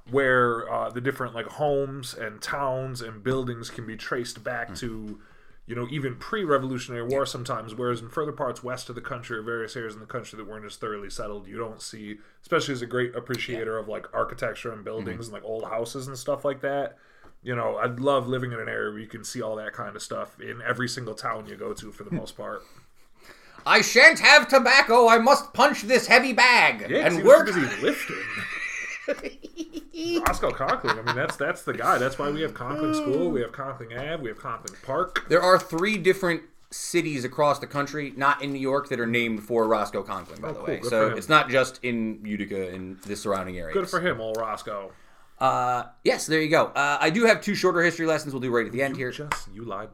where 0.09 0.71
uh, 0.71 0.89
the 0.89 1.01
different 1.01 1.35
like 1.35 1.45
homes 1.45 2.13
and 2.13 2.41
towns 2.41 3.01
and 3.01 3.23
buildings 3.23 3.69
can 3.69 3.85
be 3.85 3.95
traced 3.95 4.43
back 4.43 4.69
Hmm. 4.69 4.73
to 4.75 5.19
you 5.67 5.75
know 5.75 5.87
even 5.91 6.15
pre-revolutionary 6.15 7.03
war 7.07 7.25
sometimes 7.25 7.73
whereas 7.75 8.01
in 8.01 8.09
further 8.09 8.31
parts 8.31 8.63
west 8.63 8.89
of 8.89 8.95
the 8.95 9.01
country 9.01 9.37
or 9.37 9.41
various 9.41 9.75
areas 9.75 9.93
in 9.93 9.99
the 9.99 10.05
country 10.05 10.35
that 10.37 10.47
weren't 10.47 10.65
as 10.65 10.75
thoroughly 10.75 11.09
settled 11.09 11.47
you 11.47 11.57
don't 11.57 11.81
see 11.81 12.17
especially 12.41 12.73
as 12.73 12.81
a 12.81 12.85
great 12.87 13.15
appreciator 13.15 13.77
of 13.77 13.87
like 13.87 14.05
architecture 14.13 14.71
and 14.73 14.83
buildings 14.83 15.27
Mm-hmm. 15.27 15.35
and 15.35 15.43
like 15.43 15.49
old 15.49 15.63
houses 15.65 16.07
and 16.07 16.17
stuff 16.17 16.43
like 16.43 16.61
that 16.61 16.97
you 17.43 17.55
know 17.55 17.77
i'd 17.77 17.99
love 17.99 18.27
living 18.27 18.51
in 18.51 18.59
an 18.59 18.67
area 18.67 18.89
where 18.91 18.99
you 18.99 19.07
can 19.07 19.23
see 19.23 19.41
all 19.41 19.55
that 19.55 19.71
kind 19.73 19.95
of 19.95 20.01
stuff 20.01 20.39
in 20.41 20.61
every 20.67 20.89
single 20.89 21.13
town 21.15 21.45
you 21.47 21.55
go 21.55 21.73
to 21.73 21.91
for 21.91 22.03
the 22.03 22.11
most 22.11 22.35
part 22.35 22.63
I 23.63 23.81
shan't 23.81 24.17
have 24.17 24.47
tobacco. 24.47 25.07
I 25.07 25.19
must 25.19 25.53
punch 25.53 25.83
this 25.83 26.07
heavy 26.07 26.33
bag 26.33 26.87
yeah 26.89 27.05
and 27.05 27.23
work. 27.23 27.45
lifting 27.45 28.17
Roscoe 29.07 30.51
Conkling. 30.51 30.99
I 30.99 31.01
mean, 31.01 31.15
that's 31.15 31.35
that's 31.35 31.63
the 31.63 31.73
guy. 31.73 31.97
That's 31.97 32.19
why 32.19 32.29
we 32.29 32.41
have 32.41 32.53
Conkling 32.53 32.95
School, 32.95 33.31
we 33.31 33.41
have 33.41 33.51
Conkling 33.51 33.97
Ave, 33.97 34.21
we 34.21 34.29
have 34.29 34.37
Conkling 34.37 34.81
Park. 34.83 35.25
There 35.29 35.41
are 35.41 35.57
three 35.57 35.97
different 35.97 36.43
cities 36.71 37.25
across 37.25 37.59
the 37.59 37.67
country, 37.67 38.13
not 38.15 38.41
in 38.41 38.53
New 38.53 38.59
York, 38.59 38.89
that 38.89 38.99
are 38.99 39.07
named 39.07 39.43
for 39.43 39.67
Roscoe 39.67 40.03
Conkling, 40.03 40.41
by 40.41 40.49
the 40.49 40.53
cool. 40.55 40.65
way. 40.65 40.79
Good 40.79 40.89
So 40.89 41.09
it's 41.09 41.29
not 41.29 41.49
just 41.49 41.83
in 41.83 42.21
Utica 42.23 42.69
and 42.69 43.01
the 43.01 43.15
surrounding 43.15 43.57
areas. 43.57 43.73
Good 43.73 43.89
for 43.89 43.99
him, 43.99 44.21
old 44.21 44.37
Roscoe. 44.37 44.91
Uh, 45.39 45.85
yes, 46.03 46.27
there 46.27 46.39
you 46.39 46.49
go. 46.49 46.67
Uh, 46.67 46.97
I 47.01 47.09
do 47.09 47.25
have 47.25 47.41
two 47.41 47.55
shorter 47.55 47.81
history 47.81 48.05
lessons 48.05 48.33
we'll 48.33 48.41
do 48.41 48.51
right 48.51 48.65
at 48.65 48.71
the 48.71 48.83
end 48.83 48.95
here. 48.95 49.11
Just 49.11 49.49
you 49.53 49.65
lied. 49.65 49.89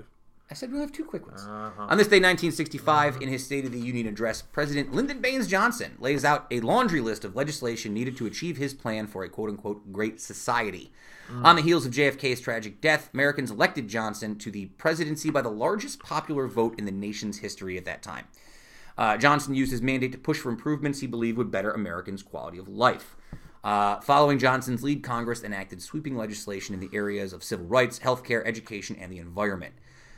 I 0.49 0.53
said 0.53 0.71
we'll 0.71 0.81
have 0.81 0.93
two 0.93 1.03
quick 1.03 1.27
ones. 1.27 1.41
Uh-huh. 1.41 1.87
On 1.89 1.97
this 1.97 2.07
day, 2.07 2.17
1965, 2.17 3.21
in 3.21 3.27
his 3.27 3.45
State 3.45 3.65
of 3.65 3.73
the 3.73 3.79
Union 3.79 4.07
address, 4.07 4.41
President 4.41 4.93
Lyndon 4.93 5.19
Baines 5.19 5.47
Johnson 5.47 5.97
lays 5.99 6.23
out 6.23 6.47
a 6.49 6.61
laundry 6.61 7.01
list 7.01 7.25
of 7.25 7.35
legislation 7.35 7.93
needed 7.93 8.15
to 8.17 8.25
achieve 8.25 8.55
his 8.55 8.73
plan 8.73 9.07
for 9.07 9.23
a 9.23 9.29
quote 9.29 9.49
unquote 9.49 9.91
great 9.91 10.21
society. 10.21 10.91
On 11.43 11.57
the 11.57 11.61
heels 11.61 11.85
of 11.85 11.91
JFK's 11.91 12.39
tragic 12.39 12.79
death, 12.79 13.09
Americans 13.13 13.51
elected 13.51 13.89
Johnson 13.89 14.37
to 14.37 14.49
the 14.49 14.67
presidency 14.77 15.29
by 15.29 15.41
the 15.41 15.49
largest 15.49 15.99
popular 15.99 16.47
vote 16.47 16.79
in 16.79 16.85
the 16.85 16.91
nation's 16.91 17.39
history 17.39 17.77
at 17.77 17.83
that 17.83 18.01
time. 18.01 18.27
Uh, 18.97 19.17
Johnson 19.17 19.53
used 19.53 19.71
his 19.71 19.81
mandate 19.81 20.13
to 20.13 20.17
push 20.17 20.39
for 20.39 20.49
improvements 20.49 21.01
he 21.01 21.07
believed 21.07 21.37
would 21.37 21.51
better 21.51 21.71
Americans' 21.71 22.23
quality 22.23 22.57
of 22.57 22.69
life. 22.69 23.17
Uh, 23.63 23.99
following 23.99 24.39
Johnson's 24.39 24.83
lead, 24.83 25.03
Congress 25.03 25.43
enacted 25.43 25.81
sweeping 25.81 26.15
legislation 26.15 26.73
in 26.73 26.79
the 26.79 26.89
areas 26.93 27.33
of 27.33 27.43
civil 27.43 27.65
rights, 27.65 27.99
healthcare, 27.99 28.41
education, 28.45 28.95
and 28.97 29.11
the 29.11 29.19
environment. 29.19 29.73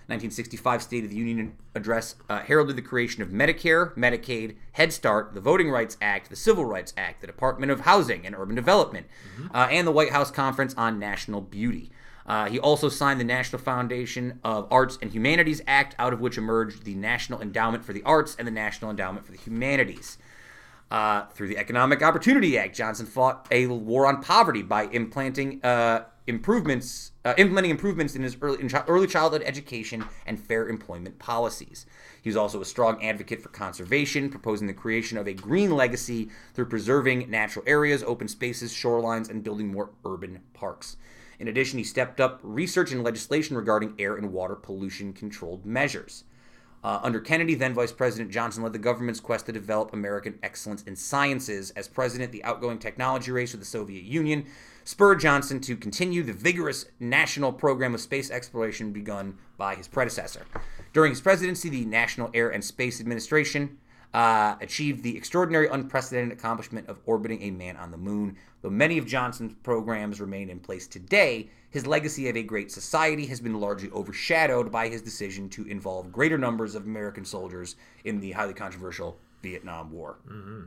1965 0.10 0.82
State 0.82 1.04
of 1.04 1.12
the 1.12 1.16
Union 1.16 1.56
address 1.76 2.16
uh, 2.30 2.40
heralded 2.40 2.76
the 2.76 2.82
creation 2.82 3.22
of 3.22 3.30
Medicare, 3.30 3.96
Medicaid, 3.96 4.56
Head 4.72 4.92
Start, 4.92 5.36
the 5.36 5.40
Voting 5.40 5.70
Rights 5.70 5.98
Act, 6.02 6.32
the 6.32 6.36
Civil 6.36 6.66
Rights 6.66 6.94
Act, 6.98 7.22
the 7.22 7.28
Department 7.28 7.72
of 7.72 7.82
Housing 7.82 8.26
and 8.26 8.36
Urban 8.36 8.56
Development, 8.56 9.06
uh, 9.54 9.68
and 9.70 9.86
the 9.86 9.92
White 9.92 10.12
House 10.12 10.32
Conference 10.32 10.74
on 10.76 10.98
National 10.98 11.42
Beauty. 11.42 11.92
Uh, 12.26 12.50
he 12.50 12.60
also 12.60 12.90
signed 12.90 13.20
the 13.20 13.24
National 13.24 13.62
Foundation 13.62 14.40
of 14.44 14.68
Arts 14.72 14.98
and 15.00 15.12
Humanities 15.12 15.62
Act, 15.68 15.96
out 16.00 16.12
of 16.12 16.20
which 16.20 16.38
emerged 16.38 16.86
the 16.86 16.96
National 16.96 17.40
Endowment 17.40 17.86
for 17.86 17.94
the 17.94 18.04
Arts 18.04 18.36
and 18.38 18.48
the 18.48 18.52
National 18.52 18.90
Endowment 18.90 19.26
for 19.26 19.32
the 19.32 19.38
Humanities. 19.38 20.18
Uh, 20.92 21.26
through 21.34 21.48
the 21.48 21.58
Economic 21.58 22.02
Opportunity 22.02 22.58
Act, 22.58 22.76
Johnson 22.76 23.06
fought 23.06 23.48
a 23.52 23.68
war 23.68 24.08
on 24.08 24.24
poverty 24.24 24.64
by 24.64 24.86
implanting 24.86 25.64
uh, 25.64 26.06
improvements, 26.30 27.12
uh, 27.26 27.34
implementing 27.38 27.72
improvements 27.72 28.16
in 28.16 28.24
his 28.24 28.38
early, 28.42 28.62
in 28.62 28.70
early 28.88 29.08
childhood 29.08 29.42
education 29.46 30.06
and 30.26 30.40
fair 30.40 30.70
employment 30.70 31.18
policies. 31.20 31.86
He 32.22 32.30
was 32.30 32.38
also 32.38 32.62
a 32.62 32.66
strong 32.66 33.04
advocate 33.04 33.42
for 33.42 33.50
conservation, 33.50 34.30
proposing 34.30 34.68
the 34.68 34.74
creation 34.74 35.18
of 35.18 35.28
a 35.28 35.34
green 35.34 35.72
legacy 35.72 36.30
through 36.54 36.68
preserving 36.68 37.30
natural 37.30 37.66
areas, 37.68 38.04
open 38.04 38.28
spaces, 38.28 38.72
shorelines, 38.72 39.30
and 39.30 39.44
building 39.44 39.72
more 39.72 39.90
urban 40.06 40.40
parks. 40.54 40.98
In 41.40 41.48
addition, 41.48 41.80
he 41.80 41.84
stepped 41.84 42.22
up 42.22 42.40
research 42.44 42.92
and 42.92 43.04
legislation 43.04 43.56
regarding 43.56 43.96
air 43.98 44.16
and 44.16 44.32
water 44.32 44.56
pollution 44.56 45.14
controlled 45.14 45.66
measures. 45.66 46.26
Uh, 46.82 47.00
under 47.04 47.20
Kennedy, 47.20 47.56
then 47.56 47.74
Vice 47.74 47.92
President 47.92 48.32
Johnson 48.32 48.64
led 48.64 48.72
the 48.72 48.80
government's 48.80 49.20
quest 49.20 49.46
to 49.46 49.52
develop 49.52 49.92
American 49.92 50.40
excellence 50.44 50.84
in 50.84 50.96
sciences. 50.96 51.72
As 51.72 51.90
president, 51.90 52.32
the 52.32 52.44
outgoing 52.46 52.80
technology 52.80 53.32
race 53.32 53.52
with 53.52 53.60
the 53.60 53.68
Soviet 53.68 54.04
Union 54.04 54.46
spurred 54.90 55.20
Johnson 55.20 55.60
to 55.60 55.78
continue 55.78 56.24
the 56.24 56.34
vigorous 56.34 56.88
national 57.00 57.54
program 57.54 57.94
of 57.94 58.02
space 58.02 58.32
exploration 58.32 58.92
begun 58.92 59.38
by 59.56 59.76
his 59.76 59.88
predecessor. 59.88 60.48
During 60.94 61.12
his 61.12 61.22
presidency, 61.22 61.70
the 61.70 61.86
National 61.86 62.32
Air 62.34 62.50
and 62.50 62.64
Space 62.64 63.00
Administration 63.00 63.78
uh, 64.16 64.56
achieved 64.62 65.04
the 65.04 65.16
extraordinary, 65.16 65.68
unprecedented 65.68 66.36
accomplishment 66.36 66.90
of 66.90 66.98
orbiting 67.06 67.44
a 67.44 67.52
man 67.52 67.78
on 67.78 67.92
the 67.92 67.98
moon. 67.98 68.36
Though 68.64 68.72
many 68.72 68.98
of 68.98 69.06
Johnson's 69.06 69.54
programs 69.62 70.20
remain 70.20 70.50
in 70.50 70.60
place 70.60 70.88
today, 70.88 71.52
his 71.70 71.86
legacy 71.86 72.28
of 72.28 72.36
a 72.36 72.42
great 72.42 72.72
society 72.72 73.28
has 73.28 73.40
been 73.40 73.60
largely 73.60 73.92
overshadowed 73.92 74.72
by 74.72 74.90
his 74.90 75.04
decision 75.04 75.50
to 75.50 75.68
involve 75.68 76.12
greater 76.12 76.40
numbers 76.40 76.74
of 76.74 76.86
American 76.86 77.26
soldiers 77.26 77.76
in 78.06 78.20
the 78.20 78.32
highly 78.32 78.56
controversial 78.56 79.20
Vietnam 79.44 79.92
War. 79.92 80.18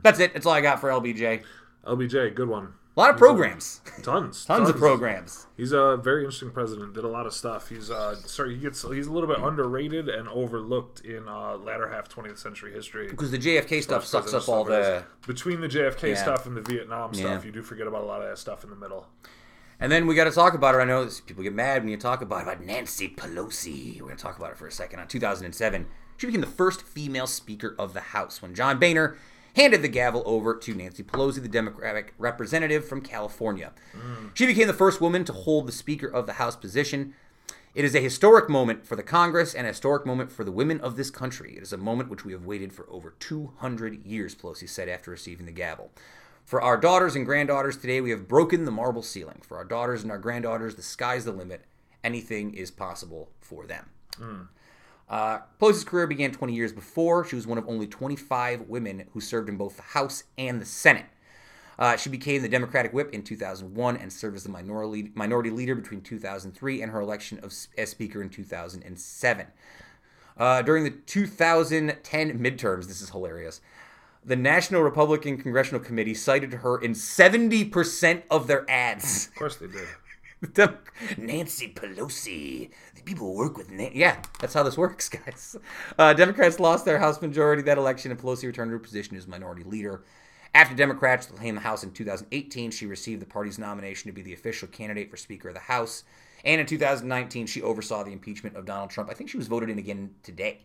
That's 0.01 0.21
it. 0.21 0.33
That's 0.33 0.45
all 0.45 0.53
I 0.53 0.61
got 0.61 0.79
for 0.79 0.87
LBJ. 0.87 1.43
LBJ, 1.85 2.35
good 2.35 2.47
one. 2.47 2.73
A 2.95 2.99
lot 2.99 3.09
of 3.09 3.17
programs, 3.17 3.81
Tons, 4.03 4.45
tons 4.47 4.69
of 4.69 4.77
programs. 4.77 5.47
He's 5.57 5.71
a 5.71 5.97
very 5.97 6.21
interesting 6.25 6.51
president. 6.51 6.93
Did 6.93 7.03
a 7.03 7.07
lot 7.07 7.25
of 7.25 7.33
stuff. 7.33 7.69
He's 7.69 7.89
uh, 7.89 8.15
sorry, 8.17 8.53
he 8.55 8.61
gets 8.61 8.83
he's 8.83 9.07
a 9.07 9.11
little 9.11 9.27
bit 9.27 9.39
underrated 9.39 10.09
and 10.09 10.27
overlooked 10.29 11.01
in 11.01 11.27
uh, 11.27 11.57
latter 11.57 11.87
half 11.89 12.07
20th 12.07 12.37
century 12.37 12.71
history. 12.71 13.07
Because 13.07 13.31
the 13.31 13.39
JFK 13.39 13.81
stuff 13.81 14.05
sucks 14.05 14.31
up 14.33 14.47
all 14.47 14.63
the. 14.63 15.03
between 15.25 15.59
the 15.59 15.67
JFK 15.67 16.09
Yeah. 16.09 16.15
stuff 16.21 16.45
and 16.45 16.55
the 16.55 16.61
Vietnam 16.61 17.11
Yeah. 17.13 17.21
stuff. 17.31 17.45
You 17.45 17.51
do 17.51 17.63
forget 17.63 17.87
about 17.87 18.03
a 18.03 18.05
lot 18.05 18.21
of 18.21 18.29
that 18.29 18.37
stuff 18.37 18.63
in 18.63 18.69
the 18.69 18.75
middle. 18.75 19.07
And 19.79 19.91
then 19.91 20.05
we 20.05 20.13
got 20.13 20.25
to 20.25 20.31
talk 20.31 20.53
about 20.53 20.75
her. 20.75 20.81
I 20.81 20.85
know 20.85 21.09
people 21.25 21.41
get 21.43 21.53
mad 21.53 21.81
when 21.81 21.89
you 21.89 21.97
talk 21.97 22.21
about 22.21 22.43
about 22.43 22.61
Nancy 22.63 23.09
Pelosi. 23.09 23.95
We're 23.99 24.05
going 24.05 24.17
to 24.17 24.23
talk 24.23 24.37
about 24.37 24.51
it 24.51 24.57
for 24.57 24.67
a 24.67 24.71
second. 24.71 24.99
On 24.99 25.07
2007, 25.07 25.87
she 26.17 26.27
became 26.27 26.41
the 26.41 26.47
first 26.47 26.83
female 26.83 27.25
Speaker 27.27 27.75
of 27.79 27.93
the 27.93 27.99
House 28.01 28.39
when 28.41 28.53
John 28.53 28.77
Boehner 28.79 29.17
handed 29.55 29.81
the 29.81 29.87
gavel 29.87 30.23
over 30.25 30.55
to 30.55 30.73
Nancy 30.73 31.03
Pelosi, 31.03 31.41
the 31.41 31.47
Democratic 31.47 32.13
representative 32.17 32.87
from 32.87 33.01
California. 33.01 33.71
Mm. 33.95 34.31
She 34.33 34.45
became 34.45 34.67
the 34.67 34.73
first 34.73 34.99
woman 34.99 35.23
to 35.25 35.33
hold 35.33 35.67
the 35.67 35.71
Speaker 35.71 36.07
of 36.07 36.25
the 36.25 36.33
House 36.33 36.55
position. 36.55 37.13
It 37.75 37.85
is 37.85 37.95
a 37.95 37.99
historic 37.99 38.49
moment 38.49 38.85
for 38.85 38.95
the 38.95 39.03
Congress 39.03 39.55
and 39.55 39.65
a 39.65 39.69
historic 39.69 40.05
moment 40.05 40.31
for 40.31 40.43
the 40.43 40.51
women 40.51 40.79
of 40.81 40.95
this 40.95 41.09
country. 41.09 41.55
It 41.57 41.63
is 41.63 41.73
a 41.73 41.77
moment 41.77 42.09
which 42.09 42.23
we 42.23 42.31
have 42.31 42.45
waited 42.45 42.71
for 42.71 42.87
over 42.89 43.15
200 43.19 44.05
years, 44.05 44.35
Pelosi 44.35 44.69
said 44.69 44.89
after 44.89 45.11
receiving 45.11 45.45
the 45.45 45.51
gavel. 45.51 45.91
For 46.45 46.61
our 46.61 46.77
daughters 46.77 47.15
and 47.15 47.25
granddaughters 47.25 47.77
today, 47.77 48.01
we 48.01 48.11
have 48.11 48.27
broken 48.27 48.65
the 48.65 48.71
marble 48.71 49.01
ceiling. 49.01 49.41
For 49.47 49.57
our 49.57 49.63
daughters 49.63 50.03
and 50.03 50.11
our 50.11 50.17
granddaughters, 50.17 50.75
the 50.75 50.83
sky's 50.83 51.25
the 51.25 51.31
limit. 51.31 51.63
Anything 52.03 52.53
is 52.53 52.69
possible 52.69 53.29
for 53.39 53.65
them. 53.65 53.89
Mm. 54.19 54.47
Uh, 55.13 55.41
career 55.85 56.07
began 56.07 56.31
20 56.31 56.55
years 56.55 56.73
before. 56.73 57.23
She 57.23 57.35
was 57.35 57.45
one 57.45 57.59
of 57.59 57.69
only 57.69 57.85
25 57.85 58.61
women 58.61 59.03
who 59.13 59.21
served 59.21 59.47
in 59.47 59.57
both 59.57 59.75
the 59.75 59.83
House 59.83 60.23
and 60.39 60.59
the 60.59 60.65
Senate. 60.65 61.05
Uh, 61.77 61.95
she 61.95 62.09
became 62.09 62.41
the 62.41 62.49
Democratic 62.49 62.93
whip 62.93 63.13
in 63.13 63.21
2001 63.21 63.97
and 63.97 64.11
served 64.11 64.35
as 64.35 64.43
the 64.43 64.49
minority, 64.49 65.11
minority 65.13 65.51
leader 65.51 65.75
between 65.75 66.01
2003 66.01 66.81
and 66.81 66.91
her 66.91 66.99
election 66.99 67.37
of, 67.43 67.53
as 67.77 67.91
Speaker 67.91 68.23
in 68.23 68.29
2007. 68.29 69.45
Uh, 70.35 70.61
during 70.63 70.83
the 70.83 70.89
2010 70.89 72.39
midterms, 72.39 72.87
this 72.87 72.99
is 72.99 73.11
hilarious. 73.11 73.61
The 74.25 74.35
National 74.35 74.81
Republican 74.81 75.37
Congressional 75.37 75.79
Committee 75.79 76.15
cited 76.15 76.53
her 76.53 76.81
in 76.81 76.93
70% 76.93 78.23
of 78.31 78.47
their 78.47 78.67
ads. 78.67 79.27
Of 79.27 79.35
course 79.35 79.57
they 79.57 79.67
did. 79.67 79.87
Nancy 81.17 81.73
Pelosi. 81.73 82.69
The 82.95 83.01
people 83.03 83.33
work 83.33 83.57
with 83.57 83.71
Nancy. 83.71 83.99
Yeah, 83.99 84.21
that's 84.39 84.53
how 84.53 84.63
this 84.63 84.77
works, 84.77 85.09
guys. 85.25 85.55
Uh, 85.97 86.13
Democrats 86.13 86.59
lost 86.59 86.85
their 86.85 86.99
House 86.99 87.21
majority 87.21 87.61
that 87.63 87.77
election, 87.77 88.11
and 88.11 88.19
Pelosi 88.19 88.43
returned 88.43 88.69
to 88.69 88.73
her 88.73 88.79
position 88.79 89.17
as 89.17 89.27
minority 89.27 89.63
leader. 89.63 90.03
After 90.55 90.75
Democrats 90.75 91.25
claimed 91.25 91.57
the 91.57 91.61
House 91.61 91.83
in 91.83 91.91
2018, 91.91 92.71
she 92.71 92.85
received 92.85 93.21
the 93.21 93.25
party's 93.25 93.57
nomination 93.57 94.09
to 94.09 94.13
be 94.13 94.21
the 94.21 94.33
official 94.33 94.67
candidate 94.67 95.09
for 95.09 95.17
Speaker 95.17 95.47
of 95.47 95.55
the 95.55 95.61
House. 95.61 96.03
And 96.45 96.61
in 96.61 96.67
2019, 96.67 97.47
she 97.47 97.61
oversaw 97.61 98.03
the 98.03 98.11
impeachment 98.11 98.55
of 98.55 98.65
Donald 98.65 98.91
Trump. 98.91 99.09
I 99.09 99.13
think 99.13 99.29
she 99.29 99.37
was 99.37 99.47
voted 99.47 99.69
in 99.69 99.79
again 99.79 100.11
today. 100.21 100.59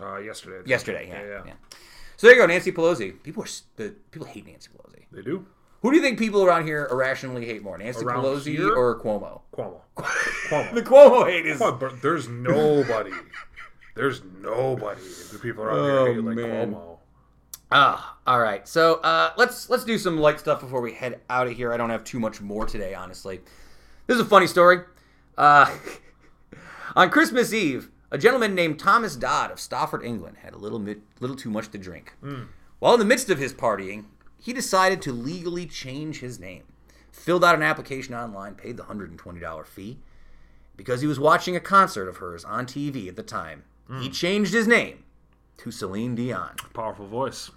Uh, 0.00 0.18
yesterday. 0.18 0.68
Yesterday, 0.68 1.08
yeah. 1.08 1.22
yeah, 1.22 1.42
yeah. 1.46 1.52
So 2.16 2.26
there 2.26 2.36
you 2.36 2.42
go, 2.42 2.46
Nancy 2.46 2.70
Pelosi. 2.70 3.20
People 3.22 3.42
are 3.42 3.48
the 3.76 3.90
people 4.10 4.26
hate 4.26 4.46
Nancy 4.46 4.68
Pelosi. 4.68 5.06
They 5.10 5.22
do. 5.22 5.44
Who 5.82 5.90
do 5.90 5.96
you 5.96 6.02
think 6.02 6.18
people 6.18 6.44
around 6.44 6.64
here 6.66 6.88
irrationally 6.90 7.44
hate 7.44 7.62
more, 7.62 7.76
Nancy 7.76 8.04
Around 8.04 8.22
Pelosi 8.24 8.56
here? 8.56 8.72
or 8.74 8.98
Cuomo? 9.00 9.40
Cuomo. 9.52 9.80
Cuomo. 9.96 10.74
The 10.74 10.82
Cuomo 10.82 11.26
hate 11.28 11.44
is. 11.46 11.58
Come 11.58 11.74
on, 11.74 11.78
but 11.80 12.00
there's 12.00 12.28
nobody. 12.28 13.10
There's 13.94 14.22
nobody. 14.40 15.00
The 15.32 15.38
people 15.40 15.64
around 15.64 15.78
Oh, 15.80 16.04
here 16.06 16.14
hate 16.14 16.24
like 16.24 16.36
man. 16.36 16.72
Cuomo. 16.74 16.98
Ah, 17.72 18.16
all 18.26 18.38
right. 18.38 18.66
So 18.68 18.96
uh, 18.96 19.32
let's 19.36 19.68
let's 19.70 19.84
do 19.84 19.98
some 19.98 20.18
light 20.18 20.38
stuff 20.38 20.60
before 20.60 20.80
we 20.82 20.92
head 20.92 21.20
out 21.28 21.46
of 21.46 21.54
here. 21.56 21.72
I 21.72 21.76
don't 21.76 21.90
have 21.90 22.04
too 22.04 22.20
much 22.20 22.40
more 22.40 22.64
today, 22.66 22.94
honestly. 22.94 23.40
This 24.06 24.16
is 24.16 24.20
a 24.20 24.24
funny 24.26 24.46
story. 24.46 24.80
Uh, 25.36 25.74
on 26.96 27.10
Christmas 27.10 27.52
Eve, 27.52 27.88
a 28.10 28.18
gentleman 28.18 28.54
named 28.54 28.78
Thomas 28.78 29.16
Dodd 29.16 29.50
of 29.50 29.58
Stafford, 29.58 30.04
England, 30.04 30.36
had 30.42 30.52
a 30.52 30.58
little 30.58 30.78
bit, 30.78 31.00
little 31.20 31.34
too 31.36 31.50
much 31.50 31.70
to 31.70 31.78
drink. 31.78 32.12
While 32.78 32.94
in 32.94 32.98
the 33.00 33.06
midst 33.06 33.30
of 33.30 33.38
his 33.38 33.54
partying, 33.54 34.04
he 34.42 34.52
decided 34.52 35.00
to 35.02 35.12
legally 35.12 35.66
change 35.66 36.18
his 36.18 36.40
name. 36.40 36.64
Filled 37.12 37.44
out 37.44 37.54
an 37.54 37.62
application 37.62 38.12
online, 38.12 38.54
paid 38.54 38.76
the 38.76 38.82
$120 38.82 39.66
fee. 39.66 39.98
Because 40.76 41.00
he 41.00 41.06
was 41.06 41.20
watching 41.20 41.54
a 41.54 41.60
concert 41.60 42.08
of 42.08 42.16
hers 42.16 42.44
on 42.44 42.66
TV 42.66 43.06
at 43.06 43.14
the 43.14 43.22
time, 43.22 43.62
he 44.00 44.08
changed 44.08 44.52
his 44.52 44.66
name 44.66 45.04
to 45.58 45.70
Celine 45.70 46.14
Dion 46.14 46.56
Powerful 46.72 47.06
voice. 47.06 47.50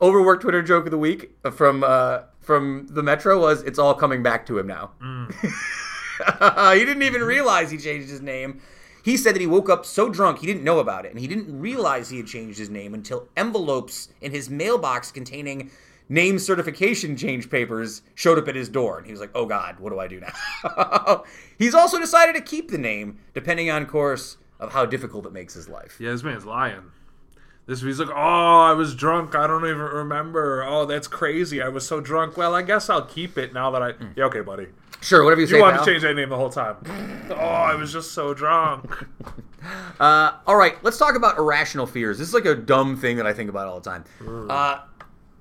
overworked 0.00 0.42
Twitter 0.42 0.62
joke 0.62 0.84
of 0.86 0.92
the 0.92 0.98
week 0.98 1.36
from 1.52 1.82
uh, 1.84 2.20
from 2.40 2.86
the 2.88 3.02
Metro 3.02 3.40
was 3.40 3.62
it's 3.62 3.78
all 3.78 3.94
coming 3.94 4.22
back 4.22 4.46
to 4.46 4.58
him 4.58 4.68
now. 4.68 4.92
he 6.72 6.84
didn't 6.84 7.02
even 7.02 7.22
realize 7.22 7.70
he 7.70 7.76
changed 7.76 8.08
his 8.08 8.22
name. 8.22 8.60
He 9.02 9.16
said 9.16 9.34
that 9.34 9.40
he 9.40 9.46
woke 9.46 9.68
up 9.68 9.84
so 9.84 10.08
drunk 10.08 10.38
he 10.38 10.46
didn't 10.46 10.64
know 10.64 10.78
about 10.78 11.04
it, 11.04 11.10
and 11.10 11.20
he 11.20 11.26
didn't 11.26 11.60
realize 11.60 12.08
he 12.08 12.18
had 12.18 12.26
changed 12.26 12.58
his 12.58 12.70
name 12.70 12.94
until 12.94 13.28
envelopes 13.36 14.08
in 14.20 14.30
his 14.30 14.48
mailbox 14.48 15.10
containing 15.10 15.70
name 16.08 16.38
certification 16.38 17.16
change 17.16 17.50
papers 17.50 18.02
showed 18.14 18.38
up 18.38 18.48
at 18.48 18.54
his 18.54 18.68
door, 18.68 18.98
and 18.98 19.06
he 19.06 19.12
was 19.12 19.20
like, 19.20 19.30
"Oh 19.34 19.46
God, 19.46 19.80
what 19.80 19.90
do 19.90 19.98
I 19.98 20.08
do 20.08 20.20
now?" 20.20 21.24
He's 21.58 21.74
also 21.74 21.98
decided 21.98 22.34
to 22.34 22.40
keep 22.42 22.70
the 22.70 22.78
name, 22.78 23.18
depending 23.34 23.70
on 23.70 23.86
course 23.86 24.36
of 24.60 24.72
how 24.72 24.86
difficult 24.86 25.26
it 25.26 25.32
makes 25.32 25.54
his 25.54 25.68
life. 25.68 25.96
Yeah, 25.98 26.12
this 26.12 26.22
man's 26.22 26.44
lying. 26.44 26.92
This 27.66 27.80
he's 27.80 28.00
like, 28.00 28.10
oh, 28.10 28.60
I 28.60 28.72
was 28.72 28.94
drunk. 28.94 29.36
I 29.36 29.46
don't 29.46 29.64
even 29.64 29.78
remember. 29.78 30.64
Oh, 30.64 30.84
that's 30.84 31.06
crazy. 31.06 31.62
I 31.62 31.68
was 31.68 31.86
so 31.86 32.00
drunk. 32.00 32.36
Well, 32.36 32.54
I 32.56 32.62
guess 32.62 32.90
I'll 32.90 33.04
keep 33.06 33.38
it 33.38 33.52
now 33.52 33.70
that 33.70 33.82
I. 33.82 33.92
Hmm. 33.92 34.06
Yeah, 34.16 34.24
okay, 34.24 34.40
buddy. 34.40 34.66
Sure, 35.02 35.24
whatever 35.24 35.40
you 35.40 35.46
say. 35.46 35.56
You 35.56 35.62
wanted 35.62 35.78
pal. 35.78 35.84
to 35.84 35.90
change 35.90 36.02
that 36.02 36.14
name 36.14 36.28
the 36.28 36.36
whole 36.36 36.50
time. 36.50 36.76
oh, 37.30 37.34
I 37.34 37.74
was 37.74 37.92
just 37.92 38.12
so 38.12 38.34
drunk. 38.34 39.06
Uh, 40.00 40.38
all 40.44 40.56
right, 40.56 40.82
let's 40.82 40.98
talk 40.98 41.14
about 41.14 41.38
irrational 41.38 41.86
fears. 41.86 42.18
This 42.18 42.26
is 42.26 42.34
like 42.34 42.46
a 42.46 42.54
dumb 42.56 42.96
thing 42.96 43.16
that 43.18 43.28
I 43.28 43.32
think 43.32 43.48
about 43.48 43.68
all 43.68 43.78
the 43.78 43.88
time. 43.88 44.04
Uh, 44.50 44.80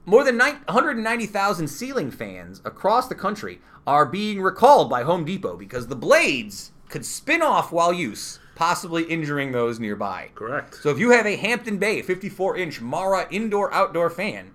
more 0.05 0.23
than 0.23 0.37
190,000 0.37 1.67
ceiling 1.67 2.11
fans 2.11 2.61
across 2.63 3.07
the 3.07 3.15
country 3.15 3.59
are 3.87 4.05
being 4.05 4.39
recalled 4.41 4.91
by 4.91 5.01
Home 5.03 5.25
Depot 5.25 5.57
because 5.57 5.87
the 5.87 5.95
blades 5.95 6.71
could 6.89 7.05
spin 7.05 7.41
off 7.41 7.71
while 7.71 7.91
use, 7.91 8.39
possibly 8.55 9.03
injuring 9.05 9.51
those 9.53 9.79
nearby. 9.79 10.29
Correct. 10.35 10.75
So 10.75 10.89
if 10.89 10.99
you 10.99 11.09
have 11.11 11.25
a 11.25 11.35
Hampton 11.35 11.77
Bay 11.77 12.01
54 12.03 12.57
inch 12.57 12.79
Mara 12.79 13.27
indoor 13.31 13.73
outdoor 13.73 14.09
fan 14.11 14.51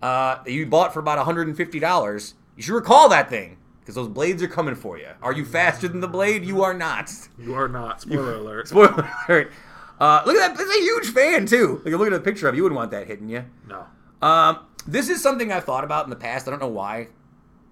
uh, 0.00 0.42
that 0.44 0.52
you 0.52 0.66
bought 0.66 0.92
for 0.92 1.00
about 1.00 1.24
$150, 1.26 2.34
you 2.56 2.62
should 2.62 2.74
recall 2.74 3.08
that 3.08 3.28
thing 3.28 3.56
because 3.82 3.96
those 3.96 4.08
blades 4.08 4.42
are 4.42 4.48
coming 4.48 4.76
for 4.76 4.96
you. 4.96 5.08
Are 5.22 5.32
you 5.32 5.44
faster 5.44 5.88
than 5.88 6.00
the 6.00 6.08
blade? 6.08 6.44
You 6.44 6.62
are 6.62 6.72
not. 6.72 7.10
You 7.36 7.54
are 7.54 7.68
not. 7.68 8.00
Spoiler 8.00 8.36
alert. 8.36 8.68
Spoiler 8.68 9.10
alert. 9.28 9.52
Uh, 9.98 10.22
look 10.24 10.36
at 10.36 10.54
that. 10.56 10.60
It's 10.62 10.70
a 10.70 10.80
huge 10.80 11.08
fan, 11.12 11.46
too. 11.46 11.82
Like, 11.84 11.94
look 11.94 12.06
at 12.06 12.12
the 12.12 12.20
picture 12.20 12.46
of 12.48 12.54
it. 12.54 12.56
You 12.56 12.62
wouldn't 12.62 12.76
want 12.76 12.92
that 12.92 13.08
hitting 13.08 13.28
you. 13.28 13.44
No. 13.68 13.84
Um, 14.26 14.60
this 14.86 15.08
is 15.08 15.20
something 15.20 15.50
I've 15.50 15.64
thought 15.64 15.82
about 15.82 16.04
in 16.04 16.10
the 16.10 16.16
past. 16.16 16.46
I 16.46 16.50
don't 16.52 16.60
know 16.60 16.68
why. 16.68 17.08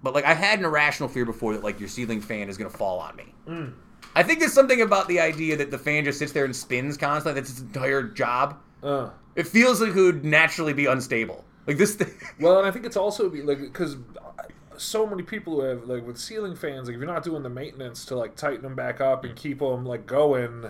But, 0.03 0.13
like, 0.13 0.25
I 0.25 0.33
had 0.33 0.59
an 0.59 0.65
irrational 0.65 1.07
fear 1.07 1.25
before 1.25 1.53
that, 1.53 1.63
like, 1.63 1.79
your 1.79 1.87
ceiling 1.89 2.19
fan 2.19 2.49
is 2.49 2.57
going 2.57 2.69
to 2.69 2.77
fall 2.77 2.99
on 2.99 3.15
me. 3.15 3.33
I 4.15 4.23
think 4.23 4.39
there's 4.39 4.53
something 4.53 4.81
about 4.81 5.07
the 5.07 5.19
idea 5.21 5.55
that 5.57 5.71
the 5.71 5.77
fan 5.77 6.03
just 6.03 6.19
sits 6.19 6.33
there 6.33 6.43
and 6.43 6.55
spins 6.55 6.97
constantly. 6.97 7.39
That's 7.39 7.51
its 7.51 7.61
entire 7.61 8.03
job. 8.03 8.57
Uh. 8.83 9.11
It 9.35 9.47
feels 9.47 9.79
like 9.79 9.95
it 9.95 10.01
would 10.01 10.25
naturally 10.25 10.73
be 10.73 10.87
unstable. 10.87 11.45
Like, 11.67 11.77
this 11.77 11.95
thing. 11.95 12.11
Well, 12.39 12.57
and 12.57 12.67
I 12.67 12.71
think 12.71 12.85
it's 12.85 12.97
also 12.97 13.29
be 13.29 13.41
like 13.43 13.59
because 13.59 13.97
so 14.81 15.05
many 15.07 15.23
people 15.23 15.53
who 15.61 15.61
have 15.67 15.85
like 15.87 16.05
with 16.05 16.17
ceiling 16.17 16.55
fans, 16.55 16.87
like 16.87 16.95
if 16.95 17.01
you're 17.01 17.11
not 17.11 17.23
doing 17.23 17.43
the 17.43 17.49
maintenance 17.49 18.05
to 18.05 18.15
like 18.17 18.35
tighten 18.35 18.61
them 18.63 18.75
back 18.75 18.99
up 19.01 19.23
and 19.23 19.35
keep 19.35 19.59
them 19.59 19.85
like 19.85 20.05
going, 20.05 20.65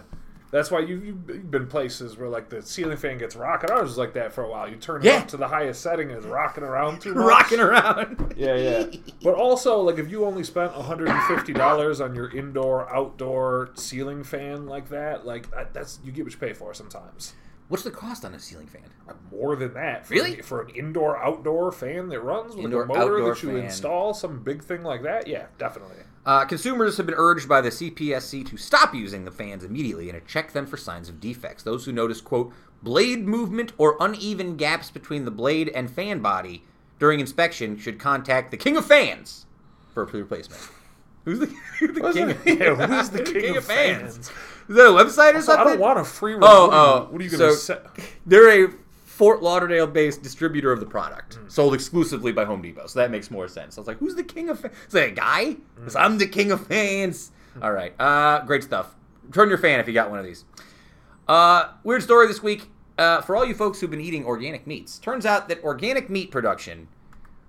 that's 0.51 0.69
why 0.69 0.79
you, 0.79 0.97
you've 0.97 1.49
been 1.49 1.65
places 1.67 2.17
where 2.17 2.27
like 2.27 2.49
the 2.49 2.61
ceiling 2.61 2.97
fan 2.97 3.17
gets 3.17 3.37
rocking. 3.37 3.71
Ours 3.71 3.83
was 3.87 3.97
like 3.97 4.13
that 4.13 4.33
for 4.33 4.43
a 4.43 4.49
while. 4.49 4.67
You 4.69 4.75
turn 4.75 5.01
it 5.01 5.05
Yeah. 5.05 5.19
up 5.19 5.27
to 5.29 5.37
the 5.37 5.47
highest 5.47 5.81
setting 5.81 6.09
and 6.09 6.17
it's 6.17 6.25
rocking 6.27 6.63
around 6.65 6.99
too 7.01 7.13
much. 7.15 7.25
rocking 7.25 7.59
around. 7.61 8.33
Yeah, 8.35 8.55
yeah. 8.57 8.85
But 9.23 9.35
also, 9.35 9.79
like, 9.79 9.97
if 9.97 10.09
you 10.11 10.25
only 10.25 10.43
spent 10.43 10.73
$150 10.73 12.03
on 12.03 12.15
your 12.15 12.29
indoor, 12.35 12.93
outdoor 12.93 13.69
ceiling 13.75 14.23
fan 14.25 14.65
like 14.67 14.89
that, 14.89 15.25
like, 15.25 15.47
that's 15.73 15.99
you 16.03 16.11
get 16.11 16.25
what 16.25 16.33
you 16.33 16.39
pay 16.39 16.51
for 16.53 16.73
sometimes. 16.73 17.33
What's 17.71 17.85
the 17.85 17.91
cost 17.91 18.25
on 18.25 18.33
a 18.33 18.39
ceiling 18.39 18.67
fan? 18.67 18.81
More 19.31 19.55
than 19.55 19.73
that. 19.75 20.05
For, 20.05 20.13
Really? 20.13 20.41
For 20.41 20.63
an 20.63 20.75
indoor, 20.75 21.17
outdoor 21.17 21.71
fan 21.71 22.09
that 22.09 22.19
runs 22.19 22.53
with 22.53 22.65
Indoor, 22.65 22.83
a 22.83 22.85
motor 22.85 23.23
that 23.23 23.41
you 23.41 23.51
fan. 23.51 23.63
install, 23.63 24.13
some 24.13 24.43
big 24.43 24.61
thing 24.61 24.83
like 24.83 25.03
that, 25.03 25.25
yeah, 25.25 25.45
definitely. 25.57 25.95
Uh, 26.25 26.43
consumers 26.43 26.97
have 26.97 27.05
been 27.05 27.15
urged 27.17 27.47
by 27.47 27.61
the 27.61 27.69
CPSC 27.69 28.45
to 28.49 28.57
stop 28.57 28.93
using 28.93 29.23
the 29.23 29.31
fans 29.31 29.63
immediately 29.63 30.09
and 30.09 30.19
to 30.19 30.27
check 30.29 30.51
them 30.51 30.65
for 30.65 30.75
signs 30.75 31.07
of 31.07 31.21
defects. 31.21 31.63
Those 31.63 31.85
who 31.85 31.93
notice, 31.93 32.19
quote, 32.19 32.51
blade 32.83 33.25
movement 33.25 33.71
or 33.77 33.95
uneven 34.01 34.57
gaps 34.57 34.91
between 34.91 35.23
the 35.23 35.31
blade 35.31 35.69
and 35.69 35.89
fan 35.89 36.19
body 36.19 36.65
during 36.99 37.21
inspection 37.21 37.77
should 37.77 37.99
contact 37.99 38.51
the 38.51 38.57
King 38.57 38.75
of 38.75 38.85
Fans 38.85 39.45
for 39.93 40.03
a 40.03 40.07
replacement. 40.07 40.61
Who's 41.25 41.39
the, 41.39 41.45
who's 41.79 41.93
the 41.95 42.11
king? 42.13 42.29
Of, 42.31 42.45
Yeah, 42.47 42.87
who's 42.87 43.09
the 43.09 43.21
king 43.23 43.55
of 43.57 43.63
fans? 43.65 44.17
Is 44.17 44.75
that 44.75 44.87
a 44.87 44.89
website 44.89 45.35
or 45.35 45.41
So 45.41 45.53
I 45.55 45.63
don't 45.63 45.79
want 45.79 45.99
a 45.99 46.03
free 46.03 46.33
Oh, 46.33 46.35
review. 46.35 46.49
oh, 46.49 47.07
What 47.11 47.21
are 47.21 47.23
you 47.23 47.29
going 47.29 47.51
to 47.51 47.55
so- 47.55 47.75
say? 47.75 48.03
They're 48.25 48.65
a 48.65 48.73
Fort 49.05 49.43
Lauderdale-based 49.43 50.23
distributor 50.23 50.71
of 50.71 50.79
the 50.79 50.85
product, 50.87 51.37
Mm. 51.37 51.51
sold 51.51 51.75
exclusively 51.75 52.31
by 52.31 52.43
Home 52.45 52.61
Depot. 52.61 52.87
So 52.87 52.97
that 52.99 53.11
makes 53.11 53.29
more 53.29 53.47
sense. 53.47 53.77
I 53.77 53.81
was 53.81 53.87
like, 53.87 53.99
"Who's 53.99 54.15
the 54.15 54.23
king 54.23 54.49
of 54.49 54.59
fans?" 54.61 54.73
Is 54.87 54.93
that 54.93 55.09
a 55.09 55.11
guy? 55.11 55.57
Mm. 55.79 55.95
I'm 55.95 56.17
the 56.17 56.25
king 56.27 56.51
of 56.51 56.65
fans. 56.65 57.31
All 57.61 57.71
right, 57.71 57.93
uh, 57.99 58.43
great 58.45 58.63
stuff. 58.63 58.95
Turn 59.31 59.47
your 59.49 59.59
fan 59.59 59.79
if 59.79 59.87
you 59.87 59.93
got 59.93 60.09
one 60.09 60.17
of 60.17 60.25
these. 60.25 60.45
Uh, 61.27 61.69
weird 61.83 62.01
story 62.01 62.25
this 62.27 62.41
week 62.41 62.69
uh, 62.97 63.21
for 63.21 63.35
all 63.35 63.45
you 63.45 63.53
folks 63.53 63.79
who've 63.79 63.91
been 63.91 64.01
eating 64.01 64.25
organic 64.25 64.65
meats. 64.65 64.97
Turns 64.97 65.25
out 65.25 65.47
that 65.49 65.63
organic 65.63 66.09
meat 66.09 66.31
production 66.31 66.87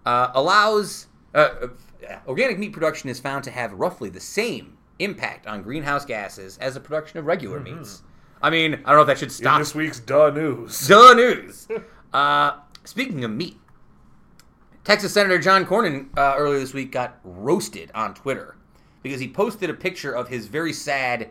uh, 0.05 0.31
allows 0.35 1.07
uh, 1.35 1.69
organic 2.27 2.59
meat 2.59 2.73
production 2.73 3.09
is 3.09 3.21
found 3.21 3.45
to 3.45 3.51
have 3.51 3.73
roughly 3.73 4.09
the 4.11 4.21
same 4.21 4.77
impact 4.99 5.47
on 5.47 5.63
greenhouse 5.63 6.05
gases 6.05 6.59
as 6.59 6.75
the 6.75 6.81
production 6.81 7.19
of 7.19 7.27
regular 7.27 7.61
meats. 7.61 8.03
I 8.41 8.51
mean, 8.51 8.75
I 8.85 8.91
don't 8.91 8.97
know 8.97 9.01
if 9.03 9.07
that 9.07 9.19
should 9.19 9.29
In 9.29 9.35
stop 9.35 9.59
this 9.59 9.75
week's 9.75 10.01
Duh 10.01 10.31
News. 10.31 10.87
the 10.89 11.15
news. 11.15 11.69
Uh, 12.13 12.59
speaking 12.85 13.25
of 13.25 13.31
meat, 13.31 13.57
Texas 14.85 15.15
Senator 15.15 15.39
John 15.39 15.65
Cornyn 15.65 16.09
uh, 16.19 16.35
earlier 16.37 16.59
this 16.59 16.75
week 16.75 16.93
got 16.93 17.19
roasted 17.25 17.91
on 17.95 18.13
Twitter 18.13 18.57
because 19.03 19.19
he 19.19 19.29
posted 19.29 19.71
a 19.71 19.75
picture 19.75 20.13
of 20.13 20.29
his 20.29 20.47
very 20.47 20.75
sad 20.75 21.31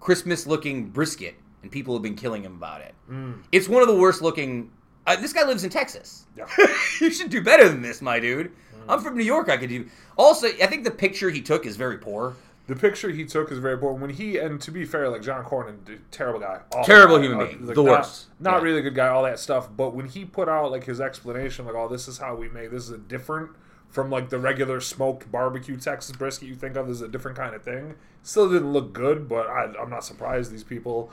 Christmas-looking 0.00 0.90
brisket, 0.90 1.34
and 1.62 1.70
people 1.72 1.94
have 1.94 2.02
been 2.02 2.14
killing 2.14 2.42
him 2.42 2.56
about 2.56 2.82
it. 2.82 2.94
It's 3.52 3.68
one 3.70 3.80
of 3.80 3.88
the 3.88 3.96
worst-looking. 3.96 4.70
Uh, 5.06 5.16
this 5.16 5.32
guy 5.32 5.44
lives 5.46 5.64
in 5.64 5.70
Texas. 5.70 6.26
Yeah. 6.36 6.46
you 7.00 7.10
should 7.10 7.30
do 7.30 7.42
better 7.42 7.68
than 7.68 7.80
this, 7.80 8.02
my 8.02 8.20
dude. 8.20 8.52
I'm 8.88 9.00
from 9.00 9.16
New 9.16 9.24
York. 9.24 9.48
I 9.48 9.56
could 9.56 9.70
do. 9.70 9.86
Also, 10.18 10.48
I 10.48 10.66
think 10.66 10.84
the 10.84 10.90
picture 10.90 11.30
he 11.30 11.40
took 11.40 11.64
is 11.64 11.76
very 11.76 11.96
poor. 11.98 12.34
The 12.66 12.76
picture 12.76 13.08
he 13.08 13.24
took 13.24 13.50
is 13.50 13.58
very 13.58 13.74
important. 13.74 14.02
When 14.02 14.10
he 14.10 14.36
and 14.36 14.60
to 14.60 14.70
be 14.70 14.84
fair, 14.84 15.08
like 15.08 15.22
John 15.22 15.42
Cornyn, 15.44 15.76
terrible 16.10 16.40
guy, 16.40 16.60
Terrible 16.84 17.16
guy, 17.16 17.22
human 17.22 17.40
uh, 17.40 17.44
being, 17.46 17.66
like, 17.66 17.76
the 17.76 17.82
not- 17.82 18.00
worst. 18.00 18.26
Not 18.40 18.56
Yeah. 18.58 18.62
really 18.62 18.78
a 18.80 18.82
good 18.82 18.94
guy, 18.94 19.08
all 19.08 19.22
that 19.22 19.38
stuff. 19.38 19.68
But 19.74 19.94
when 19.94 20.06
he 20.06 20.26
put 20.26 20.48
out 20.50 20.70
like 20.70 20.84
his 20.84 21.00
explanation, 21.00 21.64
like, 21.64 21.74
"Oh, 21.74 21.88
this 21.88 22.08
is 22.08 22.18
how 22.18 22.34
we 22.34 22.48
make 22.50 22.70
this 22.70 22.82
is 22.84 22.90
a 22.90 22.98
different 22.98 23.50
from 23.88 24.10
like 24.10 24.28
the 24.28 24.38
regular 24.38 24.80
smoked 24.80 25.32
barbecue 25.32 25.78
Texas 25.78 26.14
brisket 26.14 26.46
you 26.46 26.54
think 26.56 26.76
of. 26.76 26.88
This 26.88 26.96
is 26.96 27.02
a 27.02 27.08
different 27.08 27.38
kind 27.38 27.54
of 27.54 27.62
thing." 27.62 27.94
Still 28.22 28.50
didn't 28.50 28.72
look 28.72 28.92
good, 28.92 29.28
but 29.30 29.46
I, 29.46 29.72
I'm 29.80 29.88
not 29.88 30.04
surprised 30.04 30.52
these 30.52 30.64
people. 30.64 31.10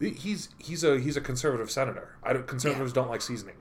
He's 0.00 0.50
he's 0.58 0.84
a 0.84 0.98
he's 0.98 1.16
a 1.16 1.20
conservative 1.22 1.70
senator. 1.70 2.16
I 2.22 2.34
don't, 2.34 2.46
conservatives 2.46 2.92
don't 2.92 3.08
like 3.08 3.22
seasoning. 3.22 3.56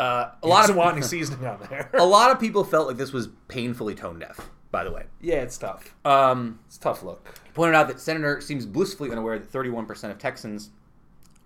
Uh, 0.00 0.32
a 0.42 0.46
lot 0.48 0.70
of 0.70 0.76
want 0.76 0.96
any 0.96 1.02
seasoning 1.06 1.46
on 1.46 1.60
there. 1.68 1.90
a 1.94 2.04
lot 2.04 2.30
of 2.30 2.40
people 2.40 2.64
felt 2.64 2.88
like 2.88 2.96
this 2.96 3.12
was 3.12 3.28
painfully 3.48 3.94
tone 3.94 4.18
deaf. 4.18 4.50
By 4.70 4.84
the 4.84 4.92
way, 4.92 5.04
yeah, 5.20 5.36
it's 5.42 5.58
tough. 5.58 5.94
um, 6.06 6.60
It's 6.68 6.76
a 6.76 6.80
tough 6.80 7.02
look. 7.02 7.40
pointed 7.54 7.74
out 7.74 7.88
that 7.88 7.98
Senator 8.00 8.40
seems 8.40 8.64
blissfully 8.66 9.10
unaware 9.10 9.38
that 9.38 9.50
31% 9.52 10.10
of 10.10 10.18
Texans 10.18 10.70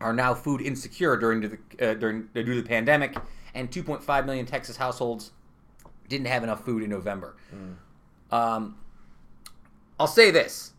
are 0.00 0.12
now 0.12 0.34
food 0.34 0.60
insecure 0.60 1.16
during 1.16 1.40
the 1.40 1.58
uh, 1.80 1.94
during 1.94 2.28
due 2.34 2.44
to 2.44 2.62
the 2.62 2.68
pandemic, 2.68 3.16
and 3.54 3.70
2.5 3.70 4.26
million 4.26 4.44
Texas 4.46 4.76
households 4.76 5.32
didn't 6.08 6.26
have 6.26 6.42
enough 6.44 6.64
food 6.64 6.82
in 6.82 6.90
November. 6.90 7.34
Um, 8.30 8.76
I'll 9.98 10.06
say 10.06 10.30
this: 10.30 10.74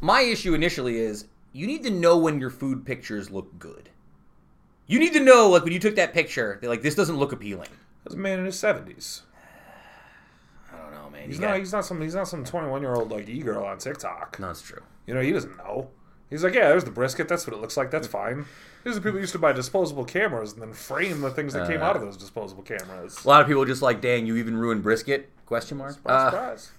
my 0.00 0.20
issue 0.20 0.52
initially 0.54 0.98
is 0.98 1.26
you 1.52 1.66
need 1.66 1.82
to 1.84 1.90
know 1.90 2.18
when 2.18 2.38
your 2.38 2.50
food 2.50 2.84
pictures 2.84 3.30
look 3.30 3.58
good. 3.58 3.88
You 4.92 4.98
need 4.98 5.12
to 5.14 5.20
know, 5.20 5.48
like 5.48 5.64
when 5.64 5.72
you 5.72 5.78
took 5.78 5.96
that 5.96 6.12
picture, 6.12 6.58
like 6.62 6.82
this 6.82 6.94
doesn't 6.94 7.16
look 7.16 7.32
appealing. 7.32 7.68
That's 8.04 8.14
a 8.14 8.18
man 8.18 8.38
in 8.38 8.44
his 8.44 8.58
seventies. 8.58 9.22
I 10.72 10.76
don't 10.78 10.92
know, 10.92 11.10
man. 11.10 11.26
He's 11.26 11.36
You 11.36 11.42
not. 11.42 11.48
got- 11.52 11.58
He's 11.60 11.72
not 11.72 11.84
some. 11.84 12.00
He's 12.00 12.14
not 12.14 12.28
some 12.28 12.44
twenty-one 12.44 12.82
year 12.82 12.94
old 12.94 13.10
like 13.10 13.28
e 13.28 13.38
girl 13.40 13.64
on 13.64 13.78
TikTok. 13.78 14.38
No, 14.38 14.50
it's 14.50 14.62
true. 14.62 14.82
You 15.06 15.14
know, 15.14 15.20
he 15.20 15.32
doesn't 15.32 15.56
know. 15.56 15.90
He's 16.30 16.42
like, 16.44 16.54
yeah, 16.54 16.68
there's 16.68 16.84
the 16.84 16.90
brisket. 16.90 17.28
That's 17.28 17.46
what 17.46 17.54
it 17.54 17.60
looks 17.60 17.76
like. 17.76 17.90
That's 17.90 18.06
fine. 18.06 18.46
These 18.84 18.92
are 18.92 18.94
the 18.96 19.00
people 19.02 19.12
who 19.12 19.18
used 19.20 19.32
to 19.32 19.38
buy 19.38 19.52
disposable 19.52 20.04
cameras 20.04 20.54
and 20.54 20.62
then 20.62 20.72
frame 20.72 21.20
the 21.20 21.30
things 21.30 21.52
that 21.52 21.68
came 21.68 21.82
Uh, 21.82 21.84
out 21.84 21.96
of 21.96 22.02
those 22.02 22.16
disposable 22.16 22.62
cameras. 22.62 23.22
A 23.24 23.28
lot 23.28 23.42
of 23.42 23.46
people 23.46 23.64
just 23.66 23.82
like, 23.82 24.00
dang, 24.00 24.26
you 24.26 24.36
even 24.36 24.56
ruined 24.56 24.82
brisket? 24.82 25.30
Question 25.46 25.76
mark. 25.78 25.92
Surprise, 25.92 26.14
Uh, 26.26 26.30
surprise. 26.30 26.70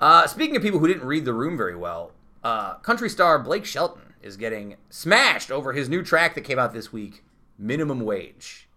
Uh, 0.00 0.26
speaking 0.26 0.56
of 0.56 0.62
people 0.62 0.78
who 0.80 0.88
didn't 0.88 1.04
read 1.06 1.24
the 1.24 1.32
room 1.32 1.56
very 1.56 1.76
well, 1.76 2.10
uh, 2.42 2.74
country 2.78 3.08
star 3.08 3.38
Blake 3.38 3.64
Shelton 3.64 4.14
is 4.20 4.36
getting 4.36 4.76
smashed 4.90 5.50
over 5.52 5.72
his 5.72 5.88
new 5.88 6.02
track 6.02 6.34
that 6.34 6.42
came 6.42 6.58
out 6.58 6.72
this 6.74 6.92
week, 6.92 7.22
Minimum 7.58 8.00
Wage, 8.00 8.68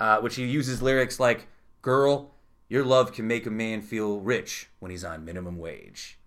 uh, 0.00 0.18
which 0.18 0.36
he 0.36 0.44
uses 0.44 0.82
lyrics 0.82 1.20
like, 1.20 1.46
Girl, 1.82 2.32
your 2.68 2.84
love 2.84 3.12
can 3.12 3.26
make 3.26 3.44
a 3.44 3.50
man 3.50 3.82
feel 3.82 4.20
rich 4.20 4.70
when 4.78 4.90
he's 4.90 5.04
on 5.04 5.24
minimum 5.24 5.58
wage. 5.58 6.18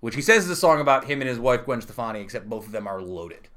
Which 0.00 0.14
he 0.14 0.22
says 0.22 0.44
is 0.44 0.50
a 0.50 0.56
song 0.56 0.80
about 0.80 1.04
him 1.04 1.20
and 1.20 1.28
his 1.28 1.38
wife 1.38 1.64
Gwen 1.66 1.82
Stefani, 1.82 2.20
except 2.20 2.48
both 2.48 2.64
of 2.64 2.72
them 2.72 2.86
are 2.86 3.02
loaded. 3.02 3.48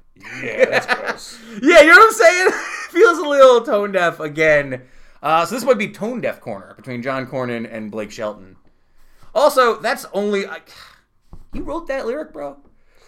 Yeah, 0.42 0.66
that's 0.66 0.86
gross. 0.86 1.38
Yeah, 1.62 1.80
you 1.80 1.88
know 1.88 1.96
what 1.96 2.08
I'm 2.08 2.12
saying? 2.12 2.50
Feels 2.90 3.18
a 3.18 3.28
little 3.28 3.62
tone 3.62 3.92
deaf 3.92 4.20
again. 4.20 4.82
Uh, 5.22 5.46
so 5.46 5.54
this 5.54 5.64
might 5.64 5.78
be 5.78 5.88
tone 5.88 6.20
deaf 6.20 6.40
corner 6.40 6.74
between 6.76 7.02
John 7.02 7.26
Cornyn 7.26 7.66
and 7.72 7.90
Blake 7.90 8.10
Shelton. 8.10 8.56
Also, 9.34 9.80
that's 9.80 10.04
only 10.12 10.46
I, 10.46 10.60
you 11.54 11.62
wrote 11.64 11.86
that 11.88 12.06
lyric, 12.06 12.32
bro. 12.32 12.58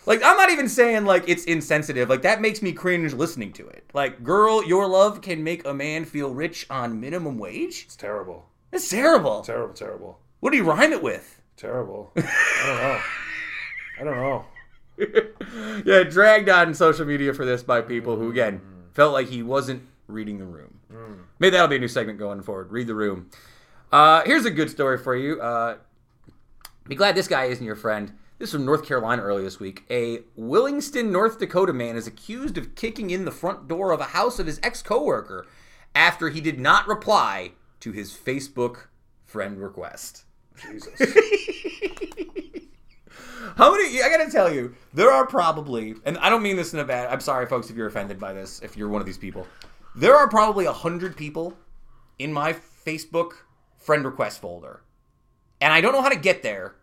Like 0.07 0.23
I'm 0.23 0.37
not 0.37 0.51
even 0.51 0.69
saying 0.69 1.05
like 1.05 1.25
it's 1.29 1.45
insensitive. 1.45 2.09
Like 2.09 2.23
that 2.23 2.41
makes 2.41 2.63
me 2.63 2.73
cringe 2.73 3.13
listening 3.13 3.53
to 3.55 3.67
it. 3.69 3.85
Like, 3.93 4.25
girl, 4.25 4.65
your 4.65 4.87
love 4.87 5.21
can 5.21 5.45
make 5.45 5.67
a 5.67 5.75
man 5.75 6.05
feel 6.05 6.33
rich 6.33 6.67
on 6.71 7.01
minimum 7.01 7.39
wage. 7.39 7.85
It's 7.85 7.97
terrible. 7.97 8.49
It's 8.73 8.89
terrible. 8.89 9.43
Terrible, 9.43 9.75
terrible. 9.75 10.19
What 10.41 10.51
do 10.51 10.57
you 10.57 10.65
rhyme 10.65 10.93
it 10.93 11.03
with? 11.03 11.41
Terrible. 11.57 12.13
I 12.17 12.23
don't 12.67 12.77
know. 12.77 13.01
I 14.01 14.05
don't 14.05 14.17
know. 14.17 14.45
yeah, 15.85 16.05
dragged 16.05 16.49
on 16.49 16.75
social 16.75 17.05
media 17.05 17.33
for 17.35 17.45
this 17.45 17.63
by 17.63 17.81
people 17.81 18.17
who, 18.17 18.31
again, 18.31 18.61
felt 18.93 19.13
like 19.13 19.29
he 19.29 19.43
wasn't 19.43 19.83
reading 20.07 20.39
the 20.39 20.45
room. 20.45 20.79
Maybe 21.39 21.51
that'll 21.51 21.69
be 21.69 21.77
a 21.77 21.81
new 21.81 21.89
segment 21.89 22.19
going 22.19 22.43
forward. 22.43 22.71
Read 22.73 22.87
the 22.87 22.95
room. 22.95 23.31
Uh, 23.93 24.23
here's 24.25 24.45
a 24.45 24.51
good 24.51 24.71
story 24.71 24.99
for 24.99 25.17
you. 25.17 25.41
Uh, 25.41 25.77
be 26.87 26.95
glad 26.95 27.15
this 27.15 27.29
guy 27.29 27.45
isn't 27.45 27.65
your 27.65 27.77
friend. 27.77 28.13
This 28.39 28.51
is 28.51 28.55
from 28.55 28.67
North 28.67 28.87
Carolina 28.87 29.23
earlier 29.23 29.45
this 29.45 29.59
week. 29.59 29.83
A 29.91 30.21
Williston, 30.37 31.11
North 31.11 31.41
Dakota 31.41 31.73
man 31.73 31.97
is 31.97 32.07
accused 32.07 32.57
of 32.57 32.77
kicking 32.77 33.11
in 33.11 33.25
the 33.25 33.33
front 33.33 33.67
door 33.67 33.91
of 33.91 33.99
a 34.01 34.05
house 34.05 34.39
of 34.39 34.47
his 34.47 34.61
ex 34.63 34.81
coworker 34.81 35.45
after 35.93 36.29
he 36.29 36.41
did 36.41 36.61
not 36.61 36.87
reply 36.87 37.51
to 37.81 37.91
his 37.91 38.13
Facebook 38.13 38.87
friend 39.25 39.61
request. 39.61 40.23
Jesus. 40.57 41.01
How 43.57 43.73
many? 43.73 44.01
I 44.01 44.09
gotta 44.09 44.31
tell 44.31 44.55
you, 44.55 44.77
there 44.95 45.11
are 45.11 45.27
probably, 45.27 45.97
and 46.05 46.17
I 46.19 46.31
don't 46.31 46.43
mean 46.43 46.55
this 46.55 46.73
in 46.73 46.79
a 46.79 46.85
bad. 46.85 47.11
I'm 47.11 47.19
sorry, 47.19 47.47
folks, 47.47 47.71
if 47.71 47.77
you're 47.77 47.89
offended 47.89 48.21
by 48.21 48.33
this. 48.33 48.63
If 48.63 48.77
you're 48.77 48.89
one 48.89 49.01
of 49.01 49.07
these 49.07 49.19
people, 49.19 49.49
there 49.97 50.15
are 50.15 50.29
probably 50.29 50.67
a 50.67 50.73
hundred 50.73 51.17
people 51.17 51.55
in 52.21 52.33
my 52.33 52.53
Facebook 52.53 53.33
friend 53.79 54.05
request 54.05 54.41
folder, 54.41 54.83
and 55.61 55.73
I 55.73 55.81
don't 55.81 55.93
know 55.93 56.03
how 56.03 56.09
to 56.09 56.19
get 56.19 56.45
there. 56.45 56.77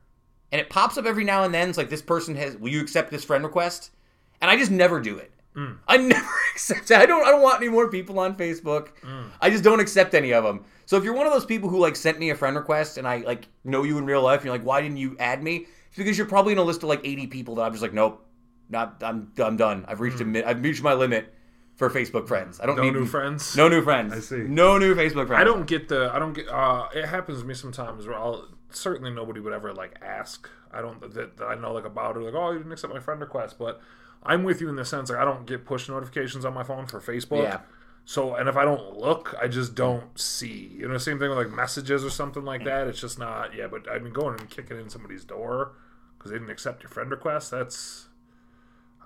And 0.56 0.62
it 0.62 0.70
pops 0.70 0.98
up 0.98 1.06
every 1.06 1.26
now 1.26 1.44
and 1.44 1.54
then. 1.54 1.68
It's 1.68 1.78
like 1.78 1.90
this 1.90 2.02
person 2.02 2.34
has. 2.38 2.56
Will 2.56 2.70
you 2.70 2.80
accept 2.80 3.12
this 3.12 3.26
friend 3.26 3.44
request? 3.44 3.92
And 4.40 4.50
I 4.50 4.56
just 4.56 4.72
never 4.72 5.02
do 5.02 5.18
it. 5.18 5.34
Mm. 5.54 5.80
I 5.86 5.98
never 6.14 6.30
accept 6.54 6.92
it. 6.92 6.98
I 6.98 7.06
don't. 7.06 7.28
I 7.28 7.32
don't 7.32 7.42
want 7.42 7.62
any 7.62 7.68
more 7.70 7.90
people 7.90 8.18
on 8.20 8.38
Facebook. 8.38 8.92
Mm. 9.02 9.26
I 9.42 9.50
just 9.50 9.66
don't 9.66 9.82
accept 9.82 10.14
any 10.14 10.34
of 10.34 10.46
them. 10.46 10.64
So 10.86 10.96
if 10.96 11.04
you're 11.04 11.14
one 11.14 11.28
of 11.28 11.34
those 11.34 11.46
people 11.46 11.68
who 11.68 11.78
like 11.78 11.98
sent 11.98 12.20
me 12.20 12.30
a 12.30 12.36
friend 12.36 12.56
request 12.56 12.98
and 12.98 13.06
I 13.06 13.18
like 13.18 13.50
know 13.66 13.84
you 13.84 13.98
in 13.98 14.06
real 14.06 14.22
life, 14.22 14.38
and 14.40 14.46
you're 14.46 14.54
like, 14.54 14.66
why 14.66 14.80
didn't 14.82 14.96
you 14.96 15.18
add 15.20 15.44
me? 15.44 15.66
It's 15.90 15.98
because 15.98 16.18
you're 16.18 16.26
probably 16.26 16.54
in 16.54 16.58
a 16.58 16.64
list 16.64 16.84
of 16.84 16.88
like 16.88 17.02
80 17.04 17.28
people 17.28 17.56
that 17.56 17.64
I'm 17.64 17.74
just 17.74 17.82
like, 17.82 17.94
nope, 17.94 18.26
not. 18.70 19.04
I'm. 19.04 19.34
I'm 19.38 19.58
done. 19.58 19.84
I've 19.90 20.00
reached 20.00 20.22
a. 20.22 20.24
Mm. 20.24 20.32
mi- 20.32 20.44
I've 20.44 20.64
reached 20.64 20.84
my 20.84 20.94
limit 20.94 21.34
for 21.76 21.90
Facebook 21.90 22.30
friends. 22.30 22.62
I 22.62 22.66
don't 22.66 22.78
No 22.78 22.84
need 22.84 22.94
new 22.94 23.06
friends. 23.06 23.58
No 23.58 23.68
new 23.68 23.82
friends. 23.84 24.14
I 24.14 24.20
see. 24.20 24.44
No 24.44 24.78
new 24.78 24.96
Facebook 24.96 25.28
friends. 25.28 25.42
I 25.42 25.44
don't 25.44 25.68
get 25.68 25.90
the. 25.90 26.10
I 26.14 26.20
don't 26.20 26.32
get. 26.32 26.48
Uh, 26.48 26.88
it 26.96 27.06
happens 27.06 27.42
to 27.42 27.46
me 27.46 27.54
sometimes 27.56 28.08
where 28.08 28.16
I'll 28.18 28.48
certainly 28.76 29.12
nobody 29.12 29.40
would 29.40 29.54
ever 29.54 29.74
like 29.74 29.96
ask. 30.02 30.50
I 30.72 30.82
don't 30.82 31.00
that, 31.14 31.38
that 31.38 31.46
I 31.46 31.56
know 31.56 31.74
like 31.74 31.86
about 31.86 32.18
it. 32.18 32.20
Like, 32.20 32.34
oh, 32.34 32.52
you 32.52 32.58
didn't 32.58 32.72
accept 32.72 32.94
my 32.94 33.00
friend 33.00 33.20
request, 33.22 33.58
but 33.58 33.82
I'm 34.24 34.44
with 34.44 34.62
you 34.62 34.70
in 34.70 34.76
the 34.76 34.86
sense 34.86 35.10
like 35.10 35.20
I 35.20 35.26
don't 35.26 35.46
get 35.46 35.66
push 35.66 35.88
notifications 35.88 36.46
on 36.46 36.54
my 36.54 36.64
phone 36.64 36.88
for 36.88 37.00
Facebook. 37.00 37.44
Yeah. 37.44 37.60
So 38.06 38.36
and 38.36 38.48
if 38.48 38.56
I 38.56 38.66
don't 38.66 38.98
look, 38.98 39.36
I 39.42 39.48
just 39.48 39.76
don't 39.76 40.18
see. 40.20 40.72
You 40.78 40.88
know, 40.88 40.98
same 40.98 41.20
thing 41.20 41.30
with 41.30 41.38
like 41.38 41.52
messages 41.52 42.04
or 42.04 42.10
something 42.10 42.44
like 42.44 42.64
that. 42.66 42.88
It's 42.88 43.02
just 43.02 43.18
not. 43.18 43.56
Yeah, 43.56 43.68
but 43.68 43.90
I 43.90 44.00
mean, 44.00 44.14
going 44.14 44.40
and 44.40 44.50
kicking 44.50 44.80
in 44.80 44.90
somebody's 44.90 45.24
door 45.24 45.74
because 46.18 46.32
they 46.32 46.38
didn't 46.38 46.52
accept 46.52 46.84
your 46.84 46.90
friend 46.90 47.10
request. 47.10 47.52
That's. 47.52 48.08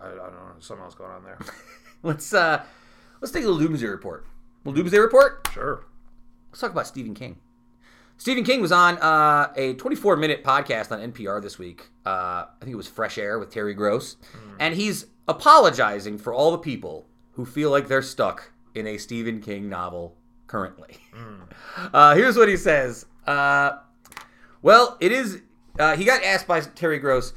I, 0.02 0.08
I 0.08 0.10
don't 0.10 0.34
know. 0.34 0.52
Something 0.60 0.84
else 0.84 0.96
going 0.96 1.12
on 1.12 1.24
there. 1.24 1.40
Let's 2.04 2.34
uh, 2.34 2.64
let's 3.20 3.34
take 3.34 3.44
a 3.44 3.48
little 3.50 3.68
doomsday 3.68 3.88
report. 3.88 4.26
Little 4.64 4.82
doomsday 4.82 5.00
report. 5.00 5.50
sure. 5.54 5.86
Let's 6.50 6.62
talk 6.62 6.72
about 6.72 6.88
Stephen 6.88 7.14
King. 7.14 7.36
Stephen 8.20 8.44
King 8.44 8.60
was 8.62 8.74
on 8.74 8.98
uh, 8.98 9.52
a 9.56 9.74
24 9.76 10.18
minute 10.18 10.44
podcast 10.44 10.91
on 10.91 11.00
NPR 11.12 11.41
this 11.41 11.58
week. 11.58 11.88
Uh, 12.06 12.10
I 12.10 12.48
think 12.60 12.74
it 12.74 12.76
was 12.76 12.88
Fresh 12.88 13.18
Air 13.18 13.40
with 13.40 13.50
Terry 13.50 13.74
Gross. 13.74 14.18
And 14.60 14.76
he's 14.76 15.06
apologizing 15.30 16.18
for 16.18 16.34
all 16.34 16.52
the 16.52 16.58
people 16.58 17.08
who 17.32 17.46
feel 17.46 17.72
like 17.72 17.88
they're 17.88 18.02
stuck 18.02 18.52
in 18.76 18.86
a 18.88 18.98
Stephen 18.98 19.40
King 19.41 19.70
novel 19.70 20.16
currently. 20.48 20.98
Uh, 21.94 22.14
here's 22.14 22.36
what 22.36 22.50
he 22.50 22.58
says. 22.58 23.06
Uh, 23.26 23.78
well, 24.62 24.98
it 25.00 25.12
is. 25.14 25.41
Uh, 25.78 25.96
he 25.96 26.04
got 26.04 26.22
asked 26.24 26.46
by 26.46 26.60
Terry 26.60 27.00
Gross. 27.00 27.34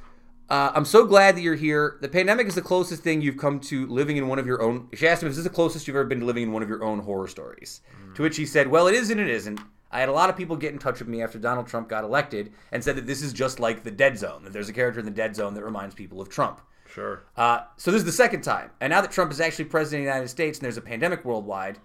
Uh, 0.48 0.72
I'm 0.74 0.84
so 0.84 1.04
glad 1.06 1.36
that 1.36 1.42
you're 1.42 1.54
here. 1.54 1.98
The 2.00 2.08
pandemic 2.08 2.46
is 2.48 2.54
the 2.56 2.62
closest 2.62 3.02
thing 3.02 3.20
you've 3.22 3.36
come 3.36 3.60
to 3.60 3.86
living 3.86 4.16
in 4.16 4.26
one 4.26 4.38
of 4.40 4.46
your 4.46 4.60
own. 4.62 4.88
She 4.94 5.06
asked 5.06 5.22
him, 5.22 5.28
"Is 5.28 5.36
this 5.36 5.44
the 5.44 5.50
closest 5.50 5.86
you've 5.86 5.96
ever 5.96 6.08
been 6.08 6.20
to 6.20 6.26
living 6.26 6.42
in 6.44 6.52
one 6.52 6.62
of 6.62 6.68
your 6.68 6.82
own 6.82 7.00
horror 7.00 7.28
stories?" 7.28 7.82
To 8.14 8.22
which 8.22 8.36
he 8.36 8.44
said, 8.46 8.66
"Well, 8.68 8.88
it 8.88 8.94
is 8.94 9.10
and 9.10 9.20
it 9.20 9.28
isn't. 9.28 9.60
I 9.92 10.00
had 10.00 10.08
a 10.08 10.12
lot 10.12 10.30
of 10.30 10.36
people 10.36 10.56
get 10.56 10.72
in 10.72 10.78
touch 10.78 10.98
with 10.98 11.08
me 11.08 11.22
after 11.22 11.38
Donald 11.38 11.66
Trump 11.66 11.88
got 11.88 12.02
elected 12.02 12.52
and 12.72 12.82
said 12.82 12.96
that 12.96 13.06
this 13.06 13.22
is 13.22 13.32
just 13.32 13.60
like 13.60 13.84
the 13.84 13.90
Dead 13.90 14.18
Zone. 14.18 14.42
That 14.44 14.52
there's 14.52 14.68
a 14.68 14.72
character 14.72 15.00
in 15.00 15.04
the 15.04 15.12
Dead 15.12 15.36
Zone 15.36 15.54
that 15.54 15.62
reminds 15.62 15.94
people 15.94 16.20
of 16.20 16.28
Trump. 16.28 16.60
Sure. 16.88 17.24
Uh, 17.36 17.60
so 17.76 17.90
this 17.90 18.00
is 18.00 18.04
the 18.04 18.12
second 18.12 18.42
time, 18.42 18.70
and 18.80 18.90
now 18.90 19.00
that 19.00 19.10
Trump 19.10 19.30
is 19.32 19.40
actually 19.40 19.66
president 19.66 20.00
of 20.00 20.04
the 20.04 20.10
United 20.12 20.28
States 20.28 20.58
and 20.58 20.64
there's 20.64 20.76
a 20.76 20.82
pandemic 20.82 21.24
worldwide, 21.24 21.78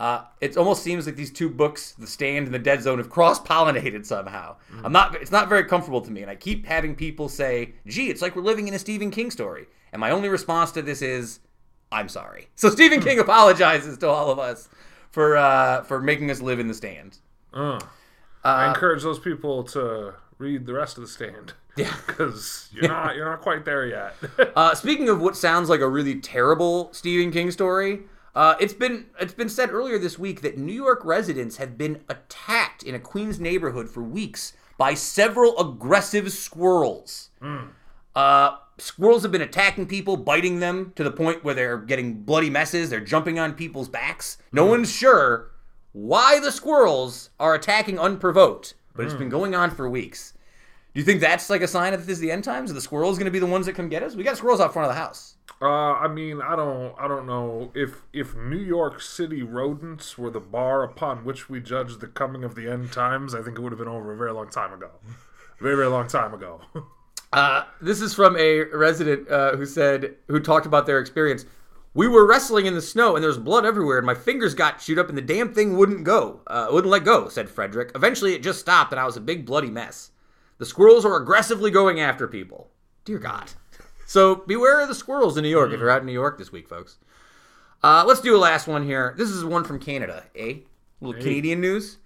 uh, 0.00 0.24
it 0.40 0.56
almost 0.56 0.82
seems 0.82 1.06
like 1.06 1.16
these 1.16 1.30
two 1.30 1.48
books, 1.48 1.92
The 1.92 2.06
Stand 2.06 2.46
and 2.46 2.54
The 2.54 2.58
Dead 2.58 2.82
Zone, 2.82 2.98
have 2.98 3.10
cross-pollinated 3.10 4.04
somehow. 4.04 4.56
I'm 4.82 4.92
not. 4.92 5.14
It's 5.14 5.30
not 5.30 5.48
very 5.48 5.64
comfortable 5.64 6.00
to 6.00 6.10
me, 6.10 6.22
and 6.22 6.30
I 6.30 6.34
keep 6.34 6.66
having 6.66 6.96
people 6.96 7.28
say, 7.28 7.74
"Gee, 7.86 8.10
it's 8.10 8.20
like 8.20 8.34
we're 8.34 8.42
living 8.42 8.66
in 8.66 8.74
a 8.74 8.78
Stephen 8.78 9.10
King 9.10 9.30
story." 9.30 9.66
And 9.92 10.00
my 10.00 10.10
only 10.10 10.28
response 10.28 10.72
to 10.72 10.82
this 10.82 11.00
is, 11.00 11.40
"I'm 11.92 12.08
sorry." 12.08 12.48
So 12.56 12.70
Stephen 12.70 13.00
King 13.00 13.18
apologizes 13.20 13.98
to 13.98 14.08
all 14.08 14.30
of 14.30 14.38
us 14.38 14.68
for 15.10 15.36
uh, 15.36 15.84
for 15.84 16.00
making 16.00 16.30
us 16.30 16.40
live 16.40 16.58
in 16.58 16.66
The 16.66 16.74
Stand. 16.74 17.18
Uh, 17.54 17.78
I 18.42 18.68
encourage 18.68 19.02
those 19.02 19.18
people 19.18 19.64
to 19.64 20.14
read 20.38 20.66
the 20.66 20.74
rest 20.74 20.96
of 20.98 21.02
the 21.02 21.08
stand. 21.08 21.52
Yeah. 21.76 21.92
because 22.06 22.68
you're 22.72 22.86
not 22.86 23.16
you're 23.16 23.24
not 23.28 23.40
quite 23.40 23.64
there 23.64 23.84
yet. 23.84 24.14
Uh, 24.54 24.76
speaking 24.76 25.08
of 25.08 25.20
what 25.20 25.36
sounds 25.36 25.68
like 25.68 25.80
a 25.80 25.88
really 25.88 26.20
terrible 26.20 26.88
Stephen 26.92 27.32
King 27.32 27.50
story, 27.50 28.02
uh, 28.36 28.54
it's 28.60 28.72
been 28.72 29.06
it's 29.20 29.34
been 29.34 29.48
said 29.48 29.70
earlier 29.72 29.98
this 29.98 30.16
week 30.16 30.40
that 30.42 30.56
New 30.56 30.72
York 30.72 31.04
residents 31.04 31.56
have 31.56 31.76
been 31.76 32.02
attacked 32.08 32.84
in 32.84 32.94
a 32.94 33.00
Queens 33.00 33.40
neighborhood 33.40 33.88
for 33.90 34.04
weeks 34.04 34.52
by 34.78 34.94
several 34.94 35.58
aggressive 35.58 36.30
squirrels. 36.30 37.30
Uh, 38.14 38.56
squirrels 38.78 39.22
have 39.22 39.32
been 39.32 39.42
attacking 39.42 39.86
people, 39.86 40.16
biting 40.16 40.60
them 40.60 40.92
to 40.94 41.02
the 41.02 41.10
point 41.10 41.42
where 41.42 41.54
they're 41.54 41.78
getting 41.78 42.22
bloody 42.22 42.50
messes. 42.50 42.88
They're 42.90 43.00
jumping 43.00 43.40
on 43.40 43.54
people's 43.54 43.88
backs. 43.88 44.38
No 44.52 44.64
one's 44.66 44.92
sure 44.92 45.50
why 45.94 46.40
the 46.40 46.50
squirrels 46.52 47.30
are 47.40 47.54
attacking 47.54 47.98
unprovoked, 47.98 48.74
but 48.96 49.04
it's 49.06 49.14
been 49.14 49.28
going 49.28 49.54
on 49.54 49.70
for 49.70 49.88
weeks. 49.88 50.34
Do 50.92 51.00
you 51.00 51.04
think 51.04 51.20
that's 51.20 51.48
like 51.50 51.62
a 51.62 51.68
sign 51.68 51.92
that 51.92 51.98
this 51.98 52.08
is 52.08 52.18
the 52.20 52.30
end 52.30 52.44
times? 52.44 52.70
Are 52.70 52.74
the 52.74 52.80
squirrels 52.80 53.16
going 53.16 53.24
to 53.26 53.30
be 53.30 53.38
the 53.38 53.46
ones 53.46 53.66
that 53.66 53.74
come 53.74 53.88
get 53.88 54.02
us? 54.02 54.14
We 54.16 54.22
got 54.24 54.36
squirrels 54.36 54.60
out 54.60 54.72
front 54.72 54.88
of 54.88 54.94
the 54.94 55.00
house. 55.00 55.36
uh, 55.62 55.66
I 55.66 56.08
mean, 56.08 56.42
I 56.42 56.56
don't 56.56 56.94
I 56.98 57.06
don't 57.08 57.26
know 57.26 57.70
if 57.74 58.02
if 58.12 58.34
New 58.36 58.58
York 58.58 59.00
City 59.00 59.42
rodents 59.42 60.18
were 60.18 60.30
the 60.30 60.40
bar 60.40 60.82
upon 60.82 61.24
which 61.24 61.48
we 61.48 61.60
judge 61.60 61.98
the 61.98 62.06
coming 62.08 62.44
of 62.44 62.54
the 62.56 62.68
end 62.70 62.92
times. 62.92 63.34
I 63.34 63.42
think 63.42 63.56
it 63.58 63.62
would 63.62 63.72
have 63.72 63.78
been 63.78 63.88
over 63.88 64.12
a 64.12 64.16
very 64.16 64.32
long 64.32 64.50
time 64.50 64.72
ago. 64.72 64.90
Very 65.60 65.76
very 65.76 65.88
long 65.88 66.08
time 66.08 66.34
ago. 66.34 66.60
Uh, 67.32 67.64
this 67.80 68.00
is 68.00 68.14
from 68.14 68.36
a 68.36 68.62
resident 68.72 69.28
uh, 69.28 69.56
who 69.56 69.66
said, 69.66 70.14
who 70.28 70.38
talked 70.38 70.66
about 70.66 70.86
their 70.86 71.00
experience. 71.00 71.44
We 71.94 72.08
were 72.08 72.26
wrestling 72.26 72.66
in 72.66 72.74
the 72.74 72.82
snow 72.82 73.14
and 73.14 73.22
there 73.22 73.28
was 73.28 73.38
blood 73.38 73.64
everywhere, 73.64 73.98
and 73.98 74.06
my 74.06 74.14
fingers 74.14 74.54
got 74.54 74.80
chewed 74.80 74.98
up, 74.98 75.08
and 75.08 75.16
the 75.16 75.22
damn 75.22 75.54
thing 75.54 75.76
wouldn't 75.76 76.04
go, 76.04 76.40
uh, 76.48 76.66
wouldn't 76.70 76.90
let 76.90 77.04
go. 77.04 77.28
Said 77.28 77.48
Frederick. 77.48 77.92
Eventually, 77.94 78.34
it 78.34 78.42
just 78.42 78.58
stopped, 78.58 78.92
and 78.92 79.00
I 79.00 79.06
was 79.06 79.16
a 79.16 79.20
big 79.20 79.46
bloody 79.46 79.70
mess. 79.70 80.10
The 80.58 80.66
squirrels 80.66 81.04
are 81.04 81.16
aggressively 81.16 81.70
going 81.70 82.00
after 82.00 82.26
people. 82.26 82.68
Dear 83.04 83.18
God. 83.18 83.52
So 84.06 84.36
beware 84.36 84.80
of 84.80 84.88
the 84.88 84.94
squirrels 84.94 85.36
in 85.36 85.42
New 85.42 85.48
York 85.48 85.72
if 85.72 85.80
you're 85.80 85.90
out 85.90 86.00
in 86.00 86.06
New 86.06 86.12
York 86.12 86.36
this 86.36 86.52
week, 86.52 86.68
folks. 86.68 86.98
Uh, 87.82 88.04
let's 88.06 88.20
do 88.20 88.36
a 88.36 88.38
last 88.38 88.66
one 88.66 88.84
here. 88.84 89.14
This 89.16 89.30
is 89.30 89.44
one 89.44 89.64
from 89.64 89.78
Canada, 89.78 90.24
eh? 90.34 90.56
little 91.00 91.20
Canadian 91.20 91.60
news. 91.60 91.98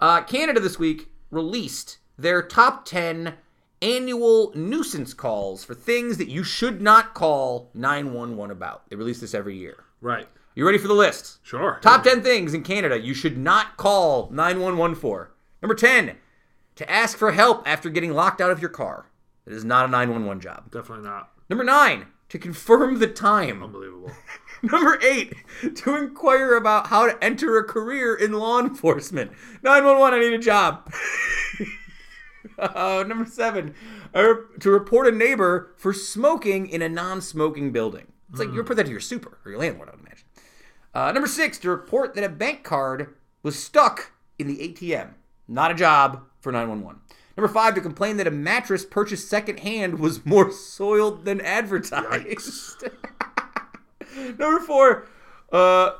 Uh, 0.00 0.22
Canada 0.22 0.60
this 0.60 0.78
week 0.78 1.08
released 1.30 1.98
their 2.16 2.42
top 2.42 2.84
10 2.84 3.34
annual 3.82 4.52
nuisance 4.54 5.14
calls 5.14 5.64
for 5.64 5.74
things 5.74 6.18
that 6.18 6.28
you 6.28 6.42
should 6.42 6.80
not 6.80 7.14
call 7.14 7.70
911 7.74 8.50
about. 8.50 8.88
They 8.88 8.96
release 8.96 9.20
this 9.20 9.34
every 9.34 9.56
year. 9.56 9.84
Right. 10.00 10.28
You 10.54 10.66
ready 10.66 10.78
for 10.78 10.88
the 10.88 10.94
list? 10.94 11.38
Sure. 11.42 11.78
Top 11.82 12.02
10 12.02 12.22
things 12.22 12.54
in 12.54 12.62
Canada 12.62 12.98
you 12.98 13.14
should 13.14 13.38
not 13.38 13.76
call 13.76 14.28
911 14.30 14.96
for. 14.96 15.32
Number 15.62 15.74
10, 15.74 16.16
to 16.76 16.90
ask 16.90 17.16
for 17.16 17.32
help 17.32 17.62
after 17.66 17.90
getting 17.90 18.12
locked 18.12 18.40
out 18.40 18.50
of 18.50 18.60
your 18.60 18.70
car. 18.70 19.06
That 19.44 19.54
is 19.54 19.64
not 19.64 19.86
a 19.86 19.88
911 19.88 20.40
job. 20.40 20.70
Definitely 20.70 21.04
not. 21.04 21.30
Number 21.48 21.64
9, 21.64 22.06
to 22.28 22.38
confirm 22.38 22.98
the 22.98 23.06
time. 23.06 23.62
Unbelievable. 23.62 24.10
Number 24.62 24.98
8, 25.00 25.34
to 25.76 25.96
inquire 25.96 26.56
about 26.56 26.88
how 26.88 27.06
to 27.06 27.24
enter 27.24 27.56
a 27.56 27.64
career 27.64 28.14
in 28.14 28.32
law 28.32 28.60
enforcement. 28.60 29.30
911, 29.62 30.18
I 30.18 30.22
need 30.22 30.34
a 30.34 30.38
job. 30.38 30.92
uh, 32.58 33.04
number 33.08 33.24
7, 33.24 33.74
uh, 34.14 34.34
to 34.60 34.70
report 34.70 35.06
a 35.06 35.16
neighbor 35.16 35.72
for 35.76 35.92
smoking 35.92 36.68
in 36.68 36.82
a 36.82 36.88
non 36.88 37.20
smoking 37.20 37.72
building. 37.72 38.12
It's 38.30 38.40
like 38.40 38.48
you 38.48 38.54
report 38.54 38.76
that 38.76 38.84
to 38.84 38.90
your 38.90 39.00
super 39.00 39.38
or 39.44 39.50
your 39.50 39.60
landlord, 39.60 39.88
I 39.88 39.92
would 39.92 40.00
imagine. 40.00 40.24
Uh, 40.94 41.12
number 41.12 41.28
six, 41.28 41.58
to 41.58 41.70
report 41.70 42.14
that 42.14 42.24
a 42.24 42.28
bank 42.28 42.62
card 42.62 43.14
was 43.42 43.62
stuck 43.62 44.12
in 44.38 44.48
the 44.48 44.56
ATM. 44.56 45.14
Not 45.46 45.70
a 45.70 45.74
job 45.74 46.24
for 46.40 46.52
911. 46.52 47.00
Number 47.36 47.52
five, 47.52 47.74
to 47.76 47.80
complain 47.80 48.16
that 48.16 48.26
a 48.26 48.32
mattress 48.32 48.84
purchased 48.84 49.28
secondhand 49.28 49.98
was 49.98 50.26
more 50.26 50.50
soiled 50.50 51.24
than 51.24 51.40
advertised. 51.40 52.84
Number 54.16 54.58
four, 54.60 55.06
uh, 55.52 55.92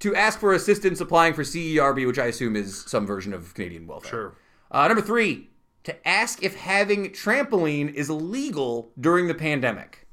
to 0.00 0.14
ask 0.14 0.38
for 0.38 0.52
assistance 0.52 1.00
applying 1.00 1.32
for 1.32 1.42
CERB, 1.42 2.06
which 2.06 2.18
I 2.18 2.26
assume 2.26 2.56
is 2.56 2.84
some 2.86 3.06
version 3.06 3.32
of 3.32 3.54
Canadian 3.54 3.86
welfare. 3.86 4.10
Sure. 4.10 4.36
Uh, 4.70 4.88
number 4.88 5.02
three, 5.02 5.48
to 5.84 6.08
ask 6.08 6.42
if 6.42 6.56
having 6.56 7.10
trampoline 7.10 7.92
is 7.92 8.08
illegal 8.08 8.92
during 8.98 9.28
the 9.28 9.34
pandemic. 9.34 10.06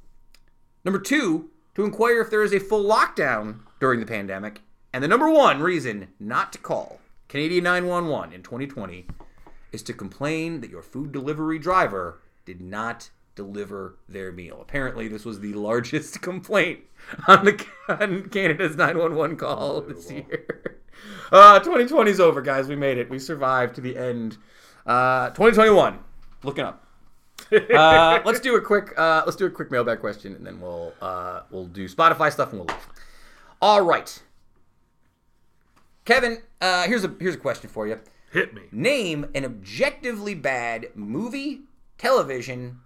Number 0.83 0.99
two, 0.99 1.49
to 1.75 1.85
inquire 1.85 2.21
if 2.21 2.29
there 2.29 2.43
is 2.43 2.53
a 2.53 2.59
full 2.59 2.83
lockdown 2.83 3.59
during 3.79 3.99
the 3.99 4.05
pandemic. 4.05 4.61
And 4.91 5.03
the 5.03 5.07
number 5.07 5.29
one 5.29 5.61
reason 5.61 6.09
not 6.19 6.51
to 6.53 6.59
call 6.59 6.99
Canadian 7.27 7.63
911 7.65 8.33
in 8.33 8.41
2020 8.41 9.05
is 9.71 9.83
to 9.83 9.93
complain 9.93 10.61
that 10.61 10.71
your 10.71 10.81
food 10.81 11.11
delivery 11.11 11.59
driver 11.59 12.21
did 12.45 12.59
not 12.59 13.11
deliver 13.35 13.97
their 14.09 14.31
meal. 14.31 14.59
Apparently, 14.61 15.07
this 15.07 15.25
was 15.25 15.39
the 15.39 15.53
largest 15.53 16.21
complaint 16.23 16.79
on 17.27 17.45
the 17.45 17.65
on 17.87 18.29
Canada's 18.29 18.75
911 18.75 19.37
call 19.37 19.81
this 19.81 20.11
year. 20.11 20.75
Uh, 21.31 21.59
2020 21.59 22.11
is 22.11 22.19
over, 22.19 22.41
guys. 22.41 22.67
We 22.67 22.75
made 22.75 22.97
it. 22.97 23.09
We 23.09 23.19
survived 23.19 23.75
to 23.75 23.81
the 23.81 23.95
end. 23.95 24.37
Uh, 24.89 25.27
2021, 25.29 25.99
looking 26.43 26.65
up. 26.65 26.83
Uh, 27.51 28.19
let's 28.25 28.39
do 28.39 28.55
a 28.57 28.61
quick. 28.61 28.93
Uh, 28.97 29.23
let's 29.25 29.35
do 29.35 29.45
a 29.45 29.49
quick 29.49 29.71
mailbag 29.71 29.99
question, 29.99 30.35
and 30.35 30.45
then 30.45 30.59
we'll 30.59 30.93
uh, 31.01 31.41
we'll 31.49 31.65
do 31.65 31.87
Spotify 31.87 32.31
stuff, 32.31 32.49
and 32.49 32.59
we'll 32.59 32.67
leave. 32.67 32.87
All 33.59 33.81
right, 33.81 34.21
Kevin. 36.05 36.43
Uh, 36.61 36.83
here's 36.83 37.03
a 37.03 37.15
here's 37.19 37.33
a 37.33 37.39
question 37.39 37.67
for 37.69 37.87
you. 37.87 37.99
Hit 38.31 38.53
me. 38.53 38.63
Name 38.71 39.25
an 39.33 39.45
objectively 39.45 40.35
bad 40.35 40.89
movie, 40.93 41.61
television, 41.97 42.81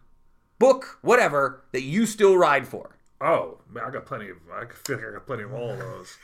book, 0.60 1.00
whatever 1.02 1.66
that 1.74 1.82
you 1.82 2.06
still 2.06 2.38
ride 2.38 2.66
for. 2.66 2.96
Oh, 3.20 3.58
man, 3.70 3.84
I 3.86 3.92
got 3.92 4.06
plenty 4.06 4.30
of. 4.30 4.38
I 4.54 4.66
feel 4.66 4.98
like 4.98 5.06
I 5.08 5.12
got 5.14 5.26
plenty 5.26 5.44
of 5.44 5.54
all 5.54 5.72
of 5.72 5.80
those. 5.80 6.18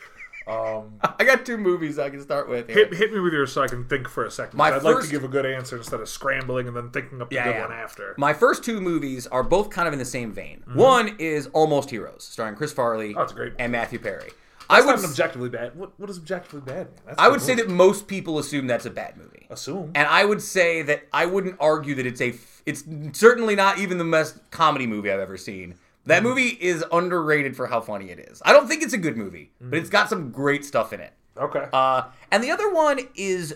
Um, 0.50 1.00
I 1.20 1.24
got 1.26 1.46
two 1.46 1.58
movies 1.58 2.00
I 2.00 2.10
can 2.10 2.22
start 2.22 2.50
with. 2.50 2.68
Here. 2.68 2.86
hit, 2.86 2.94
hit 2.94 3.14
me 3.14 3.20
with 3.20 3.34
yours 3.34 3.52
so 3.54 3.62
I 3.62 3.68
can 3.68 3.86
think 3.86 4.08
for 4.10 4.26
a 4.26 4.32
second. 4.32 4.58
My 4.58 4.74
I'd 4.74 4.84
like 4.84 5.04
to 5.04 5.10
give 5.10 5.24
a 5.24 5.28
good 5.28 5.46
answer 5.46 5.78
instead 5.78 6.00
of 6.00 6.10
scrambling 6.10 6.68
and 6.68 6.76
then 6.76 6.90
thinking 6.90 7.22
up 7.22 7.30
the 7.30 7.36
Yeah, 7.36 7.44
good 7.46 7.56
yeah. 7.56 7.62
one 7.68 7.72
after. 7.72 8.16
My 8.18 8.34
first 8.34 8.64
two 8.64 8.82
movies 8.82 9.28
are 9.28 9.44
both 9.44 9.70
kind 9.70 9.88
of 9.88 9.94
in 9.94 10.00
the 10.00 10.06
same 10.06 10.32
vein. 10.32 10.64
Mm-hmm. 10.68 10.80
One 10.80 11.16
is 11.20 11.48
Almost 11.54 11.90
Heroes, 11.92 12.24
starring 12.24 12.56
Chris 12.56 12.74
Farley 12.74 13.14
Oh, 13.16 13.22
it's 13.22 13.34
great 13.34 13.54
and 13.60 13.72
Matthew 13.72 14.00
Perry. 14.00 14.32
I 14.72 14.78
I 14.78 14.80
would 14.82 14.86
would 14.88 14.96
not 14.98 15.04
an 15.06 15.10
objectively 15.10 15.50
bad. 15.50 15.76
What 15.76 16.00
what 16.00 16.10
is 16.10 16.18
objectively 16.18 16.62
bad? 16.62 16.88
Mean? 16.88 16.96
That's 17.08 17.18
a 17.18 17.22
I 17.22 17.26
good 17.26 17.32
would 17.32 17.42
say 17.42 17.56
that 17.56 17.70
most 17.70 18.08
people 18.08 18.38
assume 18.38 18.68
that's 18.68 18.86
a 18.86 18.92
bad 18.92 19.18
movie. 19.18 19.48
assume. 19.50 19.92
And 19.96 20.08
I 20.08 20.26
would 20.26 20.42
say 20.44 20.84
that 20.84 21.04
I 21.12 21.26
wouldn't 21.26 21.56
argue 21.60 21.96
that 21.96 22.06
it's 22.06 22.22
a. 22.22 22.30
f- 22.30 22.62
It's 22.68 22.84
certainly 23.14 23.56
not 23.56 23.80
even 23.80 23.98
the 23.98 24.06
best 24.06 24.38
comedy 24.52 24.86
movie 24.86 25.12
I've 25.12 25.20
ever 25.20 25.38
seen. 25.38 25.74
That 26.10 26.24
movie 26.24 26.58
is 26.60 26.84
underrated 26.92 27.56
for 27.56 27.68
how 27.68 27.82
funny 27.82 28.10
it 28.12 28.20
is. 28.20 28.42
I 28.46 28.52
don't 28.54 28.68
think 28.68 28.84
it's 28.84 28.94
a 28.94 28.98
good 28.98 29.16
movie, 29.18 29.52
but 29.62 29.80
it's 29.80 29.90
got 29.90 30.10
some 30.10 30.32
great 30.32 30.66
stuff 30.66 30.92
in 30.94 31.00
it. 31.00 31.14
Okay. 31.38 31.66
Uh, 31.72 32.04
and 32.32 32.44
the 32.44 32.52
other 32.52 32.72
one 32.74 33.00
is, 33.16 33.56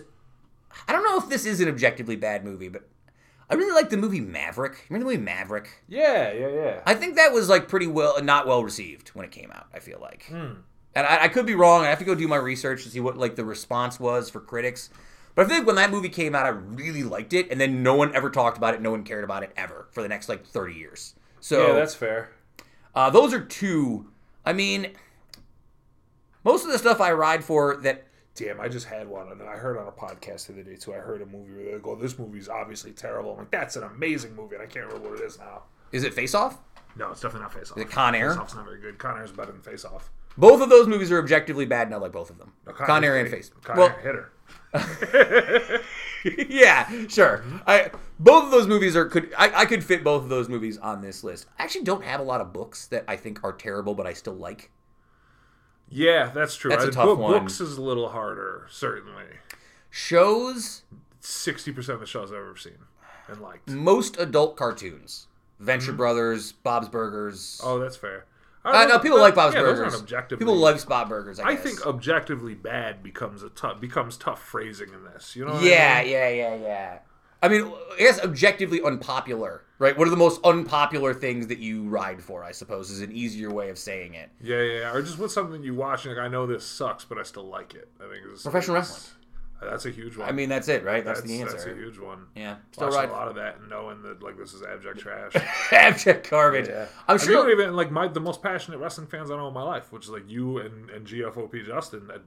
I 0.88 0.92
don't 0.92 1.04
know 1.04 1.18
if 1.18 1.28
this 1.28 1.44
is 1.44 1.60
an 1.60 1.68
objectively 1.68 2.16
bad 2.16 2.44
movie, 2.44 2.68
but 2.68 2.88
I 3.50 3.54
really 3.54 3.72
like 3.74 3.90
the 3.90 3.96
movie 3.98 4.20
Maverick. 4.20 4.72
You 4.72 4.94
remember 4.94 5.10
the 5.12 5.18
movie 5.18 5.24
Maverick? 5.24 5.68
yeah, 5.88 6.32
yeah, 6.32 6.48
yeah. 6.48 6.80
I 6.86 6.94
think 6.94 7.16
that 7.16 7.32
was 7.32 7.48
like 7.48 7.68
pretty 7.68 7.86
well, 7.86 8.22
not 8.22 8.46
well 8.46 8.64
received 8.64 9.08
when 9.10 9.24
it 9.26 9.30
came 9.30 9.50
out. 9.52 9.66
I 9.74 9.80
feel 9.80 9.98
like, 10.00 10.24
Hmm. 10.28 10.60
and 10.94 11.06
I, 11.06 11.24
I 11.24 11.28
could 11.28 11.44
be 11.46 11.54
wrong. 11.54 11.84
I 11.84 11.88
have 11.90 11.98
to 11.98 12.04
go 12.06 12.14
do 12.14 12.26
my 12.26 12.36
research 12.36 12.84
to 12.84 12.88
see 12.88 13.00
what 13.00 13.18
like 13.18 13.36
the 13.36 13.44
response 13.44 14.00
was 14.00 14.30
for 14.30 14.40
critics. 14.40 14.88
But 15.34 15.46
I 15.46 15.48
think 15.48 15.66
when 15.66 15.76
that 15.76 15.90
movie 15.90 16.08
came 16.08 16.34
out, 16.34 16.46
I 16.46 16.50
really 16.50 17.02
liked 17.02 17.32
it, 17.32 17.50
and 17.50 17.60
then 17.60 17.82
no 17.82 17.96
one 17.96 18.14
ever 18.14 18.30
talked 18.30 18.56
about 18.56 18.72
it. 18.74 18.80
No 18.80 18.92
one 18.92 19.02
cared 19.02 19.24
about 19.24 19.42
it 19.42 19.50
ever 19.56 19.88
for 19.90 20.00
the 20.00 20.08
next 20.08 20.28
like 20.28 20.46
thirty 20.46 20.74
years. 20.74 21.14
So 21.40 21.66
yeah, 21.66 21.72
that's 21.74 21.94
fair. 21.94 22.30
Uh, 22.94 23.10
those 23.10 23.32
are 23.32 23.40
two. 23.40 24.10
I 24.44 24.52
mean, 24.52 24.92
most 26.44 26.64
of 26.64 26.72
the 26.72 26.78
stuff 26.78 27.00
I 27.00 27.12
ride 27.12 27.44
for 27.44 27.76
that 27.78 28.04
Damn, 28.36 28.60
I 28.60 28.66
just 28.68 28.86
had 28.86 29.08
one, 29.08 29.30
and 29.30 29.40
I 29.42 29.56
heard 29.56 29.78
on 29.78 29.86
a 29.86 29.92
podcast 29.92 30.48
the 30.48 30.54
other 30.54 30.64
day 30.64 30.74
too. 30.74 30.92
I 30.92 30.96
heard 30.96 31.22
a 31.22 31.26
movie 31.26 31.54
where 31.54 31.64
they 31.72 31.78
go, 31.78 31.94
"This 31.94 32.18
movie's 32.18 32.48
obviously 32.48 32.90
terrible." 32.90 33.32
I'm 33.32 33.38
like, 33.38 33.50
"That's 33.52 33.76
an 33.76 33.84
amazing 33.84 34.34
movie," 34.34 34.56
and 34.56 34.62
I 34.64 34.66
can't 34.66 34.86
remember 34.86 35.10
what 35.10 35.20
it 35.20 35.24
is 35.24 35.38
now. 35.38 35.62
is 35.92 36.02
it 36.02 36.12
Face 36.12 36.34
Off. 36.34 36.58
No, 36.96 37.12
it's 37.12 37.20
definitely 37.20 37.42
not 37.42 37.52
Face 37.52 37.70
Off. 37.70 37.78
Is 37.78 37.84
it 37.84 37.90
Con 37.90 38.16
Air? 38.16 38.30
Face 38.30 38.40
Off's 38.40 38.54
not 38.56 38.64
very 38.64 38.80
good. 38.80 38.98
Con 38.98 39.16
Air's 39.16 39.30
better 39.30 39.52
than 39.52 39.60
Face 39.60 39.84
Off. 39.84 40.10
Both 40.36 40.60
of 40.60 40.68
those 40.68 40.88
movies 40.88 41.12
are 41.12 41.20
objectively 41.20 41.64
bad, 41.64 41.86
and 41.86 41.94
I 41.94 41.98
like 41.98 42.10
both 42.10 42.30
of 42.30 42.38
them. 42.38 42.52
No, 42.66 42.72
Con 42.72 43.04
Air 43.04 43.16
and. 43.16 43.30
Face. 43.30 43.52
Con 43.62 43.76
well, 43.76 43.90
Air, 43.90 44.00
hitter. 44.00 44.32
yeah, 46.48 46.88
sure. 47.08 47.44
I 47.66 47.90
both 48.18 48.44
of 48.44 48.50
those 48.50 48.66
movies 48.66 48.96
are 48.96 49.06
could 49.06 49.32
I, 49.36 49.62
I 49.62 49.64
could 49.66 49.84
fit 49.84 50.02
both 50.04 50.22
of 50.22 50.28
those 50.28 50.48
movies 50.48 50.78
on 50.78 51.00
this 51.02 51.22
list. 51.24 51.46
I 51.58 51.64
actually 51.64 51.84
don't 51.84 52.04
have 52.04 52.20
a 52.20 52.24
lot 52.24 52.40
of 52.40 52.52
books 52.52 52.86
that 52.88 53.04
I 53.08 53.16
think 53.16 53.42
are 53.44 53.52
terrible, 53.52 53.94
but 53.94 54.06
I 54.06 54.12
still 54.12 54.34
like. 54.34 54.70
Yeah, 55.88 56.30
that's 56.34 56.56
true. 56.56 56.70
That's 56.70 56.84
a 56.84 56.88
I- 56.88 56.90
tough 56.90 57.04
book- 57.04 57.18
one. 57.18 57.32
Books 57.40 57.60
is 57.60 57.76
a 57.76 57.82
little 57.82 58.08
harder, 58.08 58.66
certainly. 58.70 59.24
Shows 59.90 60.82
Sixty 61.20 61.72
percent 61.72 61.94
of 61.94 62.00
the 62.00 62.06
shows 62.06 62.30
I've 62.32 62.38
ever 62.38 62.56
seen 62.56 62.78
and 63.28 63.40
liked. 63.40 63.68
most 63.70 64.18
adult 64.18 64.56
cartoons. 64.56 65.26
Venture 65.60 65.88
Mm-hmm. 65.92 65.96
Brothers, 65.98 66.52
Bob's 66.52 66.88
Burgers. 66.88 67.60
Oh, 67.64 67.78
that's 67.78 67.96
fair. 67.96 68.26
Uh, 68.64 68.86
no, 68.86 68.98
people 68.98 69.18
like 69.20 69.34
Bob's 69.34 69.54
yeah, 69.54 69.62
those 69.62 69.76
Burgers. 69.78 69.92
aren't 69.94 70.02
objectively. 70.04 70.42
People 70.44 70.56
like 70.56 70.86
Bob 70.86 71.08
Burgers. 71.08 71.38
I, 71.38 71.50
I 71.50 71.56
think 71.56 71.86
objectively 71.86 72.54
bad 72.54 73.02
becomes 73.02 73.42
a 73.42 73.50
tough 73.50 73.80
becomes 73.80 74.16
tough 74.16 74.42
phrasing 74.42 74.88
in 74.94 75.04
this. 75.04 75.36
You 75.36 75.44
know? 75.44 75.52
What 75.52 75.64
I 75.64 75.66
Yeah, 75.68 76.02
mean? 76.02 76.12
yeah, 76.12 76.28
yeah, 76.30 76.54
yeah. 76.56 76.98
I 77.42 77.48
mean, 77.48 77.64
I 77.66 77.98
guess 77.98 78.18
objectively 78.20 78.80
unpopular, 78.82 79.64
right? 79.78 79.98
What 79.98 80.06
are 80.08 80.10
the 80.10 80.16
most 80.16 80.40
unpopular 80.44 81.12
things 81.12 81.48
that 81.48 81.58
you 81.58 81.82
ride 81.90 82.22
for? 82.22 82.42
I 82.42 82.52
suppose 82.52 82.90
is 82.90 83.02
an 83.02 83.12
easier 83.12 83.50
way 83.52 83.68
of 83.68 83.76
saying 83.78 84.14
it. 84.14 84.30
yeah, 84.40 84.62
yeah, 84.62 84.78
yeah. 84.80 84.92
Or 84.94 85.02
just 85.02 85.18
with 85.18 85.30
something 85.30 85.62
you 85.62 85.74
watch 85.74 86.06
and 86.06 86.16
like, 86.16 86.24
I 86.24 86.28
know 86.28 86.46
this 86.46 86.64
sucks, 86.64 87.04
but 87.04 87.18
I 87.18 87.22
still 87.22 87.44
like 87.46 87.74
it. 87.74 87.90
I 88.00 88.04
think 88.10 88.24
it's, 88.32 88.42
Professional 88.44 88.76
wrestling. 88.76 89.12
That's 89.70 89.86
a 89.86 89.90
huge 89.90 90.16
one. 90.16 90.28
I 90.28 90.32
mean, 90.32 90.48
that's 90.48 90.68
it, 90.68 90.84
right? 90.84 91.04
That's, 91.04 91.20
that's, 91.20 91.30
the 91.30 91.40
answer. 91.40 91.52
That's 91.52 91.66
a 91.66 91.74
huge 91.74 91.98
one. 91.98 92.26
yeah, 92.36 92.56
still 92.72 92.90
Watched 92.90 93.08
a 93.08 93.12
lot 93.12 93.28
of 93.28 93.34
that 93.36 93.58
and 93.58 93.68
knowing 93.68 94.02
that 94.02 94.22
like 94.22 94.36
this 94.38 94.52
is 94.54 94.62
abject 94.62 94.98
trash. 94.98 95.32
abject 95.72 96.30
garbage. 96.30 96.68
Yeah. 96.68 96.86
I'm 97.08 97.14
I 97.14 97.18
sure. 97.18 97.44
mean, 97.46 97.52
even 97.58 97.74
like 97.76 97.90
my 97.90 98.08
the 98.08 98.20
most 98.20 98.42
passionate 98.42 98.78
wrestling 98.78 99.06
fans 99.06 99.30
I 99.30 99.36
know 99.36 99.48
in 99.48 99.54
my 99.54 99.62
life, 99.62 99.92
which 99.92 100.04
is 100.04 100.10
like 100.10 100.28
you 100.30 100.58
and, 100.58 100.90
and 100.90 101.06
GFOP 101.06 101.64
Justin. 101.66 102.06
That, 102.08 102.22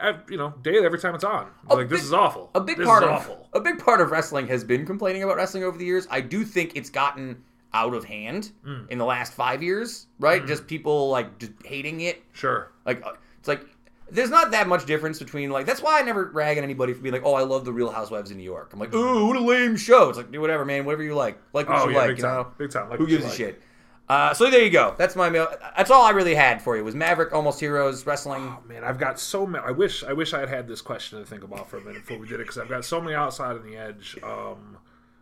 at, 0.00 0.24
you 0.28 0.36
know, 0.36 0.52
daily 0.62 0.84
every 0.84 0.98
time 0.98 1.14
it's 1.14 1.22
on, 1.22 1.46
like 1.70 1.88
this 1.88 2.02
is 2.02 2.12
awful. 2.12 2.50
a 2.56 2.60
big 2.60 2.78
this 2.78 2.86
part 2.86 3.04
is 3.04 3.08
of 3.10 3.14
awful. 3.14 3.48
a 3.52 3.60
big 3.60 3.78
part 3.78 4.00
of 4.00 4.10
wrestling 4.10 4.48
has 4.48 4.64
been 4.64 4.84
complaining 4.84 5.22
about 5.22 5.36
wrestling 5.36 5.62
over 5.62 5.78
the 5.78 5.84
years. 5.84 6.08
I 6.10 6.20
do 6.20 6.44
think 6.44 6.72
it's 6.74 6.90
gotten 6.90 7.42
out 7.72 7.94
of 7.94 8.04
hand 8.04 8.50
Mm. 8.66 8.88
in 8.90 8.98
the 8.98 9.04
last 9.04 9.32
five 9.34 9.62
years, 9.62 10.06
right? 10.18 10.44
Just 10.46 10.66
people 10.66 11.10
like 11.10 11.38
just 11.38 11.52
hating 11.64 12.00
it. 12.00 12.22
Sure. 12.32 12.72
Like 12.84 13.04
uh, 13.06 13.12
it's 13.38 13.46
like 13.48 13.64
there's 14.10 14.30
not 14.30 14.50
that 14.50 14.68
much 14.68 14.86
difference 14.86 15.18
between 15.18 15.50
like 15.50 15.66
that's 15.66 15.80
why 15.82 15.98
I 15.98 16.02
never 16.02 16.24
rag 16.26 16.58
on 16.58 16.64
anybody 16.64 16.92
for 16.92 17.00
being 17.02 17.12
like, 17.14 17.24
oh, 17.24 17.34
I 17.34 17.42
love 17.42 17.64
the 17.64 17.72
Real 17.72 17.90
Housewives 17.90 18.30
in 18.30 18.36
New 18.36 18.44
York. 18.44 18.70
I'm 18.72 18.78
like, 18.78 18.94
ooh, 18.94 19.26
what 19.26 19.36
a 19.36 19.40
lame 19.40 19.76
show. 19.76 20.08
It's 20.08 20.18
like 20.18 20.30
do 20.30 20.40
whatever, 20.40 20.64
man, 20.64 20.84
whatever 20.84 21.02
you 21.02 21.14
like, 21.14 21.38
like 21.52 21.68
what 21.68 21.78
Oh 21.80 21.84
you 21.88 21.92
yeah, 21.92 21.98
like, 21.98 22.08
big 22.10 22.18
you 22.18 22.22
time, 22.24 22.34
know. 22.42 22.52
big 22.58 22.70
time. 22.70 22.88
Like 22.90 22.98
Who 22.98 23.06
gives 23.06 23.24
a 23.24 23.28
like. 23.28 23.36
shit? 23.36 23.62
Uh, 24.06 24.34
so 24.34 24.50
there 24.50 24.62
you 24.62 24.68
go. 24.70 24.94
That's 24.98 25.16
my 25.16 25.30
mail. 25.30 25.48
That's 25.78 25.90
all 25.90 26.02
I 26.04 26.10
really 26.10 26.34
had 26.34 26.60
for 26.60 26.76
you 26.76 26.84
was 26.84 26.94
Maverick, 26.94 27.32
Almost 27.32 27.58
Heroes, 27.58 28.04
wrestling. 28.04 28.42
Oh 28.42 28.58
man, 28.68 28.84
I've 28.84 28.98
got 28.98 29.18
so 29.18 29.46
many. 29.46 29.64
I 29.64 29.70
wish 29.70 30.04
I 30.04 30.12
wish 30.12 30.34
I 30.34 30.40
had 30.40 30.50
had 30.50 30.68
this 30.68 30.82
question 30.82 31.18
to 31.18 31.24
think 31.24 31.42
about 31.42 31.70
for 31.70 31.78
a 31.78 31.80
minute 31.80 32.02
before 32.02 32.18
we 32.18 32.28
did 32.28 32.34
it 32.34 32.44
because 32.44 32.58
I've 32.58 32.68
got 32.68 32.84
so 32.84 33.00
many 33.00 33.14
outside 33.14 33.56
on 33.56 33.64
the 33.64 33.76
edge. 33.78 34.18
Um, 34.22 34.76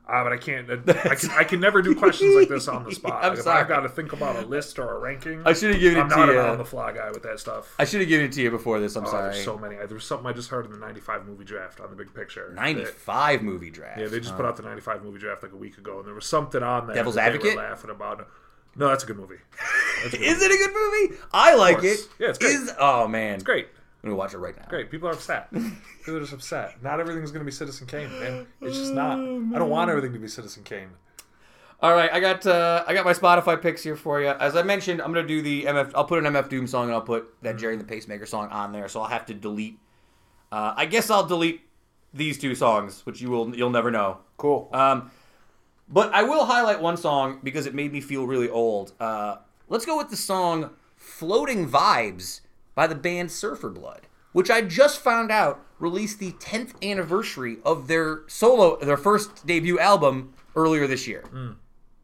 Ah, 0.09 0.25
but 0.25 0.33
I 0.33 0.37
can't. 0.37 0.69
I 0.71 1.15
can, 1.15 1.31
I 1.31 1.45
can 1.45 1.61
never 1.61 1.81
do 1.81 1.95
questions 1.95 2.35
like 2.35 2.49
this 2.49 2.67
on 2.67 2.85
the 2.85 2.93
spot. 2.93 3.13
I'm 3.23 3.31
Like, 3.31 3.39
if 3.39 3.45
sorry. 3.45 3.61
I've 3.61 3.69
got 3.69 3.81
to 3.81 3.89
think 3.89 4.13
about 4.13 4.37
a 4.43 4.47
list 4.47 4.79
or 4.81 4.97
a 4.97 4.99
ranking, 4.99 5.43
I 5.47 5.53
should 5.53 5.71
have 5.71 5.81
given 5.81 6.01
I'm 6.01 6.07
it 6.07 6.11
to 6.11 6.17
not 6.17 6.29
you. 6.29 6.41
an 6.41 6.47
on 6.51 6.59
the 6.59 6.65
fly 6.65 6.93
guy 6.93 7.11
with 7.13 7.23
that 7.23 7.39
stuff. 7.39 7.73
I 7.79 7.85
should 7.85 8.01
have 8.01 8.09
given 8.09 8.27
it 8.27 8.33
to 8.33 8.43
you 8.43 8.51
before 8.51 8.81
this. 8.81 8.97
I'm 8.97 9.05
Oh, 9.07 9.11
sorry. 9.11 9.33
There's 9.33 9.45
so 9.45 9.57
many. 9.57 9.77
There 9.77 9.87
was 9.89 10.05
something 10.05 10.27
I 10.27 10.33
just 10.33 10.51
heard 10.51 10.67
in 10.67 10.73
the 10.73 10.79
'95 10.79 11.25
movie 11.27 11.45
draft 11.45 11.81
on 11.81 11.89
the 11.91 11.97
big 11.97 12.13
picture. 12.13 12.49
that- 12.49 12.61
95 12.61 13.43
movie 13.43 13.71
draft. 13.71 14.01
Yeah, 14.01 14.09
they 14.09 14.19
just 14.19 14.35
Uh, 14.35 14.39
put 14.39 14.47
out 14.47 14.57
the 14.57 14.65
'95 14.65 15.05
movie 15.05 15.21
draft 15.21 15.43
like 15.45 15.53
a 15.53 15.57
week 15.57 15.79
ago, 15.79 15.99
and 16.01 16.07
there 16.07 16.15
was 16.15 16.27
something 16.27 16.63
on 16.65 16.89
there. 16.89 16.97
Devil's 16.97 17.15
that 17.15 17.29
Advocate? 17.33 17.57
Laughing 17.57 17.91
about. 17.91 18.27
No, 18.75 18.89
that's 18.89 19.05
a 19.05 19.07
good 19.07 19.19
movie. 19.19 19.37
A 20.05 20.09
good 20.11 20.21
Is 20.21 20.33
movie. 20.41 20.45
it 20.47 20.51
a 20.53 20.57
good 20.67 20.75
movie? 20.75 21.23
I 21.33 21.55
like 21.55 21.85
it. 21.85 22.01
Yeah, 22.19 22.31
it's 22.31 22.39
great. 22.39 22.55
Is 22.57 22.73
oh 22.79 23.07
man, 23.07 23.35
It's 23.35 23.45
great. 23.45 23.69
I'm 24.03 24.11
gonna 24.11 24.17
watch 24.17 24.35
it 24.35 24.39
right 24.39 24.57
now. 24.57 24.65
Great. 24.69 24.91
People 24.91 25.09
are 25.09 25.13
upset. 25.13 25.51
People 25.53 26.17
are 26.17 26.21
just 26.21 26.33
upset. 26.33 26.83
Not 26.83 26.99
everything's 26.99 27.31
going 27.31 27.41
to 27.41 27.45
be 27.45 27.53
Citizen 27.53 27.87
Kane, 27.87 28.11
man. 28.19 28.47
It's 28.61 28.77
just 28.77 28.93
not. 28.93 29.13
I 29.19 29.59
don't 29.59 29.71
want 29.71 29.91
everything 29.91 30.13
to 30.13 30.19
be 30.19 30.27
Citizen 30.27 30.65
Kane. 30.65 30.89
All 31.83 31.95
right, 31.95 32.13
I 32.13 32.21
got 32.21 32.47
uh, 32.47 32.85
I 32.87 32.95
got 32.95 33.05
my 33.05 33.13
Spotify 33.13 33.61
picks 33.61 33.83
here 33.83 33.97
for 33.97 34.21
you. 34.21 34.29
As 34.29 34.55
I 34.55 34.63
mentioned, 34.63 35.03
I'm 35.03 35.13
gonna 35.13 35.27
do 35.27 35.43
the 35.43 35.65
MF. 35.65 35.93
I'll 35.97 36.05
put 36.05 36.25
an 36.25 36.33
MF 36.33 36.49
Doom 36.49 36.69
song 36.69 36.85
and 36.85 36.93
I'll 36.93 37.01
put 37.01 37.35
that 37.43 37.57
Gerry 37.57 37.75
and 37.75 37.81
the 37.81 37.87
Pacemaker 37.87 38.25
song 38.25 38.49
on 38.51 38.71
there. 38.71 38.89
So 38.89 39.01
I'll 39.01 39.09
have 39.09 39.27
to 39.27 39.35
delete. 39.35 39.81
Uh, 40.53 40.75
I 40.77 40.87
guess 40.87 41.11
I'll 41.11 41.27
delete 41.27 41.63
these 42.15 42.39
two 42.39 42.55
songs, 42.55 43.05
which 43.05 43.21
you 43.21 43.31
will 43.31 43.55
you'll 43.57 43.71
never 43.71 43.91
know. 43.91 44.19
Cool. 44.37 44.69
Um, 44.73 45.11
but 45.89 46.15
I 46.15 46.23
will 46.23 46.45
highlight 46.45 46.81
one 46.81 46.97
song 46.97 47.41
because 47.43 47.67
it 47.67 47.75
made 47.75 47.93
me 47.93 48.01
feel 48.01 48.29
really 48.29 48.49
old. 48.49 48.93
Uh, 49.01 49.39
let's 49.69 49.85
go 49.85 49.97
with 49.97 50.09
the 50.09 50.17
song 50.17 50.71
"Floating 50.95 51.69
Vibes" 51.69 52.42
by 52.75 52.87
the 52.87 52.95
band 52.95 53.31
Surfer 53.31 53.71
Blood, 53.71 54.03
which 54.33 54.51
I 54.51 54.63
just 54.63 55.01
found 55.01 55.31
out 55.31 55.65
released 55.79 56.19
the 56.19 56.33
10th 56.33 56.75
anniversary 56.83 57.59
of 57.65 57.89
their 57.89 58.23
solo, 58.29 58.77
their 58.77 58.97
first 58.97 59.47
debut 59.47 59.79
album 59.79 60.35
earlier 60.55 60.87
this 60.87 61.07
year, 61.07 61.23
hmm. 61.31 61.53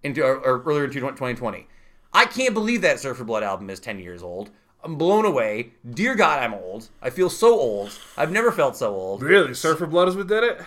into 0.02 0.22
or, 0.22 0.36
or 0.36 0.62
earlier 0.62 0.84
into 0.84 1.00
2020. 1.00 1.66
I 2.12 2.24
can't 2.24 2.54
believe 2.54 2.82
that 2.82 3.00
Surfer 3.00 3.24
Blood 3.24 3.42
album 3.42 3.70
is 3.70 3.80
10 3.80 3.98
years 3.98 4.22
old. 4.22 4.50
I'm 4.82 4.96
blown 4.96 5.24
away. 5.24 5.72
Dear 5.88 6.14
God, 6.14 6.40
I'm 6.40 6.54
old. 6.54 6.88
I 7.02 7.10
feel 7.10 7.28
so 7.28 7.58
old. 7.58 7.98
I've 8.16 8.30
never 8.30 8.52
felt 8.52 8.76
so 8.76 8.94
old. 8.94 9.22
really? 9.22 9.54
Surfer 9.54 9.86
Blood 9.86 10.08
is 10.08 10.16
what 10.16 10.28
did 10.28 10.44
it? 10.44 10.60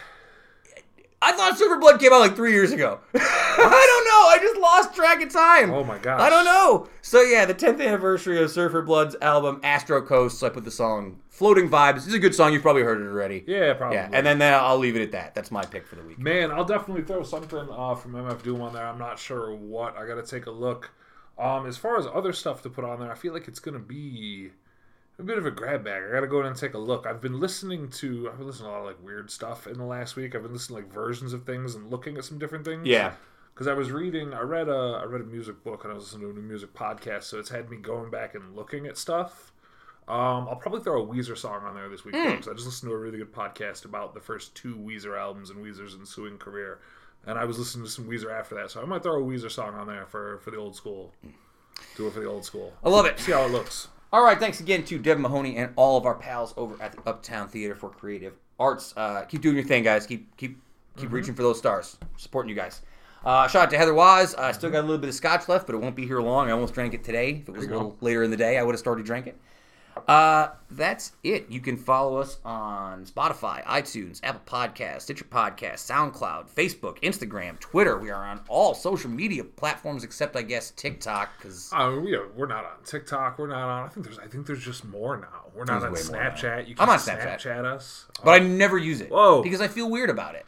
I 1.23 1.33
thought 1.33 1.57
Surfer 1.57 1.77
Blood 1.77 1.99
came 1.99 2.11
out 2.11 2.19
like 2.19 2.35
three 2.35 2.51
years 2.51 2.71
ago. 2.71 2.99
I 3.13 3.19
don't 3.19 4.05
know. 4.05 4.27
I 4.27 4.37
just 4.41 4.59
lost 4.59 4.95
track 4.95 5.21
of 5.21 5.31
time. 5.31 5.71
Oh 5.71 5.83
my 5.83 5.99
god. 5.99 6.19
I 6.19 6.29
don't 6.29 6.45
know. 6.45 6.87
So 7.01 7.21
yeah, 7.21 7.45
the 7.45 7.53
10th 7.53 7.85
anniversary 7.85 8.41
of 8.41 8.49
Surfer 8.49 8.81
Blood's 8.81 9.15
album 9.21 9.59
Astro 9.63 10.01
Coast. 10.01 10.39
So 10.39 10.47
I 10.47 10.49
put 10.49 10.63
the 10.63 10.71
song 10.71 11.19
"Floating 11.29 11.69
Vibes." 11.69 11.95
This 11.95 12.07
is 12.07 12.13
a 12.15 12.19
good 12.19 12.33
song. 12.33 12.53
You've 12.53 12.63
probably 12.63 12.81
heard 12.81 13.01
it 13.01 13.05
already. 13.05 13.43
Yeah, 13.45 13.73
probably. 13.73 13.97
Yeah, 13.97 14.09
and 14.11 14.25
then, 14.25 14.39
then 14.39 14.53
I'll 14.53 14.79
leave 14.79 14.95
it 14.95 15.03
at 15.03 15.11
that. 15.11 15.35
That's 15.35 15.51
my 15.51 15.63
pick 15.63 15.85
for 15.85 15.95
the 15.95 16.03
week. 16.03 16.17
Man, 16.17 16.51
I'll 16.51 16.65
definitely 16.65 17.03
throw 17.03 17.23
something 17.23 17.67
uh, 17.71 17.93
from 17.95 18.13
MF 18.13 18.41
Doom 18.41 18.61
on 18.61 18.73
there. 18.73 18.85
I'm 18.85 18.99
not 18.99 19.19
sure 19.19 19.53
what. 19.53 19.95
I 19.97 20.07
got 20.07 20.15
to 20.15 20.23
take 20.23 20.47
a 20.47 20.51
look. 20.51 20.91
Um, 21.37 21.65
as 21.65 21.77
far 21.77 21.97
as 21.97 22.05
other 22.05 22.33
stuff 22.33 22.61
to 22.63 22.69
put 22.69 22.83
on 22.83 22.99
there, 22.99 23.11
I 23.11 23.15
feel 23.15 23.33
like 23.33 23.47
it's 23.47 23.59
gonna 23.59 23.79
be 23.79 24.51
a 25.21 25.25
bit 25.25 25.37
of 25.37 25.45
a 25.45 25.51
grab 25.51 25.83
bag. 25.83 26.03
I 26.07 26.11
got 26.11 26.21
to 26.21 26.27
go 26.27 26.41
in 26.41 26.47
and 26.47 26.55
take 26.55 26.73
a 26.73 26.79
look. 26.79 27.05
I've 27.05 27.21
been 27.21 27.39
listening 27.39 27.89
to. 27.89 28.29
I've 28.29 28.37
been 28.37 28.47
listening 28.47 28.69
to 28.69 28.71
a 28.71 28.73
lot 28.73 28.81
of 28.81 28.85
like 28.87 29.03
weird 29.03 29.31
stuff 29.31 29.67
in 29.67 29.77
the 29.77 29.85
last 29.85 30.15
week. 30.15 30.35
I've 30.35 30.43
been 30.43 30.53
listening 30.53 30.81
to 30.81 30.83
like 30.83 30.93
versions 30.93 31.33
of 31.33 31.45
things 31.45 31.75
and 31.75 31.89
looking 31.89 32.17
at 32.17 32.25
some 32.25 32.39
different 32.39 32.65
things. 32.65 32.87
Yeah. 32.87 33.13
Because 33.53 33.67
I 33.67 33.73
was 33.73 33.91
reading, 33.91 34.33
I 34.33 34.41
read 34.41 34.69
a, 34.69 35.01
I 35.01 35.05
read 35.05 35.21
a 35.21 35.25
music 35.25 35.63
book 35.63 35.83
and 35.83 35.91
I 35.91 35.95
was 35.95 36.05
listening 36.05 36.21
to 36.21 36.29
a 36.29 36.33
new 36.33 36.47
music 36.47 36.73
podcast, 36.73 37.23
so 37.23 37.37
it's 37.37 37.49
had 37.49 37.69
me 37.69 37.77
going 37.77 38.09
back 38.09 38.33
and 38.33 38.55
looking 38.55 38.87
at 38.87 38.97
stuff. 38.97 39.53
Um, 40.07 40.47
I'll 40.49 40.55
probably 40.55 40.81
throw 40.81 41.03
a 41.03 41.05
Weezer 41.05 41.37
song 41.37 41.63
on 41.63 41.75
there 41.75 41.87
this 41.87 42.03
week 42.03 42.15
because 42.15 42.47
I 42.47 42.53
just 42.53 42.65
listened 42.65 42.89
to 42.89 42.95
a 42.95 42.97
really 42.97 43.19
good 43.19 43.33
podcast 43.33 43.85
about 43.85 44.13
the 44.13 44.19
first 44.19 44.55
two 44.55 44.75
Weezer 44.75 45.19
albums 45.19 45.51
and 45.51 45.63
Weezer's 45.63 45.95
ensuing 45.95 46.37
career, 46.37 46.79
and 47.25 47.37
I 47.37 47.45
was 47.45 47.59
listening 47.59 47.85
to 47.85 47.91
some 47.91 48.05
Weezer 48.05 48.31
after 48.31 48.55
that, 48.55 48.71
so 48.71 48.81
I 48.81 48.85
might 48.85 49.03
throw 49.03 49.21
a 49.21 49.25
Weezer 49.25 49.51
song 49.51 49.75
on 49.75 49.85
there 49.85 50.05
for 50.05 50.39
for 50.39 50.51
the 50.51 50.57
old 50.57 50.75
school. 50.75 51.13
Do 51.95 52.07
it 52.07 52.13
for 52.13 52.19
the 52.19 52.27
old 52.27 52.45
school. 52.45 52.73
I 52.83 52.89
love 52.89 53.05
it. 53.05 53.19
See 53.19 53.31
how 53.31 53.45
it 53.45 53.51
looks. 53.51 53.89
All 54.13 54.25
right, 54.25 54.37
thanks 54.37 54.59
again 54.59 54.83
to 54.83 54.99
Devin 54.99 55.21
Mahoney 55.21 55.55
and 55.55 55.71
all 55.77 55.97
of 55.97 56.05
our 56.05 56.15
pals 56.15 56.53
over 56.57 56.75
at 56.83 56.91
the 56.91 57.09
Uptown 57.09 57.47
Theater 57.47 57.75
for 57.75 57.89
Creative 57.89 58.33
Arts. 58.59 58.93
Uh, 58.97 59.21
keep 59.21 59.39
doing 59.41 59.55
your 59.55 59.63
thing, 59.63 59.83
guys. 59.83 60.05
Keep 60.05 60.35
keep 60.35 60.61
keep 60.97 61.13
reaching 61.13 61.33
for 61.33 61.43
those 61.43 61.57
stars. 61.57 61.97
Supporting 62.17 62.49
you 62.49 62.55
guys. 62.55 62.81
Uh, 63.23 63.47
shout 63.47 63.63
out 63.63 63.69
to 63.69 63.77
Heather 63.77 63.93
Wise. 63.93 64.35
I 64.35 64.51
still 64.51 64.69
got 64.69 64.79
a 64.79 64.81
little 64.81 64.97
bit 64.97 65.07
of 65.07 65.15
scotch 65.15 65.47
left, 65.47 65.65
but 65.65 65.75
it 65.75 65.77
won't 65.77 65.95
be 65.95 66.05
here 66.05 66.19
long. 66.19 66.49
I 66.49 66.51
almost 66.51 66.73
drank 66.73 66.93
it 66.93 67.05
today. 67.05 67.37
If 67.41 67.47
it 67.47 67.51
was 67.53 67.63
a 67.63 67.69
little 67.69 67.95
later 68.01 68.21
in 68.23 68.31
the 68.31 68.37
day, 68.37 68.57
I 68.57 68.63
would 68.63 68.73
have 68.73 68.79
started 68.79 69.05
drinking 69.05 69.33
it. 69.33 69.39
Uh, 70.07 70.49
that's 70.69 71.11
it. 71.23 71.47
You 71.49 71.59
can 71.59 71.77
follow 71.77 72.17
us 72.17 72.39
on 72.43 73.05
Spotify, 73.05 73.63
iTunes, 73.65 74.19
Apple 74.23 74.41
Podcasts, 74.45 75.01
Stitcher 75.03 75.25
Podcasts, 75.25 75.89
SoundCloud, 75.89 76.49
Facebook, 76.49 76.99
Instagram, 77.01 77.59
Twitter. 77.59 77.97
We 77.97 78.09
are 78.09 78.25
on 78.25 78.41
all 78.47 78.73
social 78.73 79.09
media 79.09 79.43
platforms 79.43 80.03
except, 80.03 80.35
I 80.35 80.41
guess, 80.41 80.71
TikTok 80.71 81.29
because 81.37 81.71
Uh, 81.73 81.99
we 82.03 82.15
are, 82.15 82.27
we're 82.35 82.47
not 82.47 82.65
on 82.65 82.83
TikTok. 82.85 83.37
We're 83.37 83.47
not 83.47 83.67
on. 83.69 83.85
I 83.85 83.89
think 83.89 84.05
there's. 84.05 84.19
I 84.19 84.27
think 84.27 84.47
there's 84.47 84.63
just 84.63 84.85
more 84.85 85.17
now. 85.17 85.51
We're 85.55 85.65
not 85.65 85.83
on 85.83 85.93
There's 85.93 86.09
way 86.09 86.15
more 86.15 86.23
now. 86.23 86.31
Snapchat. 86.31 86.67
You 86.67 86.75
can 86.75 86.83
I'm 86.83 86.89
on 86.89 86.99
Snapchat. 86.99 87.41
Snapchat 87.41 87.65
us. 87.65 88.05
but 88.23 88.31
I 88.31 88.39
never 88.39 88.77
use 88.77 89.01
it. 89.01 89.11
Whoa. 89.11 89.41
Because 89.43 89.61
I 89.61 89.67
feel 89.67 89.89
weird 89.89 90.09
about 90.09 90.35
it. 90.35 90.45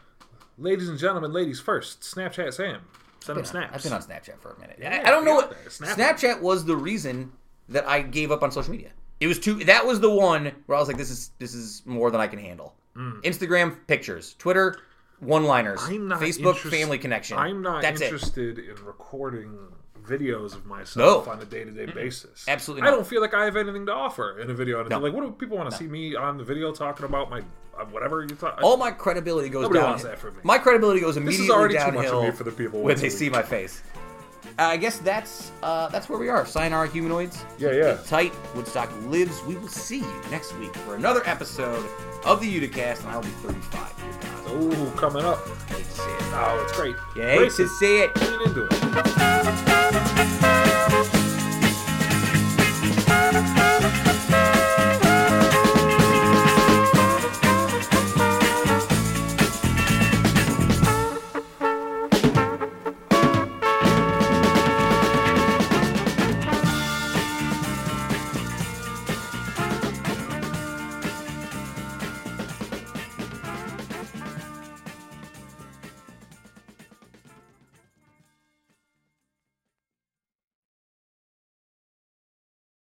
Ladies 0.58 0.88
and 0.88 0.98
gentlemen, 0.98 1.34
ladies 1.34 1.60
first. 1.60 2.02
Snapchat 2.02 2.54
Sam. 2.54 2.82
Send 3.20 3.40
him 3.40 3.46
snaps. 3.46 3.74
I've 3.76 3.84
been 3.84 3.94
on 3.94 4.02
Snapchat 4.02 4.40
for 4.40 4.52
a 4.52 4.60
minute. 4.60 4.78
Yeah, 4.82 5.02
I, 5.04 5.08
I 5.08 5.12
don't 5.12 5.24
know 5.24 5.36
what 5.36 5.54
Snapchat 5.68 6.42
was 6.42 6.66
the 6.66 6.76
reason 6.76 7.32
that 7.70 7.88
I 7.88 8.02
gave 8.02 8.32
up 8.32 8.44
on 8.44 8.52
social 8.52 8.72
media. 8.72 8.90
It 9.20 9.28
was 9.28 9.40
too. 9.40 9.64
That 9.66 9.86
was 9.86 10.00
the 10.00 10.10
one 10.10 10.52
where 10.66 10.76
I 10.78 10.80
was 10.80 10.88
like, 10.88 10.98
"This 10.98 11.10
is 11.10 11.32
this 11.40 11.54
is 11.54 11.82
more 11.86 12.12
than 12.12 12.20
I 12.22 12.28
can 12.28 12.40
handle." 12.40 12.76
Instagram 13.24 13.76
pictures, 13.88 14.36
Twitter 14.38 14.78
one-liners, 15.20 15.80
Mm. 15.82 16.08
Not 16.10 16.20
Facebook 16.22 16.56
interest- 16.56 16.76
family 16.76 16.98
connection. 17.00 17.38
I'm 17.38 17.62
not 17.62 17.82
That's 17.82 18.02
it. 18.02 18.06
interested 18.06 18.60
in 18.60 18.76
recording 18.86 19.58
videos 20.06 20.54
of 20.54 20.66
myself 20.66 21.26
No. 21.28 21.32
on 21.32 21.40
a 21.42 21.46
day-to-day 21.46 21.86
basis. 21.86 22.44
Absolutely 22.48 22.86
I 22.86 22.92
don't 22.92 23.08
feel 23.08 23.22
like 23.22 23.34
I 23.34 23.46
have 23.46 23.56
anything 23.56 23.86
to 23.86 23.94
offer 23.94 24.38
in 24.40 24.50
a 24.50 24.54
video. 24.54 24.84
No. 24.84 25.00
Like, 25.00 25.14
what 25.14 25.22
do 25.24 25.32
people 25.32 25.56
want 25.58 25.72
to 25.72 25.78
see 25.78 25.88
me 25.88 26.14
on 26.16 26.38
the 26.38 26.44
video 26.44 26.74
talking 26.74 27.06
about 27.06 27.30
my 27.30 27.40
uh, 27.40 27.86
whatever 27.86 28.22
you 28.22 28.28
talk? 28.36 28.60
All 28.62 28.76
my 28.76 28.92
credibility 28.92 29.48
goes 29.50 29.62
Nobody 29.64 29.80
down. 29.80 29.90
wants 29.92 30.04
that 30.04 30.20
from 30.20 30.34
me. 30.36 30.42
My 30.44 30.58
credibility 30.58 31.00
goes 31.00 31.12
is 31.12 31.18
immediately 31.18 31.50
already 31.52 31.76
too 31.76 31.80
much 31.86 31.94
downhill 31.94 32.20
of 32.20 32.26
me 32.26 32.32
for 32.32 32.44
the 32.44 32.52
people 32.52 32.82
when 32.82 32.98
they 32.98 33.10
see 33.10 33.30
my 33.30 33.42
face. 33.42 33.82
Uh, 34.60 34.64
I 34.64 34.78
guess 34.78 34.98
that's 35.00 35.52
uh, 35.64 35.88
that's 35.90 36.10
where 36.10 36.20
we 36.20 36.30
are. 36.30 36.46
Sayonara, 36.46 36.88
humanoids. 36.90 37.44
Yeah, 37.58 37.72
yeah. 37.72 37.98
Tight. 38.06 38.34
Woodstock 38.56 38.92
lives. 39.08 39.42
We 39.44 39.56
will 39.56 39.68
see 39.68 40.00
you 40.00 40.22
next 40.30 40.54
week 40.58 40.76
for 40.78 40.96
another 40.96 41.22
episode 41.26 41.86
of 42.26 42.40
the 42.42 42.60
Uticast, 42.60 43.02
and 43.02 43.10
I 43.10 43.16
will 43.16 43.24
be 43.24 43.30
35 43.30 43.94
years 44.04 44.16
old. 44.48 44.74
Oh, 44.76 44.94
coming 44.98 45.26
up. 45.26 45.40
Hate 45.70 45.78
to 45.78 45.92
see 45.92 46.02
it. 46.04 46.22
Oh, 46.36 46.62
it's 46.64 46.78
great. 46.78 46.96
Yeah, 47.16 47.32
hate 47.32 47.38
Brace 47.38 47.58
to 47.58 47.68
see 47.68 48.02
it. 48.04 48.16
Lean 48.22 48.42
into 48.48 48.68
it. 48.70 50.63